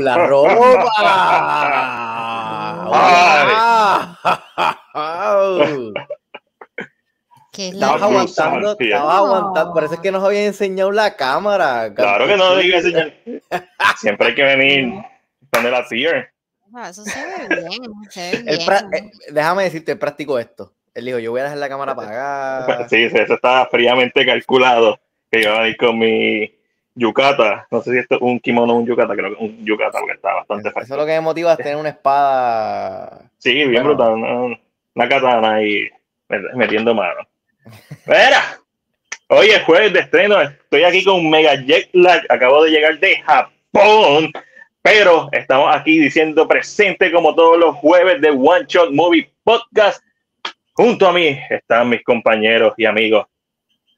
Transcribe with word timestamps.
Con 0.00 0.04
la 0.04 0.16
ropa. 0.26 0.50
Estabas 7.52 8.02
aguantando, 8.02 8.76
estabas 8.78 9.16
aguantando. 9.16 9.74
Parece 9.74 9.98
que 10.02 10.10
nos 10.10 10.24
había 10.24 10.46
enseñado 10.46 10.90
la 10.92 11.16
cámara. 11.16 11.92
Claro 11.94 12.26
que 12.26 12.36
no 12.36 12.56
diga 12.56 12.78
enseñar. 12.78 13.14
Siempre 13.98 14.28
hay 14.28 14.34
que 14.34 14.42
venir 14.42 14.94
con 15.52 15.66
el 15.66 15.74
tier. 15.88 16.32
Eso 16.88 17.04
se 17.04 17.20
ve 17.20 17.56
bien. 17.56 17.82
Se 18.08 18.32
ve 18.32 18.42
bien. 18.44 18.94
Eh, 18.94 19.10
déjame 19.32 19.64
decirte, 19.64 19.96
práctico 19.96 20.38
esto. 20.38 20.72
Él 20.94 21.04
dijo, 21.04 21.18
yo 21.18 21.30
voy 21.32 21.40
a 21.40 21.44
dejar 21.44 21.58
la 21.58 21.68
cámara 21.68 21.92
apagada. 21.92 22.88
Sí, 22.88 23.04
eso 23.12 23.34
está 23.34 23.66
fríamente 23.66 24.24
calculado. 24.24 24.98
Que 25.30 25.42
yo 25.42 25.50
voy 25.54 25.60
a 25.60 25.68
ir 25.68 25.76
con 25.76 25.98
mi 25.98 26.59
yucata. 27.00 27.66
No 27.70 27.80
sé 27.82 27.92
si 27.92 27.98
esto 27.98 28.16
es 28.16 28.20
un 28.22 28.38
kimono 28.38 28.74
o 28.74 28.76
un 28.76 28.86
yucata. 28.86 29.14
Creo 29.14 29.36
que 29.36 29.42
un 29.42 29.64
yucata 29.64 29.98
porque 29.98 30.14
está 30.14 30.34
bastante 30.34 30.70
fácil. 30.70 30.84
Eso 30.84 30.94
es 30.94 31.00
lo 31.00 31.06
que 31.06 31.12
me 31.12 31.20
motiva 31.20 31.52
es 31.52 31.58
tener 31.58 31.76
una 31.76 31.88
espada. 31.88 33.30
Sí, 33.38 33.64
bien 33.64 33.84
brutal. 33.84 34.12
Una, 34.12 35.08
katana 35.08 35.54
ahí 35.54 35.88
metiendo 36.54 36.94
mano. 36.94 37.26
Mira, 38.06 38.58
hoy 39.28 39.48
es 39.48 39.62
jueves 39.62 39.92
de 39.92 40.00
estreno. 40.00 40.40
Estoy 40.40 40.84
aquí 40.84 41.02
con 41.02 41.16
un 41.16 41.30
mega 41.30 41.54
jet 41.54 41.88
lag. 41.92 42.22
Acabo 42.28 42.64
de 42.64 42.70
llegar 42.70 42.98
de 42.98 43.20
Japón. 43.22 44.32
Pero 44.82 45.28
estamos 45.32 45.74
aquí 45.74 45.98
diciendo 45.98 46.48
presente 46.48 47.12
como 47.12 47.34
todos 47.34 47.58
los 47.58 47.74
jueves 47.76 48.20
de 48.20 48.30
One 48.30 48.64
Shot 48.66 48.90
Movie 48.92 49.30
Podcast 49.44 50.02
Junto 50.80 51.06
a 51.06 51.12
mí 51.12 51.38
están 51.50 51.90
mis 51.90 52.02
compañeros 52.02 52.72
y 52.78 52.86
amigos. 52.86 53.26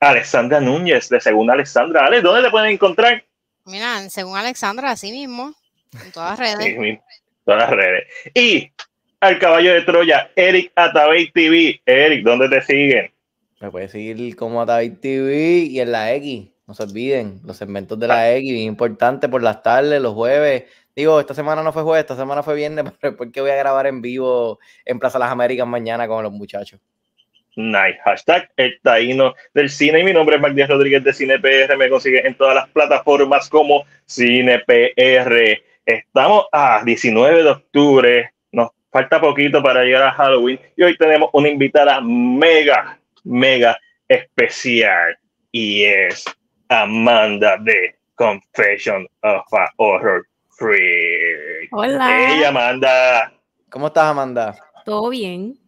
Alexandra 0.02 0.60
Núñez, 0.60 1.08
de 1.08 1.20
Según 1.20 1.48
Alexandra. 1.48 2.06
Alex, 2.06 2.24
¿dónde 2.24 2.42
te 2.42 2.50
pueden 2.50 2.72
encontrar? 2.72 3.24
Mira, 3.64 4.08
Según 4.10 4.36
Alexandra, 4.36 4.90
así 4.90 5.12
mismo, 5.12 5.54
en 6.04 6.10
todas 6.10 6.38
las 6.38 6.58
redes. 6.58 6.76
Sí, 6.76 6.98
todas 7.44 7.60
las 7.60 7.70
redes. 7.70 8.04
Y 8.34 8.72
al 9.20 9.38
caballo 9.38 9.72
de 9.72 9.82
Troya, 9.82 10.30
Eric 10.34 10.72
Atabey 10.74 11.30
TV. 11.30 11.80
Eric, 11.86 12.24
¿dónde 12.24 12.48
te 12.48 12.62
siguen? 12.62 13.12
Me 13.60 13.70
puedes 13.70 13.92
seguir 13.92 14.34
como 14.34 14.60
Atabey 14.60 14.90
TV 14.90 15.58
y 15.70 15.80
en 15.80 15.92
la 15.92 16.12
X. 16.14 16.48
No 16.66 16.74
se 16.74 16.82
olviden, 16.82 17.40
los 17.44 17.56
segmentos 17.56 17.98
de 17.98 18.08
la 18.08 18.32
X, 18.32 18.52
bien 18.52 18.66
importante 18.66 19.28
por 19.28 19.42
las 19.42 19.62
tardes, 19.62 20.02
los 20.02 20.14
jueves, 20.14 20.64
Digo, 20.94 21.18
esta 21.20 21.32
semana 21.32 21.62
no 21.62 21.72
fue 21.72 21.82
jueves, 21.82 22.02
esta 22.02 22.16
semana 22.16 22.42
fue 22.42 22.54
viernes, 22.54 22.84
pero 23.00 23.16
porque 23.16 23.40
voy 23.40 23.50
a 23.50 23.56
grabar 23.56 23.86
en 23.86 24.02
vivo 24.02 24.58
en 24.84 24.98
Plaza 24.98 25.18
Las 25.18 25.30
Américas 25.30 25.66
mañana 25.66 26.06
con 26.06 26.22
los 26.22 26.32
muchachos. 26.32 26.80
Nice. 27.56 27.98
Hashtag 28.04 28.50
el 28.56 28.80
taíno 28.82 29.34
del 29.54 29.68
cine. 29.68 30.00
Y 30.00 30.04
mi 30.04 30.12
nombre 30.12 30.36
es 30.36 30.42
Magdiel 30.42 30.68
Rodríguez 30.68 31.04
de 31.04 31.12
CinePR. 31.12 31.76
Me 31.76 31.88
consigue 31.88 32.26
en 32.26 32.34
todas 32.34 32.54
las 32.54 32.68
plataformas 32.70 33.48
como 33.48 33.84
CinePR. 34.08 35.62
Estamos 35.84 36.46
a 36.52 36.82
19 36.84 37.42
de 37.42 37.50
octubre. 37.50 38.32
Nos 38.52 38.70
falta 38.90 39.20
poquito 39.20 39.62
para 39.62 39.84
llegar 39.84 40.04
a 40.04 40.12
Halloween. 40.12 40.60
Y 40.76 40.82
hoy 40.82 40.96
tenemos 40.96 41.30
una 41.32 41.48
invitada 41.48 42.00
mega, 42.00 42.98
mega 43.24 43.78
especial. 44.08 45.18
Y 45.50 45.84
es 45.84 46.24
Amanda 46.68 47.58
de 47.58 47.96
Confession 48.14 49.06
of 49.22 49.52
a 49.52 49.68
Horror 49.76 50.26
Hola. 51.72 52.28
Hey, 52.28 52.44
Amanda. 52.44 53.32
¿Cómo 53.68 53.88
estás, 53.88 54.04
Amanda? 54.04 54.54
Todo 54.84 55.08
bien. 55.08 55.58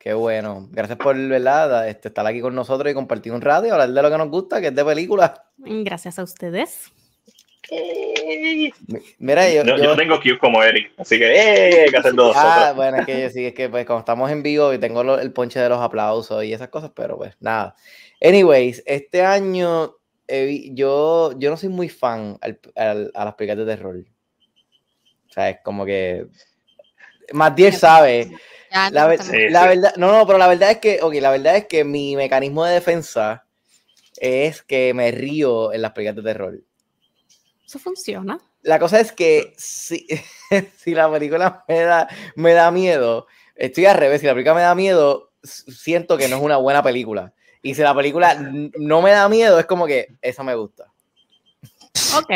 Qué 0.00 0.14
bueno. 0.14 0.66
Gracias 0.72 0.96
por 0.96 1.14
¿verdad? 1.14 1.86
Este, 1.86 2.08
estar 2.08 2.26
aquí 2.26 2.40
con 2.40 2.54
nosotros 2.54 2.90
y 2.90 2.94
compartir 2.94 3.32
un 3.32 3.42
radio, 3.42 3.74
hablar 3.74 3.92
de 3.92 4.02
lo 4.02 4.10
que 4.10 4.16
nos 4.16 4.30
gusta, 4.30 4.58
que 4.58 4.68
es 4.68 4.74
de 4.74 4.82
películas. 4.82 5.32
Gracias 5.58 6.18
a 6.18 6.22
ustedes. 6.22 6.90
Mira, 9.18 9.48
yo, 9.50 9.62
yo, 9.76 9.94
tengo 9.94 10.18
Q 10.18 10.38
como 10.40 10.62
Eric, 10.62 10.92
así 10.96 11.18
que 11.18 11.30
eh, 11.30 11.82
hay 11.82 11.90
que 11.90 11.96
hacer 11.98 12.14
dos. 12.14 12.34
Ah, 12.34 12.72
bueno, 12.74 12.96
es 12.96 13.06
que 13.06 13.30
sí, 13.30 13.44
es 13.44 13.54
que 13.54 13.68
pues 13.68 13.84
como 13.84 13.98
estamos 13.98 14.30
en 14.30 14.42
vivo 14.42 14.72
y 14.72 14.78
tengo 14.78 15.18
el 15.18 15.32
ponche 15.32 15.60
de 15.60 15.68
los 15.68 15.78
aplausos 15.78 16.42
y 16.42 16.54
esas 16.54 16.68
cosas, 16.68 16.90
pero 16.96 17.18
pues 17.18 17.36
nada. 17.38 17.76
Anyways, 18.22 18.82
este 18.86 19.22
año 19.22 19.94
yo, 20.72 21.38
yo 21.38 21.50
no 21.50 21.56
soy 21.58 21.68
muy 21.68 21.90
fan 21.90 22.38
a 22.74 23.24
las 23.24 23.34
películas 23.34 23.66
de 23.66 23.76
terror. 23.76 23.96
O 23.98 25.32
sea, 25.32 25.50
es 25.50 25.58
como 25.62 25.84
que 25.84 26.26
más 27.32 27.54
10 27.54 27.78
sabe. 27.78 28.30
La, 28.92 29.06
verdad, 29.06 29.94
no, 29.96 30.12
no, 30.12 30.26
pero 30.26 30.38
la 30.38 30.46
verdad 30.46 30.70
es 30.70 30.78
que, 30.78 31.00
ok, 31.02 31.14
la 31.14 31.30
verdad 31.30 31.56
es 31.56 31.66
que 31.66 31.82
mi 31.84 32.14
mecanismo 32.14 32.64
de 32.64 32.74
defensa 32.74 33.44
es 34.16 34.62
que 34.62 34.94
me 34.94 35.10
río 35.10 35.72
en 35.72 35.82
las 35.82 35.92
películas 35.92 36.16
de 36.16 36.22
terror. 36.22 36.60
Eso 37.66 37.78
funciona. 37.78 38.38
La 38.62 38.78
cosa 38.78 39.00
es 39.00 39.12
que 39.12 39.54
si, 39.56 40.06
si 40.76 40.94
la 40.94 41.10
película 41.10 41.64
me 41.66 41.80
da, 41.80 42.08
me 42.36 42.52
da 42.52 42.70
miedo, 42.70 43.26
estoy 43.56 43.86
al 43.86 43.96
revés, 43.96 44.20
si 44.20 44.26
la 44.26 44.34
película 44.34 44.54
me 44.54 44.62
da 44.62 44.74
miedo, 44.74 45.32
siento 45.42 46.16
que 46.16 46.28
no 46.28 46.36
es 46.36 46.42
una 46.42 46.56
buena 46.56 46.82
película. 46.82 47.32
Y 47.62 47.74
si 47.74 47.82
la 47.82 47.94
película 47.94 48.36
no 48.78 49.02
me 49.02 49.10
da 49.10 49.28
miedo, 49.28 49.58
es 49.58 49.66
como 49.66 49.86
que 49.86 50.16
esa 50.22 50.42
me 50.42 50.54
gusta. 50.54 50.92
Ok. 52.16 52.30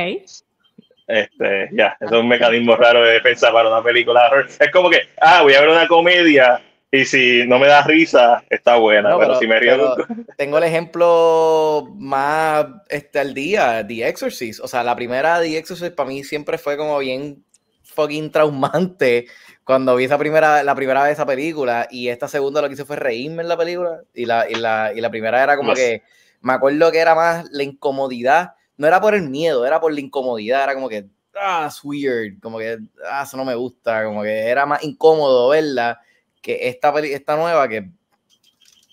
Este, 1.06 1.69
ya, 1.73 1.97
es 2.01 2.11
un 2.11 2.27
mecanismo 2.29 2.77
raro 2.77 3.05
de 3.05 3.12
defensa 3.12 3.53
para 3.53 3.69
una 3.69 3.83
película. 3.83 4.31
Es 4.59 4.71
como 4.71 4.91
que, 4.91 5.01
ah, 5.21 5.43
voy 5.43 5.55
a 5.55 5.61
ver 5.61 5.69
una 5.69 5.87
comedia 5.87 6.62
y 6.91 7.05
si 7.05 7.47
no 7.47 7.59
me 7.59 7.67
da 7.67 7.83
risa, 7.83 8.45
está 8.49 8.77
buena. 8.77 9.19
pero, 9.19 9.39
si 9.39 9.47
me 9.47 9.59
río. 9.59 9.97
Tengo 10.37 10.59
el 10.59 10.65
ejemplo 10.65 11.89
más 11.97 12.67
este, 12.89 13.19
al 13.19 13.35
día, 13.35 13.85
The 13.87 14.09
Exorcist. 14.09 14.61
O 14.61 14.69
sea, 14.69 14.85
la 14.85 14.95
primera 14.95 15.41
The 15.41 15.59
Exorcist 15.59 15.95
para 15.95 16.09
mí 16.09 16.23
siempre 16.23 16.56
fue 16.56 16.77
como 16.77 16.99
bien 16.99 17.45
fucking 17.83 18.31
traumante 18.31 19.27
cuando 19.65 19.97
vi 19.97 20.05
esa 20.05 20.19
primera, 20.19 20.62
la 20.62 20.75
primera 20.75 21.03
vez 21.03 21.12
esa 21.12 21.27
película 21.27 21.89
y 21.91 22.09
esta 22.09 22.29
segunda 22.29 22.61
lo 22.61 22.69
que 22.69 22.75
hice 22.75 22.85
fue 22.85 22.97
reírme 22.97 23.43
en 23.43 23.49
la 23.49 23.57
película 23.57 24.03
y 24.12 24.27
la, 24.27 24.49
y 24.49 24.55
la, 24.55 24.93
y 24.95 25.00
la 25.00 25.11
primera 25.11 25.43
era 25.43 25.57
como 25.57 25.75
que 25.75 26.03
me 26.43 26.53
acuerdo 26.53 26.93
que 26.93 26.99
era 26.99 27.15
más 27.15 27.47
la 27.50 27.62
incomodidad 27.62 28.55
no 28.76 28.87
era 28.87 29.00
por 29.00 29.15
el 29.15 29.29
miedo, 29.29 29.67
era 29.67 29.81
por 29.81 29.93
la 29.93 30.00
incomodidad, 30.00 30.65
era 30.65 30.75
como 30.75 30.88
que, 30.88 31.06
ah, 31.35 31.67
es 31.69 31.82
weird, 31.85 32.41
como 32.41 32.59
que, 32.59 32.79
ah, 33.09 33.23
eso 33.25 33.37
no 33.37 33.44
me 33.44 33.55
gusta, 33.55 34.05
como 34.05 34.23
que 34.23 34.49
era 34.49 34.67
más 34.67 34.82
incómodo 34.82 35.49
verla 35.49 36.00
que 36.41 36.69
esta, 36.69 36.93
esta 37.00 37.37
nueva 37.37 37.69
que, 37.69 37.88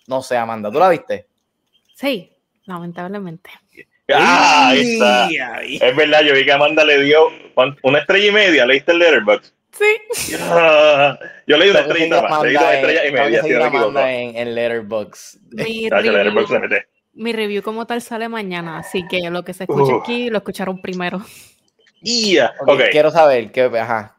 no 0.08 0.22
sé, 0.22 0.38
Amanda, 0.38 0.72
¿tú 0.72 0.80
la 0.80 0.90
viste? 0.90 1.28
Sí, 1.96 2.32
lamentablemente. 2.66 3.50
Ah, 4.14 4.70
ahí 4.70 4.94
está. 4.94 5.30
Es 5.64 5.96
verdad, 5.96 6.22
yo 6.22 6.34
vi 6.34 6.46
que 6.46 6.52
Amanda 6.52 6.84
le 6.84 7.02
dio 7.02 7.30
una 7.84 8.00
estrella 8.00 8.28
y 8.28 8.32
media, 8.32 8.66
¿leíste 8.66 8.92
el 8.92 9.00
Letterboxd? 9.00 9.54
Sí. 9.72 10.38
yo 11.48 11.58
leí 11.58 11.70
una 11.70 11.80
estrella 11.80 12.22
más, 12.24 12.44
leí 12.44 12.56
una 12.56 12.74
estrella 12.74 13.08
y 13.08 13.12
media. 13.12 13.44
Si 13.44 13.50
no 13.50 14.00
en, 14.00 14.36
en 14.36 14.56
Letterboxd. 14.56 15.40
Letterboxd 15.52 16.54
mi 17.14 17.34
review 17.34 17.62
como 17.62 17.86
tal 17.86 18.02
sale 18.02 18.30
mañana, 18.30 18.78
así 18.78 19.06
que 19.08 19.30
lo 19.30 19.44
que 19.44 19.54
se 19.54 19.64
escucha 19.64 19.96
aquí 19.96 20.30
lo 20.30 20.38
escucharon 20.38 20.82
primero. 20.82 21.22
Yeah. 22.02 22.54
Quiero 22.92 23.12
saber 23.12 23.52
qué, 23.52 23.64
ajá. 23.64 24.18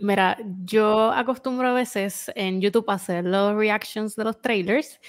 Mira, 0.00 0.38
yo 0.64 1.12
acostumbro 1.12 1.68
a 1.68 1.72
veces 1.74 2.32
en 2.34 2.60
YouTube 2.60 2.88
a 2.88 2.94
hacer 2.94 3.24
los 3.24 3.54
reactions 3.54 4.16
de 4.16 4.24
los 4.24 4.40
trailers 4.40 5.00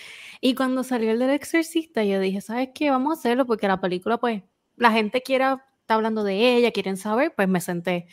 y 0.41 0.55
cuando 0.55 0.83
salió 0.83 1.11
el 1.11 1.19
del 1.19 1.29
exorcista 1.29 2.03
yo 2.03 2.19
dije, 2.19 2.41
¿sabes 2.41 2.69
qué? 2.75 2.89
Vamos 2.89 3.17
a 3.17 3.19
hacerlo 3.19 3.45
porque 3.45 3.67
la 3.67 3.79
película 3.79 4.17
pues 4.17 4.43
la 4.75 4.91
gente 4.91 5.21
quiere, 5.21 5.45
está 5.79 5.95
hablando 5.95 6.23
de 6.23 6.57
ella, 6.57 6.71
quieren 6.71 6.97
saber, 6.97 7.33
pues 7.33 7.47
me 7.47 7.61
senté. 7.61 8.07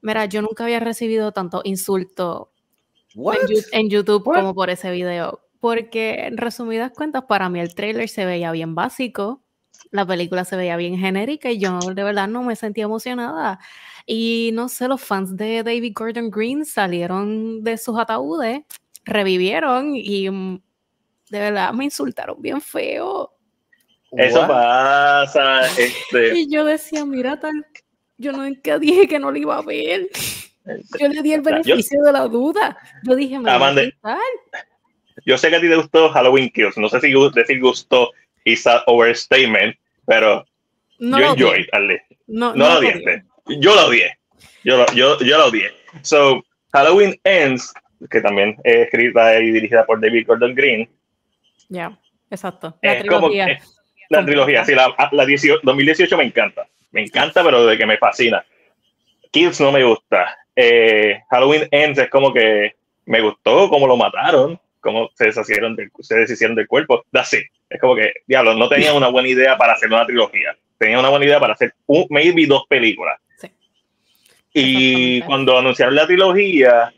Mira, 0.00 0.26
yo 0.26 0.42
nunca 0.42 0.64
había 0.64 0.80
recibido 0.80 1.32
tanto 1.32 1.60
insulto 1.64 2.52
en, 3.72 3.90
YouTube 3.90 4.24
como 4.24 4.54
por 4.54 4.70
ese 4.70 4.90
video 4.90 5.40
porque 5.60 6.26
en 6.26 6.38
resumidas 6.38 6.90
cuentas, 6.92 7.24
para 7.28 7.48
mí 7.48 7.60
el 7.60 7.74
trailer 7.74 8.08
se 8.08 8.24
veía 8.24 8.50
bien 8.50 8.74
básico, 8.74 9.42
la 9.90 10.06
película 10.06 10.44
se 10.44 10.56
veía 10.56 10.76
bien 10.76 10.98
genérica 10.98 11.50
y 11.50 11.58
yo 11.58 11.78
de 11.78 12.02
verdad 12.02 12.28
no 12.28 12.42
me 12.42 12.56
sentía 12.56 12.84
emocionada. 12.84 13.60
Y 14.06 14.50
no 14.54 14.68
sé, 14.68 14.88
los 14.88 15.00
fans 15.00 15.36
de 15.36 15.62
David 15.62 15.92
Gordon 15.94 16.30
Green 16.30 16.64
salieron 16.64 17.62
de 17.62 17.76
sus 17.76 17.98
ataúdes, 17.98 18.62
revivieron 19.04 19.92
y 19.94 20.30
mm, 20.30 20.60
de 21.30 21.38
verdad 21.38 21.72
me 21.72 21.84
insultaron 21.84 22.40
bien 22.40 22.60
feo. 22.60 23.32
Eso 24.12 24.46
pasa. 24.46 25.66
Este... 25.78 26.38
Y 26.38 26.50
yo 26.50 26.64
decía, 26.64 27.04
mira, 27.04 27.38
tal, 27.38 27.64
yo 28.16 28.32
nunca 28.32 28.78
dije 28.78 29.06
que 29.06 29.18
no 29.18 29.30
lo 29.30 29.38
iba 29.38 29.58
a 29.58 29.62
ver. 29.62 30.08
Yo 30.98 31.08
le 31.08 31.22
di 31.22 31.32
el 31.32 31.42
beneficio 31.42 32.02
de 32.02 32.12
la 32.12 32.26
duda. 32.26 32.76
Yo 33.04 33.14
dije, 33.14 33.38
me 33.38 33.56
va 33.56 33.68
a 33.68 34.18
yo 35.24 35.38
sé 35.38 35.50
que 35.50 35.56
a 35.56 35.60
ti 35.60 35.68
te 35.68 35.76
gustó 35.76 36.08
Halloween 36.10 36.50
Kills. 36.50 36.76
No 36.78 36.88
sé 36.88 37.00
si 37.00 37.12
decir 37.34 37.60
gustó 37.60 38.10
is 38.44 38.66
an 38.66 38.80
overstatement, 38.86 39.76
pero 40.06 40.44
yo 40.98 41.18
enjoy 41.18 41.66
No, 42.26 42.54
no, 42.54 42.68
lo 42.68 42.78
odié. 42.78 43.24
Yo 43.46 43.74
lo 43.74 43.86
odié. 43.86 44.18
Yo 44.64 44.76
lo, 44.76 44.86
yo, 44.94 45.18
yo 45.20 45.38
lo 45.38 45.46
odié. 45.46 45.72
So, 46.02 46.42
Halloween 46.72 47.18
Ends, 47.24 47.72
que 48.10 48.20
también 48.20 48.56
es 48.64 48.86
escrita 48.86 49.40
y 49.40 49.50
dirigida 49.50 49.84
por 49.84 50.00
David 50.00 50.26
Gordon 50.26 50.54
Green. 50.54 50.88
Ya, 51.68 51.98
exacto. 52.30 52.76
La 52.82 52.98
trilogía. 52.98 53.58
la 54.08 54.24
trilogía, 54.24 54.64
sí, 54.64 54.74
la, 54.74 54.94
la 55.12 55.26
2018 55.62 56.16
me 56.16 56.24
encanta. 56.24 56.66
Me 56.92 57.02
encanta, 57.02 57.42
pero 57.44 57.66
de 57.66 57.78
que 57.78 57.86
me 57.86 57.98
fascina. 57.98 58.44
Kills 59.30 59.60
no 59.60 59.72
me 59.72 59.84
gusta. 59.84 60.36
Eh, 60.56 61.22
Halloween 61.30 61.68
Ends 61.70 61.98
es 61.98 62.10
como 62.10 62.32
que 62.32 62.74
me 63.06 63.20
gustó 63.20 63.68
cómo 63.68 63.86
lo 63.86 63.96
mataron, 63.96 64.60
cómo 64.80 65.10
se 65.14 65.26
deshicieron 65.26 65.76
del, 65.76 65.90
se 66.00 66.16
deshicieron 66.16 66.56
del 66.56 66.66
cuerpo. 66.66 67.04
That's 67.12 67.34
it. 67.34 67.44
Es 67.68 67.80
como 67.80 67.94
que, 67.94 68.12
diablo, 68.26 68.54
no 68.54 68.68
tenía 68.68 68.92
una 68.92 69.08
buena 69.08 69.28
idea 69.28 69.56
para 69.56 69.74
hacer 69.74 69.88
una 69.88 70.06
trilogía. 70.06 70.56
Tenía 70.78 70.98
una 70.98 71.10
buena 71.10 71.26
idea 71.26 71.38
para 71.38 71.54
hacer 71.54 71.74
un, 71.86 72.06
maybe 72.10 72.46
dos 72.46 72.64
películas. 72.68 73.20
Sí. 73.38 73.48
Y 74.52 75.22
cuando 75.22 75.58
anunciaron 75.58 75.94
la 75.94 76.06
trilogía, 76.06 76.92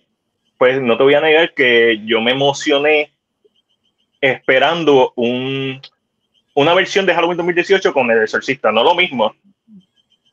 pues 0.57 0.81
no 0.81 0.97
te 0.97 1.03
voy 1.03 1.15
a 1.15 1.21
negar 1.21 1.53
que 1.55 2.01
yo 2.05 2.21
me 2.21 2.33
emocioné 2.33 3.13
esperando 4.21 5.13
un, 5.17 5.81
una 6.55 6.75
versión 6.75 7.05
de 7.05 7.15
Halloween 7.15 7.37
2018 7.37 7.93
con 7.93 8.11
el 8.11 8.23
exorcista, 8.23 8.71
no 8.71 8.85
lo 8.85 8.95
mismo, 8.95 9.35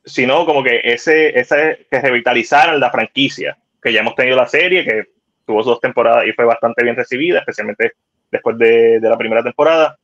sino 0.04 0.46
como 0.46 0.62
que 0.62 0.80
ese, 0.84 1.38
ese 1.38 1.86
que 1.90 2.00
revitalizaran 2.00 2.80
la 2.80 2.90
franquicia, 2.90 3.58
que 3.82 3.92
ya 3.92 4.00
hemos 4.00 4.14
tenido 4.14 4.36
la 4.36 4.46
serie, 4.46 4.84
que 4.84 5.08
tuvo 5.50 5.62
dos 5.64 5.80
temporadas 5.80 6.26
y 6.26 6.32
fue 6.32 6.44
bastante 6.44 6.84
bien 6.84 6.94
recibida, 6.94 7.40
especialmente 7.40 7.92
después 8.30 8.56
de, 8.56 9.00
de 9.00 9.08
la 9.08 9.18
primera 9.18 9.42
temporada. 9.42 9.98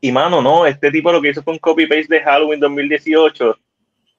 Y 0.00 0.10
mano, 0.10 0.40
no, 0.40 0.66
este 0.66 0.90
tipo 0.90 1.12
lo 1.12 1.20
que 1.20 1.28
hizo 1.28 1.42
fue 1.42 1.52
un 1.52 1.58
copy-paste 1.58 2.06
de 2.08 2.22
Halloween 2.22 2.60
2018 2.60 3.58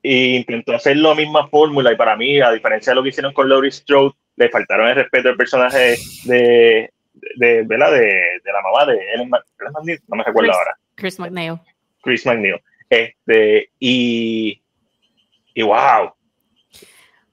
e 0.03 0.15
intentó 0.35 0.75
hacer 0.75 0.97
la 0.97 1.15
misma 1.15 1.47
fórmula 1.47 1.91
y 1.91 1.95
para 1.95 2.15
mí, 2.15 2.39
a 2.39 2.51
diferencia 2.51 2.91
de 2.91 2.95
lo 2.95 3.03
que 3.03 3.09
hicieron 3.09 3.33
con 3.33 3.49
Laurie 3.49 3.71
Strode, 3.71 4.13
le 4.35 4.49
faltaron 4.49 4.87
el 4.87 4.95
respeto 4.95 5.29
al 5.29 5.35
personaje 5.35 5.97
de, 6.25 6.91
de, 7.35 7.47
de, 7.47 7.63
de, 7.63 7.65
de 7.65 8.51
la 8.53 8.61
mamá 8.61 8.85
de 8.85 8.93
Ellen, 9.15 9.31
Ellen 9.85 9.99
no 10.07 10.15
me 10.15 10.23
recuerdo 10.23 10.53
ahora. 10.53 10.77
Chris 10.95 11.19
McNeil. 11.19 11.59
Chris 12.01 12.25
McNeil. 12.25 12.61
Este, 12.89 13.71
y, 13.79 14.61
y 15.55 15.61
wow. 15.63 16.13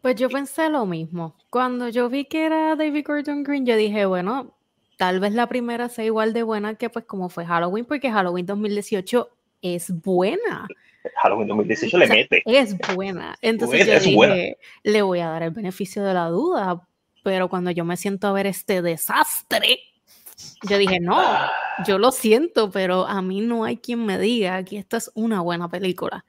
Pues 0.01 0.17
yo 0.17 0.31
pensé 0.31 0.71
lo 0.71 0.87
mismo. 0.87 1.38
Cuando 1.51 1.89
yo 1.89 2.09
vi 2.09 2.27
que 2.27 2.45
era 2.45 2.77
David 2.77 3.05
Gordon 3.07 3.43
Green, 3.43 3.65
yo 3.65 3.77
dije, 3.77 4.05
bueno, 4.07 4.55
tal 4.97 5.21
vez 5.21 5.33
la 5.33 5.47
primera 5.47 5.89
sea 5.89 6.05
igual 6.05 6.33
de 6.33 6.43
buena 6.43 6.75
que 6.75 6.91
pues 6.91 7.05
como 7.07 7.29
fue 7.29 7.47
Halloween, 7.47 7.85
porque 7.85 8.11
Halloween 8.11 8.45
2018 8.45 9.31
es 9.63 9.91
buena. 10.03 10.69
Halloween 11.23 11.49
2018 11.49 11.99
le 11.99 12.05
O 12.05 12.07
sea, 12.07 12.17
mete. 12.17 12.43
Es 12.45 12.77
buena. 12.95 13.37
Entonces 13.41 13.87
Buena, 13.87 13.93
yo 13.95 14.05
dije, 14.05 14.17
buena. 14.17 14.37
le 14.83 15.03
voy 15.03 15.21
a 15.21 15.29
dar 15.29 15.43
el 15.43 15.51
beneficio 15.51 16.05
de 16.05 16.15
la 16.15 16.27
duda, 16.27 16.87
pero 17.23 17.49
cuando 17.49 17.71
yo 17.71 17.85
me 17.85 17.97
siento 17.97 18.27
a 18.27 18.33
ver 18.33 18.47
este 18.47 18.83
desastre, 18.83 19.81
yo 20.69 20.79
dije, 20.79 21.01
no, 21.01 21.23
yo 21.87 21.99
lo 21.99 22.13
siento, 22.13 22.71
pero 22.71 23.07
a 23.07 23.23
mí 23.23 23.41
no 23.41 23.65
hay 23.65 23.79
quien 23.79 24.05
me 24.05 24.19
diga 24.19 24.63
que 24.65 24.79
esta 24.79 24.99
es 24.99 25.11
una 25.15 25.41
buena 25.41 25.69
película. 25.69 26.25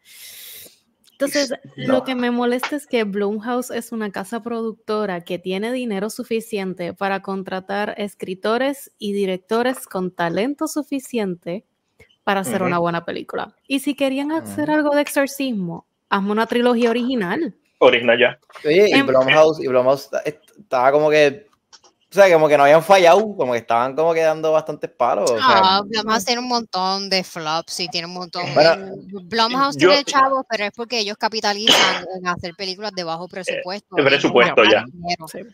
Entonces, 1.20 1.54
No. 1.76 1.96
lo 1.96 2.04
que 2.06 2.16
me 2.16 2.32
molesta 2.32 2.78
es 2.78 2.88
que 2.88 3.04
Blumhouse 3.04 3.72
es 3.72 3.92
una 3.92 4.10
casa 4.10 4.42
productora 4.42 5.20
que 5.22 5.38
tiene 5.38 5.74
dinero 5.74 6.10
suficiente 6.10 6.94
para 6.94 7.22
contratar 7.22 7.94
escritores 7.98 8.92
y 8.98 9.12
directores 9.12 9.86
con 9.86 10.12
talento 10.12 10.68
suficiente 10.70 11.66
para 12.24 12.40
hacer 12.42 12.64
una 12.64 12.78
buena 12.80 13.04
película. 13.04 13.54
Y 13.68 13.80
si 13.80 13.96
querían 13.96 14.32
hacer 14.32 14.70
Ujú. 14.70 14.78
algo 14.78 14.96
de 14.96 15.02
exorcismo, 15.02 15.86
hazme 16.10 16.32
una 16.32 16.46
trilogía 16.48 16.90
original. 16.90 17.54
Original 17.80 18.18
ya. 18.18 18.40
Oye, 18.66 18.88
y 18.90 18.94
Em- 18.94 19.06
Blumhouse, 19.06 19.60
y 19.62 19.68
Blumhouse 19.68 20.04
esta- 20.06 20.20
est- 20.22 20.58
estaba 20.58 20.92
como 20.94 21.10
que, 21.10 21.48
o 22.12 22.14
sea, 22.16 22.32
como 22.34 22.48
que 22.48 22.58
no 22.58 22.64
habían 22.64 22.82
fallado, 22.84 23.20
como 23.36 23.52
que 23.52 23.60
estaban 23.60 23.96
como 23.96 24.14
que 24.14 24.22
dando 24.22 24.52
bastantes 24.52 24.90
palos. 24.90 25.30
o 25.30 25.36
sea, 25.38 25.44
Ah, 25.48 25.82
Blumhouse 25.86 26.26
tiene 26.26 26.42
un 26.42 26.48
montón 26.48 27.10
de 27.10 27.24
flops 27.24 27.80
y 27.82 27.88
tiene 27.88 28.08
un 28.08 28.14
montón. 28.14 28.44
Bueno, 28.56 28.96
Blumhouse 29.26 29.78
yo- 29.78 29.90
tiene 29.90 30.04
chavos, 30.06 30.44
pero 30.50 30.64
es 30.66 30.72
porque 30.76 31.00
ellos 31.00 31.18
capitalizan 31.18 32.06
en 32.18 32.28
hacer 32.28 32.56
películas 32.56 32.92
de 32.94 33.04
bajo 33.04 33.28
presupuesto. 33.28 33.96
de 33.96 34.02
no 34.04 34.08
presupuesto, 34.10 34.64
ya. 34.64 34.84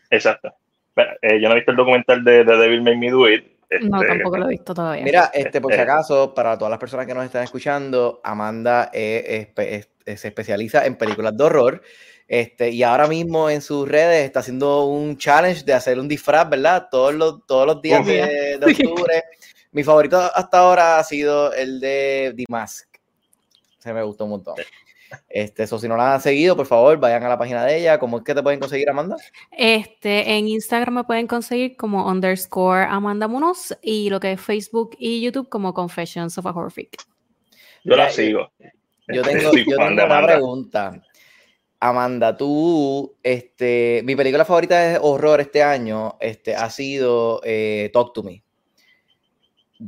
Exacto. 0.10 0.54
Pero, 0.94 1.12
eh, 1.22 1.42
yo 1.42 1.50
no 1.50 1.56
he 1.56 1.58
visto 1.58 1.72
el 1.72 1.78
documental 1.78 2.24
de 2.24 2.46
The 2.46 2.56
Devil 2.58 2.82
Made 2.82 2.98
Me 2.98 3.12
Do 3.12 3.30
It. 3.30 3.46
No, 3.82 3.98
este, 4.02 4.08
tampoco 4.14 4.38
lo 4.38 4.46
he 4.46 4.50
visto 4.52 4.74
todavía. 4.74 5.04
Mira, 5.04 5.32
este, 5.34 5.60
por 5.60 5.74
si 5.74 5.80
Eh. 5.80 5.82
acaso, 5.82 6.34
para 6.34 6.58
todas 6.58 6.70
las 6.70 6.80
personas 6.80 7.06
que 7.06 7.14
nos 7.14 7.26
están 7.26 7.44
escuchando, 7.44 8.22
Amanda 8.24 8.90
eh, 8.94 9.52
espe- 9.54 9.68
es- 9.72 9.90
es- 10.06 10.22
se 10.22 10.28
especializa 10.30 10.86
en 10.86 10.96
películas 10.96 11.36
de 11.36 11.44
horror. 11.44 11.82
Este, 12.28 12.72
y 12.72 12.82
ahora 12.84 13.08
mismo 13.08 13.50
en 13.50 13.62
sus 13.62 13.88
redes 13.88 14.26
está 14.26 14.40
haciendo 14.40 14.86
un 14.86 15.18
challenge 15.18 15.64
de 15.64 15.74
hacer 15.74 16.00
un 16.00 16.08
disfraz, 16.08 16.50
¿verdad? 16.50 16.88
Todos 16.90 17.14
los, 17.14 17.46
todos 17.46 17.68
los 17.68 17.82
días 17.82 18.06
de, 18.06 18.58
de 18.60 18.66
octubre. 18.66 19.24
Mi 19.72 19.84
favorito 19.84 20.20
hasta 20.34 20.60
ahora 20.60 20.98
ha 20.98 21.04
sido 21.04 21.54
el 21.54 21.80
de 21.80 22.34
The 22.36 22.46
Mask. 22.50 22.88
Se 23.80 23.94
me 23.94 24.02
gustó 24.04 24.24
un 24.24 24.32
montón. 24.32 24.56
Este, 25.30 25.64
eso, 25.64 25.78
si 25.80 25.88
no 25.88 25.98
la 25.98 26.16
han 26.16 26.22
seguido, 26.22 26.56
por 26.56 26.66
favor, 26.66 26.98
vayan 26.98 27.24
a 27.24 27.30
la 27.30 27.38
página 27.38 27.64
de 27.66 27.78
ella. 27.78 28.00
¿Cómo 28.00 28.18
es 28.18 28.24
que 28.24 28.34
te 28.34 28.42
pueden 28.42 28.60
conseguir, 28.60 28.90
Amanda? 28.90 29.18
Este, 29.52 30.38
en 30.38 30.48
Instagram 30.48 30.96
me 30.96 31.04
pueden 31.04 31.28
conseguir 31.28 31.76
como 31.78 32.10
underscore 32.10 32.86
Amanda 32.90 33.28
Munoz 33.28 33.78
y 33.82 34.10
lo 34.10 34.20
que 34.20 34.34
es 34.34 34.42
Facebook 34.42 34.96
y 34.98 35.22
YouTube 35.22 35.50
como 35.50 35.74
Confessions 35.74 36.38
of 36.38 36.46
a 36.46 36.50
Horror 36.50 36.72
Freak. 36.72 36.98
Yo 37.84 37.96
la 37.96 38.10
sigo. 38.10 38.52
Yo 39.08 39.22
tengo, 39.22 39.52
yo 39.56 39.78
tengo 39.78 39.88
una 39.88 40.26
pregunta. 40.26 41.02
Amanda, 41.90 42.36
tú, 42.38 43.16
este, 43.24 44.02
mi 44.06 44.16
película 44.16 44.46
favorita 44.46 44.80
de 44.80 45.00
horror 45.02 45.42
este 45.42 45.64
año 45.64 46.18
este, 46.20 46.56
ha 46.56 46.70
sido 46.70 47.42
eh, 47.44 47.90
Talk 47.94 48.14
to 48.14 48.24
Me. 48.24 48.44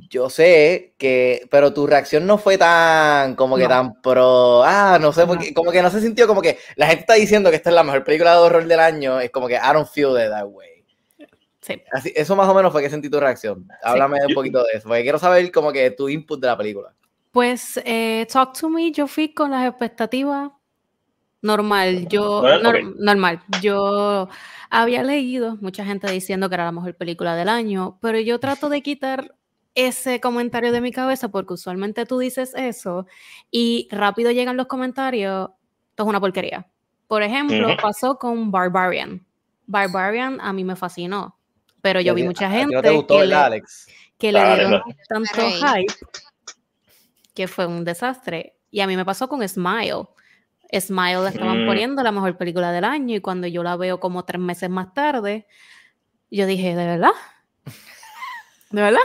Yo 0.10 0.30
sé 0.30 0.94
que, 0.98 1.48
pero 1.50 1.74
tu 1.74 1.88
reacción 1.88 2.28
no 2.28 2.38
fue 2.38 2.58
tan, 2.58 3.36
como 3.36 3.56
que 3.56 3.64
No. 3.64 3.70
tan 3.70 4.02
pro, 4.02 4.62
ah, 4.64 4.98
no 5.00 5.14
sé, 5.14 5.26
porque, 5.26 5.54
como 5.54 5.72
que 5.72 5.82
no 5.82 5.90
se 5.90 6.02
sintió 6.02 6.28
como 6.28 6.42
que 6.42 6.58
la 6.76 6.88
gente 6.88 7.02
está 7.02 7.14
diciendo 7.14 7.50
que 7.50 7.56
esta 7.56 7.70
es 7.70 7.76
la 7.76 7.84
mejor 7.84 8.04
película 8.04 8.34
de 8.34 8.38
horror 8.40 8.66
del 8.66 8.80
año, 8.82 9.20
es 9.22 9.30
como 9.32 9.48
que 9.48 9.56
I 9.56 9.74
don't 9.74 9.88
feel 9.88 10.12
it 10.22 10.30
that 10.30 10.46
way. 10.46 10.84
Sí. 11.62 11.82
Así, 11.92 12.14
eso 12.16 12.36
más 12.36 12.48
o 12.48 12.54
menos 12.54 12.72
fue 12.72 12.82
que 12.82 12.90
sentí 12.90 13.10
tu 13.10 13.20
reacción. 13.20 13.68
Háblame 13.82 14.20
un 14.28 14.34
poquito 14.34 14.64
de 14.64 14.78
eso, 14.78 14.88
porque 14.88 15.04
quiero 15.04 15.20
saber 15.20 15.52
como 15.52 15.72
que 15.72 15.92
tu 15.92 16.10
input 16.10 16.40
de 16.40 16.48
la 16.48 16.58
película. 16.58 16.94
Pues 17.32 17.80
eh, 17.86 18.26
Talk 18.32 18.58
to 18.60 18.70
Me, 18.70 18.92
yo 18.92 19.08
fui 19.08 19.34
con 19.34 19.52
las 19.52 19.68
expectativas 19.68 20.52
normal. 21.48 22.08
Yo, 22.10 22.42
Normal, 22.44 22.62
nor- 22.64 22.90
ok. 22.92 22.96
normal. 23.00 23.42
Yo 23.62 24.30
había 24.70 25.02
leído 25.02 25.58
mucha 25.62 25.84
gente 25.86 26.12
diciendo 26.12 26.48
que 26.50 26.56
era 26.56 26.66
la 26.66 26.72
mejor 26.72 26.96
película 26.96 27.36
del 27.36 27.50
año, 27.50 27.98
pero 28.02 28.20
yo 28.20 28.40
trato 28.40 28.70
de 28.70 28.82
quitar 28.84 29.34
ese 29.74 30.20
comentario 30.20 30.72
de 30.72 30.82
mi 30.82 30.92
cabeza 30.92 31.30
porque 31.30 31.54
usualmente 31.54 32.06
tú 32.06 32.20
dices 32.20 32.54
eso 32.56 33.06
y 33.52 33.88
rápido 33.92 34.32
llegan 34.32 34.58
los 34.58 34.68
comentarios, 34.68 35.50
esto 35.90 36.04
es 36.04 36.10
una 36.10 36.20
porquería. 36.20 36.68
Por 37.08 37.24
ejemplo, 37.24 37.76
pasó 37.82 38.18
con 38.18 38.52
Barbarian. 38.52 39.26
Barbarian 39.66 40.40
a 40.42 40.52
mí 40.54 40.64
me 40.64 40.76
fascinó, 40.76 41.38
pero 41.82 42.02
yo 42.02 42.12
¿A 42.12 42.16
vi 42.16 42.24
mucha 42.24 42.50
gente 42.50 42.74
no 42.76 42.82
te 42.82 42.90
gustó, 42.92 43.14
que, 43.16 43.20
¿verdad, 43.22 43.40
le, 43.40 43.46
Alex? 43.58 43.88
que 44.18 44.32
le 44.32 44.40
Dale, 44.40 44.56
dieron 44.66 44.84
tanto 45.08 45.42
hype 45.52 45.94
que 47.34 47.48
fue 47.48 47.66
un 47.68 47.84
desastre. 47.86 48.56
Y 48.72 48.82
a 48.82 48.88
mí 48.88 48.96
me 48.98 49.06
pasó 49.06 49.30
con 49.30 49.48
Smile. 49.48 50.08
Smile 50.72 51.22
la 51.22 51.30
estaban 51.30 51.64
Mm. 51.64 51.68
poniendo 51.68 52.04
la 52.04 52.12
mejor 52.12 52.38
película 52.38 52.72
del 52.72 52.84
año 52.84 53.16
y 53.16 53.22
cuando 53.22 53.48
yo 53.48 53.64
la 53.64 53.76
veo 53.78 54.00
como 54.00 54.26
tres 54.26 54.42
meses 54.42 54.70
más 54.70 54.94
tarde, 54.94 55.48
yo 56.30 56.46
dije, 56.46 56.76
¿de 56.76 56.86
verdad? 56.86 57.12
¿De 58.72 58.82
verdad? 58.82 59.00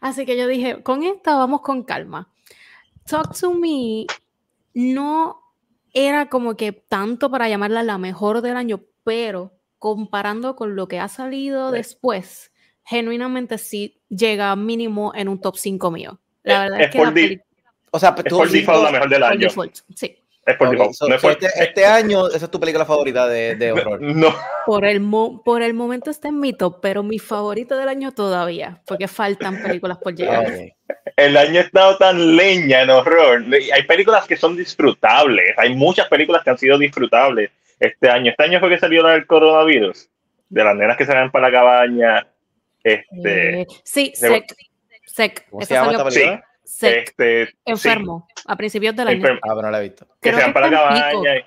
Así 0.00 0.24
que 0.24 0.36
yo 0.36 0.46
dije, 0.46 0.82
con 0.82 1.02
esta 1.02 1.36
vamos 1.36 1.62
con 1.62 1.82
calma. 1.82 2.30
Talk 3.06 3.36
to 3.38 3.52
Me 3.54 4.06
no 4.72 5.40
era 5.92 6.28
como 6.28 6.56
que 6.56 6.72
tanto 6.72 7.30
para 7.30 7.48
llamarla 7.48 7.82
la 7.82 7.98
mejor 7.98 8.40
del 8.40 8.56
año, 8.56 8.82
pero 9.04 9.52
comparando 9.78 10.56
con 10.56 10.76
lo 10.76 10.88
que 10.88 11.00
ha 11.00 11.08
salido 11.08 11.70
Sí. 11.70 11.76
después, 11.76 12.52
genuinamente 12.84 13.58
sí 13.58 14.00
llega 14.08 14.54
mínimo 14.56 15.12
en 15.14 15.28
un 15.28 15.40
top 15.40 15.56
5 15.56 15.90
mío. 15.90 16.20
La 16.44 16.60
verdad 16.62 16.80
Es 16.80 16.86
es, 16.86 16.92
que 16.92 16.98
por 16.98 17.06
la 17.18 17.40
O 17.90 17.98
sea, 17.98 18.14
Es 18.16 18.32
por 18.32 18.48
default 18.50 18.84
la 18.84 18.90
mejor 18.92 19.08
del 19.08 19.22
año. 19.22 19.38
default, 19.40 19.76
sí. 19.94 20.16
Es 20.46 20.56
por 20.56 20.68
Ok, 20.68 20.72
default. 20.74 20.92
so- 20.94 21.08
no 21.08 21.14
es 21.14 21.20
so 21.22 21.28
por- 21.28 21.42
este, 21.44 21.62
este 21.64 21.86
año, 21.86 22.28
esa 22.28 22.44
es 22.44 22.50
tu 22.50 22.60
película 22.60 22.84
favorita 22.84 23.26
de, 23.26 23.54
de 23.54 23.72
horror. 23.72 24.00
No, 24.02 24.34
Por 24.66 24.84
el, 24.84 25.00
mo- 25.00 25.42
por 25.42 25.62
el 25.62 25.72
momento 25.74 26.10
está 26.10 26.28
en 26.28 26.38
mi 26.40 26.52
top, 26.52 26.80
pero 26.82 27.02
mi 27.02 27.18
favorito 27.18 27.76
del 27.76 27.88
año 27.88 28.12
todavía, 28.12 28.82
porque 28.86 29.08
faltan 29.08 29.62
películas 29.62 29.96
por 29.98 30.14
llegar. 30.14 30.46
el 31.16 31.36
año 31.36 31.60
ha 31.60 31.62
estado 31.62 31.96
tan 31.96 32.36
leña 32.36 32.82
en 32.82 32.90
horror. 32.90 33.42
Hay 33.72 33.82
películas 33.84 34.26
que 34.26 34.36
son 34.36 34.56
disfrutables. 34.56 35.54
Hay 35.56 35.74
muchas 35.74 36.08
películas 36.08 36.42
que 36.44 36.50
han 36.50 36.58
sido 36.58 36.76
disfrutables 36.78 37.50
este 37.80 38.10
año. 38.10 38.30
Este 38.30 38.44
año 38.44 38.60
fue 38.60 38.68
que 38.68 38.78
salió 38.78 39.02
la 39.02 39.12
del 39.12 39.26
coronavirus. 39.26 40.08
De 40.50 40.62
las 40.62 40.76
nenas 40.76 40.96
que 40.98 41.06
salen 41.06 41.30
para 41.30 41.48
la 41.48 41.52
cabaña. 41.58 42.26
Este, 42.82 43.62
Eh, 43.62 43.66
sí, 43.82 44.12
de- 44.20 44.28
Sec. 44.28 44.44
Sec. 45.06 45.46
¿Cómo 45.50 45.62
se 45.62 45.64
esa 45.64 45.74
llama 45.82 45.92
salió- 45.92 46.08
esta 46.08 46.10
película? 46.20 46.36
Sec. 46.36 46.53
Este, 46.82 47.46
sí, 47.46 47.52
Enfermo, 47.64 48.26
a 48.46 48.56
principios 48.56 48.94
del 48.96 49.08
año. 49.08 49.26
Ah, 49.26 49.38
pero 49.54 49.62
no 49.62 49.70
la 49.70 49.80
he 49.80 49.82
visto. 49.88 50.06
que 50.20 50.30
Creo 50.30 50.34
se 50.36 50.40
van 50.42 50.50
que 50.50 50.54
para 50.54 50.66
la 50.70 50.76
cabaña. 50.76 51.46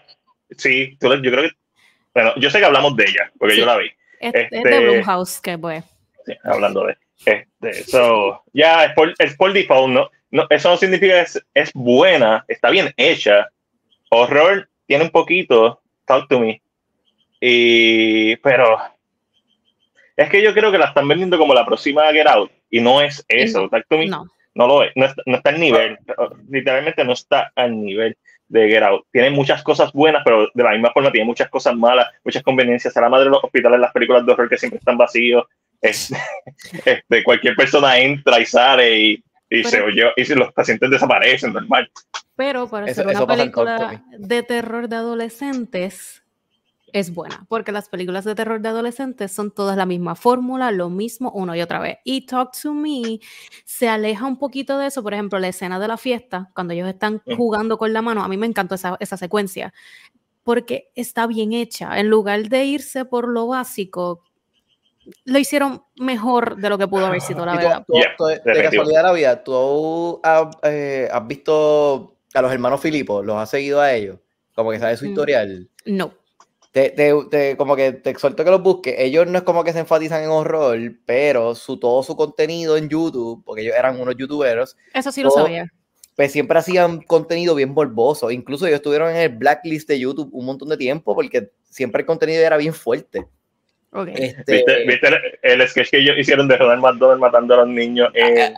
Sí, 0.52 0.98
tú- 1.00 1.14
yo 1.22 1.32
creo 1.32 1.44
que. 1.44 1.52
Bueno, 2.14 2.34
yo 2.38 2.50
sé 2.50 2.60
que 2.60 2.66
hablamos 2.66 2.96
de 2.96 3.04
ella, 3.04 3.32
porque 3.38 3.56
Sí. 3.56 3.60
yo 3.62 3.66
la 3.66 3.78
vi. 3.78 3.88
Es, 4.20 4.34
es 4.34 4.48
este- 4.52 4.70
de 4.70 4.80
Blumhouse, 4.80 5.40
que 5.42 5.58
pues. 5.58 5.84
Sí, 6.26 6.34
hablando 6.44 6.86
de. 6.86 6.98
Este, 7.26 7.74
so, 7.84 8.44
ya, 8.54 8.86
es 8.86 8.94
por, 8.94 9.14
es 9.18 9.36
por 9.36 9.52
default, 9.54 9.92
¿no? 9.94 10.10
no 10.32 10.46
eso 10.50 10.70
no 10.70 10.78
significa 10.78 11.14
que 11.16 11.22
es, 11.22 11.46
es 11.54 11.72
buena, 11.74 12.46
está 12.48 12.70
bien 12.70 12.94
hecha. 12.98 13.48
Horror 14.10 14.70
tiene 14.86 15.04
un 15.06 15.10
poquito, 15.10 15.82
Talk 16.06 16.28
to 16.30 16.40
Me. 16.40 16.62
Y, 17.40 18.36
pero 18.38 18.78
es 20.16 20.30
que 20.30 20.42
yo 20.42 20.54
creo 20.54 20.72
que 20.72 20.78
la 20.78 20.86
están 20.88 21.08
vendiendo 21.08 21.38
como 21.38 21.54
la 21.54 21.66
próxima 21.66 22.12
Get 22.12 22.28
Out 22.28 22.52
y 22.70 22.82
no 22.82 23.02
es 23.02 23.24
eso. 23.28 23.64
No, 23.64 23.70
Talk 23.70 23.86
to 23.90 23.98
Me 23.98 24.08
No. 24.08 24.26
No 24.58 24.68
lo 24.68 24.84
es, 24.84 24.92
no 24.96 25.06
está, 25.06 25.22
no 25.26 25.38
está 25.38 25.50
al 25.52 25.60
nivel, 25.60 25.98
literalmente 26.50 27.04
no 27.06 27.14
está 27.14 27.52
al 27.56 27.80
nivel 27.82 28.18
de 28.50 28.68
Get 28.70 28.84
Out. 28.84 29.06
Tiene 29.12 29.30
muchas 29.30 29.62
cosas 29.64 29.92
buenas, 29.94 30.22
pero 30.26 30.48
de 30.54 30.64
la 30.64 30.72
misma 30.72 30.92
forma 30.92 31.12
tiene 31.12 31.26
muchas 31.26 31.50
cosas 31.50 31.76
malas, 31.76 32.08
muchas 32.24 32.44
conveniencias. 32.44 32.96
A 32.98 33.02
la 33.02 33.10
madre 33.10 33.26
de 33.26 33.32
los 33.32 33.44
hospitales, 33.44 33.80
las 33.80 33.92
películas 33.92 34.26
de 34.26 34.32
horror 34.32 34.50
que 34.50 34.58
siempre 34.58 34.80
están 34.80 34.98
vacíos. 34.98 35.44
Es- 35.82 36.14
este, 36.86 37.24
cualquier 37.24 37.56
persona 37.56 37.98
entra 38.00 38.40
y 38.40 38.46
sale 38.46 38.98
y, 39.00 39.24
y 39.50 39.64
se 39.64 39.78
Pero- 39.78 39.86
oye, 39.88 40.12
y 40.16 40.26
si 40.26 40.34
los 40.36 40.52
pacientes 40.54 40.90
desaparecen, 40.90 41.54
normal. 41.54 41.90
Pero 42.36 42.68
para 42.70 42.88
eso 42.88 43.04
una 43.04 43.26
película 43.28 44.04
de 44.18 44.44
terror 44.44 44.88
de 44.88 44.96
adolescentes 44.96 46.24
es 46.94 47.14
buena, 47.14 47.46
porque 47.50 47.72
las 47.72 47.90
películas 47.90 48.24
de 48.26 48.34
terror 48.34 48.62
de 48.62 48.70
adolescentes 48.70 49.32
son 49.32 49.52
todas 49.52 49.76
la 49.76 49.86
misma 49.86 50.16
fórmula, 50.16 50.72
lo 50.72 50.90
mismo 50.90 51.32
una 51.32 51.58
y 51.58 51.62
otra 51.62 51.80
vez. 51.80 51.98
Y 52.06 52.26
Talk 52.26 52.52
to 52.62 52.74
Me 52.74 53.20
se 53.66 53.90
aleja 53.90 54.26
un 54.26 54.38
poquito 54.38 54.78
de 54.78 54.88
eso, 54.88 55.04
por 55.04 55.14
ejemplo, 55.14 55.38
la 55.40 55.50
escena 55.50 55.80
de 55.80 55.88
la 55.88 55.98
fiesta, 55.98 56.50
cuando 56.56 56.74
ellos 56.74 56.88
están 56.88 57.22
jugando 57.36 57.78
con 57.78 57.92
la 57.92 58.02
mano, 58.02 58.24
a 58.24 58.28
mí 58.30 58.38
me 58.38 58.46
encantó 58.48 58.76
esa, 58.76 58.96
esa 59.02 59.18
secuencia, 59.18 59.74
porque 60.44 60.90
está 60.96 61.28
bien 61.28 61.52
hecha. 61.54 62.00
En 62.00 62.10
lugar 62.10 62.48
de 62.48 62.64
irse 62.66 63.04
por 63.04 63.28
lo 63.28 63.48
básico, 63.48 64.24
lo 65.26 65.40
hicieron 65.40 65.84
mejor 65.98 66.56
de 66.58 66.70
lo 66.70 66.78
que 66.78 66.88
pudo 66.88 67.06
haber 67.06 67.22
sido, 67.22 67.46
la 67.46 67.52
tú- 67.54 67.58
verdad. 67.58 67.84
tú- 67.86 67.94
Yeah, 67.94 68.16
tú- 68.18 68.26
de 68.26 68.36
definitivo. 68.46 68.64
casualidad 68.84 69.00
de 69.02 69.08
la 69.08 69.14
vida, 69.14 69.44
¿tú 69.44 70.20
has, 70.24 70.48
eh, 70.64 71.10
has 71.12 71.28
visto 71.28 72.16
a 72.34 72.42
los 72.42 72.52
hermanos 72.52 72.80
Filipos? 72.82 73.26
¿Los 73.26 73.36
has 73.38 73.50
seguido 73.50 73.82
a 73.82 73.94
ellos? 73.94 74.20
Como 74.56 74.72
que 74.72 74.80
sabes 74.80 75.00
su 75.00 75.06
Mm. 75.06 75.10
historial. 75.10 75.70
No. 75.86 76.14
Te, 76.78 76.92
te- 76.92 77.14
te- 77.32 77.58
como 77.58 77.76
que 77.76 77.92
te 77.94 78.12
exhorto 78.12 78.46
que 78.46 78.52
los 78.52 78.62
busques. 78.62 78.94
Ellos 79.00 79.26
no 79.26 79.40
es 79.40 79.44
como 79.44 79.64
que 79.64 79.74
se 79.74 79.80
enfatizan 79.80 80.24
en 80.24 80.30
horror, 80.30 80.78
pero 81.08 81.56
su, 81.56 81.80
todo 81.80 82.04
su 82.04 82.16
contenido 82.16 82.78
en 82.78 82.88
YouTube, 82.88 83.42
porque 83.44 83.64
ellos 83.64 83.74
eran 83.76 84.00
unos 84.00 84.16
youtuberos, 84.16 84.78
Eso 84.94 85.12
sí 85.12 85.24
lo 85.24 85.30
Todo- 85.30 85.46
sabía. 85.46 85.72
pues 86.16 86.32
siempre 86.32 86.60
hacían 86.60 87.02
contenido 87.02 87.56
bien 87.56 87.70
morboso. 87.74 88.30
Incluso 88.30 88.68
ellos 88.68 88.76
estuvieron 88.78 89.10
en 89.10 89.16
el 89.18 89.30
blacklist 89.30 89.88
de 89.90 89.98
YouTube 89.98 90.30
un 90.32 90.46
montón 90.46 90.70
de 90.70 90.78
tiempo 90.78 91.16
porque 91.16 91.50
siempre 91.64 92.02
el 92.02 92.06
contenido 92.06 92.44
era 92.44 92.58
bien 92.58 92.76
fuerte. 92.76 93.26
Ok. 93.92 94.10
Este, 94.14 94.54
¿Viste, 94.54 94.86
viste 94.86 95.08
el, 95.42 95.68
sketch 95.68 95.90
que 95.90 95.98
ellos 95.98 96.16
hicieron 96.20 96.48
de 96.48 96.58
Ronald 96.58 96.84
McDonald 96.84 97.20
matando 97.22 97.56
a 97.56 97.58
los 97.58 97.70
niños? 97.70 98.10
Eh, 98.14 98.54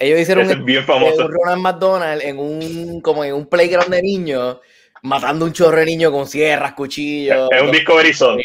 ellos 0.00 0.20
hicieron 0.20 0.50
un 0.50 0.64
bien 0.66 0.84
famoso. 0.84 1.24
un 1.24 1.32
Ronald 1.32 1.62
McDonald 1.62 2.20
en 2.22 2.38
un 2.38 3.00
como 3.00 3.24
en 3.24 3.32
un 3.32 3.46
playground 3.46 3.88
de 3.90 4.02
niños 4.02 4.58
matando 5.04 5.44
un 5.44 5.52
chorro 5.52 5.78
de 5.78 5.84
niños 5.86 6.10
con 6.10 6.26
sierras, 6.26 6.72
cuchillos. 6.74 7.48
Es 7.52 7.62
un 7.62 7.70
Discovery 7.70 8.12
Zone. 8.14 8.44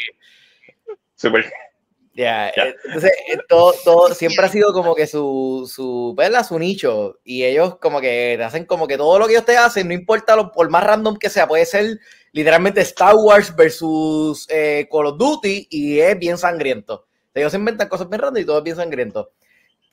Super. 1.15 1.45
Ya, 2.13 2.51
Ya. 2.55 2.67
eh, 2.67 2.75
Entonces, 2.85 3.11
eh, 3.29 3.37
todo, 3.47 3.73
todo 3.85 4.13
siempre 4.13 4.45
ha 4.45 4.49
sido 4.49 4.73
como 4.73 4.93
que 4.93 5.07
su, 5.07 5.69
su, 5.73 6.13
¿verdad? 6.17 6.45
su 6.45 6.59
nicho. 6.59 7.19
Y 7.23 7.45
ellos 7.45 7.77
como 7.77 8.01
que 8.01 8.35
te 8.37 8.43
hacen 8.43 8.65
como 8.65 8.87
que 8.87 8.97
todo 8.97 9.17
lo 9.19 9.25
que 9.27 9.33
ellos 9.33 9.45
te 9.45 9.57
hacen, 9.57 9.87
no 9.87 9.93
importa 9.93 10.35
lo, 10.35 10.51
por 10.51 10.69
más 10.69 10.83
random 10.83 11.17
que 11.17 11.29
sea, 11.29 11.47
puede 11.47 11.65
ser 11.65 11.99
literalmente 12.33 12.81
Star 12.81 13.15
Wars 13.15 13.55
versus 13.55 14.45
eh, 14.49 14.87
Call 14.91 15.07
of 15.07 15.17
Duty 15.17 15.67
y 15.69 15.99
es 15.99 16.19
bien 16.19 16.37
sangriento. 16.37 17.07
Ellos 17.33 17.53
inventan 17.53 17.87
cosas 17.87 18.09
bien 18.09 18.21
random 18.21 18.41
y 18.43 18.45
todo 18.45 18.57
es 18.57 18.63
bien 18.65 18.75
sangriento. 18.75 19.31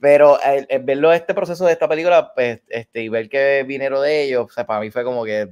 Pero 0.00 0.40
el, 0.42 0.66
el 0.68 0.82
verlo 0.82 1.12
este 1.12 1.32
proceso 1.32 1.64
de 1.64 1.72
esta 1.72 1.88
película, 1.88 2.32
pues, 2.34 2.60
este, 2.68 3.02
y 3.02 3.08
ver 3.08 3.28
que 3.28 3.64
vinieron 3.66 4.02
de 4.02 4.24
ellos, 4.24 4.46
o 4.50 4.52
sea, 4.52 4.66
para 4.66 4.80
mí 4.80 4.90
fue 4.90 5.04
como 5.04 5.24
que, 5.24 5.48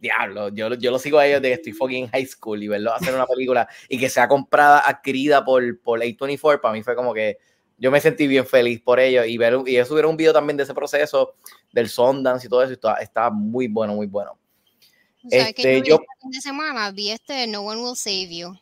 diablo, 0.00 0.48
yo, 0.48 0.74
yo 0.74 0.90
lo 0.90 0.98
sigo 0.98 1.18
a 1.18 1.26
ellos 1.26 1.42
de 1.42 1.48
que 1.48 1.54
estoy 1.54 1.72
fucking 1.72 2.08
high 2.08 2.26
school 2.26 2.62
y 2.62 2.68
verlos 2.68 2.94
hacer 2.94 3.14
una 3.14 3.26
película 3.26 3.68
y 3.88 3.98
que 3.98 4.08
sea 4.08 4.26
comprada, 4.26 4.80
adquirida 4.88 5.44
por, 5.44 5.80
por 5.80 6.00
A24, 6.00 6.60
para 6.60 6.72
mí 6.72 6.82
fue 6.82 6.96
como 6.96 7.12
que 7.14 7.38
yo 7.76 7.90
me 7.90 8.00
sentí 8.00 8.26
bien 8.26 8.46
feliz 8.46 8.80
por 8.80 8.98
ellos 9.00 9.26
y 9.26 9.38
ver 9.38 9.58
y 9.66 9.76
ellos 9.76 9.88
subieron 9.88 10.10
un 10.12 10.16
video 10.16 10.32
también 10.32 10.56
de 10.56 10.62
ese 10.64 10.74
proceso 10.74 11.34
del 11.72 11.88
Sundance 11.88 12.46
y 12.46 12.50
todo 12.50 12.62
eso 12.62 12.72
y 12.72 12.74
está, 12.74 12.94
está 12.96 13.30
muy 13.30 13.68
bueno, 13.68 13.94
muy 13.94 14.06
bueno. 14.06 14.38
¿Sabes 15.28 15.54
que 15.54 15.62
Este, 15.62 15.78
yo 15.80 15.84
yo- 15.84 15.98
vi 15.98 16.04
este 16.04 16.20
fin 16.22 16.30
de 16.30 16.40
semana? 16.40 16.90
Vi 16.92 17.10
este 17.10 17.46
No 17.46 17.60
One 17.62 17.82
Will 17.82 17.96
Save 17.96 18.28
You. 18.36 18.54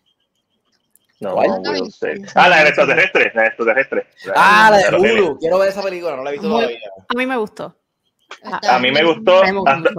No, 1.21 1.35
no 1.35 1.71
will 1.73 1.90
say. 1.92 2.14
Ah, 2.37 2.49
la 2.49 2.59
del 2.59 2.68
extraterrestre. 2.68 3.33
La 3.35 3.42
del 3.42 3.49
extraterrestre. 3.49 4.07
Ah, 4.37 4.68
la 4.71 4.78
de 4.78 4.97
Hulu, 5.14 5.38
quiero 5.38 5.59
ver 5.59 5.68
esa 5.71 5.83
película, 5.83 6.14
no 6.16 6.23
la 6.23 6.30
he 6.30 6.33
visto 6.35 6.49
Muy- 6.49 6.61
todavía. 6.61 6.90
A 7.09 7.14
mí 7.14 7.26
me 7.26 7.37
gustó. 7.37 7.76
A 8.45 8.78
mí 8.78 8.92
me 8.92 9.02
gustó. 9.04 9.42
Me 9.45 9.52
gustó 9.52 9.71
hasta-. 9.71 9.90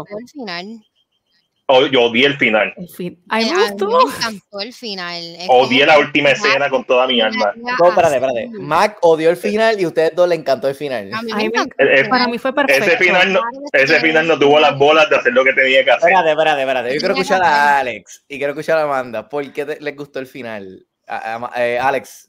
Oh, 1.70 1.86
yo 1.86 2.02
odié 2.04 2.26
el 2.26 2.38
final. 2.38 2.74
El 2.76 2.90
fin. 2.90 3.24
A 3.30 3.38
mí 3.40 3.46
me 3.46 3.52
a 3.52 3.56
mí 3.56 3.62
gustó. 3.72 3.88
me 3.88 4.12
encantó 4.16 4.60
el 4.60 4.74
final. 4.74 5.24
Es 5.38 5.48
Odié 5.50 5.86
la 5.86 6.00
última 6.00 6.30
escena 6.32 6.70
con 6.70 6.84
toda 6.84 7.08
mi 7.08 7.22
alma. 7.22 7.54
No, 7.56 7.90
espérate, 7.90 8.16
espérate. 8.16 8.50
Mac 8.60 8.98
odió 9.02 9.30
el 9.30 9.38
final 9.38 9.80
y 9.80 9.84
a 9.86 9.88
ustedes 9.88 10.16
dos 10.16 10.28
le 10.28 10.36
encantó 10.36 10.68
el 10.68 10.76
final. 10.76 11.14
A 11.14 11.22
mí 11.22 11.32
A 11.32 11.36
me 11.36 11.44
mí 11.44 11.50
me 11.50 11.62
encantó. 11.62 11.76
El- 11.78 11.88
el- 11.90 12.10
Para 12.10 12.28
mí 12.28 12.38
fue 12.38 12.54
perfecto. 12.54 12.86
Ese 12.86 12.98
final, 12.98 13.32
no, 13.34 13.42
ese 13.72 14.00
final 14.00 14.28
no 14.28 14.38
tuvo 14.38 14.60
las 14.60 14.78
bolas 14.78 15.10
de 15.10 15.16
hacer 15.18 15.32
lo 15.34 15.44
que 15.44 15.54
tenía 15.54 15.84
que 15.86 15.92
hacer. 15.92 16.10
Espérate, 16.10 16.32
espérate, 16.32 16.62
espérate. 16.62 16.94
Yo 16.94 17.00
quiero 17.00 17.14
escuchar 17.14 17.44
a 17.44 17.80
Alex 17.80 18.24
y 18.28 18.38
quiero 18.38 18.52
escuchar 18.54 18.78
a 18.80 18.84
Amanda. 18.84 19.30
¿Por 19.30 19.52
qué 19.54 19.66
te- 19.66 19.80
les 19.80 19.96
gustó 19.96 20.20
el 20.20 20.28
final? 20.28 20.86
A- 21.08 21.50
a- 21.54 21.66
eh, 21.66 21.80
Alex. 21.80 22.26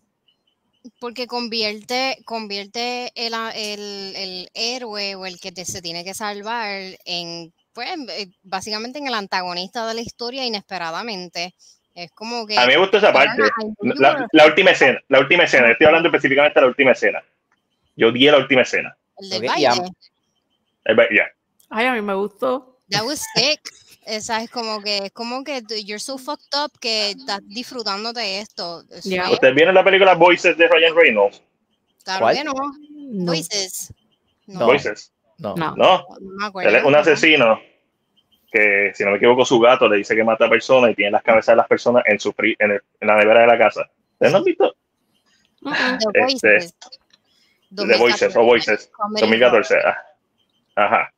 Porque 0.99 1.26
convierte, 1.26 2.16
convierte 2.25 3.12
el, 3.14 3.35
el, 3.54 4.16
el 4.16 4.49
héroe 4.54 5.14
o 5.14 5.26
el 5.26 5.38
que 5.38 5.52
te- 5.52 5.66
se 5.66 5.82
tiene 5.82 6.04
que 6.04 6.14
salvar 6.14 6.70
en, 7.04 7.52
pues, 7.73 7.89
eh, 8.11 8.29
básicamente 8.43 8.99
en 8.99 9.07
el 9.07 9.15
antagonista 9.15 9.87
de 9.87 9.95
la 9.95 10.00
historia 10.00 10.45
inesperadamente. 10.45 11.55
Es 11.95 12.11
como 12.12 12.47
que. 12.47 12.57
A 12.59 12.67
mí 12.67 12.73
me 12.73 12.79
gustó 12.79 12.99
esa 12.99 13.12
parte. 13.12 13.43
La, 13.81 14.27
la 14.33 14.47
última 14.47 14.71
escena, 14.71 15.00
la 15.09 15.21
última 15.21 15.45
escena. 15.45 15.71
Estoy 15.71 15.87
hablando 15.87 16.09
específicamente 16.09 16.59
de 16.59 16.62
la 16.62 16.69
última 16.69 16.93
escena. 16.93 17.23
Yo 17.97 18.09
odié 18.09 18.31
la 18.31 18.39
última 18.39 18.62
escena. 18.62 18.97
el 19.19 19.29
del 19.29 19.47
baile. 19.47 19.69
El. 20.85 21.00
Ay, 21.69 21.87
a 21.87 21.93
mí 21.93 22.03
me 22.03 22.15
gustó. 22.15 22.79
That 22.91 23.05
was 23.05 23.23
sick. 23.35 23.61
Esa 24.07 24.43
es 24.43 24.50
como 24.50 24.83
que, 24.83 25.07
es 25.07 25.12
como 25.12 25.45
que 25.45 25.62
you're 25.85 26.00
so 26.00 26.19
fucked 26.19 26.49
up 26.57 26.73
que 26.81 27.11
estás 27.11 27.41
disfrutándote 27.47 28.21
de 28.21 28.41
esto. 28.41 28.83
Es- 28.91 29.07
¿Ustedes 29.07 29.55
vieron 29.55 29.75
la 29.75 29.85
película 29.85 30.15
Voices 30.15 30.57
de 30.57 30.67
Ryan 30.67 30.97
Reynolds? 30.97 31.43
claro 32.03 32.21
¿Cuál? 32.21 32.37
que 32.37 32.45
no. 32.45 32.53
No. 32.53 33.33
Voices. 33.33 33.93
No. 34.47 34.67
Voices. 34.67 35.12
No. 35.40 35.54
No. 35.56 35.75
No. 35.76 36.06
no 36.54 36.88
un 36.88 36.94
asesino 36.94 37.61
que, 38.52 38.92
si 38.94 39.04
no 39.04 39.11
me 39.11 39.16
equivoco, 39.16 39.44
su 39.44 39.59
gato 39.61 39.88
le 39.88 39.97
dice 39.99 40.14
que 40.16 40.25
mata 40.25 40.47
a 40.47 40.50
personas 40.50 40.90
y 40.90 40.94
tiene 40.94 41.12
las 41.12 41.23
cabezas 41.23 41.52
de 41.52 41.56
las 41.56 41.68
personas 41.68 42.02
en, 42.06 42.18
su 42.18 42.32
fri- 42.32 42.56
en, 42.59 42.73
el- 42.73 42.82
en 43.00 43.09
la 43.09 43.16
nevera 43.16 43.40
de 43.42 43.47
la 43.47 43.59
casa. 43.59 43.88
¿Ustedes 44.12 44.32
no 44.32 44.38
han 44.38 44.44
visto? 44.44 44.75
Mm, 45.62 45.68
mm. 45.70 45.73
The 46.12 46.20
Este, 46.20 46.20
Voices. 46.20 46.75
The 47.75 47.99
Voices 47.99 48.37
o 48.37 48.42
Voices. 48.42 48.90
Comedy 48.92 49.20
2014. 49.20 49.76
ah. 49.85 49.99
Ajá. 50.76 51.12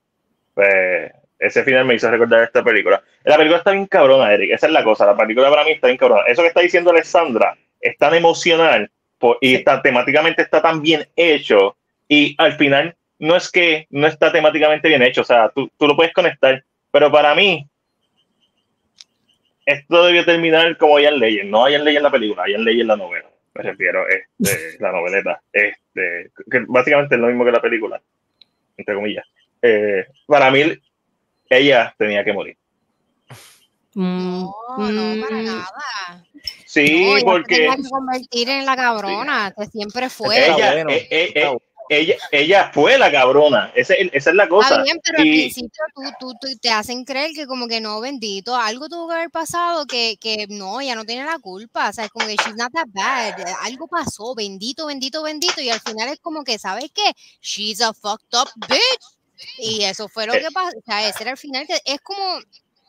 Pues 0.55 1.11
ese 1.39 1.65
final 1.65 1.85
me 1.87 1.95
hizo 1.95 2.11
recordar 2.11 2.43
esta 2.45 2.63
película. 2.63 3.03
La 3.25 3.37
película 3.37 3.59
está 3.59 3.71
bien 3.73 3.87
cabrona, 3.87 4.33
Eric. 4.33 4.53
Esa 4.53 4.67
es 4.67 4.73
la 4.73 4.85
cosa. 4.85 5.07
La 5.07 5.17
película 5.17 5.49
para 5.51 5.65
mí 5.65 5.73
está 5.73 5.87
bien 5.87 5.97
cabrona. 5.99 6.23
Eso 6.27 6.43
que 6.43 6.49
está 6.49 6.61
diciendo 6.61 6.91
Alessandra 6.91 7.57
es 7.81 7.97
tan 7.97 8.15
emocional 8.15 8.91
y 9.41 9.55
está, 9.55 9.81
temáticamente 9.81 10.43
está 10.43 10.61
tan 10.61 10.83
bien 10.83 11.09
hecho. 11.17 11.77
Y 12.09 12.35
al 12.39 12.53
final 12.55 12.95
no 13.23 13.37
es 13.37 13.53
que 13.53 13.87
no 13.91 14.09
está 14.09 14.33
temáticamente 14.33 14.89
bien 14.89 15.01
hecho. 15.01 15.21
O 15.21 15.25
sea, 15.25 15.49
tú, 15.55 15.71
tú 15.79 15.87
lo 15.87 15.95
puedes 15.95 16.13
conectar. 16.13 16.65
Pero 16.91 17.11
para 17.13 17.37
mí, 17.37 17.69
esto 19.65 20.05
debió 20.05 20.25
terminar 20.25 20.77
como 20.77 20.99
Ian 20.99 21.21
Legend. 21.21 21.49
No 21.49 21.69
Ian 21.69 21.85
Legend 21.85 21.99
en 21.99 22.03
la 22.03 22.11
película, 22.11 22.49
Ian 22.49 22.65
Legend 22.65 22.81
en 22.81 22.87
la 22.89 22.97
novela. 22.97 23.31
Me 23.55 23.63
refiero, 23.63 24.05
este, 24.09 24.77
la 24.81 24.91
noveleta. 24.91 25.41
Este, 25.53 26.33
que 26.51 26.65
básicamente 26.67 27.15
es 27.15 27.21
lo 27.21 27.29
mismo 27.29 27.45
que 27.45 27.53
la 27.53 27.63
película, 27.63 28.03
entre 28.77 28.95
comillas. 28.97 29.25
Eh, 29.63 30.05
para 30.27 30.51
mí, 30.51 30.77
ella 31.49 31.95
tenía 31.97 32.25
que 32.25 32.33
morir. 32.33 32.57
No, 33.95 34.53
no, 34.79 35.23
para 35.23 35.37
mm, 35.37 35.45
nada. 35.45 36.25
Sí, 36.67 37.05
No, 37.05 37.11
ella 37.11 37.19
se 37.19 37.25
porque 37.25 37.55
tenía 37.55 37.77
que 37.77 37.89
convertir 37.89 38.49
en 38.49 38.67
la 38.67 38.75
cabrona, 38.75 39.55
que 39.57 39.67
siempre 39.67 40.11
fue. 40.11 40.39
Está 40.39 40.57
ella, 40.57 40.73
bueno, 40.73 40.91
eh, 40.91 41.07
eh, 41.09 41.25
está 41.29 41.41
eh, 41.41 41.45
bueno. 41.45 41.63
Ella, 41.89 42.15
ella 42.31 42.71
fue 42.73 42.97
la 42.99 43.11
cabrona. 43.11 43.73
Esa, 43.75 43.95
es- 43.95 44.11
esa 44.13 44.31
es 44.31 44.37
la 44.37 44.49
cosa. 44.49 44.83
bien, 44.83 44.99
pero 45.05 45.19
al 45.21 45.27
Y- 45.27 45.31
principio 45.43 45.71
tú, 45.95 46.03
tú- 46.21 46.35
tú- 46.41 46.59
te 46.61 46.71
hacen 46.71 47.05
creer 47.05 47.33
que 47.35 47.47
como 47.47 47.69
que 47.69 47.81
no, 47.81 48.01
bendito, 48.01 48.55
algo 48.57 48.89
tuvo 48.89 49.09
que 49.09 49.15
haber 49.15 49.31
pasado 49.31 49.87
que, 49.87 50.17
que 50.21 50.47
no, 50.49 50.81
ella 50.81 50.95
no 50.95 51.05
tiene 51.05 51.25
la 51.25 51.39
culpa, 51.39 51.89
o 51.91 51.93
sea, 51.93 52.05
es 52.07 52.11
como 52.11 52.27
que 52.27 52.37
she's 52.37 52.57
not 52.57 52.73
that 52.73 52.87
bad, 52.89 53.35
algo 53.63 53.87
pasó, 53.89 54.35
bendito, 54.35 54.87
bendito, 54.87 55.23
bendito, 55.23 55.61
y 55.61 55.71
al 55.71 55.81
final 55.81 56.09
es 56.09 56.21
como 56.21 56.45
que, 56.45 56.59
¿sabes 56.59 56.91
qué? 56.95 57.13
She's 57.41 57.81
a 57.81 57.93
fucked 57.93 58.39
up 58.39 58.49
bitch, 58.69 59.19
y 59.59 59.83
eso 59.85 60.09
fue 60.09 60.27
lo 60.27 60.35
Eh. 60.35 60.41
que 60.41 60.51
pasó, 60.51 60.77
o 60.77 60.83
sea, 60.87 61.09
ese 61.09 61.23
era 61.23 61.33
el 61.33 61.37
final, 61.39 61.67
que 61.67 61.81
es 61.85 62.01
como... 62.01 62.39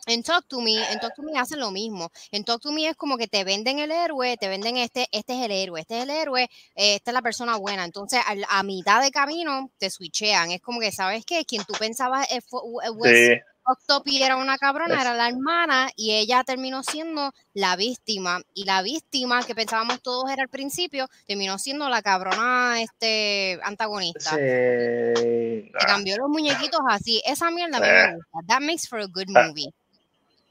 En 0.06 0.22
Talk 0.24 0.46
to 0.48 0.60
Me, 0.60 0.76
en 0.92 1.00
Talk 1.00 1.14
to 1.16 1.22
Me 1.24 1.38
hacen 1.40 1.60
lo 1.60 1.72
mismo. 1.72 2.12
En 2.32 2.44
Talk 2.44 2.62
to 2.62 2.72
Me 2.72 2.88
es 2.90 2.96
como 2.98 3.18
que 3.18 3.28
te 3.28 3.44
venden 3.44 3.80
el 3.80 3.92
héroe, 3.92 4.36
te 4.38 4.48
venden 4.50 4.78
este, 4.78 5.08
este 5.12 5.34
es 5.40 5.46
el 5.46 5.52
héroe, 5.52 5.80
este 5.82 5.98
es 5.98 6.04
el 6.04 6.10
héroe, 6.10 6.44
eh, 6.76 6.96
esta 6.96 7.12
es 7.12 7.14
la 7.16 7.22
persona 7.22 7.56
buena. 7.58 7.86
Entonces, 7.86 8.20
al- 8.26 8.46
a, 8.50 8.64
mitad 8.64 9.02
de 9.02 9.12
camino 9.12 9.70
te 9.78 9.90
switchean. 9.90 10.52
Es 10.52 10.62
como 10.62 10.80
que, 10.82 10.92
¿sabes 10.92 11.26
qué? 11.26 11.46
Quien 11.46 11.64
tú 11.64 11.74
pensabas 11.80 12.30
eh, 12.32 12.42
fue- 12.42 12.62
eh, 13.06 13.36
Sí. 13.36 13.42
Octopi 13.66 14.22
era 14.22 14.36
una 14.36 14.58
cabrona, 14.58 15.02
era 15.02 15.14
la 15.14 15.30
hermana, 15.30 15.90
y 15.96 16.12
ella 16.12 16.44
terminó 16.44 16.84
siendo 16.84 17.32
la 17.54 17.78
víctima. 17.78 18.42
Y 18.54 18.66
la 18.66 18.82
víctima 18.82 19.42
que 19.46 19.56
pensábamos 19.56 20.02
todos 20.02 20.30
era 20.30 20.44
al 20.44 20.50
principio, 20.50 21.08
terminó 21.26 21.58
siendo 21.58 21.88
la 21.88 22.02
cabrona 22.02 22.82
este, 22.82 23.58
antagonista. 23.64 24.32
Sí. 24.32 25.72
Ah, 25.80 25.86
cambió 25.86 26.18
los 26.18 26.28
muñequitos 26.30 26.82
así. 26.90 27.22
Esa 27.26 27.52
mierda 27.52 27.78
a 27.78 27.80
Eh. 27.80 28.08
me 28.10 28.16
gusta. 28.18 28.40
That 28.50 28.60
makes 28.60 28.86
for 28.86 29.00
a 29.00 29.06
good 29.06 29.30
Ah. 29.34 29.48
movie. 29.48 29.70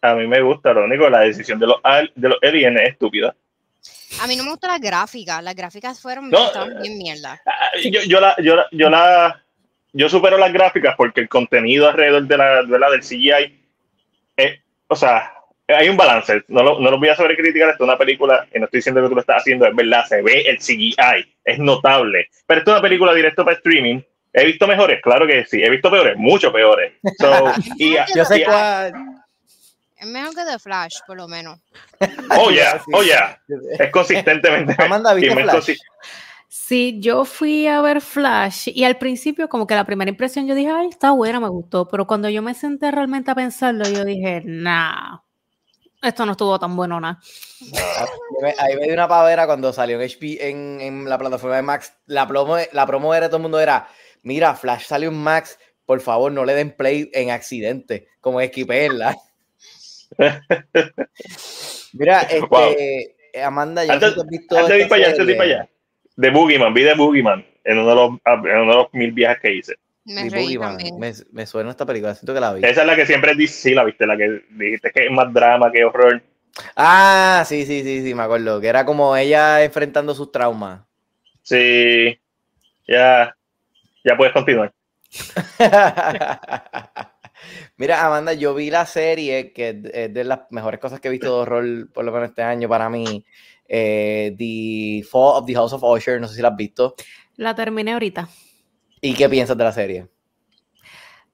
A 0.03 0.15
mí 0.15 0.27
me 0.27 0.41
gusta, 0.43 0.73
lo 0.73 0.85
único, 0.85 1.09
la 1.09 1.21
decisión 1.21 1.59
de 1.61 1.67
los, 1.69 1.77
de 2.17 2.29
los 2.29 2.39
aliens 2.43 2.81
es 2.81 2.89
estúpida. 2.91 3.35
A 4.21 4.27
mí 4.27 4.37
no 4.37 4.43
me 4.45 4.51
gustan 4.51 4.73
las 4.73 4.81
gráficas. 4.81 5.43
Las 5.43 5.55
gráficas 5.55 6.01
fueron 6.01 6.29
No, 6.29 6.47
estaban 6.47 6.81
bien 6.83 6.99
mierda. 6.99 7.41
Ah, 7.47 7.71
Yo, 7.83 8.01
yo 8.03 8.21
la, 8.21 8.35
yo, 8.43 8.57
la, 8.57 8.67
yo 8.73 8.91
la, 8.91 9.43
yo 9.93 10.09
supero 10.09 10.37
las 10.39 10.53
gráficas 10.53 10.95
porque 10.97 11.21
el 11.21 11.29
contenido 11.29 11.89
alrededor 11.89 12.27
de 12.27 12.37
la, 12.37 12.63
de 12.65 12.79
la- 12.79 12.91
del 12.91 13.01
CGI, 13.03 13.59
es, 14.37 14.61
o 14.89 14.97
sea, 14.97 15.33
hay 15.69 15.89
un 15.89 15.97
balance. 15.97 16.43
No 16.49 16.63
lo, 16.63 16.81
no 16.81 16.91
lo 16.91 16.99
voy 16.99 17.09
a 17.09 17.15
sobrecriticar. 17.17 17.71
Esto 17.71 17.85
es 17.85 17.89
una 17.89 17.97
película, 17.99 18.47
y 18.55 18.59
no 18.59 18.65
estoy 18.67 18.79
diciendo 18.79 19.03
que 19.03 19.09
tú 19.09 19.15
lo 19.15 19.21
estás 19.21 19.37
haciendo, 19.43 19.67
es 19.67 19.75
verdad, 19.75 20.05
se 20.07 20.21
ve 20.21 20.43
el 20.43 20.59
CGI, 20.59 21.35
es 21.45 21.59
notable. 21.61 22.29
Pero 22.47 22.59
esto 22.59 22.71
es 22.73 22.75
una 22.75 22.83
película 22.83 23.15
directo 23.15 23.45
para 23.45 23.57
streaming. 23.57 24.01
He 24.35 24.45
visto 24.47 24.67
mejores, 24.67 25.01
claro 25.01 25.27
que 25.27 25.45
sí. 25.47 25.63
He 25.63 25.71
visto 25.71 25.91
peores, 25.91 26.17
mucho 26.17 26.53
peores. 26.53 26.93
So, 27.19 27.53
y, 27.79 27.97
Yo 28.17 28.25
sé 28.25 28.41
y- 28.41 28.45
cuál. 28.45 28.93
Es 30.03 30.09
mejor 30.09 30.35
que 30.35 30.45
The 30.45 30.59
Flash, 30.59 30.97
por 31.07 31.17
lo 31.17 31.29
menos. 31.29 31.61
Oh, 32.37 32.51
yeah, 32.51 32.83
oh, 32.93 33.03
yeah. 33.05 33.41
Es 33.79 33.93
consistentemente. 33.93 34.75
Amanda, 34.83 35.15
¿viste 35.15 35.33
Flash? 35.45 35.77
Sí, 36.49 36.99
yo 37.01 37.25
fui 37.25 37.69
a 37.69 37.81
ver 37.81 38.01
Flash 38.01 38.69
y 38.75 38.83
al 38.83 38.99
principio 38.99 39.49
como 39.49 39.65
que 39.67 39.77
la 39.77 39.85
primera 39.85 40.11
impresión 40.11 40.47
yo 40.49 40.57
dije, 40.57 40.71
ay, 40.71 40.89
está 40.89 41.13
buena, 41.13 41.39
me 41.39 41.49
gustó, 41.49 41.87
pero 41.89 42.07
cuando 42.07 42.29
yo 42.29 42.43
me 42.43 42.53
senté 42.55 42.91
realmente 42.91 43.31
a 43.31 43.35
pensarlo, 43.37 43.89
yo 43.89 44.05
dije, 44.05 44.43
nah, 44.45 45.19
esto 46.03 46.27
no 46.27 46.33
estuvo 46.33 46.59
tan 46.59 46.75
bueno, 46.75 47.01
nada. 47.01 47.21
Ahí 47.73 48.07
me- 48.43 48.55
Ahí 48.59 48.77
me 48.77 48.85
dio 48.87 48.95
una 48.95 49.07
pavera 49.09 49.47
cuando 49.47 49.73
salió 49.73 50.01
en 50.01 50.03
HP 50.11 50.49
en, 50.51 50.81
en 50.81 51.09
la 51.09 51.17
plataforma 51.17 51.57
de 51.57 51.63
Max. 51.63 51.95
La 52.07 52.27
promo, 52.27 52.57
la 52.73 52.87
promo 52.87 53.15
era 53.15 53.29
todo 53.29 53.37
el 53.37 53.43
mundo 53.45 53.61
era, 53.61 53.89
mira, 54.23 54.55
Flash 54.57 54.87
salió 54.87 55.11
en 55.11 55.17
Max, 55.23 55.59
por 55.87 56.01
favor 56.01 56.33
no 56.33 56.45
le 56.45 56.55
den 56.55 56.75
play 56.77 57.09
en 57.15 57.31
accidente, 57.31 58.09
como 58.21 58.41
esquipenla. 58.41 59.17
Mira, 61.95 62.21
este, 62.23 62.41
Wow. 62.49 62.75
Amanda, 63.45 63.85
yo 63.85 63.93
Antes- 63.93 64.15
visto 64.29 64.57
Antes 64.59 64.75
de 64.77 64.81
ir 64.83 64.89
para 64.89 65.03
allá, 65.03 65.11
antes 65.11 65.27
de 65.27 65.33
ir 65.33 65.39
para 65.39 65.51
allá. 65.51 65.69
De 66.17 66.31
Boogeyman, 66.31 66.75
vi 66.75 66.83
de 66.83 66.95
Boogeyman 66.95 67.47
en 67.65 67.79
uno 67.79 67.89
de 67.89 67.95
los, 67.95 68.11
en 68.45 68.59
uno 68.61 68.71
de 68.73 68.77
los 68.79 68.87
mil 68.93 69.13
viajes 69.13 69.41
que 69.41 69.55
hice. 69.55 69.75
Me 70.05 70.23
Sí, 70.23 70.29
reí 70.31 70.43
Boogeyman. 70.57 70.77
también. 70.79 70.99
Me, 70.99 71.13
me 71.33 71.47
suena 71.47 71.71
esta 71.71 71.87
película, 71.87 72.15
siento 72.15 72.35
que 72.35 72.41
la 72.41 72.53
vi. 72.53 72.65
Esa 72.65 72.81
es 72.83 72.87
la 72.87 72.97
que 72.97 73.07
siempre 73.07 73.35
dice, 73.35 73.55
sí, 73.55 73.75
la 73.75 73.85
viste, 73.85 74.07
la 74.07 74.17
que 74.17 74.43
dijiste 74.51 74.91
que 74.91 75.07
es 75.07 75.11
más 75.13 75.33
drama 75.33 75.71
que 75.73 75.85
horror. 75.85 76.23
Ah, 76.77 77.45
sí, 77.47 77.65
sí, 77.65 77.83
sí, 77.83 78.03
sí, 78.03 78.15
me 78.15 78.23
acuerdo. 78.25 78.61
Que 78.61 78.69
era 78.69 78.85
como 78.85 79.17
ella 79.17 79.63
enfrentando 79.65 80.15
sus 80.15 80.31
traumas. 80.31 80.83
Sí, 81.43 82.19
ya, 82.87 83.35
ya 84.05 84.17
puedes 84.17 84.35
continuar. 84.35 84.73
Mira, 87.83 88.07
Amanda, 88.07 88.33
yo 88.33 88.55
vi 88.55 88.71
la 88.71 88.87
serie 88.87 89.53
que 89.53 89.71
es 89.93 90.15
de- 90.15 90.23
las 90.23 90.43
mejores 90.51 90.79
cosas 90.79 91.01
que 91.01 91.09
he 91.09 91.11
visto 91.11 91.27
de 91.27 91.33
horror, 91.33 91.91
por 91.93 92.05
lo 92.05 92.13
menos 92.13 92.29
este 92.29 92.41
año 92.41 92.69
para 92.69 92.89
mí. 92.89 93.25
eh, 93.75 94.37
the 94.39 95.03
Fall 95.09 95.41
of 95.41 95.47
the 95.47 95.55
House 95.55 95.73
of 95.73 95.83
Usher, 95.83 96.21
no 96.21 96.29
sé 96.29 96.37
si 96.37 96.43
la 96.43 96.49
has 96.51 96.57
visto. 96.57 96.95
La 97.35 97.57
terminé 97.57 97.93
ahorita. 97.95 98.29
¿Y 99.01 99.15
qué 99.15 99.29
piensas 99.29 99.57
de 99.59 99.65
la 99.65 99.73
serie? 99.73 100.09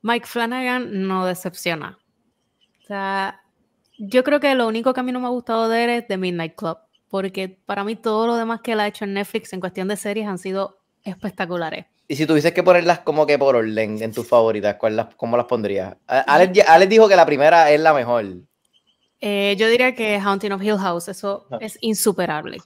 Mike 0.00 0.26
Flanagan 0.26 1.06
no 1.06 1.26
decepciona. 1.26 1.98
O 2.82 2.86
sea, 2.86 3.42
yo 3.98 4.24
creo 4.24 4.40
que 4.40 4.54
lo 4.54 4.68
único 4.68 4.94
que 4.94 5.00
a 5.00 5.02
mí 5.02 5.12
no 5.12 5.20
me 5.20 5.26
ha 5.26 5.30
gustado 5.30 5.68
de 5.68 5.84
él 5.84 5.90
es 5.90 6.06
The 6.06 6.16
Midnight 6.16 6.54
Club, 6.54 6.78
porque 7.10 7.50
para 7.50 7.84
mí 7.84 7.94
todo 7.94 8.26
lo 8.26 8.36
demás 8.36 8.62
que 8.62 8.72
él 8.72 8.80
ha 8.80 8.86
hecho 8.86 9.04
en 9.04 9.12
Netflix 9.12 9.52
en 9.52 9.60
cuestión 9.60 9.86
de 9.88 9.96
series 9.96 10.26
han 10.26 10.38
sido 10.38 10.78
espectaculares. 11.04 11.84
Y 12.10 12.16
si 12.16 12.26
tuvieses 12.26 12.52
que 12.52 12.62
ponerlas 12.62 13.00
como 13.00 13.26
que 13.26 13.38
por 13.38 13.54
orden 13.54 14.02
en 14.02 14.12
tus 14.12 14.26
favoritas, 14.26 14.76
¿cuál 14.76 14.96
las, 14.96 15.14
¿cómo 15.14 15.36
las 15.36 15.44
pondrías? 15.44 15.94
Alex, 16.06 16.88
dijo 16.88 17.06
que 17.06 17.14
la 17.14 17.26
primera 17.26 17.70
es 17.70 17.78
la 17.80 17.92
mejor. 17.92 18.24
Eh, 19.20 19.54
yo 19.58 19.68
diría 19.68 19.94
que 19.94 20.18
Haunting 20.18 20.52
of 20.52 20.62
Hill 20.62 20.78
House, 20.78 21.08
eso 21.08 21.46
Ah. 21.50 21.58
es 21.60 21.76
insuperable. 21.82 22.58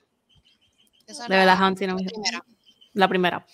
Esa 1.09 1.27
De 1.27 1.37
verdad, 1.37 1.57
Haunting 1.59 1.91
of 1.91 2.01
Hill 2.01 2.11
primera. 2.13 2.45
La 2.95 3.09
primera. 3.09 3.47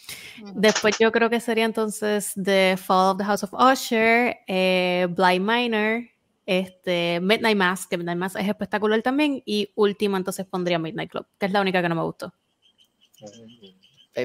Después 0.54 0.96
yo 0.98 1.10
creo 1.10 1.30
que 1.30 1.40
sería 1.40 1.64
entonces 1.64 2.32
The 2.42 2.76
Fall 2.76 3.12
of 3.12 3.18
the 3.18 3.24
House 3.24 3.44
of 3.44 3.52
Usher, 3.54 4.36
eh, 4.46 5.06
Blind 5.10 5.48
Minor, 5.48 6.02
este, 6.44 7.20
Midnight 7.22 7.56
Mass, 7.56 7.86
que 7.86 7.96
Midnight 7.96 8.18
Mass 8.18 8.36
es 8.36 8.46
espectacular 8.48 9.00
también, 9.00 9.42
y 9.46 9.70
última 9.76 10.18
entonces 10.18 10.44
pondría 10.44 10.78
Midnight 10.78 11.10
Club, 11.10 11.26
que 11.38 11.46
es 11.46 11.52
la 11.52 11.60
única 11.60 11.80
que 11.80 11.88
no 11.88 11.94
me 11.94 12.02
gustó. 12.02 12.34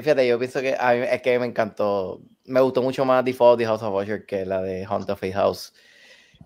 Fíjate, 0.02 0.26
yo 0.26 0.38
pienso 0.38 0.60
que 0.60 0.76
a 0.78 0.92
mí 0.92 1.00
es 1.10 1.22
que 1.22 1.38
me 1.38 1.46
encantó. 1.46 2.20
Me 2.44 2.60
gustó 2.60 2.82
mucho 2.82 3.04
más 3.04 3.24
The 3.24 3.32
Fall 3.32 3.52
of 3.54 3.58
the 3.58 3.66
House 3.66 3.82
of 3.82 3.94
Usher 3.94 4.26
que 4.26 4.44
la 4.44 4.60
de 4.62 4.86
Hunt 4.86 5.08
of 5.10 5.22
a 5.22 5.32
House. 5.32 5.72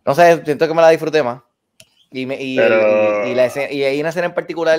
No 0.05 0.15
sé, 0.15 0.43
siento 0.45 0.67
que 0.69 0.75
me 0.75 0.83
la 0.83 0.91
disfruté 0.91 1.23
más. 1.23 1.43
Y, 2.11 2.25
me, 2.27 2.41
y, 2.41 2.57
Pero- 2.57 3.27
y- 3.27 3.31
y 3.31 3.35
la 3.35 3.47
escena- 3.47 3.71
y 3.71 3.83
hay 3.85 4.01
una 4.01 4.09
escena 4.11 4.27
en 4.27 4.35
particular. 4.35 4.79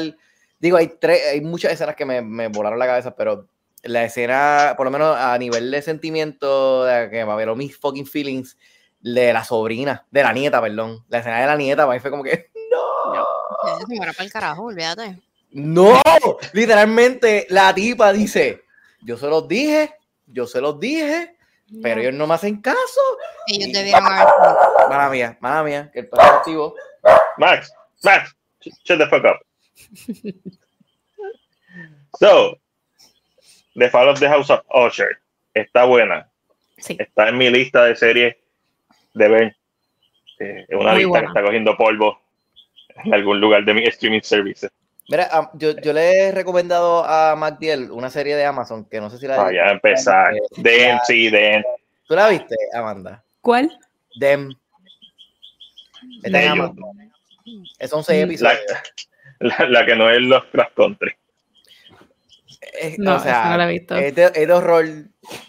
Digo, 0.60 0.78
hay 0.78 0.88
tres, 1.00 1.22
hay 1.32 1.42
muchas 1.42 1.72
escenas 1.72 1.96
que 1.96 2.06
me, 2.06 2.22
me 2.22 2.48
volaron 2.48 2.80
la 2.80 2.86
cabeza, 2.88 3.16
pero 3.16 3.48
la 3.84 4.04
escena, 4.04 4.74
por 4.76 4.86
lo 4.86 4.92
menos 4.92 5.16
a 5.16 5.38
nivel 5.38 5.70
de 5.72 5.82
sentimiento, 5.82 6.84
de 6.86 7.10
que 7.10 7.26
me 7.26 7.32
abrió 7.32 7.56
mis 7.56 7.78
fucking 7.78 8.06
feelings, 8.08 8.58
de 9.02 9.32
la 9.32 9.44
sobrina, 9.46 10.06
de 10.12 10.24
la 10.24 10.34
nieta, 10.34 10.60
perdón. 10.62 11.06
La 11.08 11.20
escena 11.20 11.40
de 11.40 11.46
la 11.48 11.56
nieta, 11.56 11.84
para 11.86 11.94
mí 11.98 12.00
fue 12.02 12.12
como 12.12 12.24
que, 12.24 12.50
no. 12.72 13.14
Eh, 13.14 13.86
Se 13.88 13.96
muera 13.96 14.12
para 14.12 14.26
el 14.26 14.32
carajo, 14.32 14.64
olvídate. 14.64 15.20
No, 15.52 16.00
literalmente 16.54 17.48
la 17.50 17.74
tipa 17.74 18.14
dice, 18.14 18.64
yo 19.02 19.18
se 19.18 19.28
los 19.28 19.48
dije, 19.48 19.96
yo 20.28 20.46
se 20.46 20.62
los 20.62 20.80
dije, 20.80 21.36
pero 21.82 22.02
ellos 22.02 22.14
no 22.14 22.28
me 22.28 22.36
hacen 22.36 22.62
caso. 22.62 23.02
Ellos 23.48 23.72
debieron 23.74 24.06
haber. 24.06 24.28
Mala 24.90 25.10
mía, 25.10 25.38
mala 25.40 25.64
mía, 25.64 25.90
que 25.92 26.00
el 26.02 26.08
perro 26.10 26.24
activo. 26.24 26.76
Max, 27.38 27.72
Max, 28.04 28.36
sh- 28.62 28.70
shut 28.84 29.00
the 29.00 29.08
fuck 29.08 29.24
up. 29.26 29.40
So, 32.20 32.58
The 33.76 33.90
Fall 33.90 34.10
of 34.10 34.20
the 34.20 34.28
House 34.28 34.50
of 34.50 34.62
Usher 34.74 35.20
está 35.54 35.86
buena. 35.86 36.30
Sí, 36.78 36.96
Está 37.00 37.30
en 37.30 37.38
mi 37.38 37.50
lista 37.50 37.86
de 37.86 37.96
series 37.96 38.36
de 39.14 39.28
ver. 39.28 39.56
Eh, 40.40 40.66
es 40.68 40.76
una 40.80 40.92
Muy 40.92 41.00
lista 41.00 41.10
buena. 41.10 41.22
que 41.28 41.28
está 41.32 41.44
cogiendo 41.44 41.78
polvo 41.78 42.22
en 43.04 43.14
algún 43.14 43.40
lugar 43.40 43.64
de 43.66 43.74
mi 43.74 43.84
streaming 43.86 44.22
services. 44.22 44.72
Mira, 45.10 45.50
yo, 45.56 45.72
yo 45.82 45.92
le 45.94 46.12
he 46.12 46.32
recomendado 46.32 47.04
a 47.04 47.36
MacDiel 47.36 47.90
una 47.92 48.10
serie 48.10 48.36
de 48.36 48.46
Amazon 48.46 48.86
que 48.86 49.02
no 49.02 49.10
sé 49.10 49.18
si 49.18 49.28
la 49.28 49.38
Vaya 49.38 49.66
a 49.66 49.72
empezar. 49.72 50.34
Eh, 50.36 50.40
la- 50.94 51.04
sí, 51.06 51.30
Den. 51.30 51.64
¿Tú 52.08 52.16
la 52.16 52.30
viste, 52.30 52.56
Amanda? 52.74 53.24
¿Cuál? 53.42 53.72
Dem. 54.20 54.52
Está 56.24 56.42
en. 56.44 56.48
Amazon. 56.50 56.76
Son 57.88 58.04
seis 58.04 58.26
Mm, 58.26 58.44
La, 58.44 58.54
episodios. 58.54 58.82
la, 59.40 59.66
la 59.70 59.86
que 59.86 59.96
no 59.96 60.10
es 60.10 60.22
los 60.22 60.44
Crash 60.46 60.74
Country. 60.76 61.12
Eh, 62.82 62.96
No, 63.00 63.16
o 63.16 63.20
sea, 63.20 63.46
no 63.50 63.58
la 63.58 63.66
he 63.70 63.72
visto. 63.74 63.96
Es 63.96 64.14
de, 64.14 64.26
es 64.26 64.48
de 64.48 64.54
horror. 64.54 64.86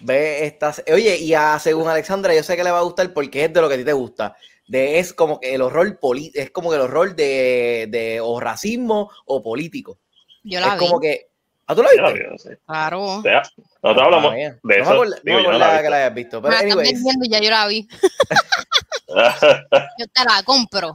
Ve 0.01 0.47
estas. 0.47 0.83
Oye, 0.93 1.17
y 1.19 1.35
a 1.35 1.59
según 1.59 1.89
Alexandra, 1.89 2.35
yo 2.35 2.43
sé 2.43 2.57
que 2.57 2.65
le 2.65 2.71
va 2.71 2.79
a 2.79 2.83
gustar 2.83 3.13
porque 3.13 3.45
es 3.45 3.53
de 3.53 3.61
lo 3.61 3.69
que 3.69 3.75
a 3.75 3.79
ti 3.79 3.85
te 3.85 3.93
gusta. 3.93 4.37
De, 4.71 5.01
es 5.01 5.13
como 5.13 5.41
que 5.41 5.53
el 5.53 5.63
horror 5.63 5.99
poli- 5.99 6.31
es 6.33 6.53
como 6.53 6.71
que 6.71 6.77
el 6.77 6.83
horror 6.83 7.17
de, 7.17 7.89
de 7.91 8.21
o 8.21 8.39
racismo 8.39 9.11
o 9.27 9.43
político. 9.43 9.99
Yo 10.45 10.61
Es 10.61 10.67
la 10.67 10.75
vi. 10.75 10.79
como 10.79 11.01
que. 11.01 11.27
¿Ah, 11.67 11.75
tú 11.75 11.83
la 11.83 11.89
Yo 11.97 12.03
la 12.03 12.11
viste? 12.13 12.25
vi, 12.25 12.31
no 12.31 12.39
sé. 12.39 12.59
Claro. 12.67 13.03
O 13.03 13.23
sea, 13.23 13.43
nosotros 13.83 14.05
hablamos 14.07 14.31
Ah, 14.31 14.35
mía. 14.37 14.59
de 14.63 14.77
no 14.79 14.83
eso. 14.83 14.91
Me 14.91 14.95
acuerdo, 14.95 15.15
digo, 15.25 15.37
no 15.39 15.43
me 15.43 15.43
yo 15.45 15.53
no 15.53 15.59
la 15.59 15.65
acordaba 15.67 15.83
que 15.83 15.91
la 15.91 15.97
hayas 15.97 16.15
visto. 16.15 16.41
Pero, 16.43 16.53
Me 16.77 17.27
y 17.27 17.29
ya 17.31 17.41
yo 17.41 17.51
la 17.51 17.67
vi. 17.67 17.89
Yo 19.99 20.07
te 20.13 20.25
la 20.25 20.43
compro. 20.45 20.95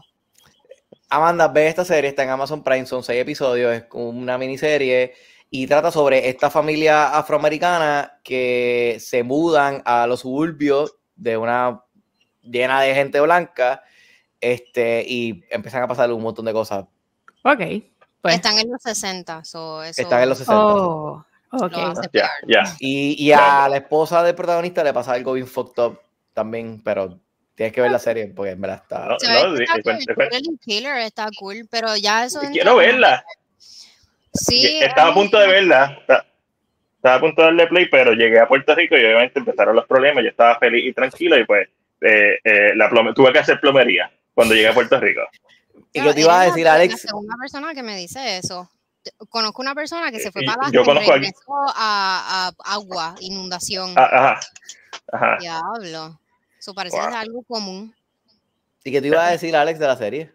Amanda, 1.09 1.47
ve 1.49 1.67
esta 1.67 1.85
serie, 1.85 2.09
está 2.09 2.23
en 2.23 2.29
Amazon 2.29 2.63
Prime, 2.63 2.85
son 2.85 3.03
seis 3.03 3.21
episodios, 3.21 3.73
es 3.73 3.83
una 3.91 4.37
miniserie 4.37 5.13
y 5.49 5.67
trata 5.67 5.91
sobre 5.91 6.29
esta 6.29 6.49
familia 6.49 7.09
afroamericana 7.17 8.19
que 8.23 8.97
se 8.99 9.23
mudan 9.23 9.81
a 9.85 10.07
los 10.07 10.21
suburbios 10.21 10.95
de 11.15 11.37
una 11.37 11.81
llena 12.45 12.81
de 12.81 12.93
gente 12.95 13.19
blanca 13.19 13.83
este, 14.41 15.03
y 15.07 15.43
empiezan 15.49 15.83
a 15.83 15.87
pasar 15.87 16.11
un 16.11 16.21
montón 16.21 16.45
de 16.45 16.53
cosas. 16.53 16.85
Ok, 17.43 17.61
pues. 18.21 18.35
Están 18.35 18.57
en 18.57 18.71
los 18.71 18.81
60. 18.81 19.43
So 19.43 19.83
eso 19.83 20.01
Están 20.01 20.23
en 20.23 20.29
los 20.29 20.37
60. 20.39 20.59
Oh, 20.59 21.25
ok. 21.51 21.61
lo 21.71 21.93
peor. 22.11 22.29
ya. 22.47 22.63
Y, 22.79 23.23
y 23.23 23.31
a 23.31 23.67
la 23.69 23.77
esposa 23.77 24.23
del 24.23 24.35
protagonista 24.35 24.83
le 24.83 24.93
pasa 24.93 25.13
algo 25.13 25.33
bien 25.33 25.47
fucked 25.47 25.81
up 25.83 25.99
también, 26.33 26.81
pero 26.83 27.19
tienes 27.55 27.73
que 27.73 27.81
ver 27.81 27.91
la 27.91 27.99
serie 27.99 28.27
porque 28.35 28.51
en 28.51 28.61
verdad 28.61 28.81
está... 28.83 29.05
No, 29.05 29.49
no, 29.49 29.57
está 29.57 29.81
cool. 29.81 30.59
Keller 30.65 30.97
está 30.97 31.29
cool, 31.39 31.67
pero 31.69 31.95
ya 31.95 32.25
eso. 32.25 32.41
Quiero 32.51 32.75
verla. 32.77 33.23
Sí. 34.33 34.79
Estaba 34.81 35.11
a 35.11 35.13
punto 35.13 35.39
de 35.39 35.47
verla. 35.47 35.97
Esta- 36.01 36.25
Estaba 36.97 37.17
a 37.17 37.19
punto 37.19 37.41
de 37.43 37.47
darle 37.49 37.67
play, 37.67 37.85
pero 37.87 38.13
llegué 38.13 38.39
a 38.39 38.47
Puerto 38.47 38.73
Rico 38.73 38.97
y 38.97 39.05
obviamente 39.05 39.37
empezaron 39.37 39.75
los 39.75 39.85
problemas. 39.85 40.23
Yo 40.23 40.31
estaba 40.31 40.57
feliz 40.57 40.85
y 40.89 40.91
tranquilo 40.91 41.37
y 41.37 41.45
pues 41.45 41.69
eh, 42.01 42.37
eh, 42.43 42.75
la 42.75 42.89
tuve 43.13 43.31
que 43.33 43.39
hacer 43.39 43.59
plomería 43.59 44.11
cuando 44.33 44.53
llegué 44.53 44.67
a 44.67 44.73
Puerto 44.73 44.99
Rico. 44.99 45.21
¿Y 45.93 46.01
qué 46.01 46.13
te 46.13 46.21
iba 46.21 46.41
a 46.41 46.45
decir, 46.45 46.67
Alex? 46.67 46.93
La 46.93 46.97
segunda 47.09 47.35
persona 47.39 47.73
que 47.73 47.83
me 47.83 47.97
dice 47.97 48.37
eso. 48.37 48.69
Conozco 49.29 49.61
una 49.61 49.75
persona 49.75 50.11
que 50.11 50.19
se 50.19 50.31
fue 50.31 50.43
Y- 50.43 50.45
para 50.47 50.69
yo 50.71 50.83
conozco 50.83 51.11
regresó 51.11 51.53
a, 51.75 52.47
a 52.65 52.73
agua, 52.73 53.15
inundación. 53.19 53.93
Ah, 53.95 54.09
Ajá. 54.11 54.39
Ajá. 55.11 55.37
Diablo. 55.39 56.19
Eso 56.59 56.73
parece 56.73 56.97
Wow. 56.97 57.13
algo 57.15 57.43
común. 57.43 57.93
¿Y 58.83 58.91
qué 58.91 59.01
te 59.01 59.07
iba 59.07 59.25
a 59.25 59.31
decir, 59.31 59.55
Alex, 59.55 59.79
de 59.79 59.87
la 59.87 59.95
serie? 59.95 60.31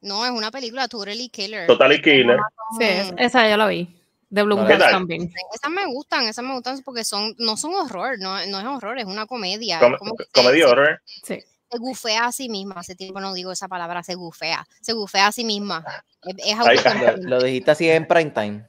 No, 0.00 0.24
es 0.24 0.30
una 0.30 0.50
película 0.50 0.88
Totally 0.88 1.28
Killer. 1.28 1.66
Totally 1.66 2.00
Killer. 2.00 2.38
Sí, 2.78 2.84
es- 2.84 3.12
esa 3.18 3.46
ya 3.48 3.56
la 3.58 3.66
vi. 3.66 3.94
De 4.30 4.42
Blue 4.44 4.56
¿Qué 4.56 4.62
Moon 4.62 4.78
tal? 4.78 4.90
también. 4.92 5.32
Esas 5.52 5.70
me 5.70 5.86
gustan, 5.86 6.24
esas 6.26 6.44
me 6.44 6.54
gustan 6.54 6.80
porque 6.84 7.04
son, 7.04 7.34
no 7.38 7.56
son 7.56 7.74
horror, 7.74 8.16
no, 8.20 8.34
no 8.46 8.60
es 8.60 8.66
horror, 8.66 8.98
es 8.98 9.04
una 9.04 9.26
comedia. 9.26 9.80
Com- 9.80 10.16
que 10.16 10.24
se- 10.42 10.52
se- 10.52 10.64
horror. 10.64 11.02
Sí. 11.24 11.40
se 11.70 11.78
gufea 11.78 12.26
a 12.26 12.32
sí 12.32 12.48
misma. 12.48 12.76
Hace 12.76 12.94
tiempo 12.94 13.20
no 13.20 13.34
digo 13.34 13.50
esa 13.52 13.66
palabra, 13.68 14.02
se 14.04 14.14
gufea. 14.14 14.66
Se 14.80 14.92
gufea 14.92 15.26
a 15.26 15.32
sí 15.32 15.44
misma. 15.44 15.84
Es, 16.22 16.34
es 16.38 16.44
Ay, 16.58 16.76
autocomplaciente. 16.78 17.22
Lo, 17.28 17.38
lo 17.38 17.42
dijiste 17.42 17.70
así 17.72 17.90
en 17.90 18.06
prime 18.06 18.30
time. 18.30 18.66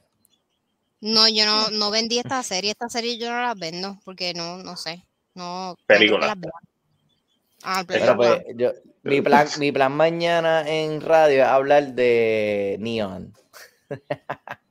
No, 1.00 1.28
yo 1.28 1.44
no, 1.46 1.70
no 1.70 1.90
vendí 1.90 2.18
esta 2.18 2.42
serie. 2.42 2.70
Esta 2.72 2.88
serie 2.88 3.18
yo 3.18 3.30
no 3.30 3.40
la 3.40 3.54
vendo 3.54 3.98
porque 4.04 4.34
no, 4.34 4.58
no 4.58 4.76
sé. 4.76 5.04
No, 5.34 5.70
no 5.70 5.76
Película. 5.86 6.26
las 6.28 6.38
vea. 6.40 6.50
Ah, 7.64 7.84
Pero 7.86 8.16
pues, 8.16 8.42
yo, 8.56 8.72
mi, 9.04 9.20
plan, 9.20 9.46
mi 9.58 9.70
plan 9.70 9.92
mañana 9.92 10.68
en 10.68 11.00
radio 11.00 11.42
es 11.42 11.48
hablar 11.48 11.92
de 11.94 12.76
Neon. 12.80 13.32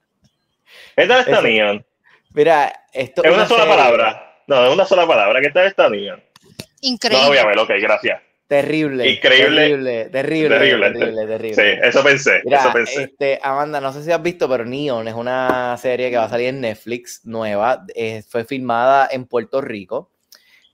¿Qué 0.95 1.07
tal 1.07 1.19
está. 1.21 1.41
Neon? 1.41 1.85
Mira, 2.33 2.85
esto 2.93 3.23
Es 3.23 3.33
una 3.33 3.45
sola 3.47 3.63
serie 3.63 3.75
palabra. 3.77 4.35
No, 4.47 4.65
es 4.65 4.73
una 4.73 4.85
sola 4.85 5.07
palabra. 5.07 5.41
¿Qué 5.41 5.49
tal 5.49 5.67
está 5.67 5.89
Neon? 5.89 6.17
No 6.19 6.55
Increíble. 6.81 7.21
la 7.23 7.27
voy 7.27 7.37
a 7.37 7.45
ver, 7.45 7.59
ok, 7.59 7.69
gracias. 7.81 8.21
Terrible. 8.47 9.07
Increíble. 9.09 9.55
Terrible, 9.55 10.05
terrible, 10.09 10.49
Terrible. 10.59 10.91
terrible, 10.91 11.27
terrible. 11.27 11.55
Sí, 11.55 11.79
eso 11.83 12.03
pensé, 12.03 12.41
Mira, 12.43 12.59
eso 12.59 12.73
pensé. 12.73 13.03
este, 13.03 13.39
Amanda, 13.41 13.79
no 13.79 13.93
sé 13.93 14.03
si 14.03 14.11
has 14.11 14.21
visto, 14.21 14.49
pero 14.49 14.65
Neon 14.65 15.07
es 15.07 15.13
una 15.13 15.77
serie 15.77 16.09
que 16.09 16.17
va 16.17 16.25
a 16.25 16.29
salir 16.29 16.47
en 16.47 16.59
Netflix 16.59 17.21
nueva. 17.23 17.85
eh, 17.95 18.23
fue 18.27 18.43
filmada 18.43 19.07
en 19.11 19.25
Puerto 19.25 19.61
Rico. 19.61 20.11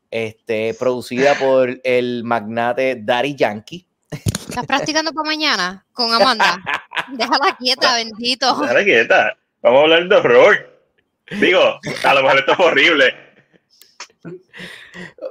Este, 0.09 0.73
producida 0.79 1.35
por 1.35 1.79
el 1.83 2.23
magnate 2.23 2.95
Daddy 2.99 3.35
Yankee. 3.35 3.85
¿Estás 4.09 4.65
practicando 4.65 5.11
para 5.11 5.27
mañana 5.29 5.85
con 5.91 6.11
Amanda? 6.13 6.57
Déjala 7.11 7.57
quieta, 7.59 7.95
bendito. 7.95 8.55
Dale 8.65 8.85
quieta. 8.85 9.37
Vamos 9.61 9.79
a 9.79 9.83
hablar 9.83 10.07
de 10.07 10.15
horror. 10.15 10.79
Digo, 11.39 11.79
a 12.03 12.13
lo 12.13 12.23
mejor 12.23 12.39
esto 12.39 12.51
es 12.53 12.59
horrible. 12.59 13.15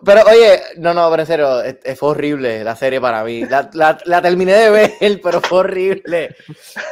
Pero 0.05 0.23
oye, 0.31 0.61
no, 0.79 0.95
no, 0.95 1.11
pero 1.11 1.23
en 1.23 1.27
serio, 1.27 1.63
fue 1.97 2.11
horrible 2.11 2.63
la 2.65 2.77
serie 2.77 3.01
para 3.01 3.25
mí. 3.25 3.45
La, 3.47 3.69
la- 3.73 3.99
la 4.05 4.23
terminé 4.23 4.53
de 4.55 4.71
ver, 4.71 4.91
pero 5.23 5.41
fue 5.41 5.61
horrible. 5.61 6.37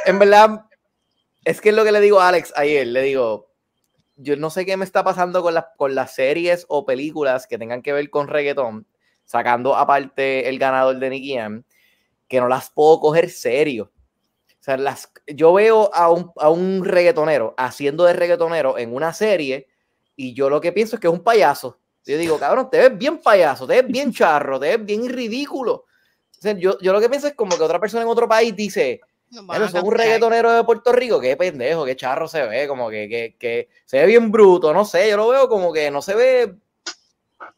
En 0.05 0.19
verdad, 0.19 0.61
es 1.43 1.61
que 1.61 1.69
es 1.69 1.75
lo 1.75 1.83
que 1.83 1.91
le 1.91 2.01
digo 2.01 2.19
a 2.19 2.29
Alex 2.29 2.53
ayer. 2.55 2.87
Le 2.87 3.01
digo, 3.03 3.51
yo 4.17 4.35
no 4.37 4.49
sé 4.49 4.65
qué 4.65 4.75
me 4.77 4.85
está 4.85 5.03
pasando 5.03 5.41
con, 5.41 5.53
las 5.53 5.65
con 5.77 5.95
las 5.95 6.13
series 6.15 6.65
o 6.67 6.85
películas 6.85 7.47
que 7.47 7.57
tengan 7.57 7.81
que 7.81 7.93
ver 7.93 8.09
con 8.09 8.27
reggaetón, 8.27 8.87
sacando 9.23 9.75
aparte 9.75 10.49
el 10.49 10.59
ganador 10.59 10.97
de 10.97 11.09
Nicky 11.09 11.35
Jam, 11.37 11.63
que 12.27 12.39
no 12.39 12.47
las 12.47 12.69
puedo 12.71 12.99
coger 12.99 13.29
serio. 13.29 13.91
O 14.65 14.67
sea, 14.67 14.77
las, 14.77 15.11
yo 15.27 15.53
veo 15.53 15.93
a 15.93 16.09
un, 16.09 16.31
a 16.37 16.49
un 16.49 16.83
reggaetonero 16.83 17.53
haciendo 17.55 18.03
de 18.03 18.13
reggaetonero 18.13 18.79
en 18.79 18.95
una 18.95 19.13
serie 19.13 19.67
y 20.15 20.33
yo 20.33 20.49
lo 20.49 20.59
que 20.59 20.71
pienso 20.71 20.95
es 20.95 20.99
que 20.99 21.05
es 21.05 21.13
un 21.13 21.23
payaso. 21.23 21.77
Yo 22.03 22.17
digo, 22.17 22.39
cabrón, 22.39 22.71
te 22.71 22.79
ves 22.79 22.97
bien 22.97 23.19
payaso, 23.19 23.67
te 23.67 23.79
ves 23.79 23.91
bien 23.91 24.11
charro, 24.11 24.59
te 24.59 24.75
ves 24.75 24.83
bien 24.83 25.07
ridículo. 25.07 25.73
O 25.75 26.41
sea, 26.41 26.53
yo, 26.53 26.79
yo 26.79 26.93
lo 26.93 26.99
que 26.99 27.09
pienso 27.09 27.27
es 27.27 27.35
como 27.35 27.55
que 27.55 27.61
otra 27.61 27.79
persona 27.79 28.01
en 28.01 28.09
otro 28.09 28.27
país 28.27 28.55
dice, 28.55 29.01
bueno, 29.43 29.65
a 29.65 29.69
son 29.69 29.85
un 29.85 29.93
reggaetonero 29.93 30.51
de 30.51 30.63
Puerto 30.63 30.91
Rico, 30.91 31.21
qué 31.21 31.37
pendejo, 31.37 31.85
qué 31.85 31.95
charro 31.95 32.27
se 32.27 32.41
ve, 32.47 32.67
como 32.67 32.89
que, 32.89 33.07
que, 33.07 33.35
que 33.37 33.69
se 33.85 33.99
ve 33.99 34.07
bien 34.07 34.31
bruto, 34.31 34.73
no 34.73 34.83
sé, 34.83 35.07
yo 35.11 35.17
lo 35.17 35.27
veo 35.27 35.47
como 35.47 35.71
que 35.71 35.91
no 35.91 36.01
se 36.01 36.15
ve 36.15 36.55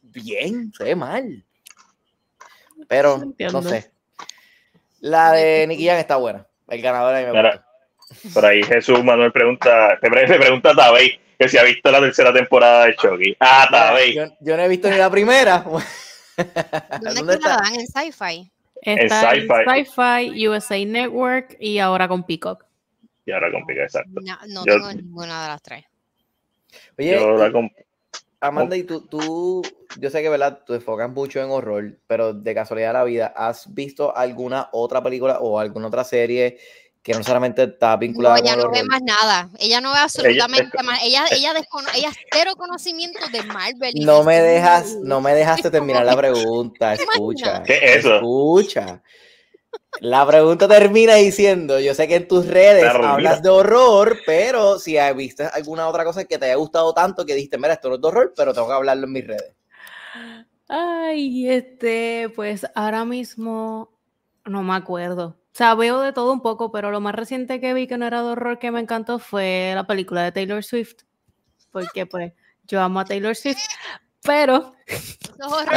bien, 0.02 0.74
se 0.78 0.84
ve 0.84 0.96
mal. 0.98 1.46
Pero, 2.90 3.34
no 3.54 3.64
sé. 3.64 3.94
La 5.00 5.32
de 5.32 5.66
Nicky 5.68 5.86
Jam 5.88 6.00
está 6.00 6.18
buena. 6.18 6.46
El 6.70 6.82
ganador 6.82 7.16
a 7.16 7.20
mí 7.20 7.26
me 7.26 7.32
Mira, 7.32 7.64
gusta. 8.10 8.30
Por 8.34 8.46
ahí 8.46 8.64
Jesús 8.64 9.04
Manuel 9.04 9.32
pregunta, 9.32 9.98
te, 10.02 10.10
pre- 10.10 10.28
te 10.28 10.38
pregunta 10.40 10.72
a 10.72 10.76
Tabey 10.76 11.20
que 11.38 11.48
si 11.50 11.58
ha 11.58 11.64
visto 11.64 11.92
la 11.92 12.00
tercera 12.00 12.34
temporada 12.34 12.86
de 12.86 12.96
Chucky. 12.96 13.36
Ah, 13.40 13.68
Tabey. 13.70 14.16
yo, 14.16 14.26
yo 14.40 14.58
no 14.58 14.64
he 14.64 14.68
visto 14.68 14.90
ni 14.90 14.98
la 14.98 15.10
primera. 15.10 15.60
¿Dónde, 16.38 16.52
¿Dónde 17.02 17.34
es 17.34 17.40
que 17.40 17.48
la 17.48 17.56
está? 17.56 17.58
dan? 17.64 17.76
En 17.76 17.88
Sci-Fi. 17.88 18.52
Está 18.82 19.34
en 19.34 19.42
Sci-Fi. 19.42 19.86
Sci-Fi, 19.86 20.48
USA 20.48 20.86
Network 20.86 21.58
y 21.60 21.80
ahora 21.80 22.08
con 22.08 22.24
Peacock. 22.24 22.64
Y 23.26 23.32
ahora 23.32 23.52
complica, 23.52 23.84
exacto. 23.84 24.22
No, 24.22 24.38
no 24.48 24.66
Yo- 24.66 24.74
tengo 24.76 24.94
ninguna 24.94 25.44
de 25.44 25.48
las 25.50 25.62
tres. 25.62 25.86
Oye, 26.98 27.12
Yo 27.20 27.34
la 27.38 27.52
Amanda, 28.40 28.76
y 28.76 28.84
tú, 28.84 29.02
tú, 29.02 29.64
yo 30.00 30.10
sé 30.10 30.22
que, 30.22 30.30
¿verdad? 30.30 30.60
Tú 30.66 30.74
te 30.74 30.76
enfocas 30.76 31.10
mucho 31.10 31.42
en 31.42 31.50
horror, 31.50 32.00
pero 32.06 32.34
de 32.34 32.54
casualidad 32.54 32.90
de 32.90 32.94
la 32.94 33.04
vida, 33.04 33.34
¿has 33.36 33.74
visto 33.74 34.16
alguna 34.16 34.70
otra 34.74 35.02
película 35.02 35.40
o 35.40 35.60
alguna 35.60 35.88
otra 35.88 36.04
serie 36.04 36.60
que 37.02 37.14
no 37.14 37.24
solamente 37.24 37.64
está 37.64 37.94
No, 37.94 38.00
vinculada 38.00 38.38
ella 38.38 38.52
con 38.52 38.60
el 38.60 38.66
no 38.66 38.72
ve 38.72 38.84
más 38.84 39.02
nada. 39.02 39.50
Ella 39.60 39.82
no 39.82 39.94
ve 39.94 40.00
absolutamente 40.00 40.84
más. 40.84 41.00
Ella, 41.02 41.24
ella, 41.32 41.54
ella 41.96 42.12
cero 42.32 42.52
conocimiento 42.58 43.20
de 43.32 43.44
Marvel. 43.44 43.92
y 43.94 44.06
No 44.06 44.24
me 44.24 44.42
dejas, 44.42 44.94
no 45.02 45.22
me 45.22 45.34
dejaste 45.34 45.72
terminar 45.72 46.06
la 46.06 46.16
pregunta, 46.18 46.94
escucha. 46.94 47.64
¿Qué 47.64 47.76
es 47.78 47.96
eso? 47.98 48.16
Escucha. 48.16 49.02
La 50.00 50.26
pregunta 50.28 50.68
termina 50.68 51.16
diciendo, 51.16 51.80
yo 51.80 51.94
sé 51.94 52.08
que 52.08 52.16
en 52.16 52.28
tus 52.28 52.48
redes 52.48 52.84
Termina. 52.84 53.14
hablas 53.14 53.42
de 53.42 53.50
horror, 53.50 54.18
pero 54.26 54.78
si 54.78 54.98
has 54.98 55.16
visto 55.16 55.44
alguna 55.54 55.88
otra 55.88 56.04
cosa 56.04 56.26
que 56.26 56.38
te 56.38 56.46
haya 56.46 56.56
gustado 56.56 56.94
tanto 56.94 57.26
que 57.26 57.34
dijiste, 57.34 57.58
mira, 57.58 57.74
esto 57.74 57.90
no 57.90 57.96
es 57.96 58.02
de 58.02 58.08
horror, 58.08 58.34
pero 58.36 58.54
tengo 58.54 58.68
que 58.68 58.74
hablarlo 58.74 59.08
en 59.08 59.14
mis 59.14 59.26
redes. 59.26 59.56
Ay, 60.68 61.50
este, 61.50 62.32
pues 62.36 62.68
ahora 62.76 63.06
mismo 63.06 63.98
no 64.46 64.64
me 64.64 64.76
acuerdo. 64.76 65.28
O 65.30 65.58
sea, 65.58 65.74
veo 65.74 66.02
de 66.02 66.14
todo 66.14 66.32
un 66.32 66.42
poco, 66.42 66.72
pero 66.72 66.92
lo 66.92 67.02
más 67.02 67.16
reciente 67.16 67.60
que 67.60 67.74
vi 67.74 67.88
que 67.88 67.98
no 67.98 68.06
era 68.06 68.22
de 68.22 68.30
horror 68.30 68.60
que 68.60 68.70
me 68.70 68.80
encantó 68.80 69.18
fue 69.18 69.72
la 69.74 69.88
película 69.88 70.24
de 70.24 70.32
Taylor 70.32 70.64
Swift. 70.64 71.04
Porque 71.72 72.06
pues 72.06 72.34
yo 72.66 72.82
amo 72.82 73.00
a 73.00 73.06
Taylor 73.06 73.36
Swift, 73.36 73.58
pero 74.28 74.74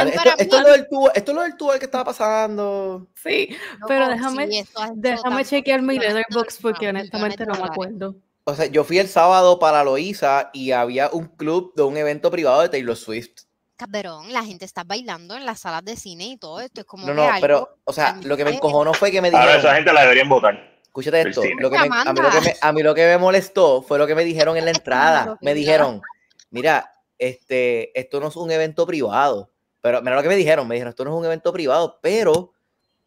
esto, 0.05 0.29
esto 0.37 0.57
es 0.57 0.63
lo 0.63 0.71
del 0.71 0.87
tubo, 0.87 1.13
esto 1.13 1.31
es 1.31 1.35
lo 1.35 1.41
del 1.43 1.57
tubo 1.57 1.71
que 1.79 1.85
estaba 1.85 2.05
pasando. 2.05 3.07
sí, 3.15 3.55
No, 3.79 3.87
pero 3.87 4.07
déjame, 4.09 4.47
déjame 4.95 5.45
chequear 5.45 5.81
mi 5.81 5.97
letterbox 5.97 6.57
porque 6.61 6.89
honestamente 6.89 7.45
no 7.45 7.55
me 7.55 7.65
acuerdo. 7.65 8.15
O 8.43 8.55
sea, 8.55 8.65
yo 8.65 8.83
fui 8.83 8.97
el 8.99 9.07
sábado 9.07 9.59
para 9.59 9.83
Loíza 9.83 10.49
y 10.53 10.71
había 10.71 11.09
un 11.11 11.27
club 11.27 11.73
de 11.75 11.83
un 11.83 11.95
evento 11.95 12.31
privado 12.31 12.61
de 12.61 12.69
Taylor 12.69 12.95
Swift. 12.95 13.43
Cabrón, 13.77 14.31
la 14.33 14.43
gente 14.43 14.65
está 14.65 14.83
bailando 14.83 15.35
en 15.35 15.45
las 15.45 15.59
salas 15.61 15.83
de 15.85 15.95
cine 15.95 16.25
y 16.25 16.37
todo 16.37 16.59
esto. 16.59 16.81
Es 16.81 16.87
como 16.87 17.05
No, 17.07 17.13
no, 17.13 17.23
algo- 17.23 17.41
pero, 17.41 17.77
o 17.83 17.93
sea, 17.93 18.15
lo 18.23 18.37
que 18.37 18.45
me 18.45 18.51
encojonó 18.51 18.93
fue 18.93 19.11
que 19.11 19.21
me 19.21 19.29
Ahora 19.29 19.39
dijeron, 19.41 19.59
esa 19.59 19.75
gente 19.75 19.93
la 19.93 20.01
deberían 20.01 20.29
votar. 20.29 20.79
escúchate 20.83 21.21
esto, 21.21 21.43
lo 21.59 21.69
que 21.69 21.77
me- 21.79 21.85
a, 22.05 22.13
mí 22.13 22.19
lo 22.21 22.29
que 22.29 22.41
me, 22.41 22.55
a 22.61 22.71
mí 22.73 22.83
lo 22.83 22.93
que 22.95 23.05
me 23.07 23.17
molestó 23.17 23.81
fue 23.81 23.97
lo 23.97 24.05
que 24.07 24.13
me 24.15 24.23
dijeron 24.23 24.57
en 24.57 24.65
la 24.65 24.71
entrada. 24.71 25.37
Me 25.41 25.53
dijeron, 25.53 26.01
mira, 26.49 26.93
este, 27.21 27.97
esto 27.99 28.19
no 28.19 28.29
es 28.29 28.35
un 28.35 28.51
evento 28.51 28.85
privado. 28.85 29.51
Pero 29.79 30.01
mira 30.01 30.15
lo 30.15 30.23
que 30.23 30.27
me 30.27 30.35
dijeron, 30.35 30.67
me 30.67 30.75
dijeron, 30.75 30.89
esto 30.89 31.05
no 31.05 31.11
es 31.11 31.19
un 31.19 31.25
evento 31.25 31.53
privado, 31.53 31.99
pero 32.01 32.51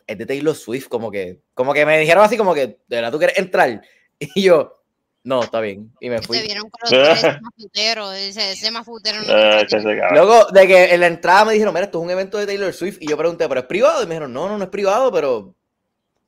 es 0.06 0.16
de 0.16 0.24
Taylor 0.24 0.54
Swift, 0.54 0.88
como 0.88 1.10
que, 1.10 1.40
como 1.54 1.72
que 1.72 1.84
me 1.84 1.98
dijeron 1.98 2.24
así 2.24 2.36
como 2.36 2.54
que, 2.54 2.66
¿de 2.66 2.76
verdad 2.88 3.10
tú 3.12 3.18
quieres 3.18 3.38
entrar? 3.38 3.82
Y 4.36 4.42
yo, 4.42 4.80
no, 5.24 5.42
está 5.42 5.60
bien. 5.60 5.90
Y 6.00 6.08
me 6.08 6.18
Se 6.18 6.24
fui. 6.24 6.40
vieron 6.40 6.70
con 6.70 6.80
los 6.82 7.20
tres 7.20 7.36
mafuteros. 7.42 8.14
Ese, 8.14 8.52
ese 8.52 8.70
mafutero 8.70 9.20
no 9.22 9.26
cabrón. 9.26 10.08
Luego 10.12 10.44
de 10.52 10.66
que 10.66 10.94
en 10.94 11.00
la 11.00 11.08
entrada 11.08 11.46
me 11.46 11.54
dijeron, 11.54 11.74
mira, 11.74 11.86
esto 11.86 11.98
es 11.98 12.04
un 12.04 12.10
evento 12.10 12.38
de 12.38 12.46
Taylor 12.46 12.72
Swift. 12.72 12.98
Y 13.00 13.08
yo 13.08 13.16
pregunté, 13.16 13.48
¿pero 13.48 13.60
es 13.60 13.66
privado? 13.66 14.02
Y 14.02 14.06
me 14.06 14.14
dijeron, 14.14 14.32
no, 14.32 14.48
no, 14.48 14.56
no 14.56 14.64
es 14.64 14.70
privado, 14.70 15.10
pero 15.10 15.54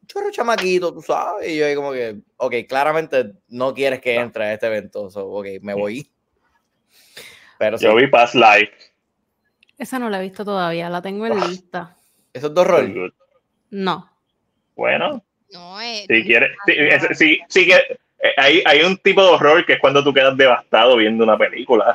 chorro 0.06 0.30
chamaquito, 0.30 0.92
tú 0.92 1.00
sabes. 1.02 1.48
Y 1.48 1.56
yo 1.58 1.66
ahí 1.66 1.74
como 1.74 1.92
que, 1.92 2.18
ok, 2.38 2.54
claramente 2.68 3.34
no 3.48 3.72
quieres 3.72 4.00
que 4.00 4.16
entre 4.16 4.44
a 4.44 4.52
este 4.54 4.66
evento. 4.66 5.10
So, 5.10 5.28
ok, 5.28 5.46
me 5.60 5.74
voy. 5.74 6.10
Pero 7.58 7.78
sí, 7.78 7.84
Yo 7.84 7.94
vi 7.94 8.06
Past 8.06 8.34
Life. 8.34 8.72
Esa 9.78 9.98
no 9.98 10.08
la 10.10 10.18
he 10.18 10.22
visto 10.22 10.44
todavía, 10.44 10.88
la 10.90 11.02
tengo 11.02 11.26
en 11.26 11.38
lista. 11.40 11.94
eso 12.32 12.46
es 12.48 12.54
de 12.54 12.60
horror. 12.60 13.12
No. 13.70 14.10
Bueno, 14.74 15.22
No, 15.52 15.80
eh, 15.80 16.04
si 16.08 16.24
quieres, 16.24 16.50
sí, 16.66 16.72
es- 16.76 17.18
sí, 17.18 17.38
sí 17.48 17.66
que 17.66 17.74
eh, 17.76 18.32
hay, 18.36 18.62
hay 18.64 18.82
un 18.82 18.96
tipo 18.98 19.22
de 19.22 19.28
horror 19.30 19.64
que 19.66 19.74
es 19.74 19.78
cuando 19.80 20.02
tú 20.02 20.12
quedas 20.12 20.36
devastado 20.36 20.96
viendo 20.96 21.24
una 21.24 21.36
película. 21.38 21.92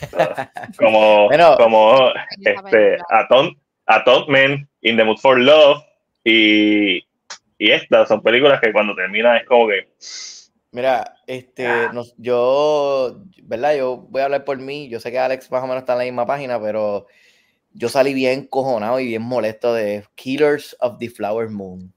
como, 0.78 1.26
Bueno. 1.26 1.56
como 1.56 2.10
este. 2.40 2.98
Aton- 3.10 3.56
Atonement, 3.86 4.68
In 4.82 4.96
the 4.96 5.04
Mood 5.04 5.18
for 5.18 5.38
Love 5.38 5.82
y, 6.24 6.96
y 7.58 7.70
estas 7.70 8.08
son 8.08 8.22
películas 8.22 8.60
que 8.60 8.72
cuando 8.72 8.94
terminan 8.94 9.36
es 9.36 9.44
como 9.44 9.68
que 9.68 9.88
Mira, 10.74 11.14
este, 11.28 11.66
Ah. 11.68 11.92
yo, 12.18 13.22
¿verdad? 13.44 13.76
Yo 13.76 13.96
voy 14.10 14.20
a 14.22 14.24
hablar 14.24 14.44
por 14.44 14.58
mí. 14.58 14.88
Yo 14.88 14.98
sé 14.98 15.12
que 15.12 15.20
Alex 15.20 15.48
más 15.52 15.62
o 15.62 15.66
menos 15.68 15.82
está 15.82 15.92
en 15.92 15.98
la 16.00 16.04
misma 16.04 16.26
página, 16.26 16.60
pero 16.60 17.06
yo 17.72 17.88
salí 17.88 18.12
bien 18.12 18.48
cojonado 18.48 18.98
y 18.98 19.06
bien 19.06 19.22
molesto 19.22 19.72
de 19.72 20.04
Killers 20.16 20.76
of 20.80 20.98
the 20.98 21.08
Flower 21.08 21.48
Moon. 21.48 21.92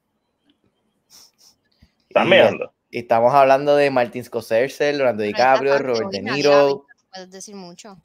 ¿Estás 2.08 2.26
Y- 2.26 2.30
mirando? 2.30 2.72
Y 2.92 3.00
estamos 3.00 3.34
hablando 3.34 3.76
de 3.76 3.90
Martin 3.90 4.24
Scorsese, 4.24 4.94
Leonardo 4.94 5.24
DiCaprio, 5.24 5.78
Robert 5.80 6.12
De 6.12 6.22
Niro. 6.22 6.86
Puedes 7.12 7.32
decir 7.32 7.56
mucho. 7.56 7.98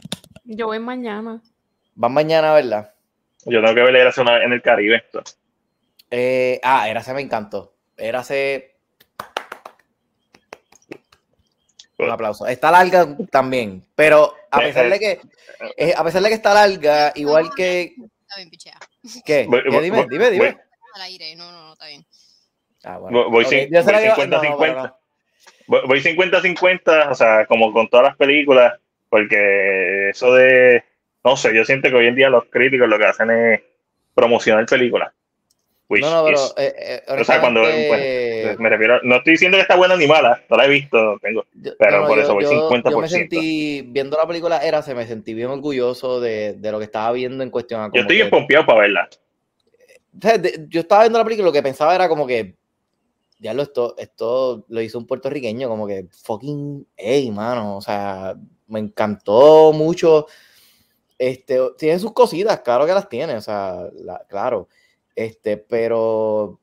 Yo 0.45 0.67
voy 0.69 0.79
mañana. 0.81 1.43
Van 1.95 2.13
mañana, 2.13 2.55
¿verdad? 2.55 2.95
Yo 3.45 3.61
tengo 3.61 3.75
que 3.75 3.83
ver 3.83 3.95
Érase 3.97 4.23
una 4.23 4.43
en 4.43 4.53
el 4.53 4.63
Caribe. 4.63 5.05
Eh, 6.11 6.59
ah, 6.65 6.89
Érase 6.89 7.13
me 7.13 7.21
encantó. 7.21 7.75
Érase. 7.97 8.72
Un 12.07 12.11
aplauso. 12.11 12.47
Está 12.47 12.71
larga 12.71 13.07
también, 13.31 13.85
pero 13.95 14.35
a 14.51 14.61
Eh, 14.63 14.67
pesar 14.69 14.87
eh, 14.87 14.91
de 14.91 14.99
que 14.99 15.21
eh, 15.77 15.95
a 15.97 16.05
pesar 16.05 16.23
de 16.23 16.29
que 16.29 16.35
está 16.35 16.55
larga, 16.55 17.13
igual 17.15 17.51
que 17.57 17.95
Está 18.23 18.37
bien, 18.37 18.51
pichea. 18.51 18.75
¿qué? 19.25 19.47
Voy- 19.49 19.63
¿Qué? 19.63 19.69
voy- 19.71 19.85
Dime, 19.85 19.97
voy- 19.99 20.07
dime, 20.11 20.31
dime. 20.31 20.53
voy- 20.53 20.61
Al 20.95 21.03
aire. 21.03 21.37
No, 21.37 21.51
no, 21.53 21.67
no, 21.67 21.73
está 21.75 21.87
bien. 21.87 22.05
Ah, 22.85 22.99
bueno. 22.99 23.19
Voy, 23.25 23.31
voy 23.31 23.45
Ok, 23.45 23.51
cin- 23.53 23.69
yo 23.73 23.83
se 23.83 23.93
la 23.93 23.99
voy 23.99 24.07
iba- 24.07 24.15
50 24.17 24.37
no, 24.37 24.43
no, 24.43 24.49
50. 24.51 24.83
no. 24.89 24.99
Voy, 25.69 25.81
voy 25.87 26.01
50-50, 26.01 27.11
o 27.11 27.15
sea, 27.15 27.47
como 27.47 27.73
con 27.73 27.89
todas 27.89 28.07
las 28.09 28.17
películas, 28.17 28.75
porque 29.09 30.09
eso 30.11 30.35
de, 30.35 30.83
no 31.25 31.37
sé, 31.37 31.55
yo 31.55 31.65
siento 31.65 31.89
que 31.89 31.95
hoy 31.95 32.07
en 32.09 32.15
día 32.17 32.29
los 32.29 32.45
críticos 32.47 32.89
lo 32.89 32.99
que 32.99 33.05
hacen 33.07 33.31
es 33.31 33.61
promocionar 34.15 34.67
películas. 34.67 35.13
Which 35.93 36.01
No, 36.03 36.11
no, 36.11 36.25
pero 36.25 36.39
is- 36.43 36.55
eh, 36.57 36.75
eh, 36.79 37.03
o 37.21 37.23
sea, 37.25 37.39
cuando 37.41 37.61
me 37.63 38.69
refiero, 38.71 39.01
no 39.03 39.17
estoy 39.17 39.33
diciendo 39.35 39.59
que 39.59 39.63
está 39.63 39.77
buena 39.77 39.95
ni 39.95 40.07
mala, 40.07 40.43
no 40.49 40.57
la 40.57 40.65
he 40.65 40.69
visto, 40.71 40.97
no 40.97 41.19
tengo. 41.19 41.45
pero 41.79 42.07
por 42.07 42.19
eso 42.19 42.33
voy 42.33 42.45
yo, 42.45 42.51
50%. 42.71 42.91
Yo 42.91 42.99
me 42.99 43.09
sentí 43.09 43.83
viendo 43.83 44.17
la 44.17 44.27
película 44.27 44.59
era, 44.65 44.81
se 44.81 44.95
me 44.95 45.07
sentí 45.07 45.35
bien 45.35 45.51
orgulloso 45.51 46.19
de, 46.19 46.55
de 46.55 46.73
lo 46.73 46.79
que 46.79 46.87
estaba 46.87 47.13
viendo 47.13 47.45
en 47.45 47.51
cuestión 47.51 47.91
Yo 47.93 48.01
estoy 48.01 48.17
bien 48.17 48.31
pompeado 48.31 48.65
para 48.65 48.81
verla. 48.81 49.09
yo 50.71 50.81
estaba 50.81 51.03
viendo 51.03 51.19
la 51.19 51.25
película 51.25 51.45
y 51.47 51.51
lo 51.51 51.53
que 51.53 51.63
pensaba 51.63 51.95
era 51.95 52.09
como 52.09 52.27
que 52.27 52.55
ya 53.39 53.53
lo 53.53 53.63
esto, 53.63 53.95
esto 53.99 54.65
lo 54.69 54.81
hizo 54.81 54.97
un 54.99 55.07
puertorriqueño, 55.07 55.69
como 55.69 55.87
que 55.87 56.07
fucking, 56.25 56.87
hey, 56.97 57.31
mano, 57.33 57.77
o 57.77 57.81
sea, 57.83 58.35
me 58.69 58.79
encantó 58.79 59.73
mucho. 59.75 60.27
Este, 61.19 61.59
tiene 61.77 61.99
sus 61.99 62.13
cositas, 62.13 62.61
claro 62.61 62.87
que 62.87 62.95
las 62.95 63.09
tiene, 63.09 63.35
o 63.37 63.41
sea, 63.41 63.89
la- 63.95 64.25
claro. 64.29 64.69
Este, 65.15 65.57
pero, 65.57 66.59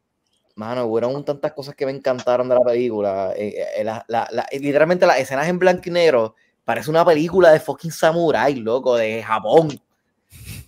mano, 0.55 0.85
hubieron 0.85 1.23
tantas 1.23 1.53
cosas 1.53 1.75
que 1.75 1.85
me 1.85 1.91
encantaron 1.91 2.49
de 2.49 2.55
la 2.55 2.62
película. 2.62 3.33
eh, 3.35 3.63
eh, 3.77 3.83
la- 3.83 4.03
la- 4.07 4.27
la- 4.31 4.47
literalmente 4.51 5.05
las 5.05 5.19
escenas 5.19 5.47
en 5.47 5.59
blanco 5.59 5.83
y 5.85 5.91
negro 5.91 6.35
parece 6.65 6.89
una 6.89 7.05
película 7.05 7.51
de 7.51 7.59
fucking 7.59 7.91
samurai, 7.91 8.55
loco, 8.55 8.95
de 8.95 9.23
Japón. 9.23 9.69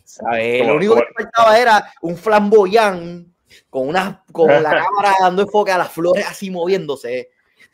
¿Sabes? 0.04 0.66
Lo 0.66 0.76
único 0.76 0.96
que 0.96 1.06
faltaba 1.16 1.58
era 1.60 1.92
un 2.02 2.18
flamboyán 2.18 3.34
con 3.70 3.88
una 3.88 4.24
con 4.32 4.48
la 4.48 4.70
cámara 4.86 5.14
dando 5.20 5.44
enfoque 5.44 5.72
a 5.72 5.78
las 5.78 5.92
flores 5.92 6.26
así 6.28 6.50
moviéndose. 6.50 7.30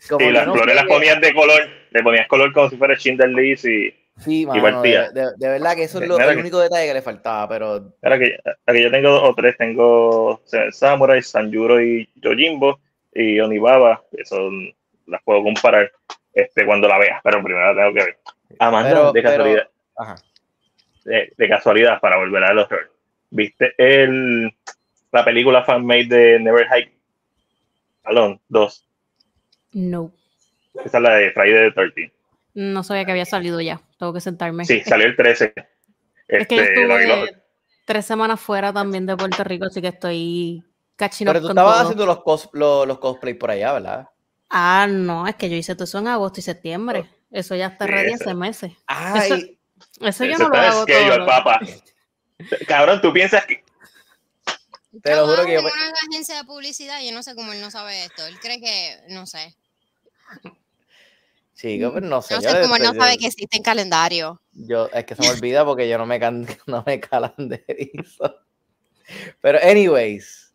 Como 0.07 0.21
Y 0.21 0.27
que 0.27 0.31
las 0.33 0.45
no 0.47 0.53
flores 0.53 0.75
las 0.75 0.85
ponías 0.85 1.19
de 1.19 1.33
color, 1.33 1.61
le 1.91 2.03
ponías 2.03 2.27
color 2.27 2.53
como 2.53 2.69
si 2.69 2.77
fuera 2.77 2.95
Schindler 2.95 3.29
y 3.39 3.95
Sí, 4.19 4.45
mano, 4.45 4.61
partía. 4.61 5.09
de, 5.11 5.21
de- 5.21 5.31
de 5.37 5.47
verdad 5.49 5.75
que 5.75 5.83
eso 5.83 6.01
es 6.01 6.07
lo, 6.07 6.17
el 6.19 6.33
que- 6.35 6.41
único 6.41 6.59
detalle 6.59 6.87
que 6.87 6.93
le 6.95 7.01
faltaba, 7.01 7.47
pero 7.47 7.93
Ahora 8.01 8.17
que, 8.19 8.37
aquí 8.65 8.81
yo 8.81 8.89
tengo 8.91 9.09
dos 9.11 9.29
o 9.29 9.35
tres, 9.35 9.55
tengo 9.57 10.41
Samurai, 10.71 11.21
Sanjuro 11.21 11.81
y 11.81 12.09
Yojimbo 12.15 12.79
y 13.13 13.39
Onibaba, 13.39 14.03
que 14.15 14.25
son, 14.25 14.73
las 15.05 15.21
puedo 15.23 15.43
comparar 15.43 15.91
este, 16.33 16.65
cuando 16.65 16.87
la 16.87 16.97
veas, 16.97 17.19
pero 17.23 17.43
primero 17.43 17.73
la 17.73 17.81
tengo 17.83 17.93
que 17.93 18.05
ver. 18.05 18.17
Amanda, 18.59 18.89
Pero- 18.89 19.11
de 19.11 19.21
pero- 19.21 19.35
casualidad, 19.37 19.69
ajá. 19.97 20.15
de, 21.05 21.33
de 21.37 21.49
casualidad, 21.49 21.99
para 21.99 22.17
volver 22.17 22.43
al 22.43 22.57
horror, 22.59 22.91
¿viste 23.29 23.73
el, 23.77 24.51
la 25.11 25.23
película 25.25 25.63
fan-made 25.63 26.05
de 26.07 26.39
Never 26.39 26.65
Hike 26.73 26.91
Alone 28.03 28.39
2? 28.49 28.87
No. 29.73 30.11
Esa 30.85 30.97
es 30.97 31.03
la 31.03 31.15
de 31.15 31.31
Friday 31.31 31.69
the 31.69 31.71
13 31.71 32.11
No 32.59 32.83
sabía 32.83 33.05
que 33.05 33.11
había 33.11 33.25
salido 33.25 33.61
ya. 33.61 33.79
Tengo 33.99 34.11
que 34.13 34.19
sentarme. 34.21 34.65
Sí, 34.65 34.81
salió 34.83 35.05
el 35.05 35.15
13. 35.15 35.53
es 36.27 36.47
que 36.47 36.55
yo 36.55 36.61
Este, 36.63 36.87
lo- 36.87 36.97
estuve 36.97 37.43
tres 37.85 38.05
semanas 38.05 38.39
fuera 38.41 38.73
también 38.73 39.05
de 39.05 39.15
Puerto 39.15 39.43
Rico, 39.43 39.65
así 39.65 39.79
que 39.79 39.89
estoy 39.89 40.63
catching 40.95 41.27
up 41.27 41.33
Pero 41.33 41.41
tú 41.41 41.47
con 41.49 41.57
estabas 41.57 41.73
todo. 41.75 41.83
haciendo 41.83 42.05
los, 42.07 42.23
cos, 42.23 42.49
los, 42.53 42.87
los 42.87 42.97
cosplays 42.97 43.37
por 43.37 43.51
allá, 43.51 43.73
¿verdad? 43.73 44.09
Ah, 44.49 44.87
no, 44.89 45.27
es 45.27 45.35
que 45.35 45.49
yo 45.51 45.55
hice 45.55 45.75
todo 45.75 45.83
eso 45.83 45.99
en 45.99 46.07
agosto 46.07 46.39
y 46.39 46.43
septiembre. 46.43 47.07
Eso 47.29 47.53
ya 47.55 47.67
está 47.67 47.85
Sí, 47.85 47.91
ready 47.91 48.13
hace 48.13 48.33
meses. 48.33 48.71
Ay, 48.87 49.59
Eso 50.01 50.25
yo 50.25 50.31
ese 50.31 50.43
no 50.43 50.49
lo 50.49 50.55
hago 50.57 50.81
schedule, 50.83 51.09
todo. 51.09 51.17
lo- 51.19 51.25
papá. 51.27 51.59
Cabrón, 52.67 53.01
tú 53.01 53.13
piensas 53.13 53.45
que 53.45 53.63
Te 55.03 55.15
lo 55.15 55.27
juro 55.27 55.45
que 55.45 55.53
yo 55.53 55.59
una 55.61 55.69
agencia 56.11 56.37
de 56.37 56.43
publicidad, 56.43 57.01
yo 57.03 57.11
no 57.11 57.21
sé 57.21 57.35
cómo 57.35 57.53
él 57.53 57.61
no 57.61 57.69
sabe 57.69 58.03
esto. 58.05 58.25
Él 58.25 58.39
cree 58.39 58.59
que, 58.59 58.97
no 59.09 59.27
sé. 59.27 59.55
Chico, 61.57 61.91
pero 61.93 62.05
no 62.07 62.21
sé. 62.21 62.35
No 62.35 62.41
yo 62.41 62.49
sé 62.51 62.61
cómo 62.61 62.75
él 62.77 62.83
no 62.83 62.93
sabe 62.93 63.17
que 63.17 63.27
existe 63.27 63.57
en 63.57 63.63
calendario. 63.63 64.41
Yo, 64.53 64.87
es 64.93 65.05
que 65.05 65.15
se 65.15 65.21
me 65.23 65.29
olvida 65.37 65.65
porque 65.65 65.89
yo 65.89 65.97
no 65.97 66.05
me, 66.05 66.19
can, 66.19 66.47
no 66.67 66.83
me 66.85 66.99
calendarizo. 66.99 68.35
Pero, 69.41 69.59
anyways, 69.61 70.53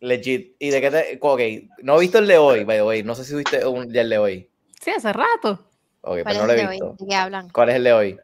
legit. 0.00 0.54
¿Y 0.58 0.70
de 0.70 0.80
qué 0.80 0.90
te.? 0.90 1.18
Ok, 1.20 1.40
no 1.82 1.96
he 1.96 2.00
visto 2.00 2.18
el 2.18 2.26
de 2.28 2.38
hoy, 2.38 2.64
by 2.64 2.76
the 2.78 2.82
way. 2.84 3.02
No 3.02 3.14
sé 3.14 3.24
si 3.24 3.34
viste 3.34 3.64
un, 3.66 3.94
el 3.94 4.08
de 4.08 4.18
hoy. 4.18 4.50
Sí, 4.80 4.90
hace 4.90 5.12
rato. 5.12 5.68
Ok, 6.02 6.22
¿Cuál 6.22 6.24
pues 6.24 6.34
es 6.36 6.40
no 6.40 6.46
lo 6.46 6.52
el 6.52 6.58
he 6.58 6.62
de 6.62 6.68
hoy? 6.68 6.72
visto. 6.72 6.96
¿De 6.98 7.06
qué 7.08 7.14
hablan? 7.16 7.48
¿Cuál 7.50 7.68
es 7.70 7.74
el 7.76 7.84
de 7.84 7.92
hoy? 7.92 8.18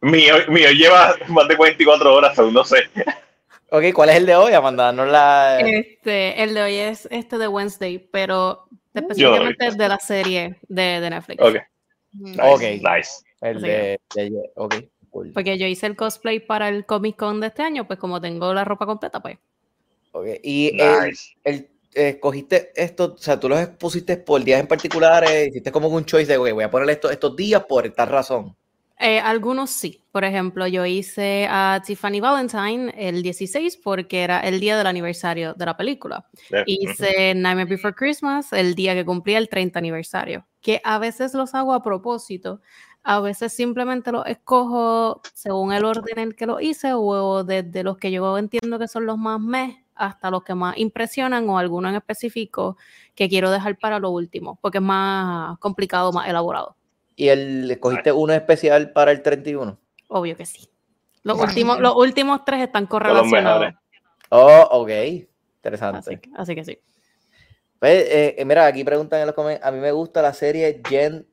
mío, 0.00 0.34
mío 0.48 0.70
lleva 0.70 1.14
más 1.28 1.48
de 1.48 1.56
44 1.56 2.14
horas, 2.14 2.38
aún 2.38 2.52
no 2.52 2.64
sé. 2.64 2.76
Ok, 3.70 3.84
¿cuál 3.94 4.10
es 4.10 4.16
el 4.16 4.26
de 4.26 4.36
hoy, 4.36 4.52
Amanda? 4.52 4.92
No 4.92 5.04
la. 5.06 5.58
Este, 5.60 6.42
el 6.42 6.54
de 6.54 6.62
hoy 6.62 6.76
es 6.76 7.08
este 7.10 7.38
de 7.38 7.48
Wednesday, 7.48 7.98
pero 7.98 8.66
Yo 8.70 8.78
específicamente 8.94 9.70
de 9.76 9.88
la 9.88 9.98
serie 9.98 10.56
de, 10.68 11.00
de 11.00 11.10
Netflix. 11.10 11.42
Ok, 11.42 11.56
Mm. 12.16 12.24
nice, 12.26 12.42
Ok. 12.42 12.60
nice. 12.60 13.10
El 13.40 13.60
de, 13.60 14.00
de 14.14 14.22
ayer. 14.22 14.52
Ok, 14.54 14.74
cool. 15.10 15.32
Porque 15.34 15.58
yo 15.58 15.66
hice 15.66 15.86
el 15.86 15.96
cosplay 15.96 16.38
para 16.38 16.68
el 16.68 16.86
Comic 16.86 17.16
Con 17.16 17.40
de 17.40 17.48
este 17.48 17.62
año, 17.62 17.86
pues 17.88 17.98
como 17.98 18.20
tengo 18.20 18.54
la 18.54 18.64
ropa 18.64 18.86
completa, 18.86 19.20
pues. 19.20 19.36
Ok, 20.12 20.26
Y 20.44 20.68
el, 20.80 21.08
Nice. 21.08 21.34
el- 21.42 21.68
eh, 21.96 22.08
escogiste 22.10 22.72
esto, 22.76 23.14
o 23.14 23.18
sea, 23.18 23.38
tú 23.38 23.48
los 23.48 23.60
expusiste 23.60 24.16
por 24.16 24.42
días 24.44 24.60
en 24.60 24.66
particulares, 24.68 25.48
hiciste 25.48 25.70
como 25.72 25.88
un 25.88 26.04
choice 26.04 26.30
de, 26.30 26.38
ok, 26.38 26.52
voy 26.52 26.64
a 26.64 26.70
poner 26.70 26.88
esto, 26.90 27.10
estos 27.10 27.34
días 27.36 27.64
por 27.64 27.88
tal 27.90 28.08
razón. 28.08 28.56
Eh, 28.98 29.18
algunos 29.20 29.70
sí. 29.70 30.00
Por 30.12 30.24
ejemplo, 30.24 30.66
yo 30.68 30.86
hice 30.86 31.48
a 31.50 31.82
Tiffany 31.84 32.20
Valentine 32.20 32.94
el 32.96 33.22
16 33.22 33.76
porque 33.78 34.22
era 34.22 34.40
el 34.40 34.60
día 34.60 34.78
del 34.78 34.86
aniversario 34.86 35.54
de 35.54 35.66
la 35.66 35.76
película. 35.76 36.28
Hice 36.66 37.34
Nightmare 37.34 37.68
Before 37.68 37.94
Christmas 37.94 38.52
el 38.52 38.76
día 38.76 38.94
que 38.94 39.04
cumplía 39.04 39.38
el 39.38 39.48
30 39.48 39.78
aniversario. 39.80 40.46
Que 40.60 40.80
a 40.84 40.98
veces 40.98 41.34
los 41.34 41.54
hago 41.54 41.72
a 41.74 41.82
propósito, 41.82 42.60
a 43.02 43.20
veces 43.20 43.52
simplemente 43.52 44.12
los 44.12 44.24
escojo 44.26 45.20
según 45.34 45.72
el 45.72 45.84
orden 45.84 46.18
en 46.18 46.32
que 46.32 46.46
lo 46.46 46.60
hice 46.60 46.92
o 46.94 47.42
desde 47.42 47.82
los 47.82 47.98
que 47.98 48.12
yo 48.12 48.38
entiendo 48.38 48.78
que 48.78 48.88
son 48.88 49.06
los 49.06 49.18
más 49.18 49.40
mes 49.40 49.76
hasta 49.96 50.30
los 50.30 50.44
que 50.44 50.54
más 50.54 50.78
impresionan 50.78 51.48
o 51.50 51.58
alguno 51.58 51.88
en 51.88 51.96
específico 51.96 52.76
que 53.14 53.28
quiero 53.28 53.50
dejar 53.50 53.78
para 53.78 53.98
lo 53.98 54.10
último, 54.10 54.58
porque 54.62 54.78
es 54.78 54.84
más 54.84 55.58
complicado, 55.58 56.12
más 56.12 56.28
elaborado. 56.28 56.76
Y 57.16 57.28
el, 57.28 57.70
escogiste 57.70 58.12
uno 58.12 58.32
especial 58.32 58.90
para 58.92 59.12
el 59.12 59.22
31. 59.22 59.78
Obvio 60.08 60.36
que 60.36 60.46
sí. 60.46 60.68
Los, 61.22 61.38
últimos, 61.40 61.80
los 61.80 61.94
últimos 61.96 62.44
tres 62.44 62.60
están 62.60 62.86
correlacionados. 62.86 63.72
Oh, 64.30 64.68
ok. 64.72 64.90
Interesante. 65.56 65.98
Así, 65.98 66.16
que- 66.18 66.30
así 66.36 66.54
que 66.54 66.64
sí. 66.64 66.78
Pues, 67.78 68.04
eh, 68.08 68.34
eh, 68.38 68.44
mira, 68.44 68.66
aquí 68.66 68.84
preguntan 68.84 69.20
en 69.20 69.26
los 69.26 69.34
comentarios. 69.34 69.66
A 69.66 69.70
mí 69.72 69.80
me 69.80 69.92
gusta 69.92 70.22
la 70.22 70.32
serie 70.32 70.80
Gen, 70.88 71.26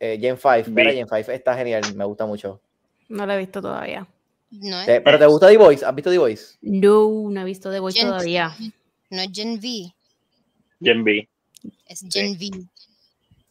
eh, 0.00 0.18
Gen 0.20 0.36
5. 0.36 0.70
Mira. 0.70 0.92
Gen 0.92 1.06
5 1.08 1.30
está 1.32 1.56
genial, 1.56 1.94
me 1.94 2.04
gusta 2.04 2.26
mucho. 2.26 2.60
No 3.08 3.26
lo 3.26 3.32
he 3.32 3.38
visto 3.38 3.60
todavía. 3.62 4.06
No 4.50 4.80
es, 4.80 4.86
Te- 4.86 5.00
¿Pero 5.02 5.18
te 5.18 5.26
gusta 5.26 5.48
The 5.48 5.56
Voice? 5.58 5.84
¿Has 5.84 5.94
visto 5.94 6.10
The 6.10 6.18
Voice? 6.18 6.56
No, 6.62 7.28
no 7.30 7.40
he 7.40 7.44
visto 7.44 7.70
The 7.70 7.80
Voice 7.80 7.98
Gen- 7.98 8.08
todavía. 8.08 8.54
no 9.10 9.20
es 9.22 9.28
Gen 9.32 9.54
V, 9.58 9.94
Gen 10.82 11.02
V, 11.02 11.28
es 11.86 12.04
Gen 12.10 12.32
V. 12.32 12.66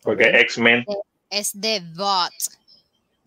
porque 0.01 0.23
Ok. 0.25 0.35
X-Men, 0.41 0.85
Es 1.29 1.59
de 1.59 1.81
Bot. 1.95 2.31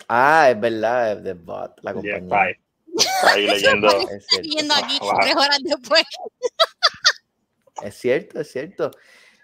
Ah, 0.09 0.49
es 0.51 0.59
verdad, 0.61 1.13
es 1.13 1.23
de 1.25 1.35
Bot, 1.35 1.79
la 1.83 1.93
compañía. 1.93 2.19
5. 2.21 3.29
Ahí 3.29 3.47
leyendo. 3.47 3.89
Es 3.89 4.27
aquí 4.39 4.99
Wow. 5.01 5.13
tres 5.21 5.37
horas 5.37 5.59
después. 5.63 6.03
es 7.83 7.95
cierto, 7.95 8.41
es 8.41 8.51
cierto. 8.51 8.91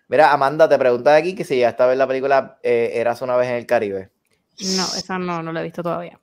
Mira, 0.09 0.33
Amanda, 0.33 0.69
te 0.69 0.79
preguntas 0.79 1.19
aquí 1.19 1.35
que 1.35 1.45
si 1.45 1.59
ya 1.59 1.71
está 1.71 1.85
a 1.85 1.89
ver 1.89 1.97
la 1.99 2.07
película 2.07 2.59
eh, 2.63 2.93
Eras 2.95 3.23
una 3.23 3.37
vez 3.37 3.49
en 3.49 3.57
el 3.57 3.67
Caribe. 3.67 4.11
No, 4.77 4.85
esa 4.97 5.19
no, 5.19 5.43
no 5.43 5.53
la 5.53 5.61
he 5.61 5.65
visto 5.65 5.83
todavía. 5.83 6.21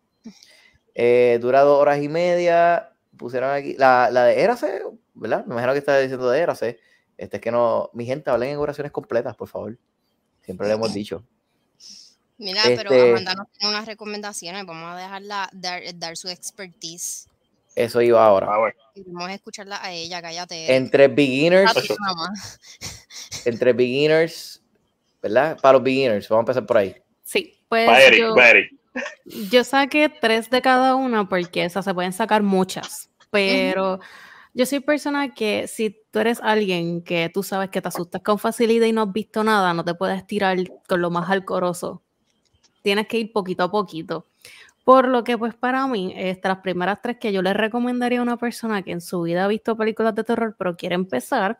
Eh, 0.95 1.37
dura 1.41 1.61
dos 1.61 1.79
horas 1.79 2.01
y 2.01 2.07
media. 2.09 2.91
Pusieron 3.17 3.51
aquí 3.51 3.75
la, 3.77 4.09
la 4.09 4.25
de 4.25 4.41
Érase, 4.41 4.81
¿verdad? 5.13 5.45
Me 5.45 5.53
imagino 5.53 5.73
que 5.73 5.79
está 5.79 5.97
diciendo 5.99 6.29
de 6.29 6.39
Érase. 6.39 6.79
Este 7.17 7.37
es 7.37 7.41
que 7.41 7.51
no, 7.51 7.89
mi 7.93 8.05
gente, 8.05 8.29
hablen 8.31 8.49
en 8.49 8.57
oraciones 8.57 8.91
completas, 8.91 9.35
por 9.35 9.47
favor. 9.47 9.77
Siempre 10.41 10.67
le 10.67 10.73
hemos 10.73 10.93
dicho. 10.93 11.23
Mira, 12.37 12.61
pero 12.63 12.91
Este- 12.91 13.09
Amanda 13.09 13.35
nos 13.35 13.51
tiene 13.51 13.73
unas 13.73 13.85
recomendaciones. 13.85 14.65
Vamos 14.65 14.93
a 14.93 14.97
dejarla 14.97 15.49
dar, 15.53 15.81
dar 15.95 16.17
su 16.17 16.29
expertise. 16.29 17.27
Eso 17.75 18.01
iba 18.01 18.23
ahora. 18.23 18.47
Ah, 18.51 18.57
bueno. 18.59 18.75
Queremos 18.93 19.29
escucharla 19.31 19.83
a 19.83 19.91
ella, 19.91 20.21
cállate. 20.21 20.75
Entre 20.75 21.07
beginners, 21.07 21.73
entre 23.45 23.73
beginners, 23.73 24.61
¿verdad? 25.21 25.57
Para 25.59 25.73
los 25.73 25.83
beginners, 25.83 26.29
vamos 26.29 26.41
a 26.41 26.43
empezar 26.43 26.65
por 26.65 26.77
ahí. 26.77 26.95
Sí, 27.23 27.59
pues 27.67 27.87
Pa' 27.87 28.01
Eric, 28.01 28.19
yo, 28.19 28.35
pa' 28.35 28.49
Eric. 28.49 28.71
yo 29.25 29.63
saqué 29.63 30.09
tres 30.09 30.49
de 30.49 30.61
cada 30.61 30.95
una 30.95 31.27
porque 31.27 31.65
esas 31.65 31.85
se 31.85 31.93
pueden 31.93 32.13
sacar 32.13 32.43
muchas, 32.43 33.09
pero 33.31 33.99
yo 34.53 34.65
soy 34.67 34.81
persona 34.81 35.33
que 35.33 35.67
si 35.67 35.97
tú 36.11 36.19
eres 36.19 36.39
alguien 36.41 37.01
que 37.01 37.31
tú 37.33 37.41
sabes 37.41 37.69
que 37.69 37.81
te 37.81 37.87
asustas 37.87 38.21
con 38.21 38.37
facilidad 38.37 38.85
y 38.85 38.91
no 38.93 39.01
has 39.01 39.11
visto 39.11 39.43
nada, 39.43 39.73
no 39.73 39.83
te 39.83 39.95
puedes 39.95 40.27
tirar 40.27 40.57
con 40.87 41.01
lo 41.01 41.09
más 41.09 41.29
alcoroso. 41.31 42.03
Tienes 42.83 43.07
que 43.07 43.17
ir 43.17 43.31
poquito 43.31 43.63
a 43.63 43.71
poquito. 43.71 44.27
Por 44.83 45.07
lo 45.07 45.23
que 45.23 45.37
pues 45.37 45.55
para 45.55 45.87
mí, 45.87 46.13
estas 46.15 46.51
las 46.51 46.59
primeras 46.59 47.01
tres 47.01 47.17
que 47.17 47.31
yo 47.33 47.41
le 47.41 47.53
recomendaría 47.53 48.19
a 48.19 48.21
una 48.21 48.37
persona 48.37 48.83
que 48.83 48.91
en 48.91 49.01
su 49.01 49.21
vida 49.23 49.45
ha 49.45 49.47
visto 49.47 49.75
películas 49.75 50.13
de 50.13 50.23
terror 50.25 50.55
pero 50.57 50.75
quiere 50.75 50.95
empezar, 50.95 51.57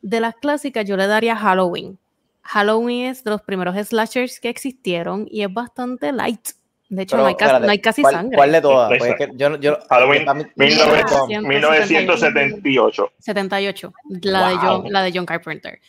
de 0.00 0.20
las 0.20 0.36
clásicas 0.36 0.84
yo 0.86 0.96
le 0.96 1.06
daría 1.06 1.36
Halloween. 1.36 1.98
Halloween 2.42 3.06
es 3.06 3.24
de 3.24 3.30
los 3.32 3.42
primeros 3.42 3.74
slashers 3.88 4.38
que 4.38 4.48
existieron 4.50 5.26
y 5.30 5.42
es 5.42 5.52
bastante 5.52 6.12
light. 6.12 6.50
De 6.90 7.02
hecho, 7.02 7.16
no, 7.16 7.26
hay 7.26 7.34
casi, 7.34 7.44
espérate, 7.46 7.66
no 7.66 7.72
hay 7.72 7.78
casi 7.80 8.02
¿cuál, 8.02 8.14
sangre. 8.14 8.36
¿Cuál 8.36 8.52
de 8.52 8.60
todas? 8.60 8.88
Pues 8.88 9.02
es 9.02 9.16
que 9.16 9.30
yo, 9.34 9.56
yo, 9.58 9.78
Halloween, 9.88 10.24
mí- 10.36 10.44
1900 10.54 11.28
Mira, 11.28 11.40
1978. 11.40 13.12
78, 13.18 13.92
la, 14.22 14.48
de 14.48 14.54
Wow. 14.54 14.62
John, 14.62 14.92
la 14.92 15.02
de 15.02 15.12
John 15.12 15.26
Carpenter. 15.26 15.80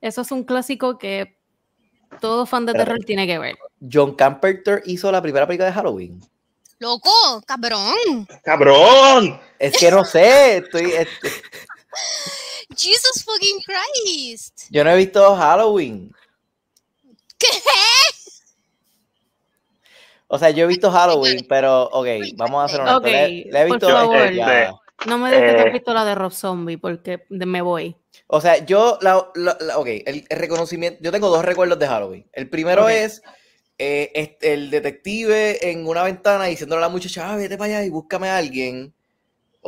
Eso 0.00 0.20
es 0.22 0.30
un 0.30 0.44
clásico 0.44 0.96
que 0.98 1.35
todo 2.20 2.46
fan 2.46 2.66
de 2.66 2.72
terror 2.72 2.98
tiene 3.04 3.26
que 3.26 3.38
ver. 3.38 3.56
John 3.92 4.14
Carpenter 4.14 4.82
hizo 4.86 5.10
la 5.12 5.20
primera 5.22 5.46
película 5.46 5.66
de 5.66 5.72
Halloween. 5.74 6.20
Loco, 6.78 7.10
cabrón. 7.46 8.26
¡Cabrón! 8.44 9.40
Es 9.58 9.76
que 9.78 9.90
no 9.90 10.04
sé, 10.04 10.58
estoy, 10.58 10.92
este, 10.92 11.30
Jesus 12.76 13.24
fucking 13.24 13.60
Christ. 13.62 14.66
yo 14.70 14.84
no 14.84 14.90
he 14.90 14.96
visto 14.96 15.34
Halloween. 15.36 16.12
¿Qué? 17.38 17.46
O 20.28 20.38
sea, 20.38 20.50
yo 20.50 20.64
he 20.64 20.68
visto 20.68 20.90
Halloween, 20.90 21.46
pero 21.48 21.84
ok, 21.84 22.06
vamos 22.34 22.60
a 22.60 22.64
hacer 22.64 22.80
una 22.80 22.96
Ok, 22.96 23.04
le, 23.04 23.28
le 23.50 23.62
he 23.62 23.66
por 23.68 23.76
visto 23.78 23.88
favor. 23.88 24.32
ya. 24.32 24.74
No 25.06 25.18
me 25.18 25.30
digas 25.30 25.54
que 25.54 25.60
Eh. 25.60 25.66
has 25.68 25.72
visto 25.72 25.94
la 25.94 26.04
de 26.04 26.14
Rob 26.14 26.32
Zombie 26.32 26.78
porque 26.78 27.24
me 27.28 27.62
voy. 27.62 27.96
O 28.28 28.40
sea, 28.40 28.64
yo, 28.64 28.98
la, 29.02 29.30
la- 29.34 29.56
la- 29.60 29.78
ok, 29.78 29.86
el, 29.86 30.24
el 30.28 30.38
reconocimiento, 30.38 30.98
yo 31.02 31.12
tengo 31.12 31.28
dos 31.28 31.44
recuerdos 31.44 31.78
de 31.78 31.86
Halloween. 31.86 32.26
El 32.32 32.48
primero 32.48 32.88
es 32.88 33.22
eh, 33.78 34.10
este, 34.14 34.52
el 34.54 34.70
detective 34.70 35.70
en 35.70 35.86
una 35.86 36.02
ventana 36.02 36.44
diciéndole 36.46 36.78
a 36.82 36.86
la 36.86 36.88
muchacha, 36.88 37.30
ah, 37.32 37.36
vete 37.36 37.56
para 37.56 37.76
allá 37.76 37.84
y 37.86 37.90
búscame 37.90 38.28
a 38.28 38.36
alguien. 38.38 38.92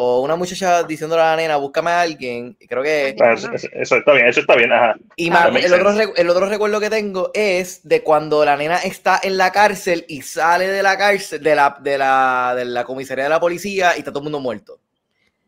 O 0.00 0.20
una 0.22 0.36
muchacha 0.36 0.84
diciéndole 0.84 1.22
a 1.22 1.30
la 1.30 1.36
nena, 1.36 1.56
búscame 1.56 1.90
a 1.90 2.00
alguien. 2.02 2.56
Y 2.60 2.68
Creo 2.68 2.84
que... 2.84 3.16
Ah, 3.20 3.32
Eso, 3.34 3.96
está 3.96 4.12
bien, 4.12 4.28
eso 4.28 4.40
está 4.40 4.54
bien. 4.54 4.72
Ajá. 4.72 4.94
Y 5.16 5.28
Ah, 5.32 5.50
el, 5.52 5.72
otro, 5.74 6.14
el 6.14 6.30
otro 6.30 6.46
recuerdo 6.46 6.78
que 6.78 6.88
tengo 6.88 7.32
es 7.34 7.80
de 7.82 8.02
cuando 8.04 8.44
la 8.44 8.56
nena 8.56 8.76
está 8.78 9.20
en 9.22 9.36
la 9.36 9.50
cárcel 9.50 10.04
y 10.08 10.22
sale 10.22 10.68
de 10.68 10.84
la 10.84 10.96
cárcel, 10.96 11.42
de 11.42 11.54
la, 11.56 11.76
de 11.80 11.98
la, 11.98 12.54
de 12.56 12.64
la 12.64 12.84
comisaría 12.84 13.24
de 13.24 13.30
la 13.30 13.40
policía 13.40 13.94
y 13.96 13.98
está 14.00 14.12
todo 14.12 14.20
el 14.20 14.24
mundo 14.24 14.38
muerto. 14.40 14.78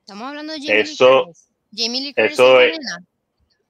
Estamos 0.00 0.28
hablando 0.28 0.52
de 0.52 0.58
Jamie 0.60 0.80
Eso- 0.80 1.08
Lee 1.18 1.24
Curtis. 1.26 1.49
Jamie 1.74 2.00
Lee 2.00 2.14
Curtis 2.14 2.32
eso 2.32 2.60
es. 2.60 2.78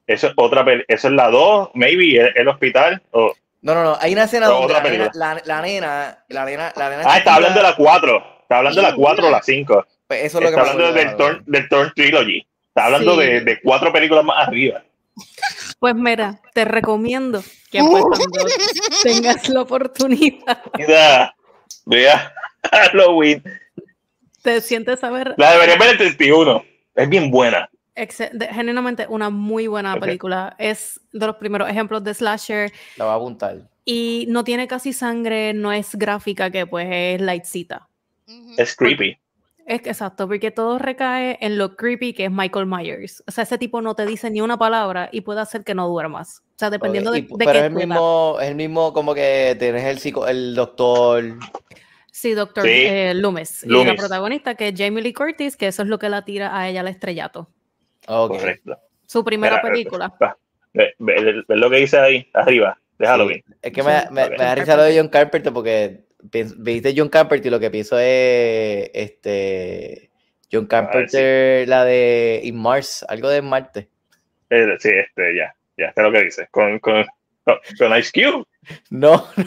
Eso 0.07 0.27
es 0.27 0.33
otra 0.35 0.65
peli- 0.65 0.83
Eso 0.87 1.07
es 1.07 1.13
la 1.13 1.29
2, 1.29 1.69
maybe, 1.75 2.17
el, 2.19 2.31
el 2.35 2.47
hospital. 2.47 3.01
o- 3.11 3.33
No, 3.61 3.73
no, 3.75 3.83
no. 3.83 3.97
Hay 4.01 4.13
una 4.13 4.23
escena 4.23 4.47
donde 4.47 4.65
otra 4.65 4.83
la 4.83 4.89
nena, 4.89 5.11
la, 5.13 5.41
la 5.45 5.61
nena, 5.61 6.23
la 6.29 6.45
nena, 6.45 6.73
la 6.75 6.89
nena 6.89 7.01
Ah, 7.05 7.05
está 7.05 7.13
chiquita- 7.15 7.35
hablando 7.35 7.59
de 7.59 7.63
la 7.67 7.75
4. 7.75 8.25
Está 8.41 8.57
hablando 8.57 8.81
de 8.81 8.87
la 8.89 8.95
4 8.95 9.27
o 9.27 9.29
la 9.29 9.41
5. 9.41 9.85
Pues 10.07 10.25
eso 10.25 10.39
es 10.39 10.43
lo 10.43 10.49
que 10.49 10.55
Está 10.55 10.63
me 10.63 10.69
hablando 10.71 10.93
del 10.93 11.07
ahora. 11.07 11.17
Thorn, 11.17 11.43
del 11.45 11.69
Thorn 11.69 11.93
Trilogy. 11.95 12.47
Está 12.67 12.85
hablando 12.85 13.13
Sí. 13.19 13.27
de, 13.27 13.41
de 13.41 13.61
cuatro 13.61 13.91
películas 13.93 14.23
más 14.25 14.47
arriba. 14.47 14.83
Pues 15.79 15.93
mira, 15.95 16.41
te 16.53 16.65
recomiendo 16.65 17.43
que 17.69 17.79
pues, 17.83 18.03
tengas 19.03 19.47
la 19.49 19.61
oportunidad 19.61 20.61
Mira, 20.77 21.35
vea 21.85 22.33
Halloween. 22.71 23.43
te 24.41 24.61
sientes 24.61 25.03
a 25.03 25.09
ver 25.11 25.33
La 25.37 25.51
debería 25.53 25.75
ver 25.77 25.89
el 25.91 25.97
31. 25.97 26.63
Es 26.95 27.09
bien 27.09 27.29
buena. 27.31 27.69
Exe- 27.95 28.31
de- 28.31 28.47
genuinamente 28.47 29.05
una 29.09 29.29
muy 29.29 29.67
buena 29.67 29.93
Ok. 29.95 30.01
película. 30.01 30.55
Es 30.57 30.99
de 31.11 31.25
los 31.27 31.35
primeros 31.37 31.69
ejemplos 31.69 32.03
de 32.03 32.13
slasher 32.13 32.71
La 32.97 33.05
voy 33.05 33.13
a 33.13 33.15
apuntar. 33.15 33.57
y 33.85 34.25
no 34.29 34.43
tiene 34.43 34.67
casi 34.67 34.93
sangre, 34.93 35.53
no 35.53 35.71
es 35.71 35.95
gráfica, 35.95 36.49
que 36.51 36.65
pues 36.67 36.87
es 36.89 37.21
lightcita. 37.21 37.87
Es 38.57 38.75
creepy. 38.75 39.17
Es 39.65 39.81
exacto, 39.85 40.27
porque 40.27 40.51
todo 40.51 40.79
recae 40.79 41.37
en 41.39 41.57
lo 41.57 41.75
creepy 41.75 42.13
que 42.13 42.25
es 42.25 42.31
Michael 42.31 42.65
Myers. 42.65 43.23
O 43.27 43.31
sea, 43.31 43.43
ese 43.43 43.57
tipo 43.57 43.79
no 43.81 43.93
te 43.95 44.05
dice 44.05 44.29
ni 44.29 44.41
una 44.41 44.57
palabra 44.57 45.07
y 45.11 45.21
puede 45.21 45.39
hacer 45.41 45.63
que 45.63 45.75
no 45.75 45.87
duermas. 45.87 46.39
O 46.55 46.59
sea, 46.59 46.69
dependiendo 46.69 47.11
Ok, 47.11 47.15
de, 47.15 47.19
y- 47.19 47.23
de 47.23 47.29
pero 47.37 47.51
qué 47.53 47.57
es 47.59 47.63
el 47.65 47.71
mismo, 47.73 48.37
es 48.41 48.47
el 48.49 48.55
mismo 48.55 48.91
como 48.91 49.13
que 49.13 49.55
tienes 49.59 49.83
el 49.85 49.99
psico, 49.99 50.27
el 50.27 50.55
doctor. 50.55 51.23
Sí, 52.11 52.33
doctor 52.33 52.63
Sí. 52.65 52.69
eh, 52.71 53.13
Loomis. 53.13 53.63
Y 53.63 53.67
la 53.67 53.73
Loomis. 53.75 53.99
protagonista, 53.99 54.55
que 54.55 54.69
es 54.69 54.73
Jamie 54.75 55.01
Lee 55.03 55.13
Curtis, 55.13 55.55
que 55.55 55.67
eso 55.67 55.83
es 55.83 55.87
lo 55.87 55.99
que 55.99 56.09
la 56.09 56.25
tira 56.25 56.57
a 56.57 56.67
ella 56.67 56.81
al 56.81 56.87
estrellato. 56.87 57.47
Correcto. 58.29 58.77
Su 59.05 59.23
primera 59.23 59.57
Mira, 59.57 59.69
película. 59.73 60.13
Ve, 60.73 60.93
ve- 60.99 61.21
ve- 61.21 61.43
ve 61.47 61.55
lo 61.57 61.69
que 61.69 61.77
dice 61.77 61.97
ahí 61.99 62.29
arriba 62.33 62.79
de 62.97 63.05
Halloween. 63.05 63.43
Es 63.61 63.73
que 63.73 63.83
me, 63.83 63.91
me, 64.11 64.23
Ok. 64.23 64.29
me 64.31 64.37
da 64.37 64.55
risa 64.55 64.77
lo 64.77 64.83
de 64.83 64.97
John 64.97 65.09
Carpenter 65.09 65.51
porque 65.51 66.05
viste 66.57 66.93
John 66.95 67.09
Carpenter 67.09 67.47
y 67.47 67.49
lo 67.49 67.59
que 67.59 67.69
pienso 67.69 67.99
es 67.99 68.89
este 68.93 70.09
John 70.49 70.67
Carpenter, 70.67 71.67
la 71.67 71.83
de 71.83 72.39
In 72.43 72.55
Mars, 72.57 73.05
algo 73.09 73.27
de 73.29 73.41
Marte. 73.41 73.89
Eh, 74.49 74.65
sí, 74.79 74.89
este, 74.89 75.35
ya. 75.35 75.53
Ya 75.77 75.87
está 75.87 76.03
lo 76.03 76.11
que 76.13 76.23
dice. 76.23 76.47
Con, 76.51 76.79
con, 76.79 77.05
con, 77.43 77.57
con 77.77 77.97
Ice 77.97 78.11
Cube. 78.13 78.45
No, 78.91 79.27
no. 79.35 79.45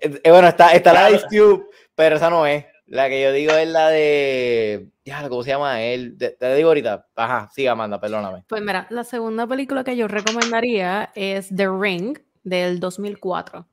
Eh, 0.00 0.30
bueno, 0.30 0.48
está, 0.48 0.72
está 0.72 0.92
la 0.94 1.10
Ice 1.10 1.26
Cube, 1.28 1.64
pero 1.94 2.16
esa 2.16 2.30
no 2.30 2.46
es. 2.46 2.64
La 2.90 3.08
que 3.08 3.22
yo 3.22 3.32
digo 3.32 3.52
es 3.52 3.68
la 3.68 3.88
de. 3.88 4.88
Ya, 5.04 5.28
¿cómo 5.28 5.44
se 5.44 5.50
llama 5.50 5.80
él? 5.80 6.16
Te, 6.18 6.30
te 6.30 6.54
digo 6.56 6.70
ahorita. 6.70 7.06
Ajá, 7.14 7.48
siga, 7.52 7.70
Amanda, 7.72 8.00
perdóname. 8.00 8.42
Pues 8.48 8.60
mira, 8.62 8.88
la 8.90 9.04
segunda 9.04 9.46
película 9.46 9.84
que 9.84 9.96
yo 9.96 10.08
recomendaría 10.08 11.10
es 11.14 11.54
The 11.54 11.68
Ring 11.68 12.18
del 12.42 12.80
2004. 12.80 13.64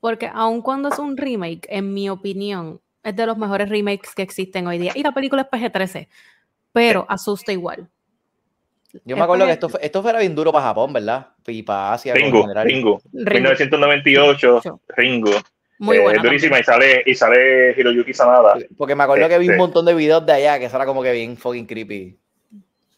Porque 0.00 0.28
aun 0.34 0.62
cuando 0.62 0.88
es 0.88 0.98
un 0.98 1.16
remake, 1.16 1.66
en 1.70 1.94
mi 1.94 2.10
opinión, 2.10 2.80
es 3.04 3.14
de 3.14 3.24
los 3.26 3.38
mejores 3.38 3.68
remakes 3.68 4.14
que 4.16 4.22
existen 4.22 4.66
hoy 4.66 4.78
día. 4.78 4.90
Y 4.96 5.02
la 5.04 5.12
película 5.12 5.42
es 5.42 5.48
PG-13, 5.48 6.08
pero 6.72 7.06
asusta 7.08 7.52
igual. 7.52 7.88
Yo 9.04 9.14
me 9.16 9.22
acuerdo 9.22 9.44
que 9.46 9.52
esto, 9.52 9.68
fue- 9.68 9.80
esto 9.86 10.02
fuera 10.02 10.18
bien 10.18 10.34
duro 10.34 10.50
para 10.52 10.64
Japón, 10.66 10.92
¿verdad? 10.92 11.28
Y 11.46 11.62
para 11.62 11.92
Asia. 11.92 12.14
Ringo, 12.14 12.42
general. 12.42 12.66
Ringo. 12.66 13.00
Ringo, 13.12 13.50
1998. 13.52 14.80
Ringo. 14.96 15.30
Muy 15.78 15.96
Eh, 15.98 16.00
buena. 16.00 16.22
durísima 16.22 16.58
y 16.60 16.64
sale, 16.64 17.02
y 17.04 17.14
sale 17.14 17.74
Hiroyuki 17.76 18.12
Sanada. 18.14 18.56
Porque 18.76 18.94
me 18.94 19.04
acuerdo 19.04 19.28
que 19.28 19.38
vi 19.38 19.46
un 19.46 19.52
Este. 19.52 19.58
montón 19.58 19.84
de 19.86 19.94
videos 19.94 20.24
de 20.26 20.32
allá 20.32 20.58
que 20.58 20.66
eso 20.66 20.76
era 20.76 20.86
como 20.86 21.02
que 21.02 21.12
bien 21.12 21.36
fucking 21.36 21.66
creepy. 21.66 22.18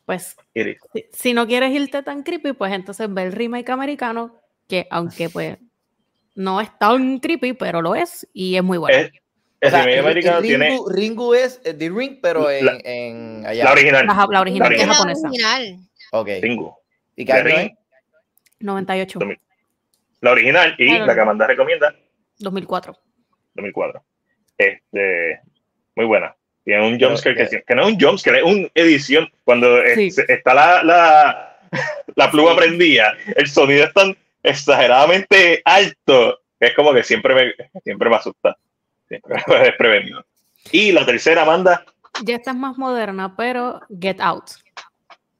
Pues 0.06 0.36
si, 0.54 0.76
si 1.12 1.34
no 1.34 1.46
quieres 1.46 1.70
irte 1.72 2.02
tan 2.02 2.22
creepy, 2.22 2.52
pues 2.54 2.72
entonces 2.72 3.12
ve 3.12 3.24
el 3.24 3.32
remake 3.32 3.70
americano, 3.70 4.34
que 4.68 4.86
aunque 4.90 5.28
pues 5.28 5.58
no 6.34 6.60
es 6.60 6.70
tan 6.78 7.18
creepy, 7.18 7.52
pero 7.54 7.82
lo 7.82 7.94
es 7.94 8.26
y 8.32 8.56
es 8.56 8.62
muy 8.62 8.78
bueno. 8.78 8.96
Es- 8.96 9.10
O 9.60 9.66
el 9.66 9.70
sea, 9.72 9.80
remake 9.84 9.98
americano 10.00 10.36
el 10.38 10.42
tiene 10.44 10.68
Ringu, 10.68 10.88
Ringu 10.88 11.34
es 11.34 11.60
eh, 11.64 11.74
The 11.74 11.90
Ring, 11.90 12.20
pero 12.22 12.48
en, 12.48 12.64
La- 12.64 12.78
en 12.84 13.44
allá. 13.44 13.64
la 13.64 13.72
original. 13.72 14.06
la, 14.06 14.26
la 14.30 14.40
original, 14.40 14.68
la 14.68 14.68
que 14.70 14.74
es 14.76 14.82
Es 14.82 14.86
la 14.88 14.94
japonesa. 14.94 15.28
original. 15.28 15.76
Ok. 16.12 16.28
Ringo. 16.40 16.78
¿Y 17.16 17.24
qué 17.24 17.32
año 17.32 17.44
Ring. 17.44 17.58
es? 17.58 17.70
98, 18.60 19.18
Domi- 19.18 19.36
La 20.20 20.30
original 20.32 20.74
y 20.78 20.86
Claro. 20.86 21.06
la 21.06 21.14
que 21.14 21.20
Amanda 21.20 21.46
recomienda, 21.48 21.94
2004. 22.38 22.96
2004. 23.54 24.02
Este, 24.56 25.40
muy 25.96 26.06
buena. 26.06 26.34
Tiene 26.64 26.86
un 26.86 27.00
jumpscare 27.00 27.34
que, 27.48 27.62
que 27.62 27.74
no 27.74 27.82
es 27.88 27.94
un 27.94 28.00
jumpscare, 28.00 28.38
es 28.38 28.44
una 28.44 28.68
edición. 28.74 29.28
Cuando 29.44 29.78
Sí. 29.94 30.10
está 30.28 30.54
la, 30.54 30.82
la, 30.82 31.58
la 32.16 32.30
pluma 32.30 32.54
prendida, 32.56 33.14
el 33.36 33.46
sonido 33.48 33.84
es 33.86 33.92
tan 33.94 34.16
exageradamente 34.42 35.62
alto 35.64 36.40
que 36.60 36.66
es 36.66 36.74
como 36.74 36.92
que 36.92 37.02
siempre 37.04 37.34
me, 37.34 37.80
siempre 37.82 38.10
me 38.10 38.16
asusta. 38.16 38.56
Siempre 39.08 39.36
me 39.46 39.58
desprevenido. 39.64 40.24
Y 40.72 40.92
la 40.92 41.06
tercera, 41.06 41.42
Amanda, 41.42 41.84
Ya 42.24 42.36
esta 42.36 42.50
es 42.50 42.56
más 42.56 42.76
moderna, 42.76 43.34
pero 43.36 43.80
Get 44.00 44.20
Out, 44.20 44.50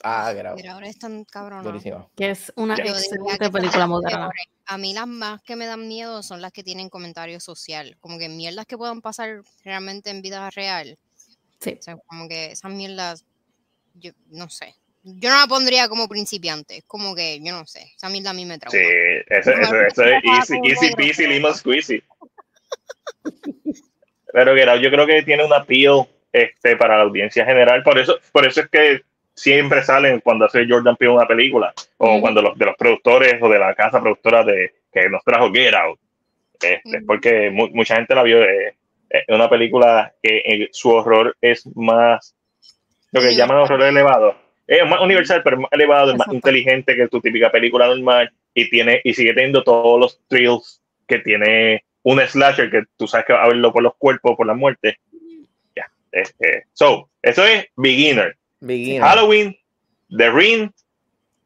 Ah, 0.05 0.33
grabo. 0.33 0.57
Pero 0.57 0.73
ahora 0.75 0.87
es 0.87 0.97
tan 0.99 1.25
cabrón. 1.25 1.81
Que 2.17 2.31
es 2.31 2.53
una 2.55 2.77
excelente 2.77 3.51
película 3.51 3.87
moderna. 3.89 4.31
A 4.69 4.77
mí 4.77 4.93
las 4.93 5.07
más 5.07 5.43
que 5.43 5.57
me 5.57 5.65
dan 5.67 5.89
miedo 5.89 6.23
son 6.23 6.43
las 6.43 6.53
que 6.53 6.63
tienen 6.63 6.91
comentario 6.91 7.41
social. 7.41 7.97
Como 8.01 8.19
que 8.19 8.29
mierdas 8.29 8.67
que 8.67 8.77
puedan 8.77 9.01
pasar 9.01 9.41
realmente 9.65 10.11
en 10.11 10.21
vida 10.21 10.51
real. 10.51 10.99
Sí. 11.59 11.77
O 11.79 11.83
sea, 11.83 11.97
como 12.07 12.29
que 12.29 12.53
esas 12.53 12.71
mierdas, 12.71 13.25
yo 13.95 14.13
no 14.29 14.51
sé. 14.51 14.75
Yo 15.03 15.31
no 15.31 15.39
la 15.39 15.47
pondría 15.47 15.89
como 15.89 16.07
principiante. 16.07 16.79
Es 16.79 16.85
como 16.85 17.15
que, 17.15 17.41
yo 17.43 17.53
no 17.53 17.65
sé. 17.65 17.91
Esa 17.97 18.11
mierda 18.11 18.31
a 18.31 18.35
mí 18.35 18.45
me 18.45 18.59
trauma. 18.59 18.79
sí, 18.79 18.85
eso, 19.29 19.53
eso, 19.53 19.81
eso 19.81 20.05
es 20.05 20.23
easy, 20.23 20.61
easy 20.63 20.95
peasy, 20.95 21.27
lemon 21.27 21.55
squeezy. 21.55 22.03
Pero 24.33 24.51
Out, 24.51 24.83
yo 24.83 24.91
creo 24.91 25.07
que 25.07 25.23
tiene 25.23 25.45
un 25.45 25.53
appeal 25.53 26.07
este, 26.33 26.77
para 26.77 26.99
la 26.99 27.05
audiencia 27.05 27.45
general. 27.45 27.83
Por 27.83 27.99
eso, 27.99 28.19
por 28.33 28.47
eso 28.47 28.61
es 28.61 28.69
que 28.69 29.03
siempre 29.39 29.83
salen 29.83 30.21
cuando 30.21 30.47
hace 30.47 30.67
Jordan 30.69 30.97
Peele 30.97 31.15
una 31.15 31.27
película 31.27 31.73
o 31.99 32.13
Ujú. 32.13 32.21
cuando 32.21 32.43
los 32.43 32.59
de 32.59 32.65
los 32.67 32.77
productores 32.77 33.35
o 33.41 33.49
de 33.49 33.59
la 33.59 33.75
casa 33.75 34.01
productora 34.01 34.45
de 34.45 34.73
que 34.93 35.09
nos 35.09 35.23
trajo 35.25 35.53
Get 35.53 35.75
Out. 35.75 35.99
Este, 36.61 36.97
Ujú. 36.99 37.07
Porque 37.07 37.51
mu- 37.51 37.69
mucha 37.73 37.97
gente 37.97 38.15
la 38.15 38.23
vio. 38.23 38.43
eh, 38.43 38.75
Es 39.11 39.25
una 39.29 39.49
película 39.49 40.13
que 40.23 40.39
eh, 40.45 40.69
su 40.73 40.91
horror 40.91 41.35
es 41.41 41.67
más 41.77 42.35
lo 43.13 43.21
que 43.23 43.35
llaman 43.35 43.57
horror 43.59 43.83
elevado. 43.83 44.37
Es 44.67 44.87
más 44.87 45.01
universal, 45.01 45.41
pero 45.43 45.57
más 45.61 45.73
elevado, 45.73 46.11
es 46.13 46.19
más 46.19 46.29
inteligente 46.29 46.95
que 46.95 47.09
tu 47.09 47.19
típica 47.23 47.51
película 47.51 47.87
normal 47.87 48.31
y 48.53 48.69
tiene 48.69 49.01
y 49.03 49.15
sigue 49.15 49.33
teniendo 49.33 49.63
todos 49.65 49.99
los 49.99 50.21
thrills 50.29 50.83
que 51.07 51.21
tiene 51.21 51.85
un 52.03 52.21
slasher 52.21 52.71
que 52.71 52.83
tú 52.99 53.07
sabes 53.07 53.25
que 53.27 53.33
va 53.33 53.45
a 53.45 53.49
verlo 53.49 53.73
por 53.73 53.83
los 53.83 53.95
cuerpos, 53.97 54.37
por 54.37 54.47
la 54.47 54.53
muerte. 54.55 54.99
Ya. 55.75 55.87
Este, 56.13 56.65
so, 56.75 57.09
eso 57.23 57.47
es 57.47 57.67
Beginner. 57.77 58.37
Beginner. 58.61 59.03
Halloween, 59.03 59.57
The 60.17 60.31
Ring 60.31 60.71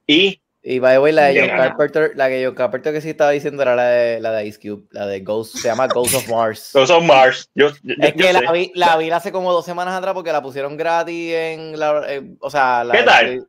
y 0.06 0.38
Y 0.64 0.78
by 0.78 0.94
the 0.94 0.98
way, 1.00 1.10
la 1.12 1.24
de 1.24 1.40
John. 1.40 1.48
Carpenter, 1.56 2.12
la 2.14 2.28
que 2.28 2.44
John 2.44 2.54
Carpenter 2.54 2.92
que 2.92 3.00
sí 3.00 3.10
estaba 3.10 3.32
diciendo 3.32 3.62
era 3.62 3.74
la 3.74 3.84
de, 3.88 4.20
la 4.20 4.30
de 4.30 4.46
Ice 4.46 4.60
Cube, 4.60 4.86
la 4.92 5.06
de 5.08 5.18
Ghost, 5.20 5.56
se 5.56 5.66
llama 5.66 5.88
Ghost 5.88 6.14
of 6.14 6.28
Mars. 6.28 6.70
Ghost 6.74 6.92
of 6.92 7.02
Mars. 7.04 7.50
Yo, 7.56 7.70
yo- 7.82 7.94
Es 7.98 8.12
que 8.14 8.32
la 8.32 8.52
vi, 8.52 8.70
la 8.76 8.96
vi 8.96 9.10
hace 9.10 9.32
como 9.32 9.52
dos 9.52 9.64
semanas 9.64 9.94
atrás 9.94 10.14
porque 10.14 10.30
la 10.30 10.40
pusieron 10.40 10.76
gratis 10.76 11.32
en 11.34 11.78
la. 11.78 12.04
eh, 12.08 12.36
o 12.38 12.48
sea, 12.48 12.84
la, 12.84 12.94
¿Qué 12.94 13.02
tal? 13.02 13.48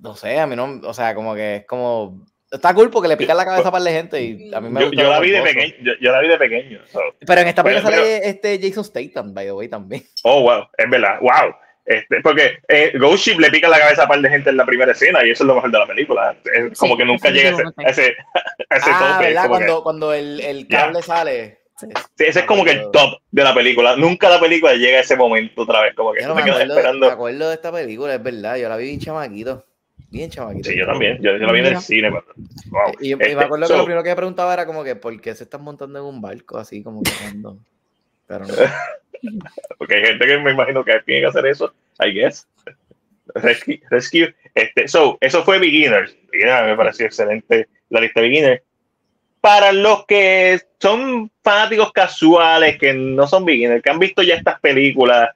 No 0.00 0.16
sé, 0.16 0.38
a 0.40 0.46
mí 0.46 0.56
no. 0.56 0.80
O 0.84 0.94
sea, 0.94 1.14
como 1.14 1.34
que 1.34 1.56
es 1.56 1.66
como. 1.66 2.24
Está 2.52 2.74
cool 2.74 2.90
porque 2.90 3.08
le 3.08 3.16
pican 3.16 3.36
la 3.36 3.44
cabeza 3.46 3.68
a 3.68 3.72
par 3.72 3.82
de 3.82 3.90
gente 3.92 4.20
y 4.22 4.52
a 4.54 4.60
mí 4.60 4.68
me 4.68 4.80
Yo, 4.80 4.86
gusta 4.88 5.02
yo 5.02 5.10
la 5.10 5.20
vi 5.20 5.30
de 5.30 5.42
pequeño. 5.42 5.74
Yo, 5.82 5.92
yo 6.00 6.12
la 6.12 6.20
vi 6.20 6.28
de 6.28 6.36
pequeño. 6.38 6.80
so. 6.92 7.00
Pero 7.26 7.40
en 7.40 7.48
esta 7.48 7.64
película 7.64 7.90
Pero- 7.90 8.02
sale 8.02 8.28
este 8.28 8.60
Jason 8.62 8.84
Statham, 8.84 9.32
by 9.32 9.46
the 9.46 9.52
way, 9.52 9.68
también. 9.68 10.02
Oh, 10.24 10.42
wow, 10.42 10.66
es 10.76 10.90
verdad, 10.90 11.18
wow. 11.20 11.54
Este, 11.84 12.20
porque 12.22 12.58
eh, 12.68 12.92
Ghost 12.96 13.24
Ship 13.26 13.38
le 13.40 13.50
pica 13.50 13.68
la 13.68 13.78
cabeza 13.78 14.04
a 14.04 14.08
par 14.08 14.20
de 14.20 14.28
gente 14.28 14.50
en 14.50 14.56
la 14.56 14.64
primera 14.64 14.92
escena 14.92 15.26
y 15.26 15.30
eso 15.30 15.42
es 15.42 15.48
lo 15.48 15.54
mejor 15.56 15.72
de 15.72 15.78
la 15.78 15.86
película. 15.86 16.36
Es 16.54 16.78
como 16.78 16.94
Sí, 16.94 16.98
que 16.98 17.04
nunca 17.06 17.30
llega 17.30 17.48
a 17.50 17.52
ese, 17.52 17.62
a 17.76 17.90
ese, 17.90 18.16
a 18.70 18.76
ese 18.76 18.90
Ah, 18.92 19.14
tope. 19.16 19.26
¿verdad? 19.28 19.42
como 19.44 19.58
que- 19.58 19.64
Cuando, 19.64 19.82
cuando 19.82 20.12
el, 20.14 20.40
el 20.40 20.68
cable 20.68 21.02
sale. 21.02 21.58
Sí. 21.78 21.88
ese 22.18 22.40
es 22.40 22.44
como 22.44 22.64
que 22.64 22.70
el 22.72 22.90
top 22.92 23.18
de 23.32 23.42
la 23.42 23.52
película. 23.54 23.96
Nunca 23.96 24.28
la 24.28 24.38
película 24.38 24.74
llega 24.74 24.98
a 24.98 25.00
ese 25.00 25.16
momento 25.16 25.62
otra 25.62 25.80
vez. 25.82 25.94
Como 25.96 26.12
que 26.12 26.22
no 26.22 26.34
me 26.36 26.44
quedas 26.44 26.56
acuerdo, 26.58 26.74
me 26.74 26.80
esperando. 26.80 27.10
acuerdo 27.10 27.48
de 27.48 27.54
esta 27.54 27.72
película, 27.72 28.14
es 28.14 28.22
verdad. 28.22 28.56
Yo 28.56 28.68
la 28.68 28.76
vi 28.76 28.84
bien 28.84 29.00
chamaquito. 29.00 29.64
Bien 30.12 30.28
chamaquito. 30.30 30.68
Sí, 30.68 30.76
yo 30.78 30.86
también. 30.86 31.16
Yo, 31.22 31.32
yo 31.38 31.46
la 31.46 31.52
vi 31.52 31.60
en 31.60 31.66
el 31.66 31.78
cine. 31.78 32.10
pero- 32.10 32.24
Wow. 32.70 32.92
Y, 33.00 33.08
y 33.08 33.12
Este, 33.12 33.34
me 33.34 33.44
acuerdo 33.44 33.66
que 33.66 33.72
lo 33.76 33.84
primero 33.84 34.02
que 34.02 34.10
me 34.10 34.16
preguntaba 34.16 34.52
era 34.52 34.66
como 34.66 34.84
que 34.84 34.94
¿por 34.94 35.18
qué 35.20 35.34
se 35.34 35.44
están 35.44 35.62
montando 35.62 35.98
en 35.98 36.04
un 36.04 36.20
barco 36.20 36.58
así 36.58 36.82
como 36.82 37.02
que 37.02 37.10
cuando? 37.20 37.58
Pero 38.26 38.44
no. 38.46 38.54
Porque 39.78 39.96
hay 39.96 40.04
gente 40.04 40.26
que 40.26 40.38
me 40.38 40.52
imagino 40.52 40.84
que 40.84 41.00
tiene 41.06 41.22
que 41.22 41.26
hacer 41.28 41.46
eso, 41.46 41.72
I 42.04 42.12
guess. 42.12 42.46
Rescue. 43.34 43.80
rescue. 43.88 44.34
Este, 44.54 44.86
so, 44.86 45.16
eso 45.20 45.42
fue 45.44 45.58
Beginners. 45.58 46.14
Beginners 46.30 46.66
me 46.66 46.76
pareció 46.76 47.06
excelente 47.06 47.68
la 47.88 48.00
lista 48.00 48.20
de 48.20 48.28
Beginners. 48.28 48.62
Para 49.40 49.72
los 49.72 50.04
que 50.06 50.60
son 50.78 51.30
fanáticos 51.42 51.90
casuales, 51.92 52.78
que 52.78 52.92
no 52.92 53.26
son 53.26 53.44
Beginners, 53.44 53.82
que 53.82 53.90
han 53.90 53.98
visto 53.98 54.22
ya 54.22 54.34
estas 54.36 54.60
películas, 54.60 55.30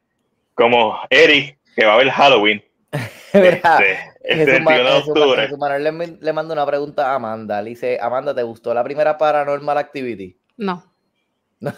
como 0.55 0.99
Eric, 1.11 1.57
que 1.74 1.87
va 1.87 1.95
a 1.95 1.99
ver 1.99 2.11
Halloween. 2.11 2.62
Este 3.33 3.99
Jesús, 4.27 4.61
Ma- 4.62 4.70
21 4.72 4.77
de 4.91 4.97
Jesús 4.97 5.07
Ma- 5.14 5.20
octubre. 5.20 5.43
Jesús 5.43 5.59
Manuel 5.59 5.85
le, 5.85 6.18
le 6.20 6.33
manda 6.33 6.53
una 6.55 6.66
pregunta 6.66 7.11
a 7.12 7.14
Amanda. 7.16 7.62
Le 7.62 7.70
dice, 7.70 7.99
Amanda, 8.01 8.35
¿te 8.35 8.43
gustó 8.43 8.72
la 8.74 8.83
primera 8.85 9.16
Paranormal 9.18 9.79
Activity? 9.79 10.37
No, 10.59 10.85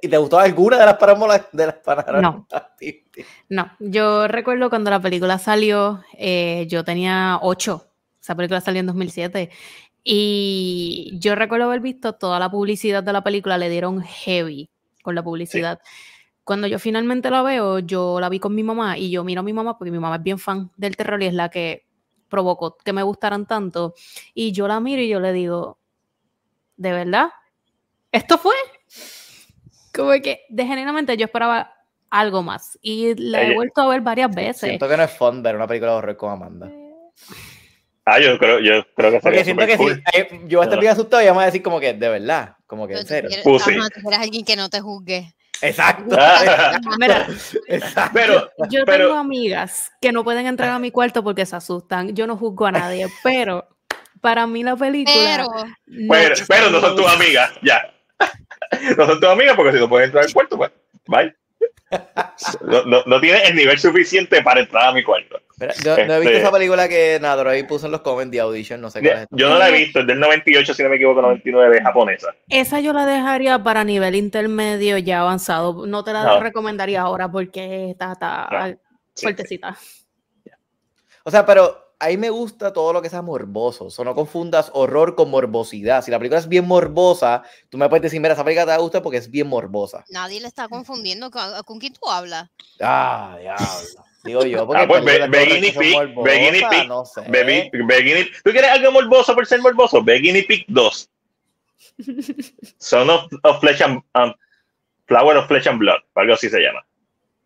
¿Y 0.00 0.08
te 0.08 0.16
gustó 0.16 0.38
alguna 0.38 0.78
de 0.78 0.86
las 0.86 0.96
Paranormal, 0.96 1.46
de 1.52 1.66
las 1.66 1.74
Paranormal 1.76 2.22
No. 2.22 2.46
Activity? 2.50 3.24
no. 3.48 3.70
Yo 3.80 4.26
recuerdo 4.28 4.70
cuando 4.70 4.90
la 4.90 5.00
película 5.00 5.38
salió, 5.38 6.02
eh, 6.16 6.66
yo 6.68 6.84
tenía 6.84 7.38
8. 7.42 7.86
Esa 8.20 8.34
película 8.36 8.60
salió 8.60 8.80
en 8.80 8.86
2007. 8.86 9.50
Y 10.04 11.12
yo 11.20 11.34
recuerdo 11.34 11.66
haber 11.66 11.80
visto 11.80 12.14
toda 12.14 12.38
la 12.38 12.50
publicidad 12.50 13.02
de 13.02 13.12
la 13.12 13.22
película, 13.22 13.58
le 13.58 13.68
dieron 13.68 14.02
heavy 14.02 14.70
con 15.02 15.14
la 15.14 15.22
publicidad. 15.22 15.80
Cuando 16.44 16.66
yo 16.66 16.78
finalmente 16.78 17.30
la 17.30 17.42
veo, 17.42 17.78
yo 17.78 18.18
la 18.20 18.28
vi 18.28 18.40
con 18.40 18.54
mi 18.54 18.62
mamá 18.62 18.98
y 18.98 19.10
yo 19.10 19.22
miro 19.24 19.40
a 19.40 19.44
mi 19.44 19.52
mamá 19.52 19.78
porque 19.78 19.90
mi 19.92 19.98
mamá 19.98 20.16
es 20.16 20.22
bien 20.22 20.38
fan 20.38 20.70
del 20.76 20.96
terror 20.96 21.22
y 21.22 21.26
es 21.26 21.34
la 21.34 21.48
que 21.50 21.86
provocó 22.28 22.76
que 22.76 22.92
me 22.92 23.02
gustaran 23.02 23.46
tanto. 23.46 23.94
Y 24.34 24.52
yo 24.52 24.66
la 24.66 24.80
miro 24.80 25.00
y 25.02 25.08
yo 25.08 25.20
le 25.20 25.32
digo, 25.32 25.78
¿de 26.76 26.92
verdad? 26.92 27.28
¿Esto 28.10 28.38
fue? 28.38 28.54
Como 29.94 30.10
que 30.22 30.40
de 30.48 30.66
genuinamente 30.66 31.16
yo 31.16 31.26
esperaba 31.26 31.74
algo 32.10 32.42
más. 32.42 32.78
Y 32.82 33.14
la 33.14 33.42
he 33.42 33.54
vuelto 33.54 33.82
a 33.82 33.88
ver 33.88 34.00
varias 34.00 34.34
veces. 34.34 34.68
Siento 34.68 34.88
que 34.88 34.96
no 34.96 35.02
es 35.04 35.10
fun 35.12 35.42
ver 35.42 35.54
una 35.56 35.66
película 35.66 35.92
de 35.92 35.98
horror 35.98 36.16
con 36.16 36.32
Amanda. 36.32 36.70
Ah, 38.04 38.18
yo 38.18 38.36
creo, 38.38 38.58
yo 38.58 38.84
creo 38.96 39.12
que 39.12 39.20
Porque 39.20 39.44
sería 39.44 39.44
siento 39.44 39.66
que 39.66 39.76
cool. 39.76 40.02
si 40.12 40.18
eh, 40.18 40.28
yo 40.48 40.58
voy 40.58 40.64
a 40.64 40.68
estar 40.68 40.80
bien 40.80 40.92
asustado 40.92 41.22
y 41.22 41.26
ella 41.26 41.32
me 41.32 41.36
va 41.36 41.42
a 41.44 41.46
decir 41.46 41.62
como 41.62 41.78
que, 41.78 41.92
de 41.94 42.08
verdad, 42.08 42.56
como 42.66 42.88
que 42.88 42.94
en 42.94 43.00
tú 43.02 43.06
serio. 43.06 43.28
quieres- 43.28 43.44
Pussy. 43.44 43.70
ajá, 43.78 43.88
tú 43.94 44.00
quieres 44.00 44.18
alguien 44.18 44.44
que 44.44 44.56
no 44.56 44.68
te 44.68 44.80
juzgue. 44.80 45.32
Exacto. 45.62 46.16
Ah, 46.18 46.78
Mira, 46.98 47.26
Exacto. 47.68 48.10
pero, 48.12 48.50
yo 48.70 48.84
pero- 48.84 49.06
tengo 49.08 49.18
amigas 49.18 49.90
que 50.00 50.12
no 50.12 50.24
pueden 50.24 50.46
entrar 50.46 50.70
a 50.70 50.78
mi 50.78 50.90
cuarto 50.90 51.22
porque 51.22 51.46
se 51.46 51.56
asustan. 51.56 52.14
Yo 52.14 52.26
no 52.26 52.36
juzgo 52.36 52.66
a 52.66 52.72
nadie, 52.72 53.06
pero 53.22 53.68
para 54.20 54.46
mí 54.46 54.62
la 54.62 54.76
película. 54.76 55.14
Pero, 55.16 55.44
no- 55.86 56.08
pero, 56.12 56.34
pero 56.48 56.70
no 56.70 56.80
son 56.80 56.96
tus 56.96 57.06
amigas, 57.06 57.50
ya. 57.62 57.82
No 58.96 59.06
son 59.06 59.20
tus 59.20 59.28
amigas 59.28 59.54
porque 59.56 59.72
si 59.72 59.78
no 59.78 59.88
pueden 59.88 60.06
entrar 60.06 60.24
al 60.24 60.32
cuarto, 60.32 60.56
pues, 60.56 60.70
bye. 61.06 61.34
No, 62.62 62.84
no, 62.86 63.02
no 63.04 63.20
tiene 63.20 63.42
el 63.44 63.54
nivel 63.54 63.78
suficiente 63.78 64.42
para 64.42 64.60
entrar 64.60 64.88
a 64.88 64.92
mi 64.92 65.02
cuarto. 65.02 65.38
Yo 65.84 65.96
no 66.06 66.14
he 66.14 66.20
visto 66.20 66.30
Este- 66.34 66.38
esa 66.38 66.50
película 66.52 66.88
que 66.88 67.18
Nadoroy 67.20 67.62
puso 67.64 67.86
en 67.86 67.92
los 67.92 68.00
comments 68.02 68.30
de 68.32 68.40
Audition, 68.40 68.80
no 68.80 68.90
sé 68.90 69.00
cuál 69.00 69.18
es. 69.18 69.26
Yo 69.30 69.48
no 69.48 69.58
la 69.58 69.68
he 69.68 69.72
visto, 69.72 70.00
es 70.00 70.06
del 70.06 70.18
98, 70.20 70.74
si 70.74 70.82
no 70.82 70.88
me 70.88 70.96
equivoco, 70.96 71.22
99, 71.22 71.76
es 71.78 71.82
japonesa. 71.82 72.28
Esa 72.48 72.80
yo 72.80 72.92
la 72.92 73.06
dejaría 73.06 73.62
para 73.62 73.84
nivel 73.84 74.14
intermedio 74.14 74.98
ya 74.98 75.20
avanzado. 75.20 75.86
No 75.86 76.04
te 76.04 76.12
la 76.12 76.24
No. 76.24 76.40
recomendaría 76.40 77.02
ahora 77.02 77.30
porque 77.30 77.90
está, 77.90 78.12
está 78.12 78.48
No. 78.50 78.76
Sí, 79.14 79.26
fuertecita. 79.26 79.76
O 81.24 81.30
sea, 81.30 81.44
pero 81.46 81.94
a 82.00 82.08
mí 82.08 82.16
me 82.16 82.30
gusta 82.30 82.72
todo 82.72 82.92
lo 82.92 83.00
que 83.00 83.08
sea 83.08 83.22
morboso. 83.22 83.84
O 83.84 83.90
sea, 83.90 84.04
no 84.04 84.14
confundas 84.14 84.70
horror 84.74 85.14
con 85.14 85.30
morbosidad. 85.30 86.02
Si 86.02 86.10
la 86.10 86.18
película 86.18 86.40
es 86.40 86.48
bien 86.48 86.66
morbosa, 86.66 87.42
tú 87.68 87.78
me 87.78 87.88
puedes 87.88 88.02
decir, 88.02 88.20
mira, 88.20 88.34
esa 88.34 88.42
película 88.44 88.74
te 88.74 88.82
gusta 88.82 89.02
porque 89.02 89.18
es 89.18 89.30
bien 89.30 89.46
morbosa. 89.46 90.04
nadie 90.10 90.40
le 90.40 90.48
está 90.48 90.68
confundiendo. 90.68 91.30
¿Con, 91.30 91.42
con 91.64 91.78
quién 91.78 91.92
tú 91.92 92.10
hablas? 92.10 92.50
Ah, 92.80 93.36
diablo. 93.40 93.66
Digo 94.24 94.44
yo, 94.44 94.66
porque 94.66 94.82
Ah, 94.82 94.86
pues, 94.86 95.00
Pig, 95.02 95.08
morbosas, 95.08 95.30
ve 95.30 96.34
Guinea 96.38 96.68
Pig, 96.70 96.88
no 96.88 97.04
sé. 97.04 97.22
¿Tú 98.44 98.50
quieres 98.50 98.70
algo 98.70 98.92
morboso 98.92 99.34
por 99.34 99.46
ser 99.46 99.60
morboso? 99.60 100.02
Guinea 100.04 100.44
Pig 100.46 100.64
2. 100.68 101.10
Son 102.78 103.10
of, 103.10 103.24
of 103.42 103.60
Flesh 103.60 103.80
and 103.82 104.00
um, 104.14 104.32
Flower 105.06 105.36
of 105.36 105.46
Flesh 105.48 105.66
and 105.66 105.78
Blood, 105.78 106.00
algo 106.14 106.34
así 106.34 106.48
se 106.48 106.60
llama. 106.60 106.84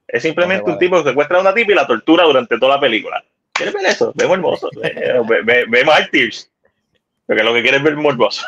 Es 0.06 0.22
simplemente 0.22 0.70
un 0.70 0.78
tipo 0.78 1.02
que 1.02 1.10
secuestra 1.10 1.38
a 1.38 1.40
una 1.40 1.54
tipa 1.54 1.72
y 1.72 1.74
la 1.74 1.86
tortura 1.86 2.24
durante 2.24 2.58
toda 2.58 2.76
la 2.76 2.80
película. 2.80 3.24
¿Quieres 3.52 3.74
ver 3.74 3.86
eso? 3.86 4.12
Ve 4.14 4.26
morboso. 4.26 4.70
Ve, 4.76 5.42
ve, 5.44 5.64
ve, 5.66 5.84
Martyrs. 5.84 6.50
Porque 7.26 7.42
lo 7.42 7.52
que 7.54 7.62
quieres 7.62 7.78
es 7.80 7.84
ver 7.84 7.96
morboso. 7.96 8.46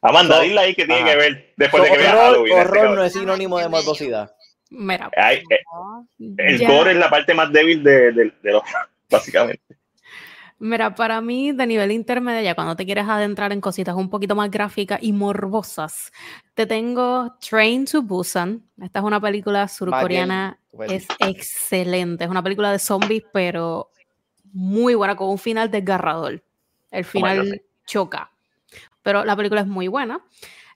Amanda, 0.00 0.36
So- 0.36 0.42
dile 0.42 0.60
ahí 0.60 0.74
que 0.74 0.86
tiene 0.86 1.02
ajá. 1.02 1.10
que 1.10 1.16
ver 1.16 1.52
después 1.56 1.82
de 1.82 1.90
que 1.90 1.98
vea 1.98 2.10
horror 2.14 2.24
Halloween. 2.24 2.58
este 2.58 2.78
horror 2.78 2.90
no 2.96 3.04
es 3.04 3.12
sinónimo 3.12 3.58
de 3.58 3.68
morbosidad. 3.68 4.32
Mira, 4.70 5.10
Ay, 5.16 5.42
eh, 5.50 5.60
el 6.18 6.58
ya- 6.58 6.68
gore 6.68 6.92
es 6.92 6.98
la 6.98 7.08
parte 7.10 7.34
más 7.34 7.50
débil 7.52 7.82
de, 7.82 8.12
de, 8.12 8.32
de 8.42 8.52
los, 8.52 8.62
básicamente. 9.10 9.62
Mira, 10.60 10.92
para 10.94 11.20
mí, 11.20 11.52
de 11.52 11.66
nivel 11.68 11.92
intermedio, 11.92 12.42
ya 12.42 12.54
cuando 12.56 12.74
te 12.74 12.84
quieres 12.84 13.06
adentrar 13.08 13.52
en 13.52 13.60
cositas 13.60 13.94
un 13.94 14.10
poquito 14.10 14.34
más 14.34 14.50
gráficas 14.50 14.98
y 15.00 15.12
morbosas, 15.12 16.12
te 16.54 16.66
tengo 16.66 17.36
Train 17.38 17.84
to 17.84 18.02
Busan. 18.02 18.64
Esta 18.82 18.98
es 18.98 19.04
una 19.04 19.20
película 19.20 19.68
surcoreana, 19.68 20.58
Bueno, 20.72 20.92
es 20.94 21.06
excelente. 21.20 22.24
Es 22.24 22.30
una 22.30 22.42
película 22.42 22.72
de 22.72 22.80
zombies, 22.80 23.22
pero 23.32 23.90
muy 24.52 24.94
buena, 24.96 25.14
con 25.14 25.28
un 25.30 25.38
final 25.38 25.70
desgarrador. 25.70 26.42
El 26.90 27.04
final 27.04 27.62
choca. 27.86 28.30
Pero 29.02 29.24
la 29.24 29.36
película 29.36 29.60
es 29.60 29.66
muy 29.68 29.86
buena. 29.86 30.20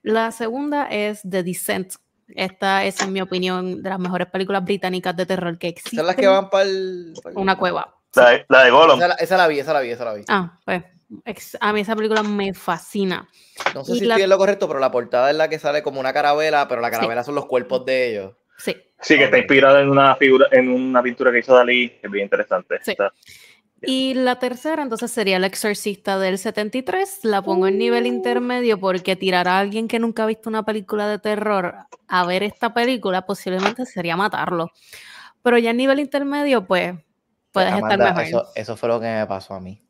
La 0.02 0.30
segunda 0.30 0.86
es 0.86 1.22
The 1.28 1.42
Descent. 1.42 1.94
Esta 2.36 2.84
es, 2.84 3.00
en 3.02 3.12
mi 3.12 3.20
opinión, 3.20 3.82
de 3.82 3.88
las 3.90 3.98
mejores 3.98 4.28
películas 4.28 4.64
británicas 4.64 5.16
de 5.16 5.26
terror 5.26 5.58
que 5.58 5.68
existen. 5.68 5.98
Son 5.98 6.06
las 6.06 6.16
que 6.16 6.26
van 6.26 6.48
para 6.50 6.64
el... 6.64 7.12
Una 7.34 7.56
cueva. 7.56 7.94
La, 8.14 8.30
de- 8.30 8.46
la 8.48 8.64
de 8.64 8.70
Gollum. 8.70 8.98
Esa, 8.98 9.08
la- 9.08 9.14
esa 9.14 9.36
la 9.36 9.46
vi, 9.48 9.58
esa 9.58 9.72
la 9.72 9.80
vi, 9.80 9.90
esa 9.90 10.04
la 10.04 10.14
vi. 10.14 10.24
Ah, 10.28 10.58
pues 10.64 10.82
ex- 11.24 11.56
a 11.60 11.72
mí 11.72 11.80
esa 11.80 11.96
película 11.96 12.22
me 12.22 12.52
fascina. 12.54 13.28
No 13.74 13.84
sé 13.84 13.92
y 13.94 13.98
si 14.00 14.04
la- 14.04 14.14
estoy 14.14 14.24
en 14.24 14.30
lo 14.30 14.38
correcto, 14.38 14.68
pero 14.68 14.80
la 14.80 14.90
portada 14.90 15.30
es 15.30 15.36
la 15.36 15.48
que 15.48 15.58
sale 15.58 15.82
como 15.82 15.98
una 16.00 16.12
carabela, 16.12 16.68
pero 16.68 16.80
la 16.80 16.90
carabela 16.90 17.24
son 17.24 17.34
los 17.34 17.46
cuerpos 17.46 17.84
de 17.86 18.10
ellos. 18.10 18.32
Sí. 18.58 18.76
Sí, 19.00 19.16
que 19.18 19.24
está 19.24 19.38
inspirada 19.38 19.80
en 19.80 19.88
una 19.88 20.14
figura, 20.16 20.46
en 20.52 20.68
una 20.68 21.02
pintura 21.02 21.32
que 21.32 21.38
hizo 21.40 21.54
Dalí, 21.54 21.88
que 21.88 22.06
es 22.06 22.10
bien 22.12 22.24
interesante. 22.24 22.78
Sí. 22.82 22.92
Está- 22.92 23.12
Y 23.84 24.14
la 24.14 24.38
tercera, 24.38 24.82
entonces, 24.82 25.10
sería 25.10 25.36
El 25.36 25.44
Exorcista 25.44 26.18
del 26.18 26.38
73. 26.38 27.20
La 27.24 27.42
pongo 27.42 27.66
en 27.66 27.78
nivel 27.78 28.06
intermedio 28.06 28.78
porque 28.78 29.16
tirar 29.16 29.48
a 29.48 29.58
alguien 29.58 29.88
que 29.88 29.98
nunca 29.98 30.22
ha 30.22 30.26
visto 30.26 30.48
una 30.48 30.64
película 30.64 31.08
de 31.08 31.18
terror 31.18 31.74
a 32.08 32.26
ver 32.26 32.42
esta 32.42 32.72
película 32.72 33.26
posiblemente 33.26 33.84
sería 33.86 34.16
matarlo. 34.16 34.70
Pero 35.42 35.58
ya 35.58 35.70
en 35.70 35.78
nivel 35.78 35.98
intermedio, 35.98 36.66
pues, 36.66 36.94
puedes 37.50 37.74
estar 37.74 37.98
mejor. 37.98 38.22
Eso, 38.22 38.46
eso, 38.54 38.76
fue 38.76 38.88
lo 38.88 39.00
que 39.00 39.06
me 39.06 39.26
pasó 39.26 39.54
a 39.54 39.60
mí. 39.60 39.82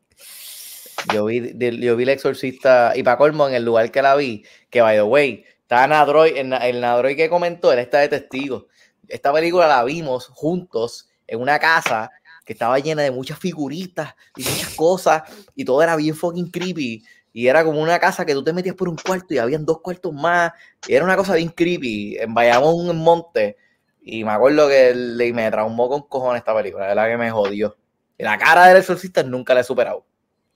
Yo 1.13 1.27
vi, 1.27 1.53
yo 1.81 1.97
vi 1.97 2.05
El 2.05 2.09
Exorcista, 2.11 2.93
y 2.95 3.03
para 3.03 3.19
colmo, 3.19 3.49
en 3.49 3.55
el 3.55 3.65
lugar 3.65 3.91
que 3.91 4.01
la 4.01 4.15
vi, 4.15 4.45
que 4.71 4.81
by 4.81 4.97
the 4.97 5.03
way, 5.03 5.45
estaba 5.61 5.87
Nadroy, 5.87 6.35
el 6.37 6.81
Nadroy 6.81 7.17
que 7.17 7.29
comentó, 7.29 7.73
él 7.73 7.81
está 7.81 7.99
de 7.99 8.09
testigo. 8.09 8.69
Esta 9.09 9.33
película 9.33 9.67
la 9.67 9.85
vimos 9.85 10.29
juntos 10.29 11.09
en 11.27 11.41
una 11.41 11.59
casa 11.59 12.11
que 12.45 12.53
estaba 12.53 12.79
llena 12.79 13.03
de 13.03 13.11
muchas 13.11 13.39
figuritas 13.39 14.15
y 14.37 14.43
muchas 14.43 14.75
cosas 14.75 15.23
y 15.55 15.65
todo 15.65 15.83
era 15.83 15.97
bien 15.97 16.15
fucking 16.15 16.51
creepy. 16.51 17.05
Y 17.33 17.47
era 17.47 17.65
como 17.65 17.81
una 17.81 17.99
casa 17.99 18.27
que 18.27 18.35
tú 18.35 18.45
te 18.45 18.53
metías 18.53 18.75
por 18.75 18.89
un 18.89 18.97
cuarto 18.97 19.33
y 19.33 19.39
habían 19.39 19.65
dos 19.65 19.81
cuartos 19.81 20.13
más. 20.13 20.53
Y 20.87 20.95
era 20.95 21.05
una 21.05 21.17
cosa 21.17 21.35
bien 21.35 21.49
creepy. 21.49 22.19
En 22.19 22.35
Bayamón, 22.35 22.91
en 22.91 22.97
Monte. 22.97 23.57
Y 24.03 24.23
me 24.25 24.33
acuerdo 24.33 24.69
que 24.69 24.95
le, 24.95 25.33
me 25.33 25.51
traumó 25.51 25.89
con 25.89 26.03
cojones 26.03 26.41
esta 26.41 26.55
película. 26.55 26.91
Es 26.91 26.97
la 26.97 27.09
que 27.09 27.17
me 27.17 27.31
jodió. 27.31 27.77
Y 28.19 28.25
la 28.25 28.37
cara 28.37 28.67
del 28.67 28.77
exorcista 28.77 29.23
nunca 29.23 29.55
la 29.55 29.61
he 29.61 29.65
superado. 29.65 30.05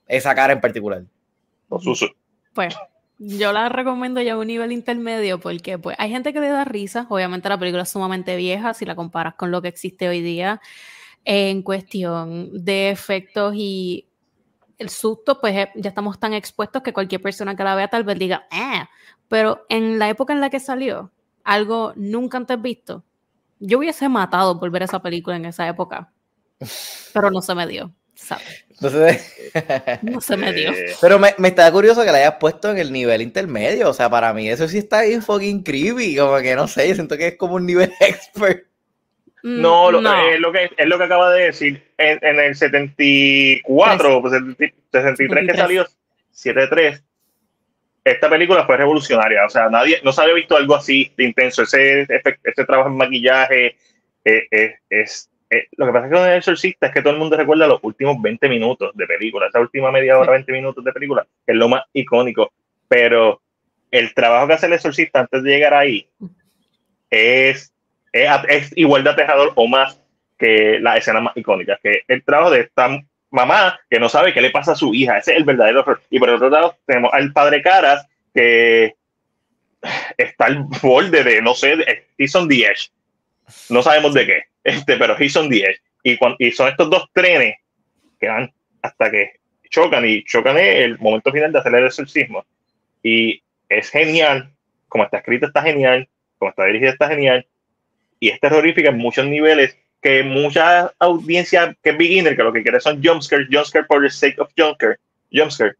Esa 0.07 0.35
cara 0.35 0.53
en 0.53 0.61
particular. 0.61 1.03
Pues 2.53 2.75
yo 3.19 3.53
la 3.53 3.71
recomiendo 3.71 4.21
ya 4.21 4.35
a 4.35 4.39
un 4.39 4.47
nivel 4.47 4.73
intermedio 4.73 5.41
porque 5.41 5.79
pues 5.79 5.97
hay 5.99 6.11
gente 6.11 6.35
que 6.35 6.41
le 6.41 6.49
da 6.49 6.65
risa. 6.65 7.07
Obviamente 7.09 7.49
la 7.49 7.59
película 7.59 7.85
es 7.85 7.89
sumamente 7.89 8.37
vieja 8.37 8.75
si 8.75 8.85
la 8.85 8.95
comparas 8.95 9.35
con 9.35 9.51
lo 9.51 9.63
que 9.63 9.69
existe 9.69 10.09
hoy 10.09 10.21
día 10.21 10.61
en 11.29 11.63
cuestión 11.63 12.51
de 12.53 12.91
efectos 12.91 13.53
y 13.57 14.07
el 14.79 14.89
susto, 14.89 15.41
pues 15.41 15.57
eh, 15.57 15.71
ya 15.75 15.89
estamos 15.89 16.21
tan 16.21 16.33
expuestos 16.33 16.83
que 16.83 16.93
cualquier 16.93 17.21
persona 17.21 17.57
que 17.57 17.65
la 17.65 17.75
vea 17.75 17.89
tal 17.89 18.05
vez 18.05 18.17
diga, 18.17 18.47
eh, 18.53 18.85
pero 19.29 19.67
en 19.69 19.99
la 19.99 20.09
época 20.09 20.33
en 20.33 20.41
la 20.41 20.51
que 20.51 20.61
salió, 20.61 21.11
algo 21.43 21.93
nunca 21.97 22.39
antes 22.39 22.63
visto, 22.63 23.05
yo 23.59 23.79
hubiese 23.79 24.09
matado 24.09 24.61
por 24.61 24.71
ver 24.71 24.85
esa 24.85 25.03
película 25.03 25.35
en 25.35 25.47
esa 25.47 25.67
época, 25.67 26.13
pero 27.13 27.31
no 27.33 27.43
se 27.43 27.55
me 27.57 27.67
dio. 27.67 27.93
no 30.03 30.21
se 30.21 30.37
me 30.37 30.53
dio. 30.53 30.73
Pero 31.01 31.19
me, 31.19 31.35
me, 31.39 31.49
está 31.49 31.71
curioso 31.73 32.05
que 32.05 32.13
la 32.13 32.19
hayas 32.19 32.37
puesto 32.39 32.71
en 32.71 32.79
el 32.79 32.93
nivel 32.93 33.21
intermedio. 33.21 33.91
O 33.91 33.93
sea, 33.93 34.09
para 34.09 34.33
mí 34.33 34.49
eso 34.49 34.69
sí 34.69 34.79
está 34.79 35.03
bien 35.03 35.23
fucking 35.23 35.63
creepy. 35.63 36.17
Como 36.17 36.39
que 36.39 36.57
no 36.57 36.67
sé, 36.67 36.89
yo 36.89 36.95
siento 36.95 37.17
que 37.17 37.29
es 37.29 37.37
como 37.37 37.57
un 37.57 37.67
nivel 37.67 37.93
expert. 38.01 38.67
Mm, 39.47 39.61
no, 39.61 39.93
lo, 39.93 40.01
Es, 40.01 40.41
lo 40.41 40.51
que, 40.51 40.73
es 40.77 40.87
lo 40.89 40.99
que 40.99 41.05
acaba 41.05 41.31
de 41.31 41.45
decir. 41.45 41.81
En, 41.97 42.19
en 42.21 42.41
el 42.41 42.57
74, 42.57 44.21
pues, 44.21 44.33
63 44.91 45.47
que 45.47 45.57
salió, 45.57 45.87
73, 46.33 47.05
esta 48.03 48.29
película 48.29 48.67
fue 48.67 48.77
revolucionaria. 48.77 49.47
O 49.47 49.49
sea, 49.49 49.69
nadie, 49.69 50.01
no 50.03 50.11
se 50.11 50.21
había 50.21 50.35
visto 50.35 50.57
algo 50.57 50.75
así 50.75 51.13
de 51.17 51.27
intenso. 51.27 51.63
Ese, 51.63 52.09
ese, 52.11 52.65
trabajo 52.65 52.89
en 52.89 52.97
maquillaje 52.97 53.77
eh, 54.25 54.49
eh, 54.51 54.75
es. 54.91 55.31
Eh, 55.49 55.69
lo 55.77 55.87
que 55.87 55.93
pasa 55.93 56.07
es 56.07 56.11
que 56.11 56.19
con 56.19 56.29
el 56.29 56.39
exorcista 56.39 56.87
es 56.89 56.93
que 56.93 57.03
todo 57.03 57.13
el 57.13 57.21
mundo 57.21 57.37
recuerda 57.37 57.69
los 57.69 57.79
últimos 57.83 58.21
20 58.21 58.49
minutos 58.49 58.91
de 58.97 59.07
película, 59.07 59.47
esa 59.47 59.61
última 59.61 59.93
media 59.93 60.19
hora, 60.19 60.33
20 60.33 60.51
minutos 60.51 60.85
de 60.85 60.93
película, 60.93 61.25
que 61.47 61.53
es 61.53 61.57
lo 61.57 61.69
más 61.69 61.85
icónico. 61.93 62.53
Pero 62.89 63.41
el 63.93 64.13
trabajo 64.13 64.49
que 64.49 64.55
hace 64.55 64.67
el 64.67 64.73
exorcista 64.73 65.21
antes 65.21 65.45
de 65.45 65.51
llegar 65.51 65.73
ahí 65.73 66.09
es 67.11 67.73
es, 68.25 68.73
igual 68.77 69.05
de 69.05 69.11
aterrador 69.11 69.53
o 69.55 69.67
más 69.67 70.01
que 70.39 70.79
la 70.81 70.97
escena 70.97 71.21
más 71.21 71.37
icónica, 71.37 71.79
que 71.83 72.03
el 72.09 72.23
trabajo 72.25 72.51
de 72.51 72.61
esta 72.61 73.01
mamá 73.31 73.81
que 73.91 73.99
no 73.99 74.09
sabe 74.09 74.33
qué 74.33 74.41
le 74.41 74.51
pasa 74.51 74.73
a 74.73 74.77
su 74.77 74.95
hija, 74.95 75.19
ese 75.19 75.33
es 75.33 75.39
el 75.39 75.45
verdadero 75.45 75.81
horror. 75.81 76.01
Y 76.11 76.19
por 76.19 76.31
otro 76.31 76.51
lado 76.51 76.77
tenemos 76.87 77.13
al 77.13 77.33
padre 77.33 77.63
Caras 77.63 78.07
que 78.35 78.95
está 80.17 80.47
al 80.47 80.65
borde 80.83 81.23
de, 81.25 81.43
no 81.43 81.55
sé, 81.55 81.77
he's 82.19 82.35
on 82.35 82.49
the 82.49 82.65
edge. 82.65 82.91
No 83.71 83.83
sabemos 83.83 84.15
de 84.15 84.27
qué, 84.27 84.43
este, 84.65 84.97
pero 84.97 85.17
he's 85.19 85.37
on 85.37 85.49
the 85.49 85.61
edge. 85.61 85.81
Y, 86.03 86.19
y 86.39 86.53
son 86.53 86.69
estos 86.69 86.91
dos 86.91 87.09
trenes 87.13 87.57
que 88.21 88.29
van 88.29 88.53
hasta 88.83 89.11
que 89.11 89.41
chocan 89.71 90.07
y 90.07 90.25
chocan 90.25 90.57
el 90.59 90.99
momento 90.99 91.33
final 91.33 91.53
de 91.53 91.59
hacer 91.59 91.75
el 91.75 91.87
exorcismo. 91.87 92.45
Y 93.03 93.43
es 93.69 93.91
genial, 93.91 94.51
como 94.89 95.05
está 95.05 95.19
escrito 95.19 95.47
está 95.47 95.63
genial, 95.63 96.09
como 96.39 96.51
está 96.51 96.65
dirigido 96.65 96.93
está 96.93 97.09
genial, 97.09 97.47
y 98.21 98.29
es 98.31 98.41
terrorífica 98.41 98.91
en 98.91 98.99
muchos 98.99 99.27
niveles 99.27 99.77
que 100.01 100.23
mucha 100.23 100.93
audiencia 100.99 101.77
que 101.83 101.91
es 101.91 101.99
beginner, 101.99 102.37
que 102.37 102.43
lo 102.43 102.53
que 102.53 102.63
quiere 102.63 102.81
son 102.81 103.03
jumpscares, 103.03 103.49
jumpscare 103.51 103.87
por 103.87 104.03
the 104.03 104.11
sake 104.11 104.41
of 104.41 104.51
jumpscare, 104.57 104.99
jumpscare, 105.33 105.75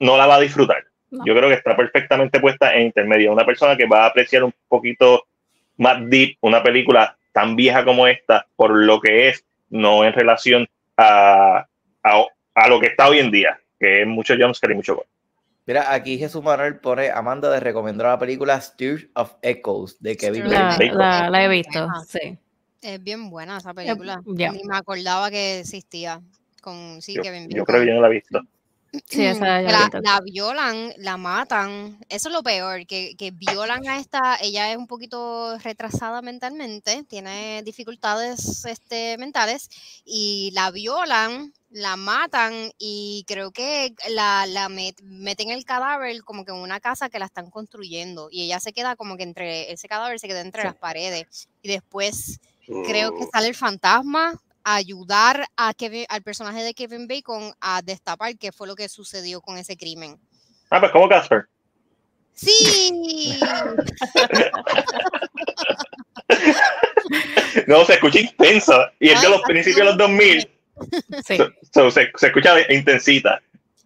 no 0.00 0.16
la 0.16 0.26
va 0.26 0.36
a 0.36 0.40
disfrutar. 0.40 0.84
Yo 1.10 1.34
creo 1.34 1.48
que 1.48 1.56
está 1.56 1.76
perfectamente 1.76 2.40
puesta 2.40 2.74
en 2.74 2.86
intermedio. 2.86 3.32
Una 3.32 3.44
persona 3.44 3.76
que 3.76 3.86
va 3.86 4.04
a 4.04 4.06
apreciar 4.06 4.44
un 4.44 4.54
poquito 4.66 5.26
más 5.76 5.98
deep 6.08 6.38
una 6.40 6.62
película 6.62 7.16
tan 7.32 7.54
vieja 7.54 7.84
como 7.84 8.06
esta 8.06 8.46
por 8.56 8.70
lo 8.70 9.00
que 9.00 9.28
es, 9.28 9.44
no 9.68 10.04
en 10.04 10.12
relación 10.12 10.66
a, 10.96 11.66
a, 12.02 12.68
lo 12.68 12.80
que 12.80 12.86
está 12.86 13.08
hoy 13.08 13.18
en 13.18 13.30
día, 13.30 13.58
que 13.78 14.02
es 14.02 14.06
mucho 14.06 14.34
jumpscare 14.38 14.72
y 14.72 14.76
mucho 14.76 14.94
gore. 14.94 15.08
Mira, 15.66 15.92
aquí 15.92 16.18
Jesús 16.18 16.42
Manuel 16.42 16.80
pone 16.80 17.10
Amanda 17.10 17.50
de 17.50 17.60
recomendar 17.60 18.08
la 18.08 18.18
película 18.18 18.60
Steers 18.60 19.06
of 19.14 19.34
Echoes 19.42 19.96
de 20.00 20.16
Kevin. 20.16 20.48
La, 20.50 21.30
la, 21.30 21.44
he 21.44 21.48
visto, 21.48 21.88
sí. 22.06 22.36
Es 22.80 23.02
bien 23.02 23.30
buena 23.30 23.58
esa 23.58 23.72
película. 23.72 24.20
Ni 24.26 24.64
me 24.64 24.76
acordaba 24.76 25.30
que 25.30 25.60
existía 25.60 26.20
con 26.60 27.00
sí, 27.00 27.14
Kevin 27.14 27.44
Bacon. 27.44 27.56
Yo 27.56 27.64
creo 27.64 27.80
que 27.80 27.86
yo 27.86 27.94
no 27.94 28.00
la 28.00 28.08
he 28.08 28.12
visto. 28.12 28.40
Sí, 29.06 29.24
esa 29.24 29.62
la, 29.62 29.90
la, 30.02 30.20
violan, 30.20 30.92
la 30.98 31.16
matan. 31.16 31.98
Eso 32.10 32.28
es 32.28 32.32
lo 32.32 32.42
peor, 32.42 32.86
que, 32.86 33.14
que, 33.16 33.30
violan 33.30 33.88
a 33.88 33.98
esta. 33.98 34.36
Ella 34.40 34.70
es 34.70 34.76
un 34.76 34.86
poquito 34.86 35.56
retrasada 35.58 36.20
mentalmente, 36.20 37.02
tiene 37.04 37.62
dificultades 37.62 38.64
este, 38.66 39.16
mentales, 39.16 39.70
y 40.04 40.50
la 40.52 40.70
violan 40.70 41.52
la 41.72 41.96
matan 41.96 42.70
y 42.78 43.24
creo 43.26 43.50
que 43.50 43.94
la, 44.10 44.46
la 44.46 44.68
meten 44.68 45.50
el 45.50 45.64
cadáver 45.64 46.22
como 46.22 46.44
que 46.44 46.52
en 46.52 46.58
una 46.58 46.80
casa 46.80 47.08
que 47.08 47.18
la 47.18 47.24
están 47.24 47.50
construyendo 47.50 48.28
y 48.30 48.42
ella 48.42 48.60
se 48.60 48.72
queda 48.72 48.94
como 48.94 49.16
que 49.16 49.22
entre, 49.22 49.72
ese 49.72 49.88
cadáver 49.88 50.18
se 50.18 50.28
queda 50.28 50.42
entre 50.42 50.64
las 50.64 50.76
paredes 50.76 51.48
y 51.62 51.68
después 51.68 52.40
creo 52.86 53.16
que 53.16 53.24
mm. 53.24 53.30
sale 53.32 53.48
el 53.48 53.54
fantasma 53.54 54.38
ayudar 54.64 55.46
a 55.56 55.74
Kevin, 55.74 56.06
al 56.08 56.22
personaje 56.22 56.62
de 56.62 56.74
Kevin 56.74 57.08
Bacon 57.08 57.52
a 57.60 57.82
destapar 57.82 58.36
qué 58.38 58.52
fue 58.52 58.66
lo 58.66 58.76
que 58.76 58.88
sucedió 58.88 59.40
con 59.40 59.58
ese 59.58 59.76
crimen. 59.76 60.18
Ah, 60.70 60.80
pues 60.80 60.92
como 60.92 61.08
Casper. 61.08 61.46
Sí. 62.34 63.38
no, 67.66 67.84
se 67.84 67.94
escucha 67.94 68.20
intenso. 68.20 68.72
Y 68.98 69.10
es 69.10 69.20
de 69.20 69.28
los 69.28 69.42
principios 69.42 69.78
de 69.78 69.84
los 69.84 69.98
2000 69.98 70.48
Sí. 71.26 71.36
se, 71.70 72.10
escucha 72.26 72.72
intensita. 72.72 73.42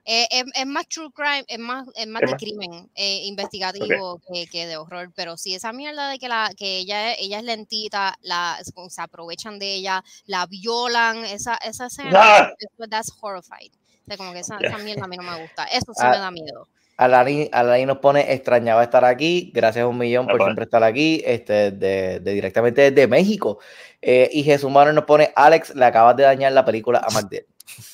Eh, 0.09 0.29
es, 0.31 0.67
más 0.67 0.87
true 0.87 1.11
crime, 1.13 1.45
es 1.49 1.59
más, 1.59 1.89
es 1.97 2.07
más 2.07 2.23
de 2.23 2.37
crimen 2.37 2.89
eh, 2.95 3.25
investigativo 3.25 4.21
que, 4.53 4.67
de 4.67 4.77
horror, 4.77 5.11
pero 5.17 5.37
sí, 5.37 5.53
esa 5.53 5.73
mierda 5.73 6.11
de 6.11 6.21
que, 6.21 6.29
la, 6.29 6.53
que 6.57 6.79
ella, 6.79 7.15
ella 7.15 7.39
es 7.39 7.45
lentita, 7.45 8.17
la, 8.23 8.57
se 8.63 9.03
aprovechan 9.03 9.59
de 9.59 9.75
ella, 9.75 10.05
la 10.27 10.47
violan, 10.47 11.25
esa, 11.25 11.57
esa 11.57 11.87
escena, 11.87 12.13
ah. 12.15 12.53
that's 12.89 13.13
horrified. 13.21 13.73
como 14.17 14.33
que 14.33 14.39
esa, 14.39 14.59
mierda 14.85 15.07
a 15.07 15.09
mí 15.09 15.17
no 15.17 15.25
me 15.25 15.43
gusta, 15.43 15.65
eso 15.65 15.93
sí 15.93 16.03
ah. 16.05 16.11
me 16.11 16.19
da 16.19 16.31
miedo. 16.31 16.69
Alani, 16.99 17.51
Alani, 17.53 17.85
nos 17.85 17.99
pone 17.99 18.33
extrañaba 18.33 18.85
estar 18.85 19.05
aquí, 19.05 19.51
gracias 19.53 19.83
a 19.83 19.89
un 19.89 19.99
millón 19.99 20.29
por 20.29 20.41
siempre 20.41 20.65
estar 20.65 20.85
aquí, 20.85 21.21
este, 21.27 21.73
de, 21.73 22.21
directamente 22.21 22.93
desde 22.93 23.09
México. 23.09 23.59
Eh, 24.01 24.31
y 24.33 24.45
Jesús 24.45 24.71
Mano 24.71 24.93
nos 24.93 25.05
pone, 25.05 25.33
Alex, 25.35 25.75
le 25.75 25.85
acabas 25.85 26.17
de 26.17 26.23
dañar 26.23 26.53
la 26.53 26.65
película 26.65 27.01
a 27.01 27.11
Magdiel. 27.11 27.45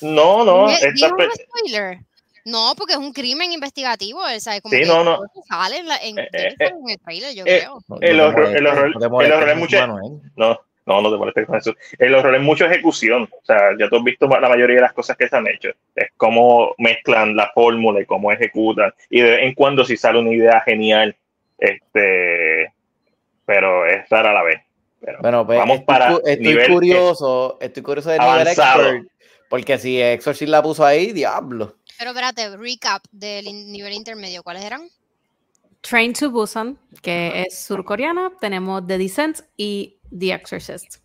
No, 0.01 0.43
no. 0.45 0.69
spoiler? 0.69 1.99
No, 2.45 2.73
porque 2.77 2.93
es 2.93 2.99
un 2.99 3.13
crimen 3.13 3.51
investigativo. 3.51 4.19
O 4.19 4.39
sea, 4.39 4.59
como 4.61 4.75
sí, 4.75 4.83
no, 4.85 5.03
no. 5.03 5.19
Sale 5.47 5.77
en, 5.77 5.87
en, 6.01 6.19
eh, 6.19 6.29
eh, 6.33 6.55
en, 6.59 6.89
el 6.89 6.99
trailer, 6.99 7.35
yo 7.35 7.43
creo. 7.43 7.79
El 8.01 8.19
horror, 8.19 8.55
el 8.55 8.67
horror, 8.67 8.93
el 9.23 9.31
horror 9.31 9.49
es 9.49 9.57
mucho. 9.57 9.87
No, 10.35 10.59
no, 10.85 11.01
no 11.01 11.11
te 11.11 11.17
molestes 11.17 11.47
con 11.47 11.57
eso. 11.57 11.73
El 11.97 12.13
horror 12.13 12.35
es 12.35 12.41
mucha 12.41 12.65
ejecución. 12.65 13.29
O 13.31 13.45
sea, 13.45 13.57
ya 13.79 13.87
tú 13.87 13.97
has 13.97 14.03
visto 14.03 14.27
la 14.27 14.49
mayoría 14.49 14.75
de 14.75 14.81
las 14.81 14.93
cosas 14.93 15.15
que 15.15 15.29
se 15.29 15.35
han 15.35 15.47
hecho. 15.47 15.69
Es 15.95 16.09
cómo 16.17 16.75
mezclan 16.77 17.35
la 17.35 17.49
fórmula 17.53 18.01
y 18.01 18.05
cómo 18.05 18.31
ejecutan. 18.31 18.93
Y 19.09 19.21
de 19.21 19.31
vez 19.31 19.39
en 19.43 19.53
cuando 19.53 19.85
si 19.85 19.95
sale 19.95 20.19
una 20.19 20.33
idea 20.33 20.61
genial. 20.61 21.15
Este, 21.57 22.73
pero 23.45 23.85
es 23.85 24.09
rara 24.09 24.31
a 24.31 24.33
la 24.33 24.43
vez. 24.43 24.61
bueno, 25.21 25.45
pues, 25.45 25.59
vamos 25.59 25.79
estoy, 25.79 25.85
para 25.85 26.17
estoy 26.25 26.67
curioso, 26.67 27.57
estoy 27.61 27.83
curioso 27.83 28.09
de 28.09 28.19
nivel 28.19 28.47
expert, 28.47 29.07
porque 29.53 29.77
si 29.77 30.01
Exorcist 30.01 30.49
la 30.49 30.63
puso 30.63 30.83
ahí, 30.83 31.11
diablo. 31.11 31.77
Pero 31.99 32.09
espérate, 32.09 32.57
recap 32.57 33.03
del 33.11 33.45
nivel 33.71 33.93
intermedio, 33.93 34.41
¿cuáles 34.41 34.63
eran? 34.63 34.89
Train 35.81 36.11
to 36.13 36.31
Busan, 36.31 36.79
que 37.03 37.43
es 37.43 37.63
surcoreana, 37.65 38.31
tenemos 38.41 38.87
The 38.87 38.97
Descent 38.97 39.41
y 39.55 39.99
The 40.09 40.33
Exorcist. 40.33 40.95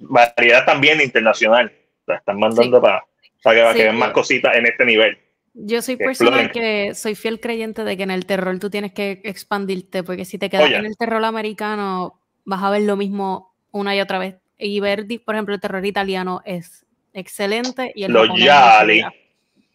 Variedad 0.00 0.64
también 0.64 1.02
internacional. 1.02 1.70
La 2.06 2.14
están 2.16 2.38
mandando 2.38 2.80
para. 2.80 3.04
Para 3.42 3.56
que, 3.56 3.60
para 3.62 3.72
Sí, 3.72 3.76
que 3.78 3.84
vean 3.84 3.98
más 3.98 4.08
yo- 4.08 4.14
cositas 4.14 4.56
en 4.56 4.64
este 4.64 4.86
nivel. 4.86 5.18
Yo 5.52 5.82
soy 5.82 5.98
Que 5.98 6.04
exploren. 6.04 6.50
que 6.52 6.94
soy 6.94 7.14
fiel 7.14 7.40
creyente 7.40 7.84
de 7.84 7.94
que 7.98 8.04
en 8.04 8.10
el 8.10 8.24
terror 8.24 8.58
tú 8.58 8.70
tienes 8.70 8.94
que 8.94 9.20
expandirte, 9.22 10.02
porque 10.02 10.24
si 10.24 10.38
te 10.38 10.48
quedas 10.48 10.64
Oye. 10.64 10.76
en 10.76 10.86
el 10.86 10.96
terror 10.96 11.22
americano, 11.22 12.18
vas 12.46 12.62
a 12.62 12.70
ver 12.70 12.84
lo 12.84 12.96
mismo 12.96 13.54
una 13.70 13.94
y 13.94 14.00
otra 14.00 14.18
vez. 14.18 14.36
Y 14.56 14.80
ver, 14.80 15.06
por 15.26 15.34
ejemplo, 15.34 15.54
el 15.54 15.60
terror 15.60 15.84
italiano 15.84 16.40
es 16.46 16.85
excelente 17.20 17.92
y 17.94 18.04
el 18.04 18.12
Los 18.12 18.28
Yali. 18.38 19.02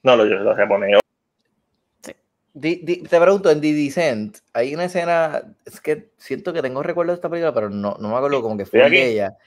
No, 0.04 0.16
los, 0.16 0.28
los 0.30 0.56
japoneses. 0.56 1.00
Di- 2.54 2.82
di- 2.84 3.04
te 3.04 3.20
pregunto, 3.20 3.50
en 3.50 3.62
The 3.62 3.74
Descent, 3.74 4.38
hay 4.54 4.74
una 4.76 4.86
escena, 4.86 5.42
es 5.66 5.80
que 5.80 6.12
siento 6.18 6.52
que 6.52 6.62
tengo 6.62 6.84
recuerdo 6.84 7.14
de 7.14 7.16
esta 7.16 7.30
película, 7.30 7.54
pero 7.54 7.70
no, 7.70 7.96
no 7.98 8.10
me 8.10 8.16
acuerdo 8.16 8.42
como 8.42 8.58
que 8.58 8.66
fue 8.66 8.80
de 8.90 9.12
ella. 9.12 9.38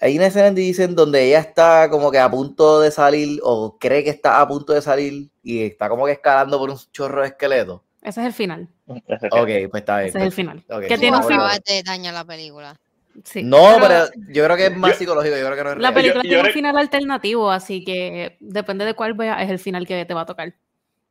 Hay 0.00 0.16
una 0.16 0.26
escena 0.26 0.48
en 0.48 0.54
The 0.54 0.60
Descent 0.60 0.94
donde 0.94 1.24
ella 1.26 1.40
está 1.40 1.88
como 1.90 2.10
que 2.12 2.18
a 2.20 2.30
punto 2.30 2.80
de 2.80 2.92
salir, 2.92 3.40
o 3.42 3.76
cree 3.78 4.04
que 4.04 4.10
está 4.10 4.40
a 4.40 4.46
punto 4.46 4.72
de 4.74 4.80
salir, 4.82 5.28
y 5.42 5.64
está 5.64 5.88
como 5.88 6.06
que 6.06 6.12
escalando 6.12 6.56
por 6.58 6.70
un 6.70 6.78
chorro 6.92 7.22
de 7.22 7.28
esqueletos. 7.28 7.80
Ese 8.02 8.20
es 8.20 8.26
el 8.28 8.32
final. 8.32 8.68
Ese- 9.08 9.26
Ok, 9.32 9.70
pues 9.70 9.80
está 9.82 9.96
bien. 9.96 10.08
Ese 10.10 10.18
es 10.18 10.24
el 10.24 10.32
final. 10.32 10.64
Ok, 10.70 10.82
que 10.82 10.94
sí, 10.94 11.00
tiene 11.00 11.16
un 11.16 11.24
final. 11.24 11.60
de 11.66 11.82
dañar 11.82 12.14
la 12.14 12.24
película. 12.24 12.76
Sí. 13.24 13.42
No, 13.42 13.76
pero, 13.80 13.88
Pero 14.12 14.26
yo 14.32 14.44
creo 14.44 14.56
que 14.56 14.66
es 14.66 14.76
más 14.76 14.92
Yo- 14.92 14.96
psicológico, 14.98 15.36
yo 15.36 15.44
creo 15.46 15.56
que 15.56 15.64
no 15.64 15.70
es 15.72 15.76
la 15.78 15.90
real. 15.90 15.94
película 15.94 16.22
yo 16.22 16.28
tiene 16.30 16.48
un 16.48 16.52
final 16.54 16.76
alternativo, 16.78 17.50
así 17.50 17.84
que 17.84 18.36
depende 18.40 18.84
de 18.84 18.94
cuál 18.94 19.14
veas, 19.14 19.42
es 19.42 19.50
el 19.50 19.58
final 19.58 19.86
que 19.86 20.04
te 20.04 20.14
va 20.14 20.22
a 20.22 20.26
tocar. 20.26 20.52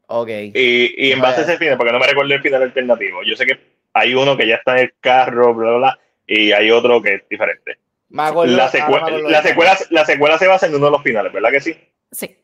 Ok. 0.08 0.30
Y, 0.54 1.08
y 1.08 1.12
en 1.12 1.20
base 1.22 1.42
a 1.42 1.44
ese 1.44 1.58
final, 1.58 1.78
porque 1.78 1.92
no 1.92 2.00
me 2.00 2.08
recuerdo 2.08 2.34
el 2.34 2.42
final 2.42 2.62
alternativo, 2.64 3.22
yo 3.24 3.36
sé 3.36 3.46
que 3.46 3.60
hay 3.94 4.14
uno 4.14 4.38
que 4.38 4.48
ya 4.48 4.56
está 4.56 4.74
en 4.74 4.84
el 4.86 4.94
carro, 5.00 5.54
bla, 5.56 5.70
bla, 5.70 5.78
bla, 5.78 6.00
y 6.28 6.52
hay 6.52 6.70
otro 6.72 7.02
que 7.02 7.16
es 7.16 7.30
diferente. 7.30 7.80
Me 8.10 8.24
acuerdo- 8.24 8.56
La, 8.56 8.66
de- 8.70 8.72
secuela, 9.50 9.78
la 9.90 10.06
secuela 10.06 10.38
se 10.38 10.48
basa 10.48 10.68
en 10.68 10.76
uno 10.76 10.86
de 10.86 10.92
los 10.92 11.02
finales, 11.04 11.34
¿verdad 11.34 11.50
que 11.52 11.62
sí? 11.62 11.76
Sí, 12.12 12.38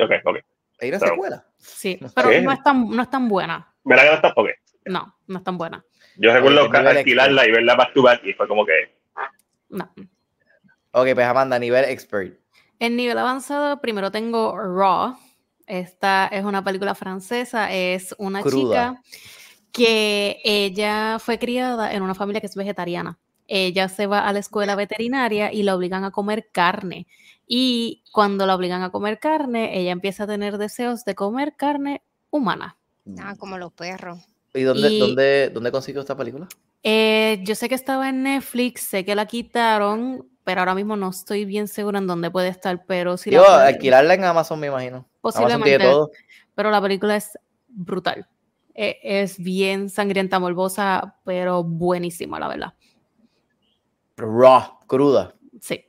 Ok, 0.00 0.12
ok. 0.24 0.38
¿Hay 0.80 0.90
una 0.90 0.98
Pero- 0.98 1.12
secuela? 1.12 1.44
sí. 1.56 1.98
Pero 2.14 2.28
¿Qué? 2.30 2.40
no 2.42 2.52
es 2.52 2.62
tan, 2.62 2.88
no 2.90 3.02
es 3.02 3.10
tan 3.10 3.26
buena. 3.28 3.72
¿Verdad 3.84 4.02
que 4.04 4.08
no 4.10 4.14
está? 4.16 4.32
Ok. 4.36 4.48
No, 4.84 5.16
no 5.26 5.38
es 5.38 5.44
tan 5.44 5.58
buena. 5.58 5.84
Yo 6.16 6.32
recuerdo 6.32 6.68
alquilarla 6.72 7.46
y 7.46 7.50
verla 7.52 7.74
back 7.74 7.94
to 7.94 8.02
back 8.02 8.20
y 8.24 8.32
fue 8.34 8.46
como 8.48 8.64
que. 8.66 8.97
No. 9.68 9.90
Ok, 10.92 11.08
pues 11.14 11.26
Amanda, 11.26 11.58
nivel 11.58 11.84
expert. 11.84 12.38
En 12.78 12.96
nivel 12.96 13.18
avanzado, 13.18 13.80
primero 13.80 14.10
tengo 14.10 14.56
Raw. 14.56 15.16
Esta 15.66 16.26
es 16.28 16.44
una 16.44 16.64
película 16.64 16.94
francesa. 16.94 17.72
Es 17.72 18.14
una 18.18 18.42
Cruda. 18.42 19.00
chica 19.00 19.02
que 19.72 20.40
ella 20.44 21.18
fue 21.18 21.38
criada 21.38 21.92
en 21.92 22.02
una 22.02 22.14
familia 22.14 22.40
que 22.40 22.46
es 22.46 22.54
vegetariana. 22.56 23.18
Ella 23.46 23.88
se 23.88 24.06
va 24.06 24.26
a 24.28 24.32
la 24.32 24.38
escuela 24.38 24.74
veterinaria 24.76 25.52
y 25.52 25.62
la 25.62 25.74
obligan 25.74 26.04
a 26.04 26.10
comer 26.10 26.48
carne. 26.52 27.06
Y 27.46 28.02
cuando 28.12 28.46
la 28.46 28.54
obligan 28.54 28.82
a 28.82 28.90
comer 28.90 29.18
carne, 29.18 29.78
ella 29.78 29.90
empieza 29.92 30.24
a 30.24 30.26
tener 30.26 30.58
deseos 30.58 31.04
de 31.04 31.14
comer 31.14 31.54
carne 31.56 32.02
humana. 32.30 32.76
Ah, 33.18 33.34
como 33.38 33.56
los 33.56 33.72
perros. 33.72 34.18
¿Y 34.54 34.62
dónde, 34.62 34.88
y- 34.90 34.98
dónde, 34.98 35.50
dónde 35.52 35.72
consiguió 35.72 36.00
esta 36.00 36.16
película? 36.16 36.46
Eh, 36.82 37.40
yo 37.44 37.54
sé 37.54 37.68
que 37.68 37.74
estaba 37.74 38.08
en 38.08 38.22
Netflix, 38.22 38.82
sé 38.82 39.04
que 39.04 39.14
la 39.14 39.26
quitaron, 39.26 40.28
pero 40.44 40.60
ahora 40.60 40.74
mismo 40.74 40.96
no 40.96 41.10
estoy 41.10 41.44
bien 41.44 41.68
segura 41.68 41.98
en 41.98 42.06
dónde 42.06 42.30
puede 42.30 42.48
estar. 42.48 42.84
Pero 42.86 43.16
si 43.16 43.30
la 43.30 43.36
Yo, 43.38 43.48
alquilarla 43.50 44.14
en 44.14 44.24
Amazon, 44.24 44.60
me 44.60 44.68
imagino. 44.68 45.08
Amazon 45.22 45.42
tiene 45.44 45.52
Posiblemente. 45.58 45.84
todo. 45.84 46.10
pero 46.54 46.70
la 46.70 46.80
película 46.80 47.16
es 47.16 47.38
brutal. 47.68 48.26
E- 48.74 48.98
Es 49.02 49.38
bien 49.38 49.90
sangrienta, 49.90 50.38
morbosa, 50.38 51.16
pero 51.24 51.64
buenísima, 51.64 52.38
la 52.38 52.48
verdad. 52.48 52.74
Raw, 54.16 54.80
cruda. 54.86 55.34
Sí. 55.60 55.84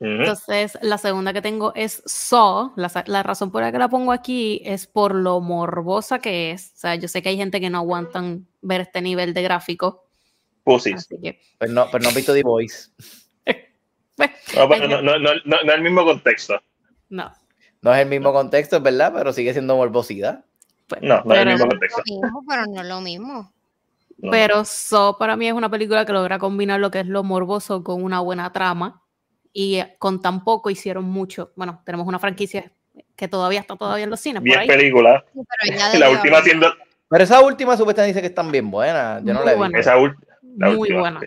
Entonces, 0.00 0.76
la 0.82 0.98
segunda 0.98 1.32
que 1.32 1.40
tengo 1.42 1.72
es 1.76 2.02
Saw. 2.06 2.72
La, 2.76 2.90
la 3.06 3.22
razón 3.22 3.52
por 3.52 3.62
la 3.62 3.70
que 3.70 3.78
la 3.78 3.88
pongo 3.88 4.10
aquí 4.10 4.60
es 4.64 4.86
por 4.88 5.14
lo 5.14 5.40
morbosa 5.40 6.18
que 6.18 6.50
es. 6.50 6.72
O 6.74 6.78
sea, 6.78 6.94
yo 6.96 7.06
sé 7.06 7.22
que 7.22 7.28
hay 7.28 7.36
gente 7.36 7.60
que 7.60 7.70
no 7.70 7.78
aguantan 7.78 8.48
ver 8.62 8.80
este 8.82 9.00
nivel 9.02 9.34
de 9.34 9.42
gráfico. 9.42 10.08
Pussies. 10.64 11.06
Que, 11.06 11.40
Pero 11.58 11.72
no, 11.72 11.86
pero 11.90 12.02
no 12.02 12.08
has 12.10 12.14
visto 12.14 12.32
The 12.32 12.42
Voice. 12.42 12.90
pues, 14.16 14.30
No, 14.56 14.68
pero 14.68 14.88
no, 14.88 15.02
no, 15.02 15.18
no, 15.18 15.34
no, 15.34 15.40
no 15.44 15.56
es 15.56 15.74
el 15.74 15.82
mismo 15.82 16.04
contexto. 16.04 16.60
no. 17.08 17.32
No 17.84 17.92
es 17.92 18.00
el 18.00 18.08
mismo 18.08 18.32
contexto, 18.32 18.76
es 18.76 18.82
verdad, 18.84 19.12
pero 19.12 19.32
sigue 19.32 19.52
siendo 19.52 19.74
morbosidad. 19.74 20.44
pues, 20.86 21.02
No, 21.02 21.20
no 21.24 21.34
es 21.34 21.40
el 21.40 21.44
pero, 21.46 21.50
mismo 21.50 21.64
Lo 21.64 21.70
contexto. 21.70 22.02
mismo, 22.06 22.44
pero 22.48 22.66
no 22.66 22.80
es 22.80 22.86
lo 22.86 23.00
mismo. 23.00 23.52
No. 24.18 24.30
pero 24.30 24.64
Saw 24.64 25.18
para 25.18 25.36
mí 25.36 25.48
es 25.48 25.52
una 25.52 25.68
película 25.68 26.06
que 26.06 26.12
logra 26.12 26.38
combinar 26.38 26.78
lo 26.78 26.92
que 26.92 27.00
es 27.00 27.06
lo 27.08 27.24
morboso 27.24 27.82
con 27.82 28.04
una 28.04 28.20
buena 28.20 28.52
trama. 28.52 29.02
Y 29.52 29.78
eh, 29.80 29.96
con 29.98 30.22
tan 30.22 30.44
poco 30.44 30.70
hicieron 30.70 31.02
mucho. 31.06 31.50
Bueno, 31.56 31.82
tenemos 31.84 32.06
una 32.06 32.20
franquicia 32.20 32.72
que 33.16 33.26
todavía 33.26 33.58
está 33.58 33.74
todavía 33.76 34.04
en 34.04 34.10
los 34.10 34.20
cines. 34.20 34.40
Por 34.40 34.44
Diez 34.44 34.58
ahí. 34.58 34.68
películas. 34.68 35.24
Sí, 35.62 35.70
La 35.98 36.08
última 36.08 36.40
siendo. 36.42 36.72
Pero 37.12 37.24
esa 37.24 37.40
última 37.42 37.76
supuestamente 37.76 38.08
dice 38.14 38.20
que 38.22 38.28
están 38.28 38.50
bien 38.50 38.70
buenas. 38.70 39.22
Yo 39.22 39.34
no 39.34 39.40
Muy 39.40 39.46
la 39.46 39.52
he 39.52 39.56
visto. 39.68 39.78
Esa 39.78 39.94
la 39.96 40.66
Muy 40.68 40.76
última, 40.78 41.00
buena. 41.00 41.20
sí. 41.20 41.26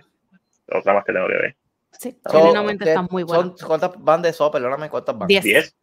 Otra 0.74 0.94
más 0.96 1.06
que 1.06 1.14
tengo 1.14 1.28
que 1.28 1.34
ver. 1.34 1.56
Sí, 1.92 2.18
So, 2.26 2.32
genuinamente 2.40 2.84
de- 2.86 2.92
está 2.92 3.02
muy 3.04 3.22
buena. 3.24 3.44
son- 3.44 3.56
¿Cuántas 3.68 3.92
van 3.98 4.22
de 4.24 4.30
eso? 4.30 4.50
Perdóname, 4.52 4.90
¿cuántas 4.90 5.16
van? 5.18 5.28
Diez. 5.28 5.44
¿Diez? 5.44 5.76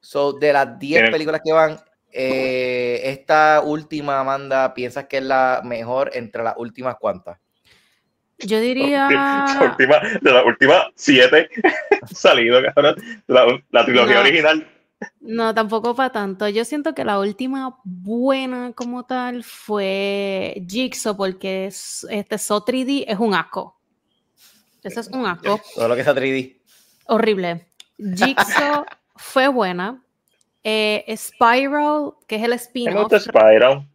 So, 0.00 0.32
de 0.32 0.52
las 0.52 0.78
10 0.78 0.98
Tienen- 1.00 1.10
películas 1.12 1.40
que 1.44 1.52
van, 1.52 1.76
eh, 2.12 3.00
esta 3.04 3.62
última, 3.64 4.20
Amanda, 4.20 4.72
¿piensas 4.72 5.06
que 5.06 5.18
es 5.18 5.24
la 5.24 5.60
mejor 5.64 6.10
entre 6.14 6.42
las 6.44 6.54
últimas 6.56 6.94
cuántas? 6.98 7.38
Yo 8.38 8.56
La 8.58 8.62
diría. 8.62 9.08
última, 9.76 9.98
de 10.22 10.32
las 10.32 10.44
últimas 10.44 10.84
siete 10.94 11.48
salido, 12.12 12.62
cabrón. 12.62 12.96
La, 13.26 13.46
la 13.70 13.84
trilogía 13.84 14.14
No. 14.14 14.20
original. 14.20 14.72
No, 15.20 15.54
tampoco 15.54 15.94
para 15.94 16.10
tanto. 16.10 16.48
Yo 16.48 16.64
siento 16.64 16.94
que 16.94 17.04
la 17.04 17.18
última 17.18 17.78
buena 17.84 18.72
como 18.74 19.04
tal 19.04 19.44
fue 19.44 20.62
Jigsaw, 20.66 21.16
porque 21.16 21.66
es- 21.66 22.06
este 22.10 22.38
So 22.38 22.64
3D 22.64 23.04
es 23.06 23.18
un 23.18 23.34
asco. 23.34 23.78
Eso 24.82 25.00
es 25.00 25.08
un 25.08 25.26
asco. 25.26 25.60
Todo 25.74 25.88
lo 25.88 25.96
que 25.96 26.04
sea 26.04 26.14
3D. 26.14 26.56
Horrible. 27.08 27.66
Jigsaw 27.98 28.84
fue 29.16 29.48
buena. 29.48 30.02
Eh, 30.64 31.04
Spiral, 31.16 32.12
que 32.26 32.36
es 32.36 32.42
el 32.42 32.52
spin-off, 32.54 33.12
Spiral. 33.20 33.88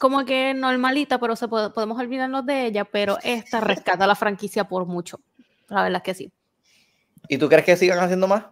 como 0.00 0.24
que 0.24 0.54
normalita, 0.54 1.18
pero 1.18 1.34
se 1.36 1.48
puede- 1.48 1.70
podemos 1.70 1.98
olvidarnos 1.98 2.46
de 2.46 2.66
ella, 2.66 2.84
pero 2.84 3.18
esta 3.22 3.60
rescata 3.60 4.06
la 4.06 4.14
franquicia 4.14 4.64
por 4.64 4.86
mucho. 4.86 5.20
La 5.68 5.82
verdad 5.82 5.98
es 5.98 6.02
que 6.04 6.14
sí. 6.14 6.32
¿Y 7.28 7.36
tú 7.36 7.48
crees 7.48 7.64
que 7.64 7.76
sigan 7.76 7.98
haciendo 7.98 8.26
más? 8.26 8.44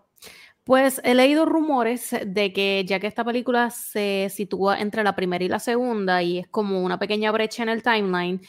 Pues 0.66 1.00
he 1.04 1.14
leído 1.14 1.46
rumores 1.46 2.12
de 2.26 2.52
que 2.52 2.82
ya 2.84 2.98
que 2.98 3.06
esta 3.06 3.22
película 3.22 3.70
se 3.70 4.26
sitúa 4.34 4.80
entre 4.80 5.04
la 5.04 5.14
primera 5.14 5.44
y 5.44 5.48
la 5.48 5.60
segunda 5.60 6.24
y 6.24 6.38
es 6.38 6.48
como 6.48 6.82
una 6.82 6.98
pequeña 6.98 7.30
brecha 7.30 7.62
en 7.62 7.68
el 7.68 7.84
timeline 7.84 8.40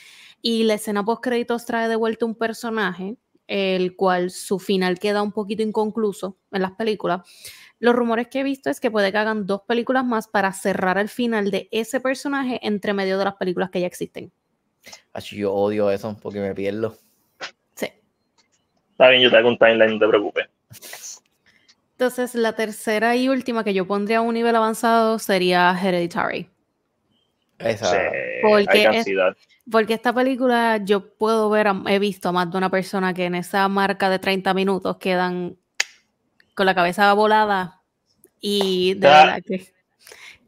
y 0.41 0.63
la 0.63 0.73
escena 0.73 1.05
post 1.05 1.23
créditos 1.23 1.67
trae 1.67 1.87
de 1.87 1.95
vuelta 1.95 2.25
un 2.25 2.33
personaje 2.33 3.17
el 3.45 3.95
cual 3.95 4.31
su 4.31 4.57
final 4.57 4.97
queda 4.97 5.21
un 5.21 5.31
poquito 5.31 5.61
inconcluso 5.61 6.39
en 6.51 6.63
las 6.63 6.71
películas. 6.71 7.21
Los 7.77 7.95
rumores 7.95 8.29
que 8.29 8.39
he 8.39 8.43
visto 8.43 8.71
es 8.71 8.79
que 8.79 8.89
puede 8.89 9.11
que 9.11 9.19
hagan 9.19 9.45
dos 9.45 9.61
películas 9.67 10.03
más 10.03 10.27
para 10.27 10.51
cerrar 10.53 10.97
el 10.97 11.09
final 11.09 11.51
de 11.51 11.69
ese 11.71 11.99
personaje 11.99 12.59
entre 12.63 12.95
medio 12.95 13.19
de 13.19 13.25
las 13.25 13.35
películas 13.35 13.69
que 13.69 13.81
ya 13.81 13.85
existen. 13.85 14.31
Yo 15.21 15.53
odio 15.53 15.91
eso 15.91 16.17
porque 16.19 16.39
me 16.39 16.55
pierdo. 16.55 16.97
Sí. 17.75 17.91
Está 18.89 19.09
bien, 19.09 19.21
yo 19.21 19.29
te 19.29 19.37
hago 19.37 19.49
un 19.49 19.59
timeline, 19.59 19.93
no 19.93 19.99
te 19.99 20.07
preocupes. 20.07 21.16
Entonces, 21.99 22.35
la 22.35 22.53
tercera 22.53 23.15
y 23.15 23.27
última 23.27 23.63
que 23.63 23.73
yo 23.73 23.87
pondría 23.87 24.19
a 24.19 24.21
un 24.21 24.35
nivel 24.35 24.55
avanzado 24.55 25.17
sería 25.17 25.75
Hereditary. 25.81 26.47
Esa. 27.57 27.89
Sí, 27.89 27.97
Porque 28.43 28.83
es- 28.93 29.07
esta 29.95 30.13
película 30.13 30.77
yo 30.77 31.09
puedo 31.15 31.49
ver, 31.49 31.67
a- 31.69 31.81
he 31.87 31.97
visto 31.97 32.29
a 32.29 32.31
más 32.31 32.51
de 32.51 32.57
una 32.59 32.69
persona 32.69 33.15
que 33.15 33.25
en 33.25 33.33
esa 33.33 33.67
marca 33.67 34.11
de 34.11 34.19
30 34.19 34.53
minutos 34.53 34.97
quedan 34.97 35.57
con 36.53 36.67
la 36.67 36.75
cabeza 36.75 37.11
volada 37.13 37.81
y 38.39 38.93
de 38.93 39.07
Ah. 39.07 39.25
verdad 39.25 39.41
que, 39.43 39.67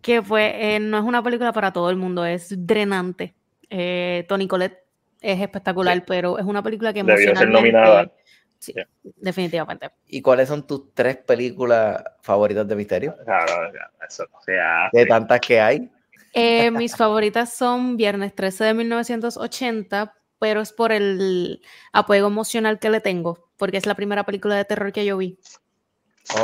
que 0.03 0.21
pues 0.21 0.53
eh, 0.55 0.77
no 0.79 0.99
es 0.99 1.03
una 1.03 1.23
película 1.23 1.51
para 1.51 1.73
todo 1.73 1.89
el 1.89 1.95
mundo, 1.95 2.25
es 2.25 2.53
drenante. 2.67 3.33
Eh, 3.71 4.23
Tony 4.29 4.47
Collette 4.47 4.77
es 5.19 5.41
espectacular, 5.41 5.97
Sí. 5.97 6.03
pero 6.05 6.37
es 6.37 6.45
una 6.45 6.61
película 6.61 6.93
que 6.93 6.99
Debió 7.01 7.17
ser 7.17 7.29
emocionalmente... 7.29 7.71
nominada. 7.71 8.11
Sí, 8.59 8.73
Sí. 8.73 9.11
definitivamente. 9.15 9.89
¿Y 10.07 10.21
cuáles 10.21 10.49
son 10.49 10.67
tus 10.67 10.93
tres 10.93 11.17
películas 11.17 12.03
favoritas 12.21 12.67
de 12.67 12.75
misterio? 12.75 13.15
Claro, 13.23 13.71
eso 14.07 14.25
no 14.31 14.41
se 14.41 14.59
hace. 14.59 14.97
De 14.97 15.05
tantas 15.05 15.39
que 15.39 15.59
hay. 15.61 15.89
Eh, 16.33 16.69
mis 16.71 16.95
favoritas 16.95 17.53
son 17.53 17.95
Viernes 17.97 18.35
13 18.35 18.65
de 18.65 18.73
1980, 18.73 20.13
pero 20.39 20.61
es 20.61 20.73
por 20.73 20.91
el 20.91 21.61
apego 21.93 22.27
emocional 22.27 22.79
que 22.79 22.89
le 22.89 22.99
tengo, 23.01 23.49
porque 23.57 23.77
es 23.77 23.85
la 23.85 23.95
primera 23.95 24.25
película 24.25 24.55
de 24.55 24.65
terror 24.65 24.91
que 24.91 25.05
yo 25.05 25.17
vi. 25.17 25.39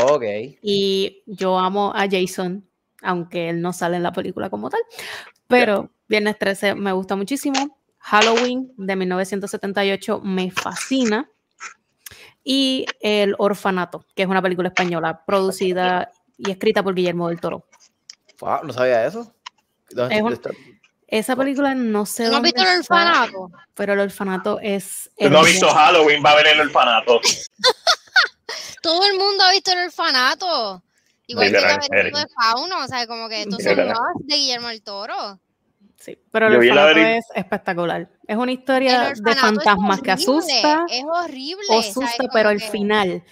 Ok. 0.10 0.24
Y 0.62 1.22
yo 1.26 1.60
amo 1.60 1.92
a 1.96 2.08
Jason, 2.10 2.66
aunque 3.02 3.50
él 3.50 3.62
no 3.62 3.74
sale 3.74 3.98
en 3.98 4.04
la 4.04 4.12
película 4.14 4.50
como 4.50 4.70
tal. 4.70 4.80
Pero 5.48 5.92
Viernes 6.08 6.40
13 6.40 6.76
me 6.76 6.92
gusta 6.92 7.16
muchísimo. 7.16 7.78
Halloween 8.00 8.72
de 8.78 8.96
1978 8.96 10.22
me 10.22 10.52
fascina. 10.52 11.30
Y 12.48 12.86
El 13.02 13.34
Orfanato, 13.40 14.06
que 14.16 14.22
es 14.22 14.30
una 14.30 14.42
película 14.42 14.68
española 14.70 15.24
producida 15.26 16.12
y 16.38 16.52
escrita 16.52 16.84
por 16.84 16.94
Guillermo 16.94 17.28
del 17.28 17.40
Toro. 17.42 17.66
Wow, 18.40 18.60
no 18.64 18.72
sabía 18.72 19.04
eso. 19.06 19.34
¿Dónde 19.90 20.16
Es 20.16 20.22
un- 20.22 20.32
está- 20.34 20.52
Esa 21.08 21.36
película 21.36 21.74
no 21.76 22.06
sé 22.06 22.24
¿No 22.24 22.28
has 22.30 22.34
dónde 22.36 22.48
visto 22.54 22.62
el 22.62 22.80
está, 22.82 22.96
orfanato? 23.24 23.52
pero 23.74 23.94
el 23.94 24.00
orfanato 24.00 24.60
es 24.62 25.10
no 25.20 25.40
has 25.40 25.46
visto. 25.46 25.70
Halloween, 25.70 26.24
va 26.24 26.32
a 26.32 26.36
ver 26.36 26.48
el 26.48 26.60
orfanato. 26.62 27.20
Todo 28.82 29.06
el 29.08 29.18
mundo 29.18 29.44
ha 29.44 29.52
visto 29.52 29.72
el 29.72 29.86
orfanato. 29.86 30.84
Igual 31.28 31.52
que 31.52 31.58
el 31.58 32.12
de 32.12 32.26
fauno, 32.40 32.84
o 32.84 32.88
sea, 32.88 33.08
como 33.08 33.28
que 33.28 33.42
estos 33.42 33.64
son 33.64 33.76
de 34.20 34.36
Guillermo 34.36 34.68
del 34.68 34.84
Toro. 34.84 35.40
Sí, 36.06 36.16
pero 36.32 36.48
el 36.48 36.56
orfanato 36.58 37.00
es 37.00 37.26
espectacular. 37.34 38.08
Es 38.28 38.38
una 38.38 38.52
historia 38.52 39.12
de 39.16 39.36
fantasmas 39.36 40.02
que 40.02 40.12
horrible, 40.12 40.14
asusta 40.14 40.86
Es 40.88 41.04
horrible. 41.04 41.66
asusta, 41.80 42.24
pero 42.32 42.50
al 42.50 42.60
que- 42.60 42.70
final 42.70 43.24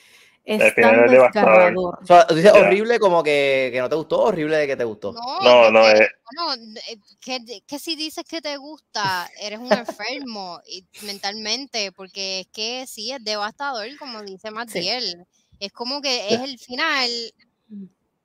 es 0.43 0.59
El 0.61 0.71
final 0.71 0.95
tan 0.95 1.05
es 1.05 1.11
devastador. 1.11 1.51
desgarrador. 1.51 1.99
O 2.01 2.05
sea, 2.07 2.26
dices 2.36 2.51
horrible 2.51 2.99
como 2.99 3.21
que, 3.21 3.69
que 3.71 3.80
no 3.80 3.88
te 3.89 3.95
gustó, 3.95 4.24
horrible 4.24 4.57
de 4.57 4.65
que 4.67 4.76
te 4.76 4.84
gustó. 4.86 5.13
No, 5.13 5.39
No, 5.41 5.69
no, 5.71 5.82
porque, 5.84 5.99
es- 6.03 6.09
bueno, 6.36 6.80
eh, 6.89 6.97
que, 7.21 7.61
que 7.67 7.78
si 7.80 7.95
dices 7.95 8.26
que 8.28 8.41
te 8.41 8.57
gusta, 8.57 9.30
eres 9.39 9.59
un 9.59 9.71
enfermo 9.71 10.59
y, 10.67 10.84
mentalmente, 11.05 11.91
porque 11.91 12.39
es 12.39 12.47
que 12.47 12.86
sí, 12.88 13.11
es 13.11 13.24
devastador, 13.24 13.86
como 13.99 14.24
dice 14.24 14.49
Matiel. 14.49 15.28
Es 15.59 15.71
como 15.71 16.01
que 16.01 16.34
es 16.34 16.41
el 16.41 16.57
final. 16.57 17.09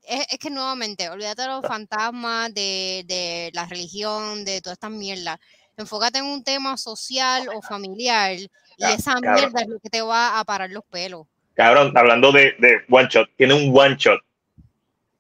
Es, 0.09 0.27
es 0.31 0.39
que 0.39 0.51
nuevamente, 0.51 1.09
olvídate 1.11 1.43
de 1.43 1.49
los 1.49 1.67
fantasmas, 1.67 2.53
de, 2.55 3.05
de 3.07 3.51
la 3.53 3.67
religión, 3.67 4.45
de 4.45 4.61
todas 4.61 4.77
estas 4.77 4.91
mierdas. 4.91 5.39
Enfócate 5.77 6.19
en 6.19 6.25
un 6.25 6.43
tema 6.43 6.77
social 6.77 7.49
o 7.55 7.63
familiar 7.63 8.33
y 8.33 8.51
Ah, 8.81 8.95
esa 8.95 9.13
cabrón. 9.15 9.35
mierda 9.35 9.61
es 9.63 9.69
lo 9.69 9.81
que 9.81 9.91
te 9.91 10.03
va 10.03 10.39
a 10.39 10.45
parar 10.45 10.71
los 10.71 10.85
pelos. 10.85 11.27
Cabrón, 11.55 11.93
hablando 11.97 12.31
de, 12.33 12.55
de 12.59 12.81
one 12.89 13.09
shot, 13.11 13.29
tiene 13.37 13.55
un 13.55 13.77
one 13.77 13.97
shot. 13.99 14.21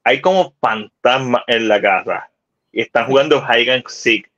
Hay 0.04 0.20
como 0.20 0.54
fantasmas 0.60 1.42
en 1.48 1.68
la 1.68 1.80
casa 1.80 2.30
y 2.72 2.80
están 2.82 3.06
jugando 3.06 3.44
hide 3.44 3.72
and 3.72 3.86
seek. 3.88 4.30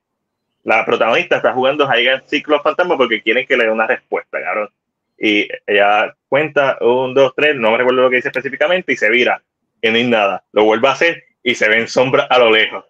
La 0.65 0.85
protagonista 0.85 1.37
está 1.37 1.53
jugando 1.53 1.87
hide 1.87 2.13
and 2.13 2.25
seek 2.27 2.49
los 2.49 2.63
fantasmas 2.63 2.97
porque 2.97 3.23
quieren 3.23 3.47
que 3.47 3.57
le 3.57 3.65
dé 3.65 3.71
una 3.71 3.87
respuesta, 3.87 4.43
cabrón. 4.43 4.71
Y 5.19 5.47
ella 5.67 6.15
cuenta 6.29 6.79
un, 6.81 7.13
dos, 7.15 7.33
tres, 7.37 7.55
no 7.57 7.71
me 7.71 7.79
recuerdo 7.79 8.03
lo 8.03 8.11
que 8.11 8.17
dice 8.17 8.29
específicamente, 8.29 8.93
y 8.93 8.97
se 8.97 9.11
vira, 9.11 9.43
y 9.83 9.89
no 9.91 9.97
hay 9.97 10.05
nada. 10.05 10.45
Lo 10.53 10.65
vuelve 10.65 10.89
a 10.89 10.93
hacer 10.93 11.23
y 11.43 11.55
se 11.55 11.69
ven 11.69 11.89
sombras 11.89 12.27
a 12.31 12.39
lo 12.39 12.51
lejos. 12.51 12.85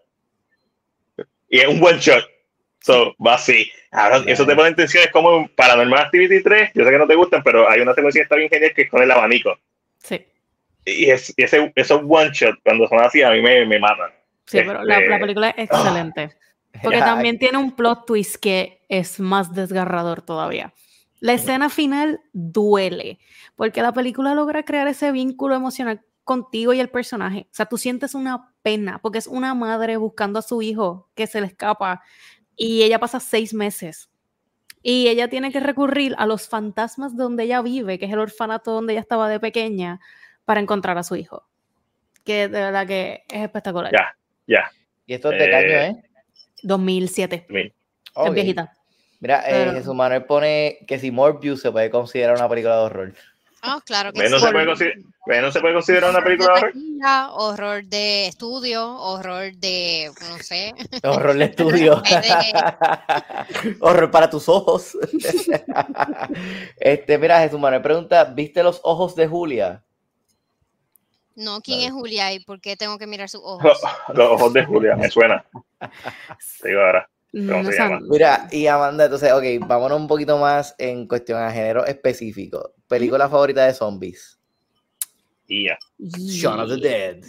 Y 1.49 1.59
es 1.61 1.67
un 1.69 1.83
one 1.83 1.99
shot. 1.99 2.25
So, 2.81 3.15
va 3.25 3.35
así. 3.35 3.71
Cabrón, 3.91 4.29
eso 4.29 4.47
te 4.47 4.55
pone 4.55 4.69
en 4.69 4.77
tensión. 4.77 5.05
Es 5.05 5.11
como 5.11 5.49
Paranormal 5.55 5.99
Activity 6.07 6.43
3. 6.43 6.71
Yo 6.75 6.85
sé 6.85 6.91
que 6.91 6.99
no 6.99 7.07
te 7.07 7.15
gustan, 7.15 7.43
pero 7.43 7.69
hay 7.69 7.81
una 7.81 7.95
secuencia 7.95 8.21
que 8.21 8.23
está 8.25 8.37
bien 8.37 8.49
genial 8.49 8.73
que 8.75 8.83
es 8.83 8.91
con 8.91 9.03
el 9.03 9.11
abanico. 9.11 9.59
Sí, 9.99 10.25
Y, 10.87 11.11
es, 11.11 11.35
y 11.37 11.43
ese, 11.43 11.73
esos 11.77 12.01
one 12.09 12.31
shot, 12.33 12.57
cuando 12.65 12.89
son 12.89 13.01
así, 13.01 13.23
a 13.23 13.31
mí 13.33 13.43
me, 13.43 13.67
me 13.67 13.79
matan. 13.79 14.11
sí, 14.47 14.59
pero 14.65 14.83
la, 14.85 14.97
la 14.99 15.05
Este- 15.05 15.19
película 15.19 15.51
es 15.51 15.65
excelente. 15.71 16.31
Porque 16.83 16.99
también 17.01 17.39
tiene 17.39 17.59
un 17.59 17.73
plot 17.77 18.07
twist 18.07 18.37
que 18.37 18.81
es 18.89 19.21
más 19.21 19.53
desgarrador 19.55 20.23
todavía. 20.23 20.73
La 21.19 21.35
escena 21.35 21.69
final 21.69 22.21
duele, 22.33 23.19
porque 23.57 23.83
la 23.83 23.93
película 23.93 24.35
logra 24.35 24.63
crear 24.63 24.89
ese 24.89 25.13
vínculo 25.13 25.55
emocional 25.55 26.01
contigo 26.31 26.73
y 26.73 26.79
el 26.79 26.89
personaje. 26.91 27.49
O 27.51 27.55
sea, 27.55 27.67
tú 27.67 27.77
sientes 27.77 28.15
una 28.15 28.53
pena, 28.63 29.01
porque 29.03 29.19
es 29.19 29.27
una 29.27 29.53
madre 29.53 29.97
buscando 29.97 30.39
a 30.39 30.43
su 30.43 30.63
hijo 30.63 31.09
que 31.17 31.27
se 31.27 31.41
le 31.41 31.49
escapa 31.49 32.03
y 32.55 32.85
ella 32.85 33.01
pasa 33.01 33.19
seis 33.19 33.53
meses. 33.53 34.11
Y 34.81 35.09
ella 35.09 35.27
tiene 35.29 35.51
que 35.51 35.59
recurrir 35.59 36.15
a 36.19 36.27
los 36.27 36.49
fantasmas 36.49 37.17
donde 37.17 37.43
ella 37.45 37.63
vive, 37.63 37.99
que 37.99 38.05
es 38.07 38.13
el 38.13 38.21
orfanato 38.21 38.71
donde 38.71 38.93
ella 38.93 39.01
estaba 39.01 39.29
de 39.29 39.41
pequeña, 39.41 39.99
para 40.45 40.61
encontrar 40.61 40.97
a 40.99 41.03
su 41.03 41.17
hijo. 41.17 41.49
Que 42.25 42.47
de 42.47 42.61
verdad 42.61 42.87
que 42.87 43.25
es 43.29 43.43
espectacular. 43.43 43.91
Ya, 43.93 44.17
ya. 44.47 44.71
Y 45.07 45.15
esto 45.15 45.33
es 45.33 45.39
de 45.41 45.45
Eh, 45.47 45.51
caño, 45.51 45.99
¿eh? 45.99 46.03
2007. 46.63 47.47
Mira, 47.49 47.71
Ok. 48.15 48.29
Es 48.29 48.35
viejita. 48.35 48.73
Mira, 49.19 49.41
eh, 49.41 49.51
Pero- 49.51 49.73
Jesús 49.73 49.95
Manuel 49.97 50.25
pone 50.27 50.79
que 50.87 50.99
si 51.01 51.11
Morbius 51.11 51.61
se 51.61 51.73
puede 51.73 51.91
considerar 51.91 52.37
una 52.37 52.49
película 52.49 52.77
de 52.77 52.83
horror. 52.83 53.15
Ah, 53.63 53.81
claro 53.85 54.13
que. 54.13 54.29
No, 54.29 54.39
sí. 54.39 54.47
se 54.47 54.53
puede 54.53 55.53
se 55.53 55.61
puede 55.61 55.75
considerar 55.75 56.11
una 56.11 56.25
película 56.25 56.55
de 56.55 56.61
horror. 56.61 56.73
horror 57.35 57.85
de 57.85 58.27
estudio, 58.27 58.97
horror 58.97 59.53
de, 59.57 60.11
no 60.29 60.39
sé, 60.39 60.75
Horror 61.05 61.37
de 61.37 61.45
estudio. 61.45 62.03
horror 63.81 64.11
para 64.11 64.31
tus 64.31 64.49
ojos. 64.49 64.97
este, 66.79 67.19
mira, 67.19 67.41
Jesús 67.41 67.61
Manuel 67.61 67.83
pregunta, 67.83 68.25
¿viste 68.25 68.63
los 68.63 68.81
ojos 68.83 69.15
de 69.15 69.27
Julia? 69.27 69.85
no, 71.37 71.61
¿quién 71.63 71.79
Vale. 71.79 71.87
es 71.87 71.93
Julia 71.93 72.33
y 72.35 72.41
por 72.41 72.61
qué 72.61 72.77
tengo 72.77 72.99
que 72.99 73.07
mirar 73.07 73.29
sus 73.29 73.41
ojos? 73.45 73.81
Los 74.15 74.29
ojos 74.31 74.53
de 74.53 74.65
Julia, 74.65 74.97
me 74.97 75.11
suena. 75.11 75.45
Te 76.61 76.69
digo 76.69 76.81
ahora. 76.81 77.09
No? 77.33 77.63
Mira, 78.09 78.49
y 78.51 78.67
Amanda, 78.67 79.05
entonces, 79.05 79.33
ok, 79.33 79.67
vámonos 79.67 80.01
un 80.01 80.09
poquito 80.09 80.37
más 80.39 80.75
en 80.79 81.07
cuestión 81.07 81.41
a 81.41 81.51
género 81.53 81.87
específico. 81.87 82.75
Película 82.91 83.29
favorita 83.29 83.65
de 83.65 83.73
zombies. 83.73 84.37
Y 85.47 85.67
ya. 85.69 85.79
Shaun 85.99 86.59
of 86.61 86.69
the 86.71 86.77
Dead. 86.77 87.25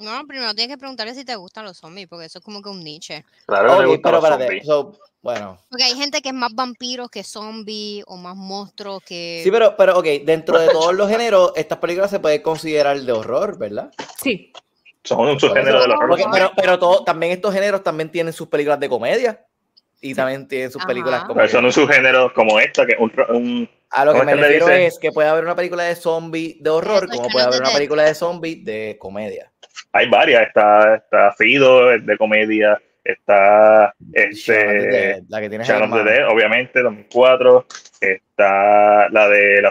No, 0.00 0.26
primero 0.26 0.52
tienes 0.54 0.74
que 0.74 0.78
preguntarle 0.78 1.14
si 1.14 1.24
te 1.24 1.36
gustan 1.36 1.64
los 1.64 1.76
zombies, 1.78 2.08
porque 2.08 2.26
eso 2.26 2.40
es 2.40 2.44
como 2.44 2.60
que 2.60 2.68
un 2.68 2.82
niche. 2.82 3.24
Claro 3.46 3.76
pero 4.02 4.18
espérate, 4.18 4.64
so, 4.64 4.98
bueno. 5.22 5.56
Porque 5.70 5.84
hay 5.84 5.94
gente 5.94 6.20
que 6.20 6.30
es 6.30 6.34
más 6.34 6.52
vampiros 6.52 7.08
que 7.10 7.22
zombies 7.22 8.02
o 8.08 8.16
más 8.16 8.34
monstruos 8.34 9.02
que... 9.04 9.40
Sí, 9.44 9.52
pero, 9.52 9.76
pero, 9.76 9.96
ok, 9.98 10.04
dentro 10.24 10.58
de 10.58 10.68
todos 10.68 10.92
los 10.94 11.08
géneros, 11.08 11.52
estas 11.54 11.78
películas 11.78 12.10
se 12.10 12.18
pueden 12.18 12.42
considerar 12.42 13.00
de 13.00 13.12
horror, 13.12 13.56
¿verdad? 13.56 13.92
Sí, 14.20 14.52
Son 15.04 15.20
un 15.20 15.38
subgénero 15.38 15.80
del 15.80 15.92
horror. 15.92 16.08
Porque- 16.08 16.26
pero 16.32 16.50
pero 16.56 16.78
todo, 16.80 17.04
también 17.04 17.30
estos 17.30 17.54
géneros 17.54 17.84
también 17.84 18.10
tienen 18.10 18.32
sus 18.32 18.48
películas 18.48 18.80
de 18.80 18.88
comedia. 18.88 19.46
Y 20.00 20.12
también 20.14 20.46
tienen 20.48 20.70
sus 20.72 20.80
Ajá. 20.82 20.88
películas 20.88 21.22
como... 21.24 21.36
Pero 21.36 21.48
son 21.48 21.64
un 21.64 21.72
subgénero 21.72 22.32
como 22.34 22.58
esta, 22.58 22.84
que 22.84 22.92
es 22.92 22.98
un, 22.98 23.12
un- 23.30 23.70
A 23.96 24.04
lo 24.04 24.12
que 24.12 24.18
¿Cómo 24.18 24.30
me 24.30 24.36
refiero 24.36 24.68
es 24.68 24.98
que 24.98 25.12
puede 25.12 25.28
haber 25.28 25.44
una 25.44 25.54
película 25.54 25.84
de 25.84 25.94
zombie 25.94 26.56
de 26.60 26.70
horror, 26.70 27.08
como 27.08 27.28
puede 27.28 27.46
haber 27.46 27.58
the 27.58 27.64
una 27.64 27.72
película 27.72 28.02
de 28.04 28.14
zombie 28.14 28.56
de 28.64 28.96
comedia. 28.98 29.50
hay 29.92 30.08
varias. 30.08 30.48
Está, 30.48 30.96
está 30.96 31.32
Fido, 31.32 31.92
es 31.92 32.04
de 32.04 32.16
comedia. 32.18 32.80
Está 33.04 33.94
este, 34.12 34.52
Dead, 34.54 35.22
la 35.28 35.40
que 35.40 35.48
tienes 35.50 35.68
Shaun 35.68 35.84
en 35.84 35.92
of 35.92 36.04
the. 36.04 36.10
Dead, 36.10 36.28
obviamente, 36.28 36.82
2004. 36.82 37.66
Está 38.00 39.08
la 39.10 39.28
de 39.28 39.62
la 39.62 39.70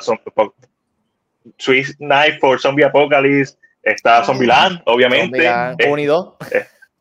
Swiss 1.57 1.95
Knife 1.97 2.37
for 2.39 2.59
Zombie 2.59 2.83
Apocalypse. 2.85 3.55
Está 3.81 4.19
Ah. 4.19 4.23
Zombieland, 4.23 4.81
obviamente. 4.85 5.25
Zombieland, 5.39 5.81
Eh, 5.81 5.91
Unido. 5.91 6.37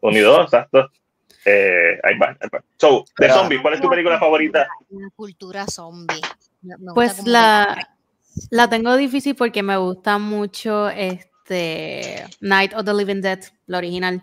Unido, 0.01 0.43
exacto. 0.43 0.91
Eh, 1.45 1.99
va- 2.21 2.37
va- 2.53 2.65
So, 2.77 3.05
de 3.19 3.29
zombies, 3.29 3.61
¿cuál 3.61 3.75
es 3.75 3.81
tu 3.81 3.89
película 3.89 4.19
favorita? 4.19 4.67
La 4.91 5.09
cultura 5.15 5.67
zombie. 5.67 6.21
Me- 6.63 6.77
Pues 6.95 7.15
que- 7.15 7.31
la, 7.31 7.89
la 8.51 8.69
tengo 8.71 8.97
difícil 8.97 9.35
porque 9.35 9.63
me 9.63 9.77
gusta 9.77 10.19
mucho 10.19 10.89
este 10.91 12.25
Night 12.41 12.73
of 12.75 12.85
the 12.85 12.95
Living 12.95 13.21
Dead, 13.21 13.41
la 13.67 13.79
original. 13.79 14.23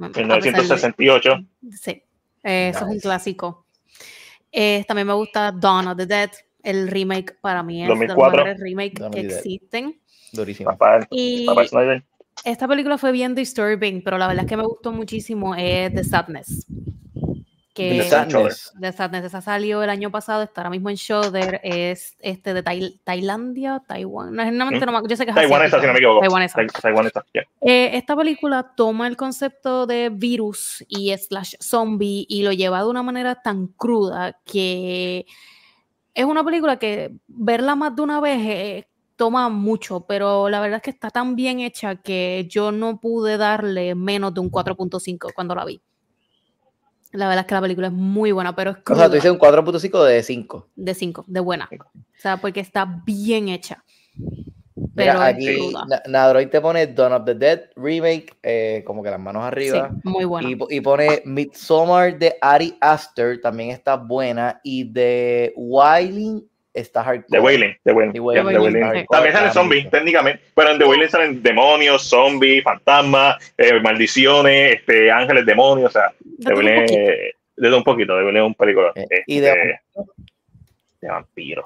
A 0.00 0.08
pesar 0.08 0.26
de- 0.42 0.50
1968. 0.50 1.30
Sí, 1.70 2.02
eh, 2.42 2.68
eso 2.70 2.78
es 2.80 2.84
un 2.84 2.88
Nice. 2.90 3.00
clásico. 3.02 3.66
Eh, 4.50 4.84
también 4.86 5.06
me 5.06 5.14
gusta 5.14 5.52
Dawn 5.52 5.88
of 5.88 5.96
the 5.96 6.06
Dead, 6.06 6.30
el 6.62 6.88
remake 6.88 7.36
para 7.40 7.62
mí 7.62 7.82
es 7.82 7.88
de 7.88 7.94
2004. 7.94 8.24
los 8.38 8.46
mejores 8.46 8.60
remakes 8.60 8.94
Dawn 9.00 9.08
of 9.08 9.14
que 9.14 9.20
the 9.22 9.28
Dead. 9.28 9.38
existen. 9.38 10.00
Durísimo. 10.32 10.70
Papá, 10.70 11.06
Y 11.10 11.46
papá 11.46 11.64
Snyder. 11.66 12.04
esta 12.44 12.66
película 12.68 12.98
fue 12.98 13.12
bien 13.12 13.34
disturbing, 13.34 14.02
pero 14.02 14.18
la 14.18 14.26
verdad 14.26 14.44
es 14.44 14.48
que 14.48 14.56
me 14.56 14.64
gustó 14.64 14.90
muchísimo 14.92 15.54
es 15.54 15.94
The 15.94 16.02
Sadness. 16.04 16.66
Que 17.74 17.98
The 17.98 18.08
Sadness. 18.08 18.72
The 18.80 18.92
Sadness, 18.92 19.24
esa 19.24 19.40
salió 19.40 19.82
el 19.82 19.90
año 19.90 20.10
pasado, 20.10 20.42
está 20.44 20.60
ahora 20.60 20.70
mismo 20.70 20.90
en 20.90 20.96
Shudder, 20.96 21.60
es 21.64 22.16
este 22.20 22.54
de 22.54 22.62
Tai- 22.62 23.00
Tailandia, 23.02 23.82
Taiwán, 23.86 24.32
no, 24.32 24.50
no 24.50 24.66
me- 24.70 24.78
yo 25.08 25.16
sé 25.16 25.24
que 25.24 25.30
es 25.32 25.34
Taiwanesa, 25.34 25.80
si 25.80 25.86
no 25.86 25.92
me 25.92 25.98
equivoco. 25.98 26.20
Taiwanesa. 26.20 26.54
Tai- 26.54 26.80
Taiwanesa, 26.82 27.24
yeah. 27.32 27.42
Eh, 27.60 27.90
esta 27.96 28.14
película 28.16 28.72
toma 28.76 29.08
el 29.08 29.16
concepto 29.16 29.86
de 29.86 30.08
virus 30.10 30.84
y 30.88 31.12
slash 31.18 31.54
zombie 31.60 32.24
y 32.28 32.42
lo 32.44 32.52
lleva 32.52 32.80
de 32.82 32.86
una 32.88 33.02
manera 33.02 33.34
tan 33.42 33.66
cruda 33.66 34.38
que 34.44 35.26
es 36.14 36.24
una 36.24 36.44
película 36.44 36.78
que 36.78 37.12
verla 37.26 37.74
más 37.74 37.96
de 37.96 38.02
una 38.02 38.20
vez 38.20 38.38
eh, 38.46 38.88
toma 39.16 39.48
mucho, 39.48 40.04
pero 40.06 40.48
la 40.48 40.60
verdad 40.60 40.76
es 40.76 40.82
que 40.82 40.90
está 40.90 41.10
tan 41.10 41.34
bien 41.34 41.58
hecha 41.60 41.96
que 41.96 42.46
yo 42.48 42.70
no 42.70 43.00
pude 43.00 43.36
darle 43.36 43.94
menos 43.96 44.32
de 44.32 44.40
un 44.40 44.48
4.5 44.50 45.32
cuando 45.34 45.54
la 45.56 45.64
vi. 45.64 45.80
La 47.14 47.28
verdad 47.28 47.42
es 47.42 47.46
que 47.46 47.54
la 47.54 47.60
película 47.60 47.86
es 47.86 47.92
muy 47.92 48.32
buena, 48.32 48.54
pero 48.56 48.72
es 48.72 48.76
O 48.78 48.82
cruda, 48.82 48.98
sea, 49.00 49.08
tú 49.08 49.14
dices 49.14 49.30
un 49.30 49.38
4.5 49.38 50.04
de 50.04 50.22
5. 50.22 50.68
de 50.76 50.94
5, 50.94 51.24
de 51.28 51.40
buena. 51.40 51.68
O 51.72 52.20
sea, 52.20 52.36
porque 52.38 52.60
está 52.60 52.84
bien 53.06 53.48
hecha. 53.48 53.82
Mira, 54.16 54.90
Pero 54.94 55.12
es 55.12 55.20
aquí 55.20 55.72
Nadroid 56.08 56.48
te 56.48 56.60
pone 56.60 56.86
Dawn 56.88 57.12
of 57.12 57.24
the 57.24 57.34
Dead 57.34 57.60
remake, 57.76 58.36
eh, 58.42 58.82
como 58.86 59.02
que 59.02 59.10
las 59.10 59.20
manos 59.20 59.42
Sí, 59.42 59.46
arriba. 59.46 59.90
muy 60.02 60.24
buena. 60.24 60.48
Y, 60.50 60.58
y 60.70 60.80
pone 60.80 61.22
Midsommar 61.24 62.18
de 62.18 62.36
Ari 62.40 62.76
Aster, 62.80 63.40
también 63.40 63.70
está 63.70 63.96
buena. 63.96 64.60
Y 64.64 64.84
de 64.84 65.52
Wailing, 65.56 66.44
está 66.74 67.02
hardcore. 67.04 67.28
The 67.30 67.40
Wailing, 67.40 67.76
The 67.84 67.92
Wailing. 67.92 68.12
The 68.12 68.20
Wailing, 68.20 68.48
The 68.52 68.58
Wailing. 68.58 69.06
También 69.06 69.32
salen 69.34 69.52
zombies, 69.52 69.90
técnicamente. 69.90 70.42
Pero 70.54 70.70
en 70.70 70.78
The 70.78 70.84
Wailing 70.84 71.08
salen 71.08 71.42
demonios, 71.42 72.02
zombies, 72.02 72.62
fantasmas, 72.64 73.54
eh, 73.56 73.80
maldiciones, 73.80 74.74
este, 74.76 75.10
ángeles, 75.10 75.46
demonios. 75.46 75.90
O 75.90 75.92
sea, 75.92 76.12
De 76.20 76.44
The 76.46 76.54
Wailing 76.54 76.80
poquito. 76.82 77.00
eh, 77.00 77.32
de 77.56 77.68
todo 77.68 77.78
un 77.78 77.84
poquito. 77.84 78.16
The 78.18 78.24
Wailing 78.24 78.42
es 78.42 78.46
un 78.46 78.54
película. 78.54 78.92
Eh, 78.96 79.06
este, 79.08 79.24
y 79.28 79.40
de- 79.40 79.80
de 81.00 81.08
vampiro. 81.08 81.62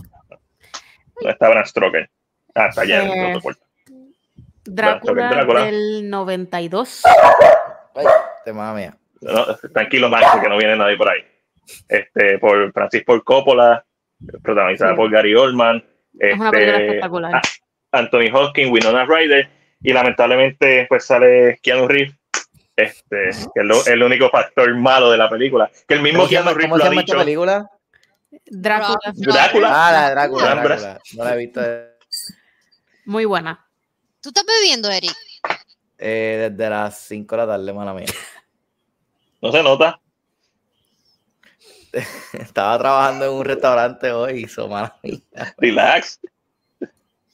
¿Dónde 1.15 1.33
está 1.33 1.49
Bram 1.49 1.65
Stoker? 1.67 2.09
Ah, 2.55 2.67
está 2.69 2.83
allá 2.83 3.03
en 3.05 3.11
el 3.11 3.19
Eh, 3.19 3.37
otro. 3.37 3.51
Drácula, 4.65 5.31
Drácula. 5.31 5.65
del 5.65 6.11
92. 6.11 7.03
Ay, 7.95 8.07
te 8.45 8.53
mía. 8.53 8.95
No, 9.21 9.47
tranquilo, 9.73 10.09
Max, 10.09 10.27
que 10.43 10.49
no 10.49 10.59
viene 10.59 10.77
nadie 10.77 10.97
por 10.97 11.09
ahí. 11.09 11.21
Este, 11.89 12.39
por 12.39 12.73
Francis 12.73 13.03
Ford 13.05 13.23
Coppola, 13.25 13.85
protagonizada 14.43 14.91
Sí. 14.93 14.97
por 14.97 15.11
Gary 15.11 15.35
Oldman. 15.35 15.85
Es 16.19 16.35
una 16.35 16.47
este, 16.47 16.59
película 16.59 16.85
espectacular. 16.85 17.43
Anthony 17.93 18.31
Hopkins, 18.33 18.71
Winona 18.71 19.05
Ryder, 19.07 19.49
y 19.83 19.93
lamentablemente 19.93 20.87
pues 20.89 21.05
sale 21.07 21.59
Keanu 21.63 21.87
Reeves, 21.89 22.15
este, 22.77 23.31
que 23.55 23.61
es 23.61 23.65
lo- 23.65 23.87
el 23.87 24.03
único 24.03 24.29
factor 24.31 24.75
malo 24.77 25.11
de 25.11 25.19
la 25.19 25.29
película. 25.31 25.71
Que 25.87 25.95
el 25.95 26.03
mismo 26.03 26.19
¿Cómo 26.21 26.29
se 26.29 26.35
Keanu 26.35 26.49
Reeves 26.51 26.65
cómo 26.65 26.77
lo 26.77 26.83
se 26.83 26.87
ha 26.87 26.91
llama 26.91 27.01
esta 27.01 27.13
dicho. 27.15 27.25
película? 27.25 27.71
Drácula. 28.47 28.99
Drácula. 29.15 29.69
Ah, 29.89 29.93
la. 29.93 30.11
Drácula. 30.11 30.99
No 31.17 31.25
la 31.25 31.35
he 31.35 31.39
visto 31.39 31.61
Muy 33.07 33.25
buena. 33.25 33.67
¿Tú 34.21 34.29
estás 34.31 34.45
bebiendo, 34.45 34.91
Eric? 34.91 35.13
eh, 35.99 36.49
desde 36.51 36.71
las 36.71 36.99
5 37.09 37.35
de 37.37 37.43
la 37.43 37.47
tarde, 37.53 37.73
mala 37.73 37.95
mía. 37.95 38.07
No 39.41 39.51
se 39.53 39.63
nota. 39.63 39.99
Estaba 42.33 42.79
trabajando 42.79 43.27
en 43.27 43.33
un 43.33 43.45
restaurante 43.45 44.11
hoy, 44.13 44.45
hizo 44.45 44.69
mala 44.69 44.97
mía. 45.03 45.21
Relax. 45.59 46.21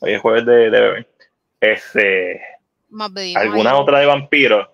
Hoy 0.00 0.12
es 0.12 0.20
jueves 0.20 0.46
de, 0.46 0.70
de 0.70 0.80
bebé. 0.80 1.08
Este, 1.60 2.40
Más 2.90 3.10
¿Alguna 3.36 3.76
otra 3.76 4.00
de 4.00 4.06
vampiro? 4.06 4.70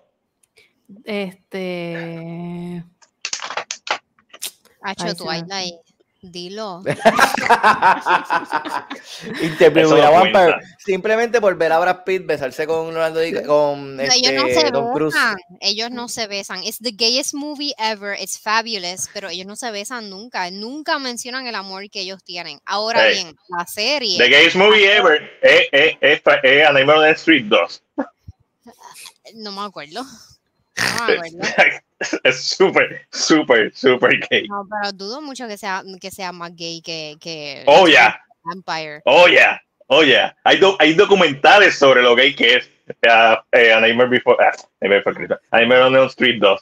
Este. 1.05 2.83
Hacho, 4.81 5.15
tú 5.15 5.29
ahí. 5.29 5.43
Dilo. 6.21 6.83
Interview 9.41 9.85
Eso 9.85 9.95
with 9.95 10.31
no. 10.33 10.53
Simplemente 10.77 11.41
por 11.41 11.57
ver 11.57 11.71
a 11.71 11.79
Brad 11.79 12.03
Pitt 12.05 12.25
besarse 12.27 12.67
con 12.67 12.89
Leonardo 12.93 13.19
Di- 13.19 13.41
con 13.43 13.95
No, 13.97 14.03
este, 14.03 14.17
ellos 14.17 14.33
no 14.33 14.47
se 14.47 14.71
Tom 14.71 14.93
Cruise. 14.93 15.13
besan. 15.15 15.37
Ellos 15.59 15.89
no 15.91 16.07
se 16.07 16.27
besan. 16.27 16.63
It's 16.63 16.77
the 16.79 16.91
gayest 16.91 17.33
movie 17.33 17.73
ever. 17.79 18.15
It's 18.21 18.37
fabulous. 18.39 19.09
Pero 19.13 19.29
ellos 19.29 19.47
no 19.47 19.55
se 19.55 19.71
besan 19.71 20.09
nunca. 20.11 20.49
Nunca 20.51 20.99
mencionan 20.99 21.47
el 21.47 21.55
amor 21.55 21.89
que 21.89 22.01
ellos 22.01 22.23
tienen. 22.23 22.59
Ahora 22.65 23.07
Hey. 23.07 23.23
bien, 23.23 23.35
la 23.57 23.65
serie. 23.65 24.17
The 24.19 24.29
gayest 24.29 24.55
movie 24.55 24.85
ever 24.85 25.21
es, 25.41 26.21
Nightmare 26.25 26.99
on 26.99 27.05
Elm 27.05 27.15
Street 27.15 27.45
2. 27.45 27.83
No 29.35 29.51
me 29.51 29.61
acuerdo. 29.61 30.03
No 30.97 31.13
acuerdo. 31.13 32.21
es 32.23 32.43
súper, 32.43 33.07
súper, 33.11 33.71
súper 33.75 34.19
gay. 34.29 34.47
No, 34.47 34.67
pero 34.69 34.91
dudo 34.91 35.21
mucho 35.21 35.47
que 35.47 35.57
sea, 35.57 35.83
que 35.99 36.11
sea 36.11 36.31
más 36.31 36.55
gay 36.55 36.81
que, 36.81 37.17
que 37.19 37.63
Oh, 37.67 37.87
yeah. 37.87 38.19
Vampire. 38.43 39.01
Oh, 39.05 39.27
yeah. 39.27 39.61
Oh, 39.87 40.01
yeah. 40.03 40.35
Hay, 40.43 40.57
do- 40.57 40.77
hay 40.79 40.93
documentales 40.93 41.75
sobre 41.77 42.01
lo 42.01 42.15
gay 42.15 42.33
que 42.33 42.55
es 42.55 42.69
uh, 43.07 43.35
eh, 43.51 43.73
A 43.73 43.79
Nightmare 43.81 44.09
Before... 44.09 44.37
ah, 44.39 44.51
Nightmare 44.81 44.99
Before 45.01 45.15
Christmas. 45.15 45.39
A 45.51 45.57
Nightmare 45.59 45.81
on 45.83 45.95
Elm 45.95 46.07
Street 46.09 46.39
2. 46.41 46.59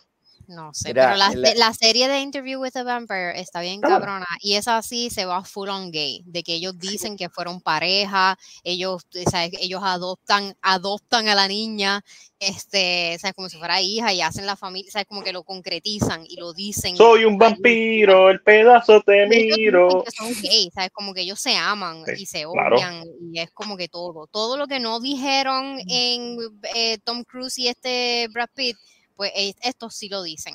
No 0.50 0.74
sé, 0.74 0.90
Mira, 0.90 1.06
pero 1.06 1.18
la, 1.18 1.30
la- 1.36 1.54
la 1.54 1.74
serie 1.76 2.08
de 2.08 2.22
Interview 2.22 2.60
with 2.60 2.76
a 2.76 2.82
Vampire 2.82 3.40
está 3.40 3.62
bien 3.62 3.82
Ah. 3.84 3.88
cabrona 3.88 4.26
y 4.42 4.56
esa 4.56 4.82
sí 4.82 5.12
se 5.12 5.26
va 5.26 5.44
full 5.44 5.70
on 5.70 5.92
gay, 5.92 6.24
de 6.26 6.42
que 6.42 6.56
ellos 6.56 6.78
dicen 6.80 7.16
que 7.18 7.30
fueron 7.30 7.62
pareja, 7.62 8.36
ellos, 8.64 9.04
sea, 9.30 9.46
ellos 9.46 9.82
adoptan, 9.84 10.56
adoptan 10.64 11.28
a 11.28 11.36
la 11.36 11.48
niña, 11.48 12.04
este, 12.40 13.18
sea, 13.20 13.32
como 13.34 13.48
si 13.48 13.58
fuera 13.58 13.80
hija 13.80 14.12
y 14.12 14.22
hacen 14.22 14.48
la 14.48 14.56
familia, 14.56 14.92
sea, 14.92 15.06
como 15.06 15.22
que 15.22 15.34
lo 15.34 15.44
concretizan 15.44 16.26
y 16.28 16.38
lo 16.38 16.52
dicen. 16.54 16.98
Soy 16.98 17.26
un 17.26 17.38
vampiro, 17.38 18.32
el 18.32 18.42
pedazo 18.42 19.02
te 19.02 19.26
ellos 19.26 19.58
miro. 19.58 20.04
que 20.04 20.12
son 20.12 20.34
gay, 20.42 20.72
¿sabes? 20.74 20.90
Como 20.92 21.14
que 21.14 21.22
ellos 21.22 21.40
se 21.40 21.56
aman 21.56 22.04
Sí, 22.08 22.24
y 22.24 22.26
se 22.26 22.44
claro. 22.52 22.76
odian 22.76 23.04
y 23.32 23.40
es 23.40 23.52
como 23.52 23.78
que 23.78 23.88
todo. 23.88 24.26
Todo 24.32 24.58
lo 24.58 24.66
que 24.68 24.80
no 24.80 25.00
dijeron 25.00 25.80
en 25.88 26.38
eh, 26.76 26.98
Tom 27.04 27.24
Cruise 27.24 27.60
y 27.60 27.68
este 27.68 28.28
Brad 28.34 28.50
Pitt, 28.56 28.78
pues 29.20 29.34
eh, 29.36 29.54
estos 29.62 29.94
sí 29.94 30.08
lo 30.08 30.24
dicen. 30.24 30.54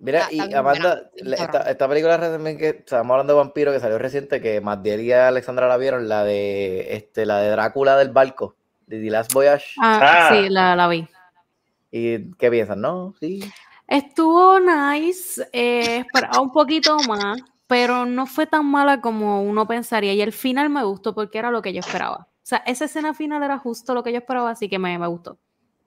Mira, 0.00 0.22
Está- 0.22 0.34
y 0.34 0.40
está 0.40 0.58
Amanda, 0.58 1.10
la- 1.18 1.36
esta, 1.36 1.70
esta 1.70 1.88
película 1.88 2.18
también 2.18 2.58
que 2.58 2.68
estábamos 2.70 3.12
hablando 3.14 3.34
de 3.34 3.36
vampiro 3.38 3.70
que 3.72 3.78
salió 3.78 3.96
reciente, 3.96 4.40
que 4.40 4.60
Matiel 4.60 5.02
y 5.02 5.12
Alexandra 5.12 5.68
la 5.68 5.76
vieron, 5.76 6.08
la 6.08 6.24
de 6.24 6.96
este, 6.96 7.24
la 7.26 7.38
de 7.38 7.50
Drácula 7.50 7.96
del 7.96 8.10
barco, 8.10 8.56
de 8.88 9.00
The 9.00 9.10
Last 9.10 9.32
Voyage. 9.32 9.66
Ah, 9.80 10.00
Ah. 10.02 10.28
sí, 10.32 10.48
la, 10.48 10.74
la 10.74 10.88
vi. 10.88 11.06
¿Y 11.92 12.32
qué 12.34 12.50
piensan? 12.50 12.80
No, 12.80 13.14
sí. 13.20 13.40
Estuvo 13.86 14.58
nice, 14.58 15.48
eh, 15.52 15.98
esperaba 15.98 16.40
un 16.40 16.50
poquito 16.50 16.96
más, 17.08 17.38
pero 17.68 18.04
no 18.04 18.26
fue 18.26 18.48
tan 18.48 18.66
mala 18.66 19.00
como 19.00 19.42
uno 19.42 19.64
pensaría. 19.68 20.12
Y 20.12 20.20
el 20.22 20.32
final 20.32 20.70
me 20.70 20.82
gustó 20.82 21.14
porque 21.14 21.38
era 21.38 21.52
lo 21.52 21.62
que 21.62 21.72
yo 21.72 21.78
esperaba. 21.78 22.26
O 22.42 22.46
sea, 22.48 22.58
esa 22.66 22.86
escena 22.86 23.14
final 23.14 23.44
era 23.44 23.58
justo 23.58 23.94
lo 23.94 24.02
que 24.02 24.10
yo 24.12 24.18
esperaba, 24.18 24.50
así 24.50 24.68
que 24.68 24.78
me, 24.80 24.98
me 24.98 25.06
gustó. 25.06 25.38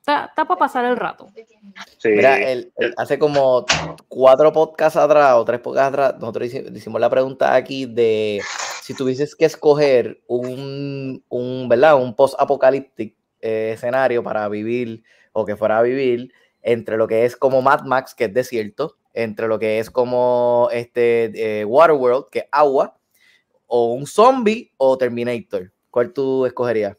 Está, 0.02 0.26
está 0.26 0.45
para 0.45 0.58
pasar 0.58 0.84
el 0.86 0.97
rato. 0.97 1.28
Sí. 1.99 2.10
Mira, 2.10 2.38
el- 2.38 2.74
el- 2.78 2.93
hace 2.97 3.20
como 3.20 3.66
cuatro 4.08 4.52
podcasts 4.52 4.97
atrás 4.97 5.36
o 5.36 5.45
tres 5.45 5.60
podcasts 5.60 5.89
atrás, 5.89 6.16
nosotros 6.20 6.47
hici- 6.52 6.76
hicimos 6.76 6.99
la 6.99 7.10
pregunta 7.10 7.54
aquí 7.54 7.86
de 7.86 8.41
si 8.82 8.95
tuvieses 8.95 9.36
que 9.36 9.45
escoger 9.45 10.20
un, 10.28 11.24
un 11.30 11.70
¿verdad? 11.70 12.02
Un 12.02 12.16
post-apocalíptico 12.16 13.16
eh, 13.41 13.74
escenario 13.76 14.24
para 14.24 14.47
vivir 14.49 15.04
o 15.34 15.45
que 15.45 15.56
fuera 15.56 15.78
a 15.78 15.82
vivir 15.84 16.34
entre 16.64 16.97
lo 16.97 17.08
que 17.08 17.26
es 17.26 17.36
como 17.38 17.62
Mad 17.62 17.82
Max, 17.84 18.16
que 18.16 18.26
es 18.26 18.34
desierto, 18.34 18.97
entre 19.14 19.47
lo 19.47 19.60
que 19.60 19.78
es 19.80 19.91
como 19.91 20.68
este 20.72 21.60
eh, 21.62 21.64
Waterworld, 21.66 22.26
que 22.32 22.39
es 22.39 22.45
agua, 22.52 22.97
o 23.68 23.93
un 23.93 24.08
zombie 24.08 24.72
o 24.78 24.97
Terminator. 24.97 25.72
¿Cuál 25.91 26.12
tú 26.12 26.45
escogerías? 26.47 26.97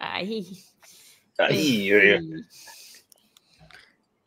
Ay. 0.00 0.46
Ay. 1.38 1.90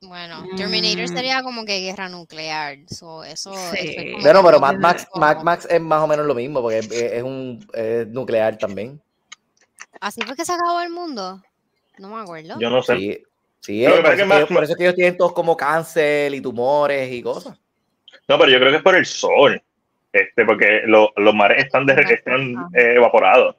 Bueno, 0.02 0.44
Terminator 0.58 1.04
Mm. 1.10 1.16
sería 1.16 1.44
como 1.44 1.66
que 1.66 1.80
guerra 1.80 2.10
nuclear. 2.10 2.78
so, 2.90 3.24
eso, 3.24 3.54
eso 3.54 3.74
es 3.74 3.80
Sí. 3.96 4.14
Bueno, 4.22 4.44
pero 4.44 4.60
Mad 4.60 4.76
Max, 4.76 5.08
Mad 5.16 5.44
Max 5.44 5.66
es 5.70 5.80
más 5.80 6.02
o 6.04 6.08
menos 6.08 6.26
lo 6.26 6.36
mismo, 6.36 6.62
porque 6.62 6.80
es, 6.80 6.92
es 6.92 7.24
un 7.24 7.66
es 7.74 8.08
nuclear 8.08 8.58
también. 8.58 9.02
¿Así 10.02 10.22
fue 10.22 10.36
que 10.36 10.44
se 10.44 10.52
acabó 10.54 10.82
el 10.82 10.90
mundo? 10.90 11.42
No 12.00 12.10
me 12.10 12.22
acuerdo. 12.22 12.60
Yo 12.60 12.70
no 12.70 12.84
sé. 12.84 13.24
Sí, 13.62 13.86
es, 13.86 13.92
por, 13.94 14.00
eso 14.00 14.04
que 14.04 14.10
es 14.10 14.16
que 14.18 14.24
ellos- 14.36 14.48
por 14.48 14.52
Max- 14.56 14.64
eso 14.64 14.72
es 14.74 14.78
que 14.78 14.84
ellos 14.84 14.96
tienen 14.96 15.18
todos 15.18 15.32
como 15.34 15.56
cáncer 15.56 16.34
y 16.34 16.42
tumores 16.42 17.10
y 17.14 17.22
cosas. 17.22 17.58
No, 18.28 18.38
pero 18.38 18.50
yo 18.52 18.60
creo 18.60 18.72
que 18.72 18.78
es 18.78 18.84
por 18.84 18.96
el 18.98 19.06
sol. 19.06 19.62
Este, 20.12 20.44
porque 20.46 20.82
lo- 20.86 21.14
los 21.16 21.34
mares 21.34 21.64
están, 21.64 21.86
de- 21.86 21.94
están 22.10 22.52
eh, 22.76 22.96
evaporados. 22.98 23.56